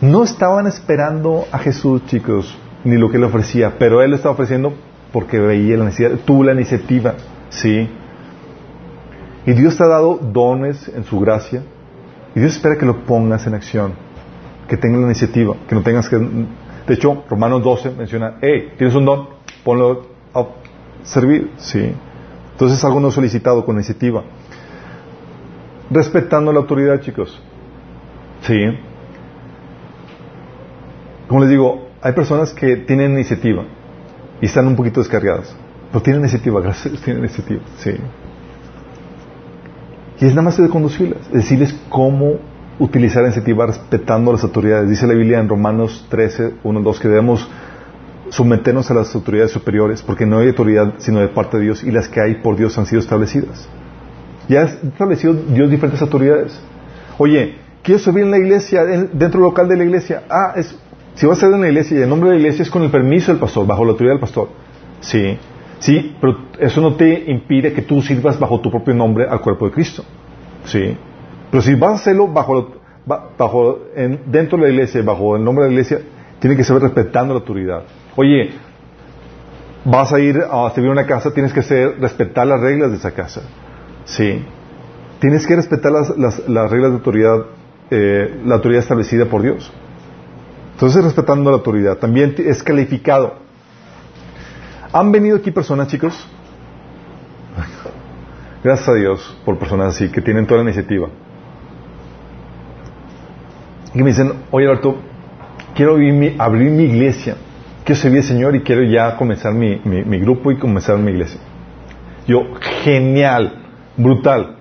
No 0.00 0.24
estaban 0.24 0.66
esperando 0.66 1.46
a 1.52 1.58
Jesús, 1.60 2.04
chicos, 2.06 2.58
ni 2.82 2.96
lo 2.96 3.12
que 3.12 3.18
le 3.18 3.26
ofrecía, 3.26 3.74
pero 3.78 4.02
él 4.02 4.10
lo 4.10 4.16
estaba 4.16 4.32
ofreciendo 4.32 4.74
porque 5.12 5.38
veía 5.38 5.76
la 5.76 5.84
necesidad, 5.84 6.18
tuvo 6.24 6.42
la 6.42 6.52
iniciativa, 6.52 7.14
¿sí? 7.50 7.88
Y 9.46 9.52
Dios 9.52 9.76
te 9.76 9.84
ha 9.84 9.86
dado 9.86 10.18
dones 10.20 10.88
en 10.88 11.04
su 11.04 11.20
gracia. 11.20 11.62
Y 12.34 12.40
Dios 12.40 12.56
espera 12.56 12.76
que 12.76 12.86
lo 12.86 13.04
pongas 13.04 13.46
en 13.46 13.54
acción. 13.54 14.09
Que 14.70 14.76
tengas 14.76 15.00
la 15.00 15.06
iniciativa. 15.06 15.56
Que 15.68 15.74
no 15.74 15.82
tengas 15.82 16.08
que... 16.08 16.16
De 16.16 16.94
hecho, 16.94 17.24
Romanos 17.28 17.62
12 17.64 17.90
menciona, 17.90 18.36
hey, 18.40 18.74
tienes 18.78 18.94
un 18.94 19.04
don, 19.04 19.28
ponlo 19.64 20.06
a 20.32 20.46
servir. 21.02 21.50
Sí. 21.56 21.92
Entonces 22.52 22.78
es 22.78 22.84
algo 22.84 23.00
no 23.00 23.10
solicitado 23.10 23.64
con 23.64 23.74
iniciativa. 23.74 24.22
Respetando 25.90 26.52
la 26.52 26.60
autoridad, 26.60 27.00
chicos. 27.00 27.42
Sí. 28.42 28.78
Como 31.26 31.40
les 31.40 31.50
digo, 31.50 31.88
hay 32.00 32.12
personas 32.12 32.52
que 32.54 32.76
tienen 32.76 33.12
iniciativa 33.12 33.64
y 34.40 34.46
están 34.46 34.68
un 34.68 34.76
poquito 34.76 35.00
descargadas. 35.00 35.56
Pero 35.90 36.00
tienen 36.00 36.22
iniciativa, 36.22 36.60
gracias, 36.60 37.00
tienen 37.02 37.24
iniciativa. 37.24 37.60
Sí. 37.78 37.96
Y 40.20 40.26
es 40.26 40.30
nada 40.32 40.42
más 40.42 40.56
de 40.56 40.68
conducirlas, 40.68 41.28
decirles 41.32 41.74
cómo 41.88 42.36
utilizar 42.80 43.22
la 43.22 43.28
iniciativa 43.28 43.66
respetando 43.66 44.32
las 44.32 44.42
autoridades. 44.42 44.88
Dice 44.88 45.06
la 45.06 45.14
Biblia 45.14 45.38
en 45.38 45.48
Romanos 45.48 46.06
13, 46.08 46.54
1, 46.64 46.80
2 46.80 47.00
que 47.00 47.08
debemos 47.08 47.48
someternos 48.30 48.90
a 48.90 48.94
las 48.94 49.14
autoridades 49.14 49.52
superiores 49.52 50.02
porque 50.02 50.24
no 50.24 50.38
hay 50.38 50.48
autoridad 50.48 50.94
sino 50.98 51.20
de 51.20 51.28
parte 51.28 51.58
de 51.58 51.64
Dios 51.64 51.84
y 51.84 51.90
las 51.90 52.08
que 52.08 52.20
hay 52.20 52.36
por 52.36 52.56
Dios 52.56 52.76
han 52.78 52.86
sido 52.86 53.00
establecidas. 53.00 53.68
Ya 54.48 54.62
ha 54.62 54.64
establecido 54.64 55.34
Dios 55.34 55.70
diferentes 55.70 56.00
autoridades. 56.00 56.58
Oye, 57.18 57.56
quiero 57.82 58.00
servir 58.00 58.24
en 58.24 58.30
la 58.30 58.38
iglesia, 58.38 58.84
dentro 58.84 59.40
local 59.40 59.68
de 59.68 59.76
la 59.76 59.84
iglesia. 59.84 60.22
Ah, 60.30 60.54
es, 60.56 60.74
si 61.14 61.26
vas 61.26 61.38
a 61.38 61.40
ser 61.42 61.54
en 61.54 61.60
la 61.60 61.68
iglesia 61.68 61.98
y 61.98 62.02
el 62.02 62.08
nombre 62.08 62.30
de 62.30 62.36
la 62.36 62.40
iglesia 62.40 62.62
es 62.62 62.70
con 62.70 62.82
el 62.82 62.90
permiso 62.90 63.30
del 63.30 63.40
pastor, 63.40 63.66
bajo 63.66 63.84
la 63.84 63.90
autoridad 63.90 64.14
del 64.14 64.20
pastor. 64.20 64.48
Sí. 65.00 65.38
Sí, 65.78 66.14
pero 66.20 66.36
eso 66.58 66.80
no 66.80 66.94
te 66.94 67.30
impide 67.30 67.72
que 67.72 67.82
tú 67.82 68.02
sirvas 68.02 68.38
bajo 68.38 68.60
tu 68.60 68.70
propio 68.70 68.94
nombre 68.94 69.26
al 69.28 69.40
cuerpo 69.40 69.66
de 69.66 69.72
Cristo. 69.72 70.04
Sí. 70.64 70.96
Pero 71.50 71.62
si 71.62 71.74
vas 71.74 71.92
a 71.92 71.94
hacerlo 71.94 72.28
bajo, 72.28 72.74
bajo 73.36 73.78
dentro 74.26 74.58
de 74.58 74.64
la 74.64 74.70
iglesia, 74.70 75.02
bajo 75.02 75.36
el 75.36 75.44
nombre 75.44 75.64
de 75.64 75.70
la 75.70 75.74
iglesia, 75.74 76.00
tiene 76.38 76.56
que 76.56 76.64
ser 76.64 76.80
respetando 76.80 77.34
la 77.34 77.40
autoridad. 77.40 77.82
Oye, 78.16 78.50
vas 79.84 80.12
a 80.12 80.20
ir 80.20 80.40
a 80.50 80.70
servir 80.70 80.90
una 80.90 81.06
casa, 81.06 81.32
tienes 81.32 81.52
que 81.52 81.62
ser, 81.62 82.00
respetar 82.00 82.46
las 82.46 82.60
reglas 82.60 82.90
de 82.90 82.96
esa 82.96 83.12
casa. 83.12 83.42
Sí. 84.04 84.44
Tienes 85.20 85.46
que 85.46 85.56
respetar 85.56 85.92
las, 85.92 86.16
las, 86.16 86.70
reglas 86.70 86.90
de 86.90 86.96
autoridad, 86.96 87.46
eh, 87.90 88.40
la 88.44 88.54
autoridad 88.56 88.80
establecida 88.80 89.26
por 89.26 89.42
Dios. 89.42 89.70
Entonces, 90.72 91.04
respetando 91.04 91.50
la 91.50 91.58
autoridad. 91.58 91.98
También 91.98 92.34
es 92.38 92.62
calificado. 92.62 93.34
¿Han 94.92 95.12
venido 95.12 95.36
aquí 95.36 95.50
personas, 95.50 95.88
chicos? 95.88 96.26
Gracias 98.64 98.88
a 98.88 98.94
Dios 98.94 99.36
por 99.44 99.58
personas 99.58 99.94
así, 99.94 100.10
que 100.10 100.22
tienen 100.22 100.46
toda 100.46 100.62
la 100.62 100.70
iniciativa. 100.70 101.08
Y 103.94 103.98
me 103.98 104.10
dicen, 104.10 104.32
oye 104.50 104.66
Alberto, 104.66 104.96
quiero 105.74 105.94
abrir 105.94 106.70
mi, 106.70 106.84
iglesia, 106.84 107.36
quiero 107.84 108.00
servir 108.00 108.18
al 108.20 108.24
Señor 108.24 108.54
y 108.54 108.60
quiero 108.60 108.84
ya 108.84 109.16
comenzar 109.16 109.52
mi, 109.52 109.78
grupo 110.20 110.52
y 110.52 110.58
comenzar 110.58 110.98
mi 110.98 111.10
iglesia. 111.10 111.40
Yo, 112.26 112.42
genial, 112.84 113.62
brutal. 113.96 114.56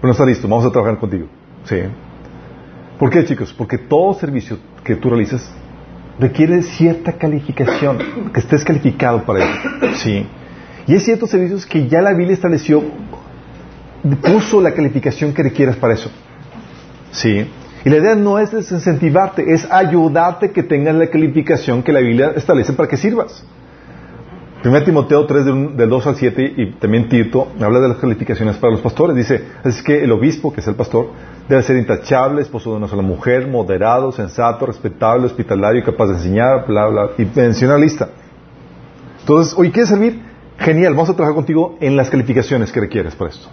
Pero 0.00 0.08
no 0.08 0.10
está 0.12 0.26
listo, 0.26 0.46
vamos 0.46 0.66
a 0.66 0.70
trabajar 0.70 0.98
contigo. 0.98 1.26
Sí. 1.64 1.76
¿Por 2.98 3.10
qué, 3.10 3.24
chicos? 3.24 3.52
Porque 3.52 3.78
todo 3.78 4.14
servicio 4.14 4.58
que 4.84 4.96
tú 4.96 5.08
realizas 5.08 5.50
requiere 6.18 6.62
cierta 6.62 7.12
calificación, 7.12 7.98
que 8.32 8.40
estés 8.40 8.64
calificado 8.64 9.24
para 9.24 9.44
ello. 9.44 9.94
Sí. 9.94 10.26
Y 10.86 10.92
hay 10.92 11.00
ciertos 11.00 11.30
servicios 11.30 11.64
que 11.64 11.88
ya 11.88 12.00
la 12.00 12.12
Biblia 12.12 12.34
estableció, 12.34 12.82
puso 14.22 14.60
la 14.60 14.72
calificación 14.72 15.32
que 15.32 15.42
requieras 15.42 15.76
para 15.76 15.94
eso. 15.94 16.10
Sí. 17.12 17.46
Y 17.88 17.90
la 17.90 17.96
idea 17.96 18.14
no 18.14 18.38
es 18.38 18.50
desincentivarte, 18.50 19.50
es 19.50 19.66
ayudarte 19.70 20.50
que 20.50 20.62
tengas 20.62 20.94
la 20.94 21.06
calificación 21.06 21.82
que 21.82 21.90
la 21.90 22.00
Biblia 22.00 22.34
establece 22.36 22.74
para 22.74 22.86
que 22.86 22.98
sirvas. 22.98 23.42
1 24.62 24.82
Timoteo 24.84 25.24
3 25.24 25.44
del 25.74 25.88
2 25.88 26.06
al 26.06 26.16
7 26.16 26.52
y 26.54 26.72
también 26.72 27.08
Tito 27.08 27.48
habla 27.58 27.80
de 27.80 27.88
las 27.88 27.96
calificaciones 27.96 28.58
para 28.58 28.72
los 28.72 28.82
pastores. 28.82 29.16
Dice, 29.16 29.42
es 29.64 29.82
que 29.82 30.04
el 30.04 30.12
obispo, 30.12 30.52
que 30.52 30.60
es 30.60 30.68
el 30.68 30.74
pastor, 30.74 31.12
debe 31.48 31.62
ser 31.62 31.78
intachable, 31.78 32.42
esposo 32.42 32.72
de 32.72 32.76
una 32.76 32.88
sola 32.88 33.00
mujer, 33.00 33.48
moderado, 33.48 34.12
sensato, 34.12 34.66
respetable, 34.66 35.24
hospitalario, 35.24 35.82
capaz 35.82 36.08
de 36.08 36.14
enseñar, 36.16 36.66
bla, 36.66 36.88
bla, 36.88 37.10
y 37.16 37.24
menciona 37.24 37.72
la 37.72 37.80
lista. 37.80 38.10
Entonces, 39.20 39.54
oye, 39.56 39.72
¿quieres 39.72 39.88
servir? 39.88 40.20
Genial, 40.58 40.92
vamos 40.92 41.08
a 41.08 41.14
trabajar 41.14 41.36
contigo 41.36 41.78
en 41.80 41.96
las 41.96 42.10
calificaciones 42.10 42.70
que 42.70 42.80
requieres 42.80 43.14
para 43.14 43.30
esto. 43.30 43.48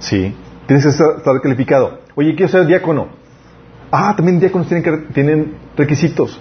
Sí, 0.00 0.34
tienes 0.66 0.84
que 0.84 0.90
estar 0.90 1.40
calificado. 1.40 2.00
Oye, 2.16 2.34
quiero 2.34 2.50
ser 2.50 2.66
diácono. 2.66 3.21
Ah, 3.94 4.14
también 4.16 4.40
diáconos 4.40 4.68
tienen, 4.68 4.82
que, 4.82 5.12
tienen 5.12 5.54
requisitos. 5.76 6.40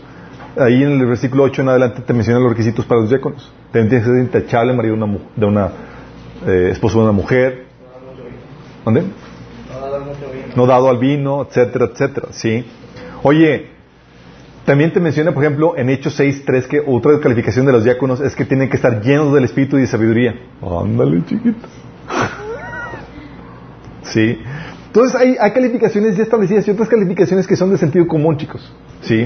Ahí 0.57 0.83
en 0.83 0.93
el 0.93 1.05
versículo 1.05 1.43
8 1.43 1.61
en 1.61 1.69
adelante 1.69 2.01
te 2.01 2.13
mencionan 2.13 2.43
los 2.43 2.53
requisitos 2.53 2.85
para 2.85 3.01
los 3.01 3.09
diáconos. 3.09 3.51
También 3.73 4.01
que 4.01 4.05
ser 4.05 4.15
intachable, 4.19 4.73
marido 4.73 4.95
de 4.95 5.03
una, 5.03 5.17
de 5.35 5.45
una 5.45 5.71
eh, 6.45 6.73
de 6.81 6.97
una 6.97 7.11
mujer. 7.11 7.65
¿Dónde? 8.85 9.03
No 10.55 10.65
dado 10.65 10.89
al 10.89 10.97
vino, 10.97 11.41
etcétera, 11.43 11.89
etcétera. 11.91 12.27
¿Sí? 12.31 12.65
Oye, 13.21 13.67
también 14.65 14.93
te 14.93 15.01
menciona, 15.01 15.33
por 15.33 15.43
ejemplo, 15.43 15.75
en 15.75 15.89
Hechos 15.89 16.17
6.3 16.17 16.67
que 16.67 16.81
otra 16.85 17.19
calificación 17.19 17.65
de 17.65 17.73
los 17.73 17.83
diáconos 17.83 18.21
es 18.21 18.33
que 18.33 18.45
tienen 18.45 18.69
que 18.69 18.77
estar 18.77 19.01
llenos 19.01 19.33
del 19.33 19.43
Espíritu 19.43 19.77
y 19.77 19.81
de 19.81 19.87
sabiduría. 19.87 20.35
Ándale, 20.61 21.21
chiquito. 21.25 21.67
¿Sí? 24.03 24.39
Entonces 24.91 25.15
hay, 25.15 25.37
calificaciones 25.53 26.17
ya 26.17 26.23
establecidas 26.23 26.67
y 26.67 26.71
otras 26.71 26.89
calificaciones 26.89 27.47
que 27.47 27.55
son 27.55 27.71
de 27.71 27.77
sentido 27.77 28.05
común, 28.07 28.35
chicos. 28.35 28.61
¿Sí? 28.99 29.25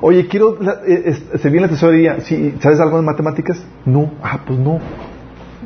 Oye, 0.00 0.26
quiero 0.26 0.58
eh, 0.84 1.14
servir 1.40 1.58
en 1.58 1.62
la 1.62 1.68
tesorería. 1.68 2.20
¿Sí? 2.22 2.56
¿Sabes 2.58 2.80
algo 2.80 2.96
de 2.96 3.04
matemáticas? 3.04 3.64
No. 3.84 4.10
Ah, 4.20 4.40
pues 4.44 4.58
no. 4.58 4.80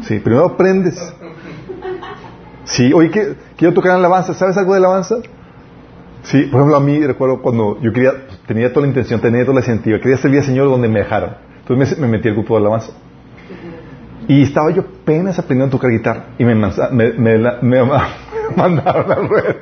Sí, 0.03 0.19
primero 0.19 0.45
aprendes. 0.45 1.01
Sí, 2.65 2.93
oye, 2.93 3.11
quiero 3.57 3.73
tocar 3.73 3.93
alabanza. 3.93 4.35
¿Sabes 4.35 4.59
algo 4.59 4.73
de 4.73 4.79
alabanza? 4.81 5.17
Sí, 6.25 6.43
por 6.43 6.61
ejemplo, 6.61 6.77
a 6.77 6.81
mí 6.81 7.01
recuerdo 7.07 7.41
cuando 7.41 7.81
yo 7.81 7.95
quería, 7.95 8.13
tenía 8.47 8.69
toda 8.75 8.83
la 8.83 8.89
intención, 8.89 9.23
tenía 9.23 9.41
toda 9.47 9.55
la 9.55 9.65
iniciativa, 9.65 9.99
quería 10.01 10.19
servir 10.19 10.41
al 10.41 10.45
Señor 10.45 10.69
donde 10.69 10.87
me 10.87 10.99
dejaran. 10.99 11.39
Entonces 11.61 11.99
me, 11.99 12.09
metí 12.09 12.29
al 12.29 12.35
grupo 12.35 12.57
de 12.57 12.61
alabanza. 12.61 12.93
Y 14.29 14.43
estaba 14.43 14.71
yo 14.71 14.83
apenas 14.83 15.39
aprendiendo 15.39 15.75
a 15.75 15.79
tocar 15.79 15.91
guitarra 15.91 16.27
y 16.39 16.45
me, 16.45 16.55
me, 16.55 17.53
me 17.63 17.79
mandaron 18.57 19.11
al 19.11 19.29
ruedo. 19.29 19.55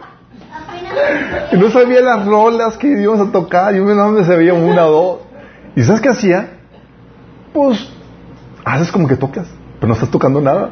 Y 1.53 1.57
no 1.57 1.71
sabía 1.71 2.01
las 2.01 2.27
rolas 2.27 2.77
que 2.77 2.89
íbamos 2.89 3.29
a 3.29 3.33
tocar. 3.33 3.75
Yo 3.75 3.85
me 3.85 4.25
sabía 4.25 4.55
una 4.55 4.87
o 4.87 4.91
dos. 4.91 5.19
¿Y 5.77 5.83
sabes 5.83 6.01
qué 6.01 6.09
hacía? 6.09 6.49
Pues 7.53 7.91
haces 8.65 8.93
como 8.93 9.09
que 9.09 9.17
tocas, 9.17 9.49
pero 9.79 9.89
no 9.89 9.95
estás 9.95 10.11
tocando 10.11 10.41
nada. 10.41 10.71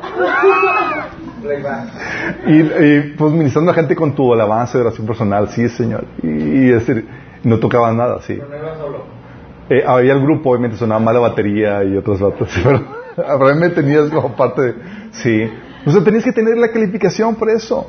Y, 2.46 3.00
pues 3.16 3.32
ministrando 3.32 3.70
a 3.70 3.74
gente 3.74 3.96
con 3.96 4.14
tu 4.14 4.32
alabanza 4.32 4.78
de 4.78 4.84
oración 4.84 5.06
personal, 5.06 5.48
sí, 5.48 5.68
Señor. 5.68 6.04
Y, 6.22 6.66
decir, 6.66 7.08
no 7.44 7.58
tocaba 7.58 7.92
nada, 7.92 8.20
sí. 8.22 8.38
Eh, 9.70 9.84
había 9.86 10.12
el 10.14 10.22
grupo, 10.22 10.50
obviamente 10.50 10.76
sonaba 10.76 11.00
mala 11.00 11.20
batería 11.20 11.84
y 11.84 11.96
otras 11.96 12.22
otras, 12.22 12.50
pero 12.62 12.82
probablemente 13.14 13.82
tenías 13.82 14.08
como 14.10 14.34
parte 14.34 14.62
de... 14.62 14.74
Sí. 15.12 15.50
O 15.86 15.90
sea, 15.90 16.02
tenías 16.02 16.24
que 16.24 16.32
tener 16.32 16.56
la 16.56 16.68
calificación 16.68 17.34
por 17.34 17.50
eso. 17.50 17.86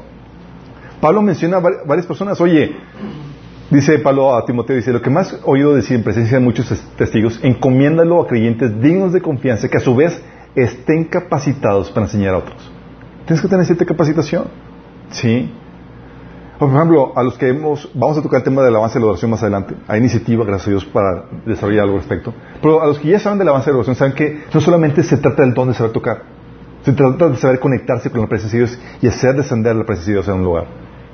Pablo 1.02 1.22
menciona 1.22 1.58
a 1.58 1.62
vari- 1.62 1.86
varias 1.86 2.06
personas. 2.06 2.40
Oye, 2.42 2.76
dice 3.70 4.00
Pablo 4.00 4.36
a 4.36 4.46
Timoteo, 4.46 4.76
dice, 4.76 4.92
lo 4.92 5.02
que 5.02 5.10
más 5.10 5.34
he 5.34 5.38
oído 5.46 5.74
decir 5.76 5.98
en 5.98 6.04
presencia 6.04 6.38
de 6.40 6.44
muchos 6.44 6.68
tes- 6.68 6.84
testigos, 6.98 7.40
encomiéndalo 7.44 8.22
a 8.22 8.28
creyentes 8.28 8.82
dignos 8.82 9.14
de 9.14 9.22
confianza 9.22 9.68
que 9.70 9.78
a 9.78 9.82
su 9.82 9.96
vez 9.96 10.22
estén 10.56 11.06
capacitados 11.06 11.92
para 11.92 12.06
enseñar 12.08 12.34
a 12.34 12.38
otros. 12.40 12.72
Tienes 13.26 13.42
que 13.42 13.48
tener 13.48 13.66
cierta 13.66 13.86
capacitación. 13.86 14.46
¿Sí? 15.12 15.52
Por 16.60 16.70
ejemplo, 16.70 17.14
a 17.16 17.24
los 17.24 17.38
que 17.38 17.48
hemos, 17.48 17.90
vamos 17.94 18.18
a 18.18 18.22
tocar 18.22 18.40
el 18.40 18.44
tema 18.44 18.62
del 18.64 18.76
avance 18.76 19.00
de 19.00 19.06
la 19.06 19.12
oración 19.12 19.32
más 19.32 19.42
adelante. 19.42 19.76
Hay 19.88 20.00
iniciativa, 20.00 20.44
gracias 20.44 20.68
a 20.68 20.72
Dios, 20.72 20.86
para 20.86 21.24
desarrollar 21.46 21.84
algo 21.86 21.96
al 21.96 22.02
respecto. 22.02 22.34
Pero 22.62 22.82
a 22.82 22.88
los 22.88 23.00
que 23.00 23.08
ya 23.08 23.20
saben 23.20 23.40
del 23.40 23.48
avance 23.48 23.68
de 23.70 23.74
la 23.74 23.78
oración, 23.78 23.96
saben 23.96 24.14
que 24.14 24.44
no 24.54 24.60
solamente 24.60 25.02
se 25.04 25.16
trata 25.18 25.44
del 25.44 25.54
don 25.54 25.70
de 25.70 25.74
saber 25.74 25.94
tocar, 25.94 26.24
se 26.84 26.92
trata 26.92 27.30
de 27.30 27.38
saber 27.38 27.60
conectarse 27.60 28.10
con 28.12 28.20
la 28.22 28.28
presencia 28.28 28.60
de 28.60 28.66
Dios 28.66 28.80
y 29.02 29.08
hacer 29.08 29.36
descender 29.36 29.74
la 29.76 29.86
presencia 29.86 30.12
de 30.14 30.18
Dios 30.20 30.28
en 30.28 30.34
un 30.36 30.44
lugar. 30.44 30.66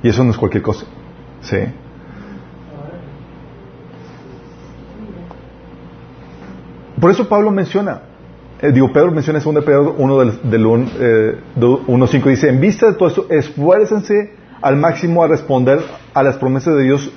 Y 0.03 0.09
eso 0.09 0.23
no 0.23 0.31
es 0.31 0.37
cualquier 0.37 0.63
cosa. 0.63 0.85
¿Sí? 1.41 1.57
Por 6.99 7.11
eso 7.11 7.27
Pablo 7.27 7.51
menciona, 7.51 8.01
eh, 8.61 8.71
Pedro 8.93 9.11
menciona 9.11 9.39
en 9.39 9.53
2 9.53 9.63
Pedro 9.65 9.95
1 9.97 10.19
del, 10.19 10.49
del 10.49 10.65
un- 10.65 10.89
eh, 10.99 11.37
do- 11.55 11.81
1.5, 11.87 12.29
dice, 12.29 12.49
en 12.49 12.61
vista 12.61 12.87
de 12.87 12.93
todo 12.93 13.09
esto, 13.09 13.25
esfuércense 13.29 14.33
al 14.61 14.77
máximo 14.77 15.23
a 15.23 15.27
responder 15.27 15.79
a 16.13 16.23
las 16.23 16.37
promesas 16.37 16.75
de 16.75 16.83
Dios, 16.83 17.11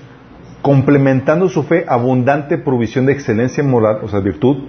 complementando 0.62 1.48
su 1.48 1.62
fe 1.62 1.84
abundante 1.88 2.58
provisión 2.58 3.06
de 3.06 3.12
excelencia 3.12 3.62
moral, 3.62 3.98
o 4.02 4.08
sea, 4.08 4.18
virtud, 4.20 4.64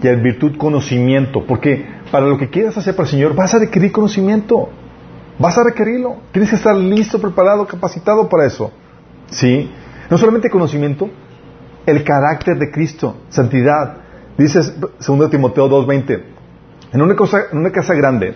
y 0.00 0.06
en 0.06 0.22
virtud 0.22 0.56
conocimiento, 0.56 1.44
porque 1.44 1.84
para 2.12 2.26
lo 2.26 2.38
que 2.38 2.48
quieras 2.48 2.76
hacer 2.78 2.94
para 2.94 3.06
el 3.06 3.10
Señor 3.10 3.34
vas 3.34 3.54
a 3.54 3.58
requerir 3.58 3.90
conocimiento, 3.92 4.68
vas 5.38 5.58
a 5.58 5.64
requerirlo, 5.64 6.16
tienes 6.32 6.50
que 6.50 6.56
estar 6.56 6.74
listo, 6.76 7.20
preparado, 7.20 7.66
capacitado 7.66 8.28
para 8.28 8.46
eso, 8.46 8.70
¿sí? 9.30 9.70
No 10.10 10.18
solamente 10.18 10.50
conocimiento, 10.50 11.08
el 11.84 12.02
carácter 12.04 12.58
de 12.58 12.70
Cristo, 12.70 13.16
santidad. 13.28 13.98
Dice 14.36 14.60
2 14.60 15.30
Timoteo 15.30 15.68
2:20, 15.68 16.22
en 16.92 17.02
una, 17.02 17.16
cosa, 17.16 17.44
en 17.52 17.58
una 17.58 17.70
casa 17.70 17.94
grande 17.94 18.34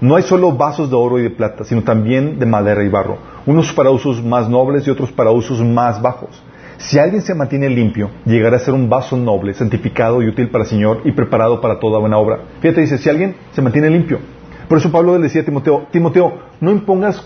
no 0.00 0.16
hay 0.16 0.24
solo 0.24 0.52
vasos 0.52 0.90
de 0.90 0.96
oro 0.96 1.18
y 1.18 1.22
de 1.22 1.30
plata, 1.30 1.64
sino 1.64 1.82
también 1.82 2.38
de 2.38 2.46
madera 2.46 2.82
y 2.82 2.88
barro, 2.88 3.18
unos 3.46 3.72
para 3.72 3.90
usos 3.90 4.22
más 4.22 4.48
nobles 4.48 4.86
y 4.86 4.90
otros 4.90 5.12
para 5.12 5.30
usos 5.30 5.62
más 5.62 6.02
bajos. 6.02 6.42
Si 6.78 6.98
alguien 6.98 7.22
se 7.22 7.36
mantiene 7.36 7.68
limpio, 7.68 8.10
llegará 8.24 8.56
a 8.56 8.60
ser 8.60 8.74
un 8.74 8.88
vaso 8.88 9.16
noble, 9.16 9.54
santificado 9.54 10.20
y 10.20 10.26
útil 10.26 10.50
para 10.50 10.64
el 10.64 10.70
Señor 10.70 11.02
y 11.04 11.12
preparado 11.12 11.60
para 11.60 11.78
toda 11.78 12.00
buena 12.00 12.18
obra. 12.18 12.40
Fíjate, 12.60 12.80
dice, 12.80 12.98
si 12.98 13.08
alguien 13.08 13.36
se 13.52 13.62
mantiene 13.62 13.90
limpio. 13.90 14.18
Por 14.68 14.78
eso 14.78 14.90
Pablo 14.90 15.16
le 15.18 15.24
decía 15.24 15.42
a 15.42 15.44
Timoteo, 15.44 15.86
Timoteo, 15.90 16.32
no 16.60 16.70
impongas 16.70 17.22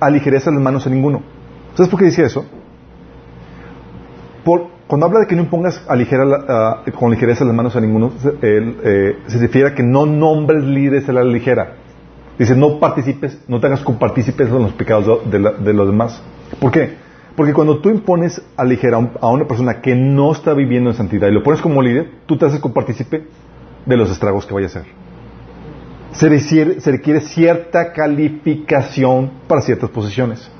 a 0.00 0.10
ligereza 0.10 0.50
las 0.50 0.60
manos 0.60 0.86
a 0.86 0.90
ninguno. 0.90 1.22
¿Sabes 1.74 1.90
por 1.90 1.98
qué 2.00 2.06
decía 2.06 2.26
eso? 2.26 2.44
Por- 4.44 4.68
cuando 4.86 5.06
habla 5.06 5.20
de 5.20 5.26
que 5.26 5.34
no 5.34 5.42
impongas 5.42 5.82
a 5.88 5.96
ligera 5.96 6.24
la- 6.24 6.82
a- 6.86 6.90
con 6.92 7.10
ligereza 7.10 7.44
las 7.44 7.54
manos 7.54 7.74
a 7.76 7.80
ninguno, 7.80 8.12
eh, 8.42 9.18
se 9.26 9.38
refiere 9.38 9.68
a 9.68 9.74
que 9.74 9.82
no 9.82 10.06
nombres 10.06 10.62
líderes 10.64 11.08
a 11.08 11.12
la 11.12 11.24
ligera. 11.24 11.74
Dice, 12.38 12.54
no 12.54 12.78
participes, 12.78 13.42
no 13.48 13.58
te 13.60 13.66
hagas 13.66 13.80
compartícipes 13.82 14.48
en 14.48 14.62
los 14.62 14.72
pecados 14.74 15.28
de, 15.30 15.72
los 15.72 15.86
demás. 15.88 16.22
¿Por 16.60 16.70
qué? 16.70 16.94
Porque 17.34 17.52
cuando 17.52 17.78
tú 17.78 17.88
impones 17.90 18.40
a 18.56 18.64
ligera 18.64 18.98
a 19.20 19.28
una 19.28 19.46
persona 19.46 19.80
que 19.80 19.94
no 19.94 20.32
está 20.32 20.54
viviendo 20.54 20.90
en 20.90 20.96
santidad 20.96 21.28
y 21.28 21.32
lo 21.32 21.42
pones 21.42 21.60
como 21.60 21.82
líder, 21.82 22.10
tú 22.26 22.36
te 22.36 22.46
haces 22.46 22.60
compartícipe 22.60 23.26
de 23.84 23.96
los 23.96 24.10
estragos 24.10 24.46
que 24.46 24.54
vaya 24.54 24.66
a 24.66 24.70
hacer. 24.70 24.84
Se 26.16 26.28
requiere, 26.28 27.20
cierta 27.20 27.92
calificación 27.92 29.30
para 29.46 29.60
ciertas 29.60 29.90
posiciones. 29.90 30.50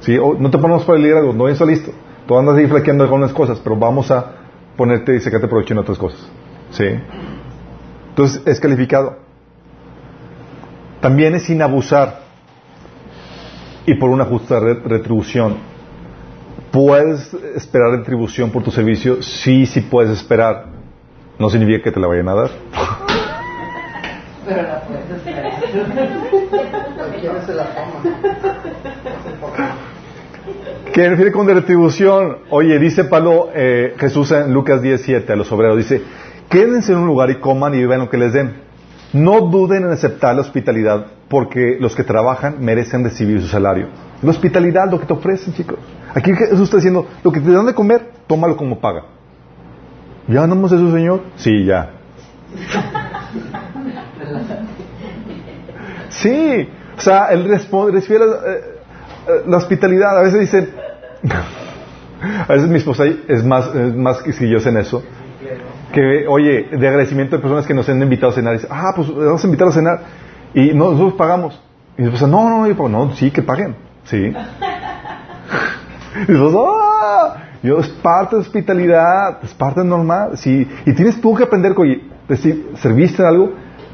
¿Sí? 0.00 0.16
No 0.38 0.50
te 0.50 0.58
ponemos 0.58 0.84
para 0.84 0.96
el 0.98 1.02
liderazgo, 1.02 1.32
no 1.32 1.48
eso 1.48 1.66
listo. 1.66 1.92
Tú 2.26 2.38
andas 2.38 2.56
ahí 2.56 2.66
flaqueando 2.66 3.02
algunas 3.04 3.32
cosas, 3.32 3.58
pero 3.58 3.74
vamos 3.76 4.10
a 4.10 4.32
ponerte 4.76 5.16
y 5.16 5.20
sacarte 5.20 5.48
provecho 5.48 5.74
en 5.74 5.78
otras 5.78 5.98
cosas. 5.98 6.20
¿Sí? 6.70 6.84
Entonces 8.10 8.42
es 8.46 8.60
calificado. 8.60 9.18
También 11.00 11.34
es 11.34 11.44
sin 11.44 11.60
abusar 11.62 12.20
y 13.86 13.94
por 13.94 14.10
una 14.10 14.24
justa 14.26 14.60
re- 14.60 14.74
retribución. 14.84 15.56
¿Puedes 16.70 17.32
esperar 17.56 17.90
retribución 17.92 18.50
por 18.50 18.62
tu 18.62 18.70
servicio? 18.70 19.22
Sí, 19.22 19.66
sí 19.66 19.80
puedes 19.80 20.10
esperar. 20.12 20.66
No 21.38 21.48
significa 21.48 21.82
que 21.82 21.90
te 21.92 21.98
la 21.98 22.06
vayan 22.06 22.28
a 22.28 22.34
dar. 22.34 22.50
Pero 24.48 24.62
la 24.62 24.80
puedes 24.80 25.10
esperar. 25.10 25.52
Cualquiera 26.96 27.42
se 27.44 27.54
la 27.54 27.64
fama. 27.66 28.02
¿Qué 30.94 31.08
refiere 31.08 31.32
con 31.32 31.46
retribución? 31.46 32.38
Oye, 32.48 32.78
dice 32.78 33.04
Pablo, 33.04 33.50
eh, 33.54 33.94
Jesús 33.98 34.32
en 34.32 34.54
Lucas 34.54 34.80
17 34.80 35.30
a 35.30 35.36
los 35.36 35.52
obreros, 35.52 35.76
dice, 35.76 36.02
quédense 36.48 36.92
en 36.92 36.98
un 36.98 37.06
lugar 37.06 37.28
y 37.30 37.36
coman 37.36 37.74
y 37.74 37.78
vivan 37.78 37.98
lo 38.00 38.08
que 38.08 38.16
les 38.16 38.32
den. 38.32 38.54
No 39.12 39.42
duden 39.42 39.84
en 39.84 39.90
aceptar 39.90 40.34
la 40.34 40.40
hospitalidad, 40.40 41.06
porque 41.28 41.76
los 41.78 41.94
que 41.94 42.04
trabajan 42.04 42.56
merecen 42.60 43.04
recibir 43.04 43.42
su 43.42 43.48
salario. 43.48 43.88
La 44.22 44.30
hospitalidad, 44.30 44.90
lo 44.90 44.98
que 44.98 45.06
te 45.06 45.12
ofrecen, 45.12 45.52
chicos. 45.52 45.78
Aquí 46.14 46.32
Jesús 46.34 46.62
está 46.62 46.78
diciendo, 46.78 47.06
lo 47.22 47.30
que 47.30 47.40
te 47.40 47.50
dan 47.50 47.66
de 47.66 47.74
comer, 47.74 48.12
tómalo 48.26 48.56
como 48.56 48.80
paga. 48.80 49.04
¿Ya 50.26 50.42
andamos 50.42 50.72
eso, 50.72 50.90
Señor? 50.90 51.20
Sí, 51.36 51.66
ya. 51.66 51.90
Sí, 56.22 56.68
o 56.96 57.00
sea, 57.00 57.26
él 57.26 57.48
responde, 57.48 57.92
recibe 57.92 58.18
la, 58.18 58.26
eh, 58.26 58.38
eh, 59.28 59.42
la 59.46 59.56
hospitalidad. 59.56 60.18
A 60.18 60.22
veces 60.22 60.40
dicen, 60.40 60.70
a 62.48 62.52
veces 62.52 62.68
mi 62.68 62.76
esposa 62.76 63.04
es 63.06 63.44
más, 63.44 63.74
es 63.74 63.94
más 63.94 64.22
quisquillosa 64.22 64.70
en 64.70 64.78
eso. 64.78 65.02
Que, 65.92 66.26
oye, 66.28 66.68
de 66.70 66.88
agradecimiento 66.88 67.36
de 67.36 67.42
personas 67.42 67.66
que 67.66 67.72
nos 67.72 67.88
han 67.88 68.02
invitado 68.02 68.32
a 68.32 68.34
cenar. 68.34 68.54
Dice, 68.54 68.68
ah, 68.70 68.92
pues 68.94 69.14
vamos 69.14 69.42
a 69.42 69.46
invitar 69.46 69.68
a 69.68 69.72
cenar. 69.72 70.00
Y 70.54 70.74
no, 70.74 70.90
nosotros 70.90 71.14
pagamos. 71.14 71.60
Y 71.96 72.02
mi 72.02 72.08
esposa, 72.08 72.26
no, 72.26 72.48
no, 72.48 72.58
no, 72.58 72.66
yo, 72.66 72.88
no, 72.88 73.14
sí, 73.14 73.30
que 73.30 73.42
paguen. 73.42 73.76
Sí. 74.04 74.32
Y 76.26 76.32
nosotros, 76.32 76.74
¡ah! 76.74 77.36
Yo, 77.62 77.78
es 77.78 77.88
parte 77.88 78.34
de 78.34 78.42
hospitalidad, 78.42 79.38
es 79.42 79.54
parte 79.54 79.84
normal. 79.84 80.36
Sí. 80.36 80.66
Y 80.84 80.92
tienes 80.94 81.20
tú 81.20 81.34
que 81.34 81.44
aprender, 81.44 81.74
oye, 81.76 82.02
decir, 82.28 82.70
serviste 82.76 83.24
algo, 83.24 83.52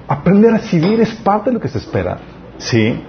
aprender 0.09 0.55
a 0.55 0.59
recibir 0.59 1.01
es 1.01 1.15
parte 1.15 1.51
de 1.51 1.55
lo 1.55 1.61
que 1.61 1.69
se 1.69 1.79
espera. 1.79 2.19
Sí. 2.59 3.03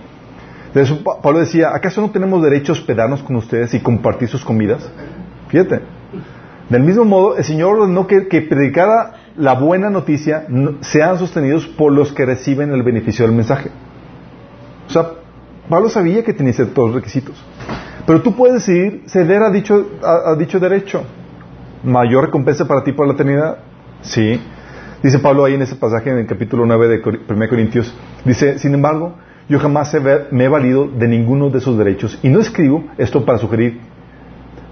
Pablo 1.21 1.39
decía, 1.39 1.69
¿acaso 1.73 2.01
no 2.01 2.11
tenemos 2.11 2.43
derecho 2.43 2.73
a 2.73 2.75
hospedarnos 2.75 3.23
con 3.23 3.35
ustedes 3.37 3.73
y 3.73 3.79
compartir 3.79 4.27
sus 4.27 4.43
comidas? 4.43 4.89
Fíjate. 5.47 5.81
Del 6.69 6.81
mismo 6.83 7.05
modo, 7.05 7.37
el 7.37 7.43
Señor 7.43 7.77
ordenó 7.79 8.07
que, 8.07 8.27
que 8.27 8.41
predicara 8.41 9.13
la 9.37 9.53
buena 9.53 9.89
noticia 9.89 10.45
no- 10.49 10.75
sean 10.81 11.17
sostenidos 11.19 11.67
por 11.67 11.91
los 11.93 12.11
que 12.11 12.25
reciben 12.25 12.71
el 12.71 12.81
beneficio 12.83 13.25
del 13.25 13.35
mensaje. 13.35 13.69
O 14.87 14.91
sea, 14.91 15.11
Pablo 15.69 15.89
sabía 15.89 16.23
que 16.23 16.33
tenía 16.33 16.53
ciertos 16.53 16.93
requisitos. 16.93 17.35
Pero 18.07 18.21
tú 18.21 18.35
puedes 18.35 18.55
decidir 18.65 19.03
ceder 19.07 19.43
a 19.43 19.49
dicho, 19.51 19.91
a, 20.03 20.31
a 20.31 20.35
dicho 20.35 20.59
derecho. 20.59 21.03
Mayor 21.83 22.25
recompensa 22.25 22.67
para 22.67 22.83
ti 22.83 22.91
por 22.91 23.07
la 23.07 23.13
eternidad. 23.13 23.57
Sí. 24.01 24.41
Dice 25.05 25.19
Pablo 25.19 25.45
ahí 25.45 25.53
en 25.53 25.61
ese 25.61 25.75
pasaje 25.75 26.09
en 26.09 26.17
el 26.17 26.25
capítulo 26.25 26.65
9 26.65 26.87
de 26.87 26.99
Cor- 26.99 27.19
1 27.29 27.47
Corintios. 27.47 27.93
Dice, 28.25 28.57
sin 28.57 28.73
embargo, 28.73 29.13
yo 29.47 29.59
jamás 29.59 29.95
me 30.31 30.45
he 30.45 30.47
valido 30.47 30.87
de 30.87 31.07
ninguno 31.07 31.51
de 31.51 31.59
esos 31.59 31.77
derechos. 31.77 32.17
Y 32.23 32.29
no 32.29 32.39
escribo 32.39 32.85
esto 32.97 33.23
para 33.23 33.37
sugerir, 33.37 33.81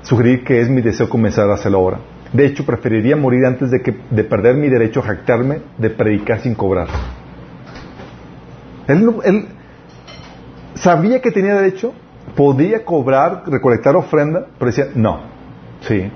sugerir 0.02 0.44
que 0.44 0.60
es 0.60 0.72
mi 0.72 0.82
deseo 0.82 1.08
comenzar 1.08 1.48
a 1.52 1.54
hacerlo 1.54 1.78
ahora. 1.78 2.00
De 2.34 2.48
hecho, 2.48 2.66
preferiría 2.66 3.16
morir 3.16 3.46
antes 3.46 3.70
de, 3.70 3.84
que, 3.84 3.96
de 4.10 4.24
perder 4.24 4.56
mi 4.56 4.70
derecho 4.70 5.02
a 5.02 5.04
jactarme 5.04 5.60
de 5.78 5.92
predicar 5.92 6.40
sin 6.40 6.56
cobrar. 6.56 6.88
Él, 8.88 9.14
él 9.26 9.46
sabía 10.74 11.22
que 11.22 11.30
tenía 11.30 11.54
derecho, 11.54 11.94
podía 12.36 12.84
cobrar, 12.84 13.44
recolectar 13.46 13.96
ofrenda, 13.96 14.48
pero 14.58 14.72
decía, 14.72 14.88
no, 14.96 15.20
sí. 15.82 16.10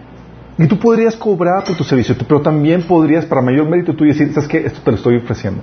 Y 0.57 0.67
tú 0.67 0.79
podrías 0.79 1.15
cobrar 1.15 1.63
por 1.63 1.75
tu 1.75 1.83
servicio, 1.83 2.15
pero 2.27 2.41
también 2.41 2.83
podrías, 2.83 3.25
para 3.25 3.41
mayor 3.41 3.69
mérito, 3.69 3.93
tú 3.93 4.05
decir, 4.05 4.33
¿sabes 4.33 4.49
qué? 4.49 4.65
Esto 4.65 4.79
te 4.83 4.91
lo 4.91 4.97
estoy 4.97 5.17
ofreciendo. 5.17 5.61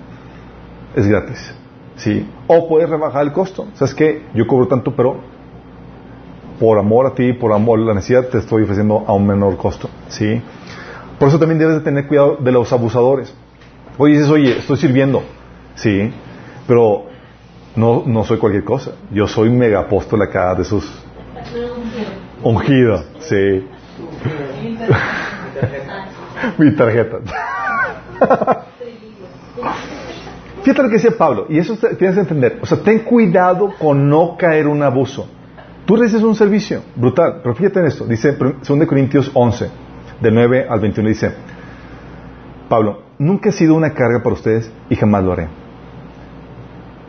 Es 0.95 1.07
gratis. 1.07 1.53
Sí. 1.97 2.29
O 2.47 2.69
puedes 2.69 2.89
rebajar 2.89 3.23
el 3.25 3.33
costo. 3.33 3.67
¿Sabes 3.75 3.95
qué? 3.95 4.23
Yo 4.35 4.47
cobro 4.47 4.69
tanto, 4.69 4.95
pero 4.95 5.17
por 6.61 6.79
amor 6.79 7.07
a 7.07 7.15
ti, 7.15 7.33
por 7.33 7.53
amor 7.53 7.81
a 7.81 7.83
la 7.83 7.95
necesidad, 7.95 8.29
te 8.29 8.39
estoy 8.39 8.63
ofreciendo 8.63 9.05
a 9.07 9.13
un 9.13 9.27
menor 9.27 9.57
costo. 9.57 9.91
¿Sí? 10.09 10.41
Por 11.19 11.29
eso 11.29 11.39
también 11.39 11.59
debes 11.59 11.77
de 11.77 11.81
tener 11.81 12.07
cuidado 12.07 12.37
de 12.37 12.53
los 12.53 12.73
abusadores. 12.73 13.35
Oye, 13.99 14.15
dices, 14.15 14.31
oye, 14.31 14.59
estoy 14.59 14.77
sirviendo. 14.77 15.23
Sí. 15.75 16.13
Pero 16.69 17.07
no, 17.75 18.05
no 18.07 18.25
soy 18.25 18.39
cualquier 18.39 18.65
cosa. 18.65 18.93
Yo 19.13 19.27
soy 19.27 19.51
mega 19.51 19.81
apóstol 19.81 20.23
acá 20.23 20.55
de 20.55 20.63
esos 20.63 20.85
ungido. 22.43 23.03
Sí. 23.21 23.67
Mi 26.59 26.75
tarjeta. 26.75 27.19
Fíjate 30.63 30.83
lo 30.83 30.89
que 30.89 30.95
decía 30.95 31.11
Pablo, 31.17 31.47
y 31.49 31.59
eso 31.59 31.77
tienes 31.77 32.15
que 32.15 32.21
entender. 32.21 32.59
O 32.63 32.67
sea, 32.67 32.79
ten 32.79 33.01
cuidado 33.01 33.75
con 33.79 34.09
no 34.09 34.37
caer 34.39 34.67
un 34.67 34.83
abuso. 34.83 35.29
Tú 35.85 35.97
realizas 35.97 36.23
un 36.23 36.35
servicio 36.35 36.83
brutal, 36.97 37.41
pero 37.43 37.55
fíjate 37.55 37.81
en 37.81 37.87
esto, 37.87 38.07
dice 38.07 38.33
2 38.33 38.87
Corintios 38.87 39.31
11, 39.35 39.69
del 40.23 40.35
9 40.35 40.67
al 40.69 40.81
21, 40.81 41.09
dice, 41.11 41.33
Pablo, 42.71 43.03
nunca 43.19 43.51
he 43.51 43.53
sido 43.53 43.75
una 43.75 43.93
carga 43.93 44.23
para 44.23 44.35
ustedes 44.35 44.71
y 44.89 44.97
jamás 44.97 45.23
lo 45.23 45.33
haré. 45.33 45.49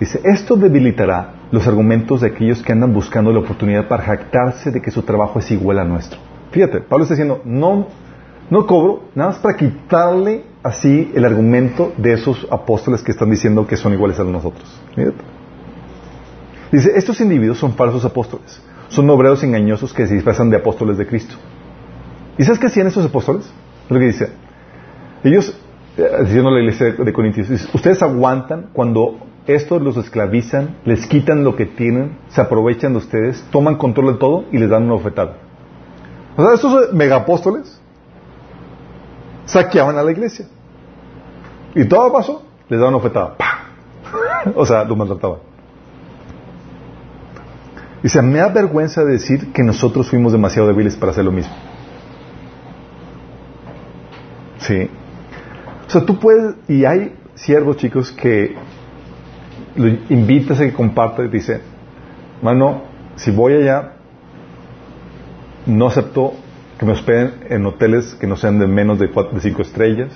Dice, 0.02 0.20
esto 0.26 0.58
debilitará 0.58 1.36
los 1.52 1.66
argumentos 1.68 2.20
de 2.20 2.28
aquellos 2.28 2.62
que 2.62 2.74
andan 2.74 2.94
buscando 2.94 3.32
la 3.32 3.40
oportunidad 3.40 3.88
para 3.88 4.04
jactarse 4.04 4.72
de 4.72 4.82
que 4.82 4.92
su 4.92 5.04
trabajo 5.04 5.40
es 5.40 5.50
igual 5.52 5.80
a 5.80 5.86
nuestro. 5.86 6.20
Fíjate, 6.56 6.80
Pablo 6.80 7.04
está 7.04 7.16
diciendo, 7.16 7.42
no, 7.44 7.88
no 8.50 8.66
cobro, 8.66 9.10
nada 9.14 9.32
más 9.32 9.40
para 9.40 9.58
quitarle 9.58 10.46
así 10.64 11.12
el 11.14 11.26
argumento 11.26 11.92
de 11.98 12.14
esos 12.14 12.48
apóstoles 12.50 13.04
que 13.04 13.12
están 13.12 13.30
diciendo 13.30 13.68
que 13.68 13.76
son 13.76 13.92
iguales 13.92 14.22
a 14.22 14.24
nosotros. 14.24 14.64
Fíjate. 14.96 15.18
Dice, 16.72 16.94
estos 16.96 17.20
individuos 17.20 17.58
son 17.58 17.74
falsos 17.74 18.06
apóstoles, 18.06 18.62
son 18.88 19.10
obreros 19.10 19.44
engañosos 19.44 19.94
que 19.94 20.08
se 20.08 20.14
disfrazan 20.14 20.50
de 20.50 20.56
apóstoles 20.56 20.98
de 20.98 21.06
Cristo. 21.06 21.36
¿Y 22.38 22.46
sabes 22.46 22.58
qué 22.58 22.68
hacían 22.68 22.88
esos 22.88 23.06
apóstoles? 23.06 23.52
Lo 23.90 24.00
que 24.00 24.06
dice, 24.06 24.30
ellos, 25.26 25.60
eh, 25.98 26.08
diciendo 26.22 26.52
la 26.52 26.62
iglesia 26.62 26.94
de 26.94 27.12
Corintios, 27.12 27.50
dice, 27.50 27.68
ustedes 27.74 28.02
aguantan 28.02 28.68
cuando 28.72 29.18
estos 29.46 29.82
los 29.82 29.98
esclavizan, 29.98 30.78
les 30.86 31.06
quitan 31.06 31.44
lo 31.44 31.58
que 31.58 31.66
tienen, 31.66 32.18
se 32.30 32.40
aprovechan 32.40 32.94
de 32.94 33.00
ustedes, 33.00 33.46
toman 33.52 33.76
control 33.76 34.14
de 34.14 34.20
todo 34.20 34.46
y 34.54 34.58
les 34.58 34.70
dan 34.70 34.84
una 34.84 34.94
ofetada. 34.94 35.45
O 36.38 36.44
sea, 36.44 36.54
estos 36.54 36.94
megapóstoles 36.94 37.80
saqueaban 39.46 39.98
a 39.98 40.04
la 40.04 40.12
iglesia. 40.12 40.48
Y 41.74 41.86
todo 41.86 42.12
pasó, 42.12 42.44
les 42.70 42.80
daban 42.80 42.96
ofetada. 42.96 43.36
o 44.56 44.66
sea, 44.66 44.84
lo 44.84 44.96
maltrataban. 44.96 45.40
Dice, 48.04 48.22
me 48.22 48.40
da 48.40 48.50
vergüenza 48.50 49.04
decir 49.04 49.52
que 49.52 49.64
nosotros 49.64 50.10
fuimos 50.10 50.32
demasiado 50.32 50.68
débiles 50.68 50.96
para 50.96 51.12
hacer 51.12 51.26
lo 51.26 51.32
mismo. 51.32 51.54
Sí. 54.60 54.90
O 55.88 55.90
sea, 55.90 56.06
tú 56.06 56.20
puedes, 56.20 56.56
y 56.68 56.86
hay 56.86 57.16
siervos 57.36 57.78
chicos 57.78 58.12
que 58.12 58.56
lo 59.76 59.88
invitas 60.10 60.60
a 60.60 60.66
que 60.66 60.74
comparta 60.74 61.24
y 61.24 61.30
dice, 61.30 61.62
mano, 62.42 62.84
si 63.16 63.32
voy 63.32 63.54
allá, 63.54 63.95
no 65.66 65.88
acepto 65.88 66.34
que 66.80 66.86
me 66.86 66.92
hospeden 66.92 67.34
en 67.50 67.66
hoteles 67.66 68.16
que 68.16 68.28
no 68.28 68.36
sean 68.36 68.60
de 68.60 68.68
menos 68.68 69.00
de, 69.00 69.10
cuatro, 69.10 69.34
de 69.34 69.42
cinco 69.42 69.62
estrellas 69.62 70.12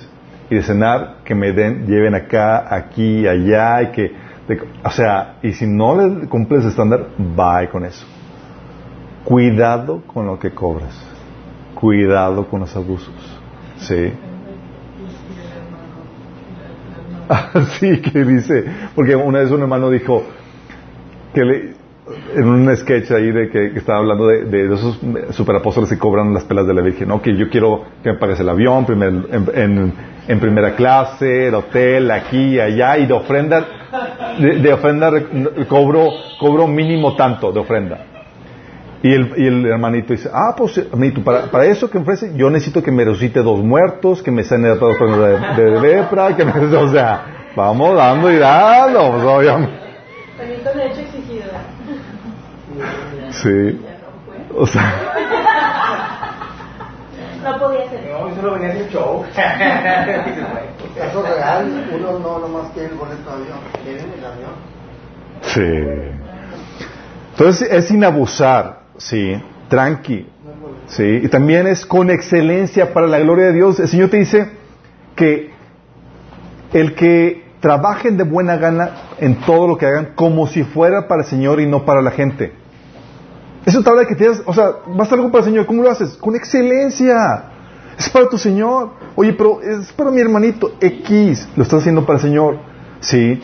y 0.50 0.56
de 0.56 0.62
cenar 0.62 1.18
que 1.24 1.34
me 1.34 1.52
den, 1.52 1.86
lleven 1.86 2.14
acá, 2.14 2.74
aquí, 2.74 3.26
allá 3.26 3.82
y 3.82 3.92
que, 3.92 4.12
o 4.84 4.90
sea, 4.90 5.36
y 5.42 5.52
si 5.52 5.66
no 5.66 5.96
le 5.96 6.28
cumples 6.28 6.64
el 6.64 6.70
estándar, 6.70 7.06
bye 7.16 7.68
con 7.70 7.84
eso. 7.84 8.04
Cuidado 9.24 10.02
con 10.06 10.26
lo 10.26 10.38
que 10.38 10.50
cobras. 10.50 10.98
Cuidado 11.74 12.48
con 12.48 12.60
los 12.60 12.74
abusos. 12.74 13.14
Sí. 13.78 14.12
sí, 17.78 18.00
que 18.00 18.24
dice, 18.24 18.64
porque 18.94 19.14
una 19.14 19.38
vez 19.38 19.50
un 19.50 19.60
hermano 19.60 19.88
dijo 19.88 20.24
que 21.32 21.44
le, 21.44 21.74
en 22.34 22.48
un 22.48 22.76
sketch 22.76 23.10
ahí 23.12 23.30
de 23.30 23.50
que, 23.50 23.66
estaba 23.76 23.98
hablando 23.98 24.26
de, 24.26 24.44
de, 24.44 24.74
esos 24.74 24.98
superapóstoles 25.30 25.90
que 25.90 25.98
cobran 25.98 26.32
las 26.32 26.44
pelas 26.44 26.66
de 26.66 26.74
la 26.74 26.82
Virgen, 26.82 27.08
¿no? 27.08 27.20
Que 27.20 27.36
yo 27.36 27.48
quiero 27.48 27.84
que 28.02 28.12
me 28.12 28.18
pagues 28.18 28.40
el 28.40 28.48
avión 28.48 28.84
primer, 28.84 29.12
en, 29.54 30.40
primera 30.40 30.74
clase, 30.74 31.48
el 31.48 31.54
hotel, 31.54 32.10
aquí, 32.10 32.58
allá, 32.58 32.98
y 32.98 33.06
de 33.06 33.12
ofrenda, 33.12 33.64
de, 34.38 34.72
ofrenda 34.72 35.10
cobro, 35.68 36.08
cobro 36.38 36.66
mínimo 36.66 37.16
tanto 37.16 37.52
de 37.52 37.60
ofrenda. 37.60 38.06
Y 39.02 39.14
el, 39.14 39.32
y 39.36 39.46
el 39.46 39.66
hermanito 39.66 40.12
dice, 40.12 40.28
ah, 40.32 40.54
pues 40.56 40.76
hermanito, 40.76 41.22
para, 41.22 41.50
para 41.50 41.64
eso 41.64 41.90
que 41.90 41.98
ofrece, 41.98 42.32
yo 42.36 42.50
necesito 42.50 42.82
que 42.82 42.90
me 42.90 43.04
resucite 43.04 43.40
dos 43.42 43.60
muertos, 43.60 44.22
que 44.22 44.30
me 44.30 44.44
sane 44.44 44.68
de 44.68 44.76
todos 44.76 45.00
los 45.00 45.18
de, 45.56 45.62
de 45.62 45.80
lepra, 45.80 46.36
que 46.36 46.44
me, 46.44 46.52
o 46.76 46.88
sea, 46.88 47.46
vamos 47.56 47.96
dando 47.96 48.30
y 48.30 48.36
dando, 48.36 49.12
pues 49.12 49.24
obviamente. 49.24 49.74
me 50.76 50.82
ha 50.82 50.86
hecho 50.86 51.00
exigido. 51.00 51.39
Sí. 53.30 53.80
O 54.56 54.66
sea. 54.66 55.12
No 57.42 57.58
podía 57.58 57.88
ser. 57.88 58.10
No, 58.10 58.28
eso 58.28 58.42
no 58.42 58.52
venía 58.52 58.70
en 58.72 58.76
el 58.76 58.88
show. 58.90 59.24
Caso 60.96 61.22
real, 61.22 61.90
uno 61.94 62.18
no 62.18 62.38
nomás 62.40 62.70
quiere 62.72 62.90
el 62.90 62.94
boleto 62.96 63.30
de 63.30 63.36
avión, 63.36 63.58
quieren 63.82 64.12
el 64.18 64.24
avión. 64.24 64.50
Sí. 65.42 65.62
Entonces 67.32 67.70
es 67.70 67.86
sin 67.86 68.04
abusar. 68.04 68.80
Sí, 68.98 69.42
tranqui. 69.68 70.28
Sí, 70.86 71.20
y 71.22 71.28
también 71.28 71.66
es 71.66 71.86
con 71.86 72.10
excelencia 72.10 72.92
para 72.92 73.06
la 73.06 73.18
gloria 73.20 73.46
de 73.46 73.52
Dios. 73.52 73.80
El 73.80 73.88
Señor 73.88 74.10
te 74.10 74.18
dice 74.18 74.50
que 75.16 75.50
el 76.72 76.94
que 76.94 77.44
trabajen 77.60 78.16
de 78.16 78.24
buena 78.24 78.56
gana 78.56 78.90
en 79.18 79.36
todo 79.40 79.68
lo 79.68 79.78
que 79.78 79.86
hagan 79.86 80.12
como 80.14 80.46
si 80.46 80.64
fuera 80.64 81.08
para 81.08 81.22
el 81.22 81.28
Señor 81.28 81.60
y 81.60 81.66
no 81.66 81.84
para 81.84 82.02
la 82.02 82.10
gente. 82.10 82.52
Habla 83.66 84.02
de 84.02 84.06
que 84.06 84.14
tienes, 84.14 84.42
o 84.46 84.54
sea, 84.54 84.72
vas 84.86 84.98
a 84.98 85.02
hacer 85.02 85.18
algo 85.18 85.30
para 85.30 85.44
el 85.44 85.50
Señor, 85.50 85.66
¿cómo 85.66 85.82
lo 85.82 85.90
haces? 85.90 86.16
Con 86.16 86.34
excelencia. 86.34 87.44
Es 87.98 88.08
para 88.08 88.28
tu 88.28 88.38
Señor. 88.38 88.90
Oye, 89.14 89.32
pero 89.34 89.60
es 89.60 89.92
para 89.92 90.10
mi 90.10 90.20
hermanito 90.20 90.72
X. 90.80 91.48
Lo 91.56 91.62
estás 91.62 91.80
haciendo 91.80 92.06
para 92.06 92.18
el 92.18 92.22
Señor. 92.22 92.58
Sí. 93.00 93.42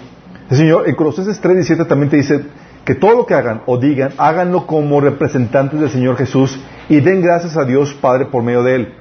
El 0.51 0.57
Señor, 0.57 0.89
en 0.89 0.95
Colosenses 0.95 1.41
3, 1.41 1.57
17 1.57 1.85
también 1.85 2.09
te 2.09 2.17
dice, 2.17 2.47
que 2.87 2.95
todo 2.95 3.17
lo 3.17 3.27
que 3.27 3.35
hagan 3.35 3.63
o 3.67 3.79
digan, 3.79 4.13
háganlo 4.17 4.65
como 4.67 5.01
representantes 5.01 5.81
del 5.81 5.91
Señor 5.91 6.17
Jesús 6.17 6.57
y 6.89 7.01
den 7.01 7.21
gracias 7.21 7.57
a 7.57 7.65
Dios 7.65 7.93
Padre 7.95 8.27
por 8.27 8.45
medio 8.45 8.63
de 8.63 8.77
Él. 8.77 8.95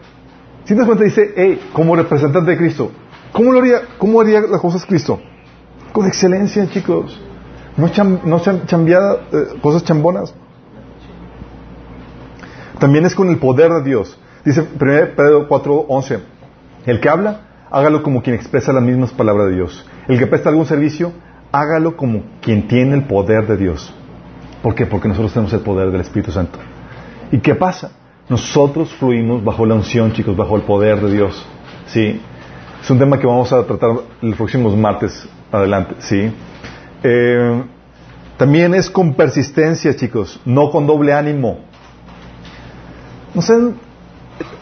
Si 0.64 0.74
te 0.74 0.80
das 0.80 0.88
cuenta, 0.88 1.04
dice, 1.04 1.34
hey, 1.36 1.70
como 1.72 1.96
representante 1.96 2.50
de 2.50 2.58
Cristo, 2.58 2.92
¿cómo, 3.32 3.54
lo 3.54 3.60
haría, 3.60 3.82
cómo 4.00 4.20
haría 4.20 4.42
las 4.42 4.60
cosas 4.60 4.84
Cristo? 4.88 5.22
Con 5.94 6.08
excelencia, 6.08 6.68
chicos. 6.68 7.22
No, 7.78 7.90
cham, 7.90 8.22
no 8.26 8.42
chambeada, 8.66 9.20
eh, 9.32 9.60
cosas 9.62 9.84
chambonas. 9.84 10.34
También 12.80 13.06
es 13.06 13.16
con 13.16 13.30
el 13.30 13.38
poder 13.38 13.72
de 13.72 13.84
Dios. 13.84 14.18
Dice 14.44 14.62
1 14.62 15.16
Pedro 15.16 15.48
4:11, 15.48 16.20
el 16.86 17.00
que 17.00 17.10
habla, 17.10 17.42
hágalo 17.72 18.04
como 18.04 18.22
quien 18.22 18.36
expresa 18.36 18.74
las 18.74 18.84
mismas 18.84 19.12
palabras 19.12 19.48
de 19.48 19.56
Dios. 19.56 19.86
El 20.08 20.20
que 20.20 20.28
presta 20.28 20.50
algún 20.50 20.66
servicio, 20.66 21.14
hágalo 21.52 21.98
como 21.98 22.24
quien 22.42 22.68
tiene 22.68 22.96
el 22.96 23.04
poder 23.04 23.48
de 23.48 23.58
Dios. 23.58 23.94
¿Por 24.62 24.76
qué? 24.76 24.86
Porque 24.86 25.08
nosotros 25.08 25.34
tenemos 25.34 25.54
el 25.54 25.62
poder 25.62 25.92
del 25.92 26.02
Espíritu 26.02 26.32
Santo. 26.32 26.60
¿Y 27.32 27.40
qué 27.40 27.56
pasa? 27.56 27.92
Nosotros 28.30 28.94
fluimos 28.94 29.44
bajo 29.44 29.66
la 29.66 29.76
unción, 29.76 30.12
chicos, 30.14 30.36
bajo 30.36 30.56
el 30.56 30.64
poder 30.64 31.00
de 31.02 31.12
Dios. 31.12 31.46
¿Sí? 31.88 32.20
Es 32.82 32.90
un 32.90 33.00
tema 33.00 33.20
que 33.20 33.28
vamos 33.28 33.52
a 33.54 33.64
tratar 33.64 33.92
los 34.22 34.36
próximos 34.36 34.76
martes 34.76 35.28
adelante. 35.52 35.96
¿Sí? 36.00 36.32
Eh, 37.04 37.64
también 38.38 38.74
es 38.74 38.90
con 38.90 39.14
persistencia, 39.14 39.96
chicos, 39.96 40.40
no 40.46 40.70
con 40.72 40.88
doble 40.88 41.14
ánimo. 41.14 41.60
No 43.36 43.41
sé, 43.41 43.53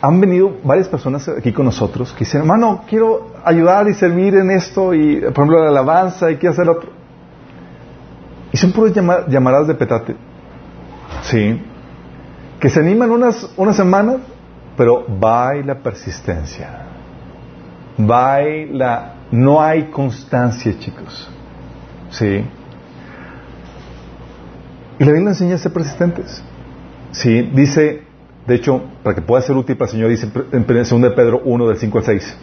han 0.02 0.20
venido 0.20 0.58
varias 0.64 0.88
personas 0.88 1.28
aquí 1.30 1.54
con 1.54 1.66
nosotros 1.66 2.12
que 2.12 2.26
dicen, 2.26 2.42
hermano, 2.42 2.84
quiero 2.90 3.32
ayudar 3.44 3.88
y 3.88 3.94
servir 3.94 4.36
en 4.36 4.52
esto, 4.52 4.94
y 4.94 5.18
por 5.22 5.32
ejemplo 5.32 5.64
la 5.64 5.70
alabanza, 5.70 6.30
y 6.32 6.38
quiero 6.38 6.54
hacer 6.54 6.68
otro. 6.68 6.90
Y 8.52 8.58
son 8.58 8.72
puras 8.72 8.94
llamaradas 9.28 9.68
de 9.68 9.76
petate. 9.76 10.16
Sí. 11.24 11.62
Que 12.60 12.70
se 12.70 12.80
animan 12.80 13.12
unas, 13.12 13.50
unas 13.58 13.76
semanas, 13.76 14.18
pero 14.78 15.06
va 15.20 15.54
la 15.56 15.76
persistencia. 15.76 16.86
Va 18.00 18.42
la... 18.42 19.14
No 19.32 19.62
hay 19.62 19.86
constancia, 19.86 20.78
chicos. 20.78 21.30
Sí. 22.12 22.46
Y 25.00 25.04
la 25.04 25.12
Biblia 25.12 25.30
enseña 25.30 25.56
a 25.56 25.58
ser 25.58 25.74
persistentes. 25.74 26.44
Sí. 27.12 27.42
Dice 27.54 28.04
de 28.46 28.56
hecho, 28.56 28.82
para 29.04 29.16
que 29.16 29.22
pueda 29.22 29.42
ser 29.42 29.56
útil 29.56 29.78
para 29.78 29.90
el 29.90 29.92
Señor, 29.92 30.10
dice 30.10 30.30
en 30.52 30.66
2 30.66 31.14
Pedro 31.16 31.42
1, 31.46 31.68
del 31.68 31.78
5 31.78 31.98
al 31.98 32.04
6. 32.04 32.38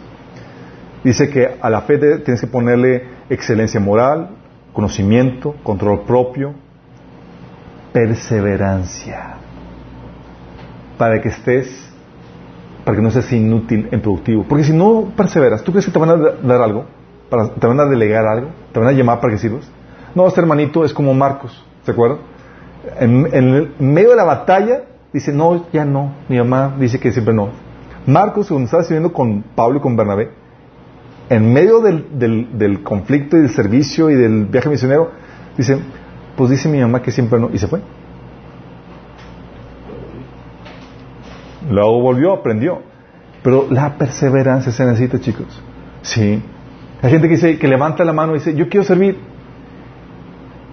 Dice 1.03 1.29
que 1.29 1.57
a 1.61 1.69
la 1.69 1.81
fe 1.81 1.97
tienes 1.97 2.41
que 2.41 2.47
ponerle 2.47 3.05
excelencia 3.29 3.79
moral, 3.79 4.29
conocimiento, 4.73 5.55
control 5.63 6.01
propio, 6.01 6.53
perseverancia. 7.93 9.35
Para 10.97 11.21
que 11.21 11.29
estés, 11.29 11.91
para 12.83 12.97
que 12.97 13.03
no 13.03 13.11
seas 13.11 13.31
inútil 13.31 13.87
en 13.91 14.01
productivo. 14.01 14.45
Porque 14.47 14.63
si 14.63 14.73
no 14.73 15.11
perseveras, 15.15 15.63
¿tú 15.63 15.71
crees 15.71 15.85
que 15.85 15.91
te 15.91 15.99
van 15.99 16.09
a 16.09 16.15
dar 16.15 16.61
algo? 16.61 16.85
¿Te 17.59 17.67
van 17.67 17.79
a 17.79 17.85
delegar 17.85 18.25
algo? 18.25 18.49
¿Te 18.71 18.79
van 18.79 18.89
a 18.89 18.91
llamar 18.91 19.19
para 19.19 19.33
que 19.33 19.39
sirvas? 19.39 19.69
No, 20.15 20.27
este 20.27 20.41
hermanito 20.41 20.83
es 20.83 20.93
como 20.93 21.13
Marcos, 21.13 21.63
¿se 21.85 21.91
acuerdan? 21.91 22.19
en 22.99 23.93
medio 23.93 24.09
de 24.09 24.15
la 24.15 24.23
batalla, 24.23 24.81
dice, 25.13 25.31
no, 25.31 25.65
ya 25.71 25.85
no. 25.85 26.13
Mi 26.29 26.37
mamá 26.37 26.75
dice 26.79 26.99
que 26.99 27.11
siempre 27.11 27.33
no. 27.33 27.49
Marcos, 28.05 28.47
cuando 28.47 28.65
estaba 28.65 28.83
sirviendo 28.83 29.13
con 29.13 29.43
Pablo 29.55 29.77
y 29.77 29.81
con 29.81 29.95
Bernabé, 29.95 30.31
en 31.29 31.53
medio 31.53 31.79
del, 31.79 32.07
del, 32.57 32.83
conflicto 32.83 33.37
y 33.37 33.41
del 33.41 33.49
servicio 33.51 34.09
y 34.09 34.15
del 34.15 34.45
viaje 34.45 34.69
misionero, 34.69 35.11
dice, 35.57 35.77
pues 36.35 36.49
dice 36.49 36.67
mi 36.67 36.79
mamá 36.81 37.01
que 37.01 37.11
siempre 37.11 37.39
no, 37.39 37.49
y 37.53 37.57
se 37.57 37.67
fue. 37.67 37.81
Luego 41.69 42.01
volvió, 42.01 42.33
aprendió. 42.33 42.81
Pero 43.43 43.67
la 43.69 43.97
perseverancia 43.97 44.71
se 44.71 44.85
necesita, 44.85 45.19
chicos. 45.19 45.61
Sí. 46.01 46.43
Hay 47.01 47.11
gente 47.11 47.27
que 47.27 47.35
dice, 47.35 47.57
que 47.57 47.67
levanta 47.67 48.03
la 48.03 48.13
mano 48.13 48.33
y 48.35 48.39
dice, 48.39 48.53
yo 48.53 48.67
quiero 48.69 48.83
servir. 48.83 49.17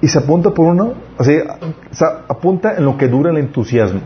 Y 0.01 0.09
se 0.09 0.19
apunta 0.19 0.51
por 0.51 0.67
uno, 0.67 0.95
o 1.17 1.25
sea, 1.25 1.59
se 1.91 2.05
apunta 2.05 2.77
en 2.77 2.85
lo 2.85 2.97
que 2.97 3.09
dura 3.09 3.31
el 3.31 3.39
entusiasmo. 3.39 4.01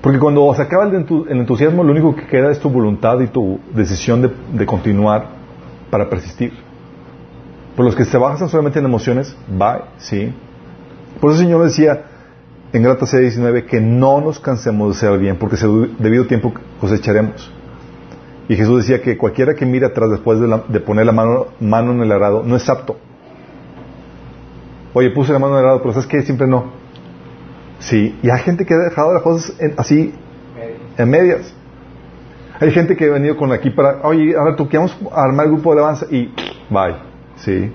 Porque 0.00 0.18
cuando 0.18 0.54
se 0.54 0.62
acaba 0.62 0.84
el, 0.84 0.94
entusiasmo, 1.28 1.82
lo 1.82 1.92
único 1.92 2.14
que 2.14 2.26
queda 2.26 2.50
es 2.50 2.60
tu 2.60 2.70
voluntad 2.70 3.20
y 3.20 3.26
tu 3.26 3.58
decisión 3.74 4.22
de, 4.22 4.30
de 4.52 4.66
continuar 4.66 5.26
para 5.90 6.08
persistir. 6.08 6.52
Por 7.74 7.84
los 7.84 7.96
que 7.96 8.04
se 8.04 8.18
basan 8.18 8.48
solamente 8.48 8.78
en 8.78 8.84
emociones, 8.84 9.36
bye, 9.48 9.82
sí. 9.98 10.32
Por 11.20 11.32
eso 11.32 11.40
el 11.40 11.46
Señor 11.46 11.64
decía 11.64 12.04
en 12.72 12.82
Gratas 12.82 13.14
6.19 13.14 13.64
que 13.64 13.80
no 13.80 14.20
nos 14.20 14.38
cansemos 14.40 14.88
de 14.88 14.96
hacer 14.96 15.18
bien, 15.18 15.36
porque 15.36 15.56
debido 15.98 16.26
tiempo 16.26 16.52
cosecharemos. 16.80 17.50
Y 18.48 18.56
Jesús 18.56 18.78
decía 18.78 19.02
que 19.02 19.16
cualquiera 19.16 19.54
que 19.54 19.66
mira 19.66 19.88
atrás 19.88 20.10
después 20.10 20.38
de, 20.40 20.80
poner 20.80 21.06
la 21.06 21.12
mano, 21.12 21.46
mano, 21.60 21.92
en 21.92 22.00
el 22.00 22.12
arado 22.12 22.42
no 22.42 22.56
es 22.56 22.68
apto. 22.68 22.96
Oye, 24.94 25.10
puse 25.10 25.32
la 25.32 25.38
mano 25.38 25.54
en 25.54 25.60
el 25.60 25.64
arado, 25.66 25.82
pero 25.82 25.92
¿sabes 25.92 26.06
que 26.06 26.22
Siempre 26.22 26.46
no. 26.46 26.87
Sí, 27.80 28.18
y 28.22 28.30
hay 28.30 28.40
gente 28.40 28.66
que 28.66 28.74
ha 28.74 28.78
dejado 28.78 29.14
las 29.14 29.22
cosas 29.22 29.54
así, 29.76 30.14
en 30.96 31.10
medias. 31.10 31.54
Hay 32.60 32.72
gente 32.72 32.96
que 32.96 33.04
ha 33.04 33.12
venido 33.12 33.36
con 33.36 33.52
aquí 33.52 33.70
para, 33.70 34.00
oye, 34.02 34.36
a 34.36 34.42
ver, 34.42 34.56
tú 34.56 34.68
a 35.12 35.22
armar 35.22 35.46
el 35.46 35.52
grupo 35.52 35.72
de 35.72 35.78
alabanza 35.78 36.06
y 36.10 36.34
bye. 36.68 36.96
Sí. 37.36 37.72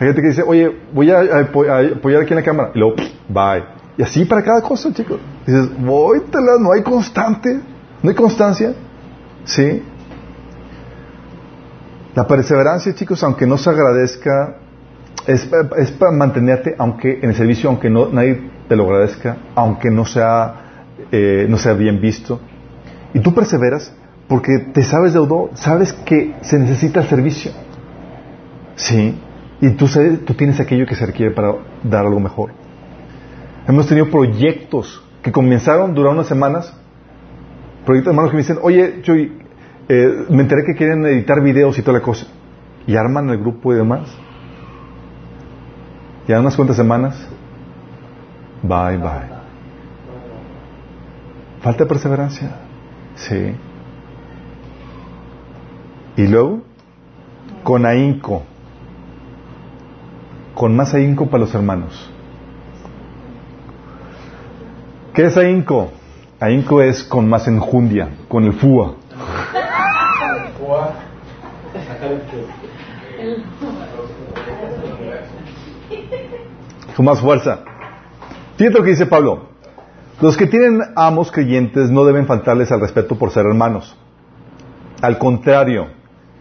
Hay 0.00 0.06
gente 0.06 0.20
que 0.20 0.28
dice, 0.28 0.42
oye, 0.42 0.70
voy 0.92 1.10
a, 1.10 1.20
apoyar 1.20 2.22
aquí 2.22 2.32
en 2.32 2.36
la 2.36 2.42
cámara 2.42 2.70
y 2.74 2.78
luego, 2.78 2.96
bye. 3.28 3.64
Y 3.96 4.02
así 4.02 4.24
para 4.26 4.42
cada 4.42 4.60
cosa, 4.60 4.92
chicos. 4.92 5.18
dices, 5.46 5.70
voy, 5.78 6.20
no 6.60 6.72
hay 6.72 6.82
constante, 6.82 7.58
no 8.02 8.10
hay 8.10 8.14
constancia. 8.14 8.74
Sí. 9.44 9.82
La 12.14 12.26
perseverancia, 12.26 12.94
chicos, 12.94 13.22
aunque 13.24 13.46
no 13.46 13.56
se 13.56 13.70
agradezca, 13.70 14.58
es, 15.26 15.48
es, 15.78 15.90
para 15.92 16.12
mantenerte 16.12 16.74
aunque 16.78 17.18
en 17.22 17.30
el 17.30 17.36
servicio, 17.36 17.70
aunque 17.70 17.90
no, 17.90 18.08
nadie 18.08 18.50
te 18.68 18.76
lo 18.76 18.84
agradezca, 18.84 19.38
aunque 19.54 19.90
no 19.90 20.04
sea, 20.04 20.84
eh, 21.10 21.46
no 21.48 21.56
sea 21.56 21.72
bien 21.72 22.00
visto. 22.00 22.40
Y 23.14 23.20
tú 23.20 23.34
perseveras 23.34 23.94
porque 24.28 24.58
te 24.72 24.82
sabes 24.82 25.14
deudor, 25.14 25.50
sabes 25.54 25.92
que 25.92 26.34
se 26.42 26.58
necesita 26.58 27.00
el 27.00 27.08
servicio. 27.08 27.50
Sí. 28.76 29.18
Y 29.60 29.70
tú, 29.70 29.88
sabes, 29.88 30.24
tú 30.24 30.34
tienes 30.34 30.60
aquello 30.60 30.86
que 30.86 30.94
se 30.94 31.06
requiere 31.06 31.34
para 31.34 31.54
dar 31.82 32.06
algo 32.06 32.20
mejor. 32.20 32.52
Hemos 33.66 33.86
tenido 33.88 34.08
proyectos 34.08 35.02
que 35.22 35.32
comenzaron, 35.32 35.94
duraron 35.94 36.18
unas 36.18 36.28
semanas. 36.28 36.72
Proyectos 37.84 38.12
hermanos 38.12 38.30
que 38.30 38.36
me 38.36 38.42
dicen, 38.42 38.58
oye, 38.62 39.00
Chuy, 39.02 39.32
eh, 39.88 40.26
me 40.28 40.42
enteré 40.42 40.62
que 40.64 40.74
quieren 40.74 41.04
editar 41.06 41.42
videos 41.42 41.78
y 41.78 41.82
toda 41.82 41.98
la 41.98 42.04
cosa. 42.04 42.26
Y 42.86 42.96
arman 42.96 43.30
el 43.30 43.38
grupo 43.38 43.72
y 43.72 43.76
demás. 43.76 44.08
Y 46.28 46.32
a 46.32 46.40
unas 46.40 46.54
cuantas 46.54 46.76
semanas, 46.76 47.28
bye 48.62 48.96
bye. 48.96 49.38
Falta 51.60 51.84
de 51.84 51.88
perseverancia. 51.88 52.50
Sí. 53.16 53.54
Y 56.16 56.26
luego, 56.26 56.62
con 57.62 57.84
ahínco. 57.84 58.42
Con 60.54 60.74
más 60.76 60.94
ahínco 60.94 61.26
para 61.26 61.44
los 61.44 61.54
hermanos. 61.54 62.10
¿Qué 65.14 65.26
es 65.26 65.36
ahínco? 65.36 65.90
Ahínco 66.40 66.80
es 66.80 67.02
con 67.02 67.28
más 67.28 67.48
enjundia, 67.48 68.08
con 68.28 68.44
el 68.44 68.52
FUA. 68.52 68.94
Con 76.96 77.04
más 77.04 77.20
fuerza. 77.20 77.64
Fíjate 78.58 78.78
lo 78.78 78.84
que 78.84 78.90
dice 78.90 79.06
Pablo. 79.06 79.46
Los 80.20 80.36
que 80.36 80.48
tienen 80.48 80.82
amos 80.96 81.30
creyentes 81.30 81.90
no 81.90 82.04
deben 82.04 82.26
faltarles 82.26 82.72
al 82.72 82.80
respeto 82.80 83.16
por 83.16 83.30
ser 83.30 83.46
hermanos. 83.46 83.96
Al 85.00 85.16
contrario, 85.16 85.86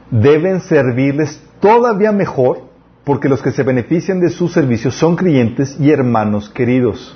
deben 0.09 0.61
servirles 0.61 1.43
todavía 1.61 2.11
mejor 2.11 2.63
porque 3.03 3.29
los 3.29 3.43
que 3.43 3.51
se 3.51 3.61
benefician 3.61 4.19
de 4.19 4.29
su 4.29 4.47
servicio 4.47 4.89
son 4.89 5.15
creyentes 5.15 5.77
y 5.79 5.91
hermanos 5.91 6.49
queridos. 6.49 7.15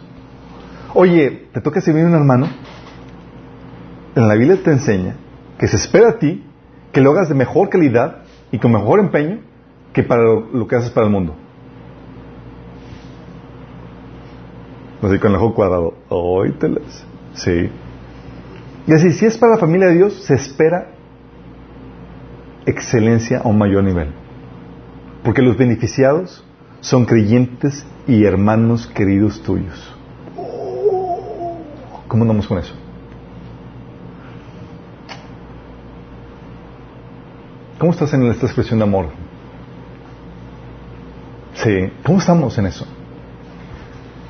Oye, 0.94 1.48
¿te 1.52 1.62
toca 1.62 1.82
servir 1.82 2.06
a 2.06 2.08
un 2.08 2.14
hermano? 2.14 2.48
En 4.16 4.28
la 4.28 4.36
Biblia 4.36 4.60
te 4.64 4.72
enseña 4.72 5.16
que 5.58 5.68
se 5.68 5.78
espera 5.78 6.10
a 6.10 6.20
ti 6.20 6.46
que 6.92 7.02
lo 7.02 7.10
hagas 7.12 7.28
de 7.28 7.36
mejor 7.36 7.70
calidad 7.70 8.18
y 8.52 8.60
con 8.60 8.72
mejor 8.72 9.00
empeño 9.00 9.40
que 9.94 10.04
para 10.04 10.22
lo, 10.24 10.68
que 10.68 10.76
haces 10.76 10.92
para 10.92 11.08
el 11.08 11.12
mundo. 11.12 11.36
Así 15.02 15.20
con 15.20 15.32
el 15.32 15.38
ojo 15.38 15.54
cuadrado. 15.54 15.94
Oítelas. 16.10 17.06
Sí. 17.34 17.70
Y 18.88 18.94
así, 18.94 19.12
si 19.14 19.26
es 19.26 19.38
para 19.38 19.54
la 19.54 19.60
familia 19.60 19.88
de 19.88 19.96
Dios, 19.96 20.14
se 20.24 20.36
espera 20.36 20.92
excelencia 22.66 23.40
a 23.40 23.48
un 23.48 23.58
mayor 23.58 23.84
nivel. 23.84 24.10
Porque 25.24 25.42
los 25.42 25.58
beneficiados 25.58 26.44
son 26.82 27.06
creyentes 27.06 27.86
y 28.08 28.26
hermanos 28.26 28.88
queridos 28.88 29.42
tuyos. 29.44 29.96
¿Cómo 32.08 32.24
andamos 32.24 32.48
con 32.48 32.58
eso? 32.58 32.74
¿Cómo 37.80 37.92
estás 37.94 38.14
en 38.14 38.24
esta 38.28 38.46
expresión 38.46 38.80
de 38.80 38.84
amor? 38.84 39.08
Sí, 41.56 41.92
¿cómo 42.04 42.20
estamos 42.20 42.58
en 42.58 42.66
eso? 42.66 42.86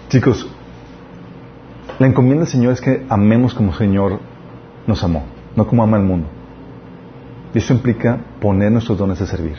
Chicos, 0.09 0.47
la 2.01 2.07
encomienda 2.07 2.45
del 2.45 2.51
Señor 2.51 2.73
es 2.73 2.81
que 2.81 3.05
amemos 3.09 3.53
como 3.53 3.69
el 3.73 3.77
Señor 3.77 4.19
nos 4.87 5.03
amó, 5.03 5.23
no 5.55 5.67
como 5.67 5.83
ama 5.83 5.97
el 5.97 6.03
mundo. 6.03 6.27
Y 7.53 7.59
eso 7.59 7.75
implica 7.75 8.17
poner 8.39 8.71
nuestros 8.71 8.97
dones 8.97 9.21
a 9.21 9.27
servir. 9.27 9.55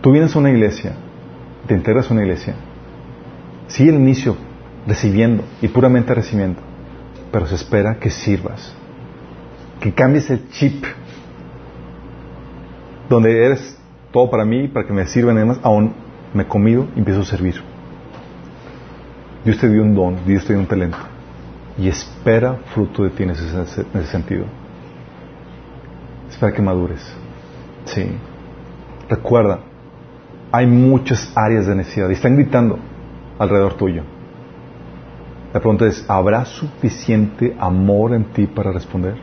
Tú 0.00 0.10
vienes 0.10 0.34
a 0.34 0.38
una 0.38 0.48
iglesia, 0.48 0.94
te 1.66 1.74
integras 1.74 2.08
a 2.08 2.14
una 2.14 2.22
iglesia, 2.22 2.54
sigue 3.66 3.90
el 3.90 3.96
inicio 3.96 4.36
recibiendo 4.86 5.44
y 5.60 5.68
puramente 5.68 6.14
recibiendo, 6.14 6.62
pero 7.30 7.46
se 7.46 7.56
espera 7.56 7.98
que 7.98 8.08
sirvas, 8.08 8.74
que 9.80 9.92
cambies 9.92 10.30
el 10.30 10.48
chip 10.48 10.82
donde 13.10 13.44
eres 13.44 13.78
todo 14.12 14.30
para 14.30 14.46
mí, 14.46 14.66
para 14.68 14.86
que 14.86 14.94
me 14.94 15.04
sirvan 15.06 15.36
y 15.36 15.40
demás, 15.40 15.60
aún 15.62 15.92
me 16.32 16.46
comido 16.46 16.86
y 16.96 17.00
empiezo 17.00 17.20
a 17.20 17.26
servir. 17.26 17.56
Dios 19.44 19.58
te 19.58 19.68
dio 19.68 19.82
un 19.82 19.94
don, 19.94 20.24
Dios 20.24 20.46
te 20.46 20.54
dio 20.54 20.60
un 20.60 20.66
talento 20.66 20.96
y 21.78 21.88
espera 21.88 22.58
fruto 22.74 23.04
de 23.04 23.10
ti 23.10 23.22
en 23.22 23.30
ese, 23.30 23.44
en 23.46 24.00
ese 24.00 24.10
sentido. 24.10 24.44
Espera 26.28 26.52
que 26.52 26.60
madures. 26.60 27.14
Sí. 27.84 28.06
Recuerda, 29.08 29.60
hay 30.52 30.66
muchas 30.66 31.32
áreas 31.34 31.66
de 31.66 31.74
necesidad 31.74 32.10
y 32.10 32.14
están 32.14 32.34
gritando 32.34 32.78
alrededor 33.38 33.74
tuyo. 33.74 34.02
La 35.54 35.60
pregunta 35.60 35.86
es, 35.86 36.04
¿habrá 36.08 36.44
suficiente 36.44 37.56
amor 37.58 38.14
en 38.14 38.24
ti 38.24 38.46
para 38.46 38.72
responder? 38.72 39.16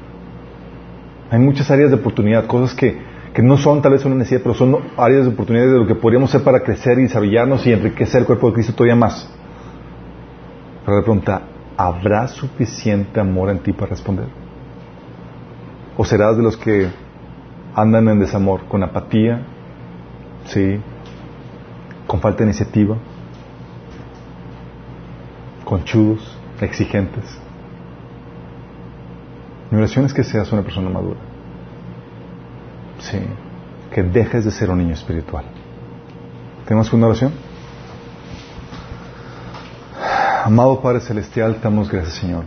Hay 1.30 1.40
muchas 1.40 1.69
áreas 1.69 1.91
de 1.91 1.98
oportunidad, 1.98 2.48
cosas 2.48 2.73
que 2.73 3.15
que 3.36 3.41
no 3.41 3.57
son 3.57 3.82
tal 3.82 3.91
vez 3.91 4.06
una 4.06 4.15
necesidad, 4.15 4.40
pero 4.41 4.56
son 4.56 4.77
áreas 4.95 5.26
de 5.26 5.32
oportunidad 5.32 5.65
de 5.65 5.77
lo 5.77 5.86
que 5.86 5.95
podríamos 5.95 6.30
hacer 6.30 6.41
para 6.41 6.61
crecer 6.61 6.98
y 6.99 7.02
desarrollarnos 7.03 7.68
y 7.68 7.73
enriquecer 7.73 8.22
el 8.22 8.26
cuerpo 8.26 8.48
de 8.48 8.53
Cristo 8.53 8.73
todavía 8.73 8.95
más. 8.95 9.30
Pero 10.86 10.98
la 10.98 11.03
pregunta, 11.03 11.41
¿habrá 11.78 12.28
suficiente 12.28 13.20
amor 13.20 13.50
en 13.50 13.60
ti 13.60 13.74
para 13.74 13.92
responder? 13.92 14.28
¿O 15.98 16.06
serás 16.06 16.38
de 16.38 16.44
los 16.44 16.58
que 16.58 16.90
andan 17.74 18.08
en 18.10 18.20
desamor, 18.20 18.66
con 18.68 18.84
apatía, 18.84 19.42
sí, 20.46 20.80
con 22.08 22.20
falta 22.20 22.40
de 22.40 22.46
iniciativa, 22.46 22.98
conchudos, 25.64 26.38
exigentes? 26.62 27.40
Mi 29.72 29.78
oración 29.78 30.06
es 30.06 30.14
que 30.14 30.24
seas 30.24 30.52
una 30.52 30.62
persona 30.62 30.90
madura. 30.90 31.20
Sí. 33.00 33.20
Que 33.92 34.04
dejes 34.04 34.46
de 34.46 34.52
ser 34.52 34.70
un 34.70 34.80
niño 34.80 34.94
espiritual. 34.94 35.46
¿Tenemos 36.66 36.92
una 36.94 37.08
oración? 37.08 37.34
Amado 40.46 40.80
Padre 40.80 41.00
Celestial, 41.00 41.56
te 41.56 41.62
damos 41.62 41.90
gracias, 41.90 42.18
Señor. 42.18 42.44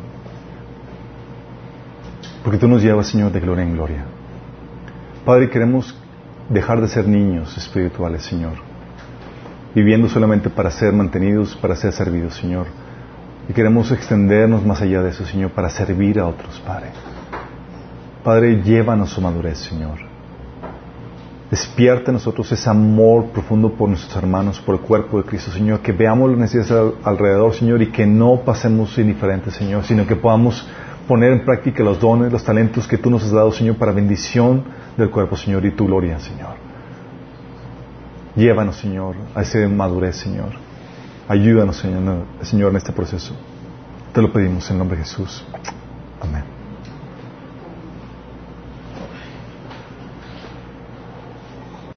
Porque 2.45 2.57
tú 2.57 2.69
nos 2.69 2.81
llevas, 2.81 3.09
Señor, 3.09 3.33
de 3.33 3.41
gloria 3.41 3.65
en 3.65 3.73
gloria. 3.73 4.05
Padre, 5.25 5.51
queremos 5.51 6.01
dejar 6.49 6.81
de 6.81 6.87
ser 6.87 7.09
niños 7.09 7.59
espirituales, 7.59 8.23
Señor. 8.23 8.53
Viviendo 9.75 10.09
solamente 10.09 10.49
para 10.49 10.71
ser 10.71 10.93
mantenidos, 10.93 11.57
para 11.57 11.75
ser 11.75 11.93
servidos, 11.93 12.37
Señor. 12.37 12.69
Y 13.49 13.53
queremos 13.53 13.91
extendernos 13.91 14.65
más 14.65 14.81
allá 14.81 15.03
de 15.03 15.11
eso, 15.11 15.27
Señor, 15.27 15.51
para 15.51 15.69
servir 15.69 16.21
a 16.21 16.29
otros, 16.29 16.61
Padre. 16.61 16.91
Padre, 18.23 18.63
llévanos 18.63 19.11
su 19.11 19.21
madurez, 19.21 19.59
Señor. 19.59 20.08
Despierta 21.51 22.11
en 22.11 22.15
nosotros 22.15 22.53
ese 22.53 22.69
amor 22.69 23.27
profundo 23.27 23.73
por 23.73 23.89
nuestros 23.89 24.15
hermanos, 24.17 24.61
por 24.61 24.75
el 24.75 24.83
cuerpo 24.83 25.17
de 25.17 25.25
Cristo, 25.25 25.51
Señor. 25.51 25.81
Que 25.81 25.93
veamos 25.93 26.31
las 26.31 26.39
necesidades 26.39 26.95
alrededor, 27.03 27.55
Señor, 27.55 27.81
y 27.81 27.91
que 27.91 28.07
no 28.07 28.43
pasemos 28.45 28.99
indiferentes, 28.99 29.55
Señor, 29.55 29.85
sino 29.85 30.07
que 30.07 30.15
podamos 30.15 30.69
poner 31.07 31.33
en 31.33 31.47
práctica 31.47 31.83
los 31.83 31.99
dones, 31.99 32.31
los 32.31 32.45
talentos 32.45 32.87
que 32.87 32.99
tú 32.99 33.09
nos 33.09 33.25
has 33.25 33.31
dado, 33.31 33.51
Señor, 33.51 33.77
para 33.77 33.93
bendición 33.93 34.63
del 34.99 35.09
cuerpo, 35.11 35.37
Señor, 35.37 35.65
y 35.65 35.71
tu 35.71 35.87
gloria, 35.87 36.19
Señor. 36.21 36.57
Llévanos, 38.37 38.77
Señor, 38.77 39.17
a 39.35 39.41
esa 39.41 39.67
madurez, 39.69 40.17
Señor. 40.17 40.51
Ayúdanos, 41.29 41.79
Señor, 41.79 42.25
Señor, 42.43 42.71
en 42.73 42.77
este 42.77 42.93
proceso. 42.93 43.35
Te 44.13 44.21
lo 44.21 44.31
pedimos 44.31 44.71
en 44.71 44.79
nombre 44.79 44.99
de 44.99 45.05
Jesús. 45.05 45.47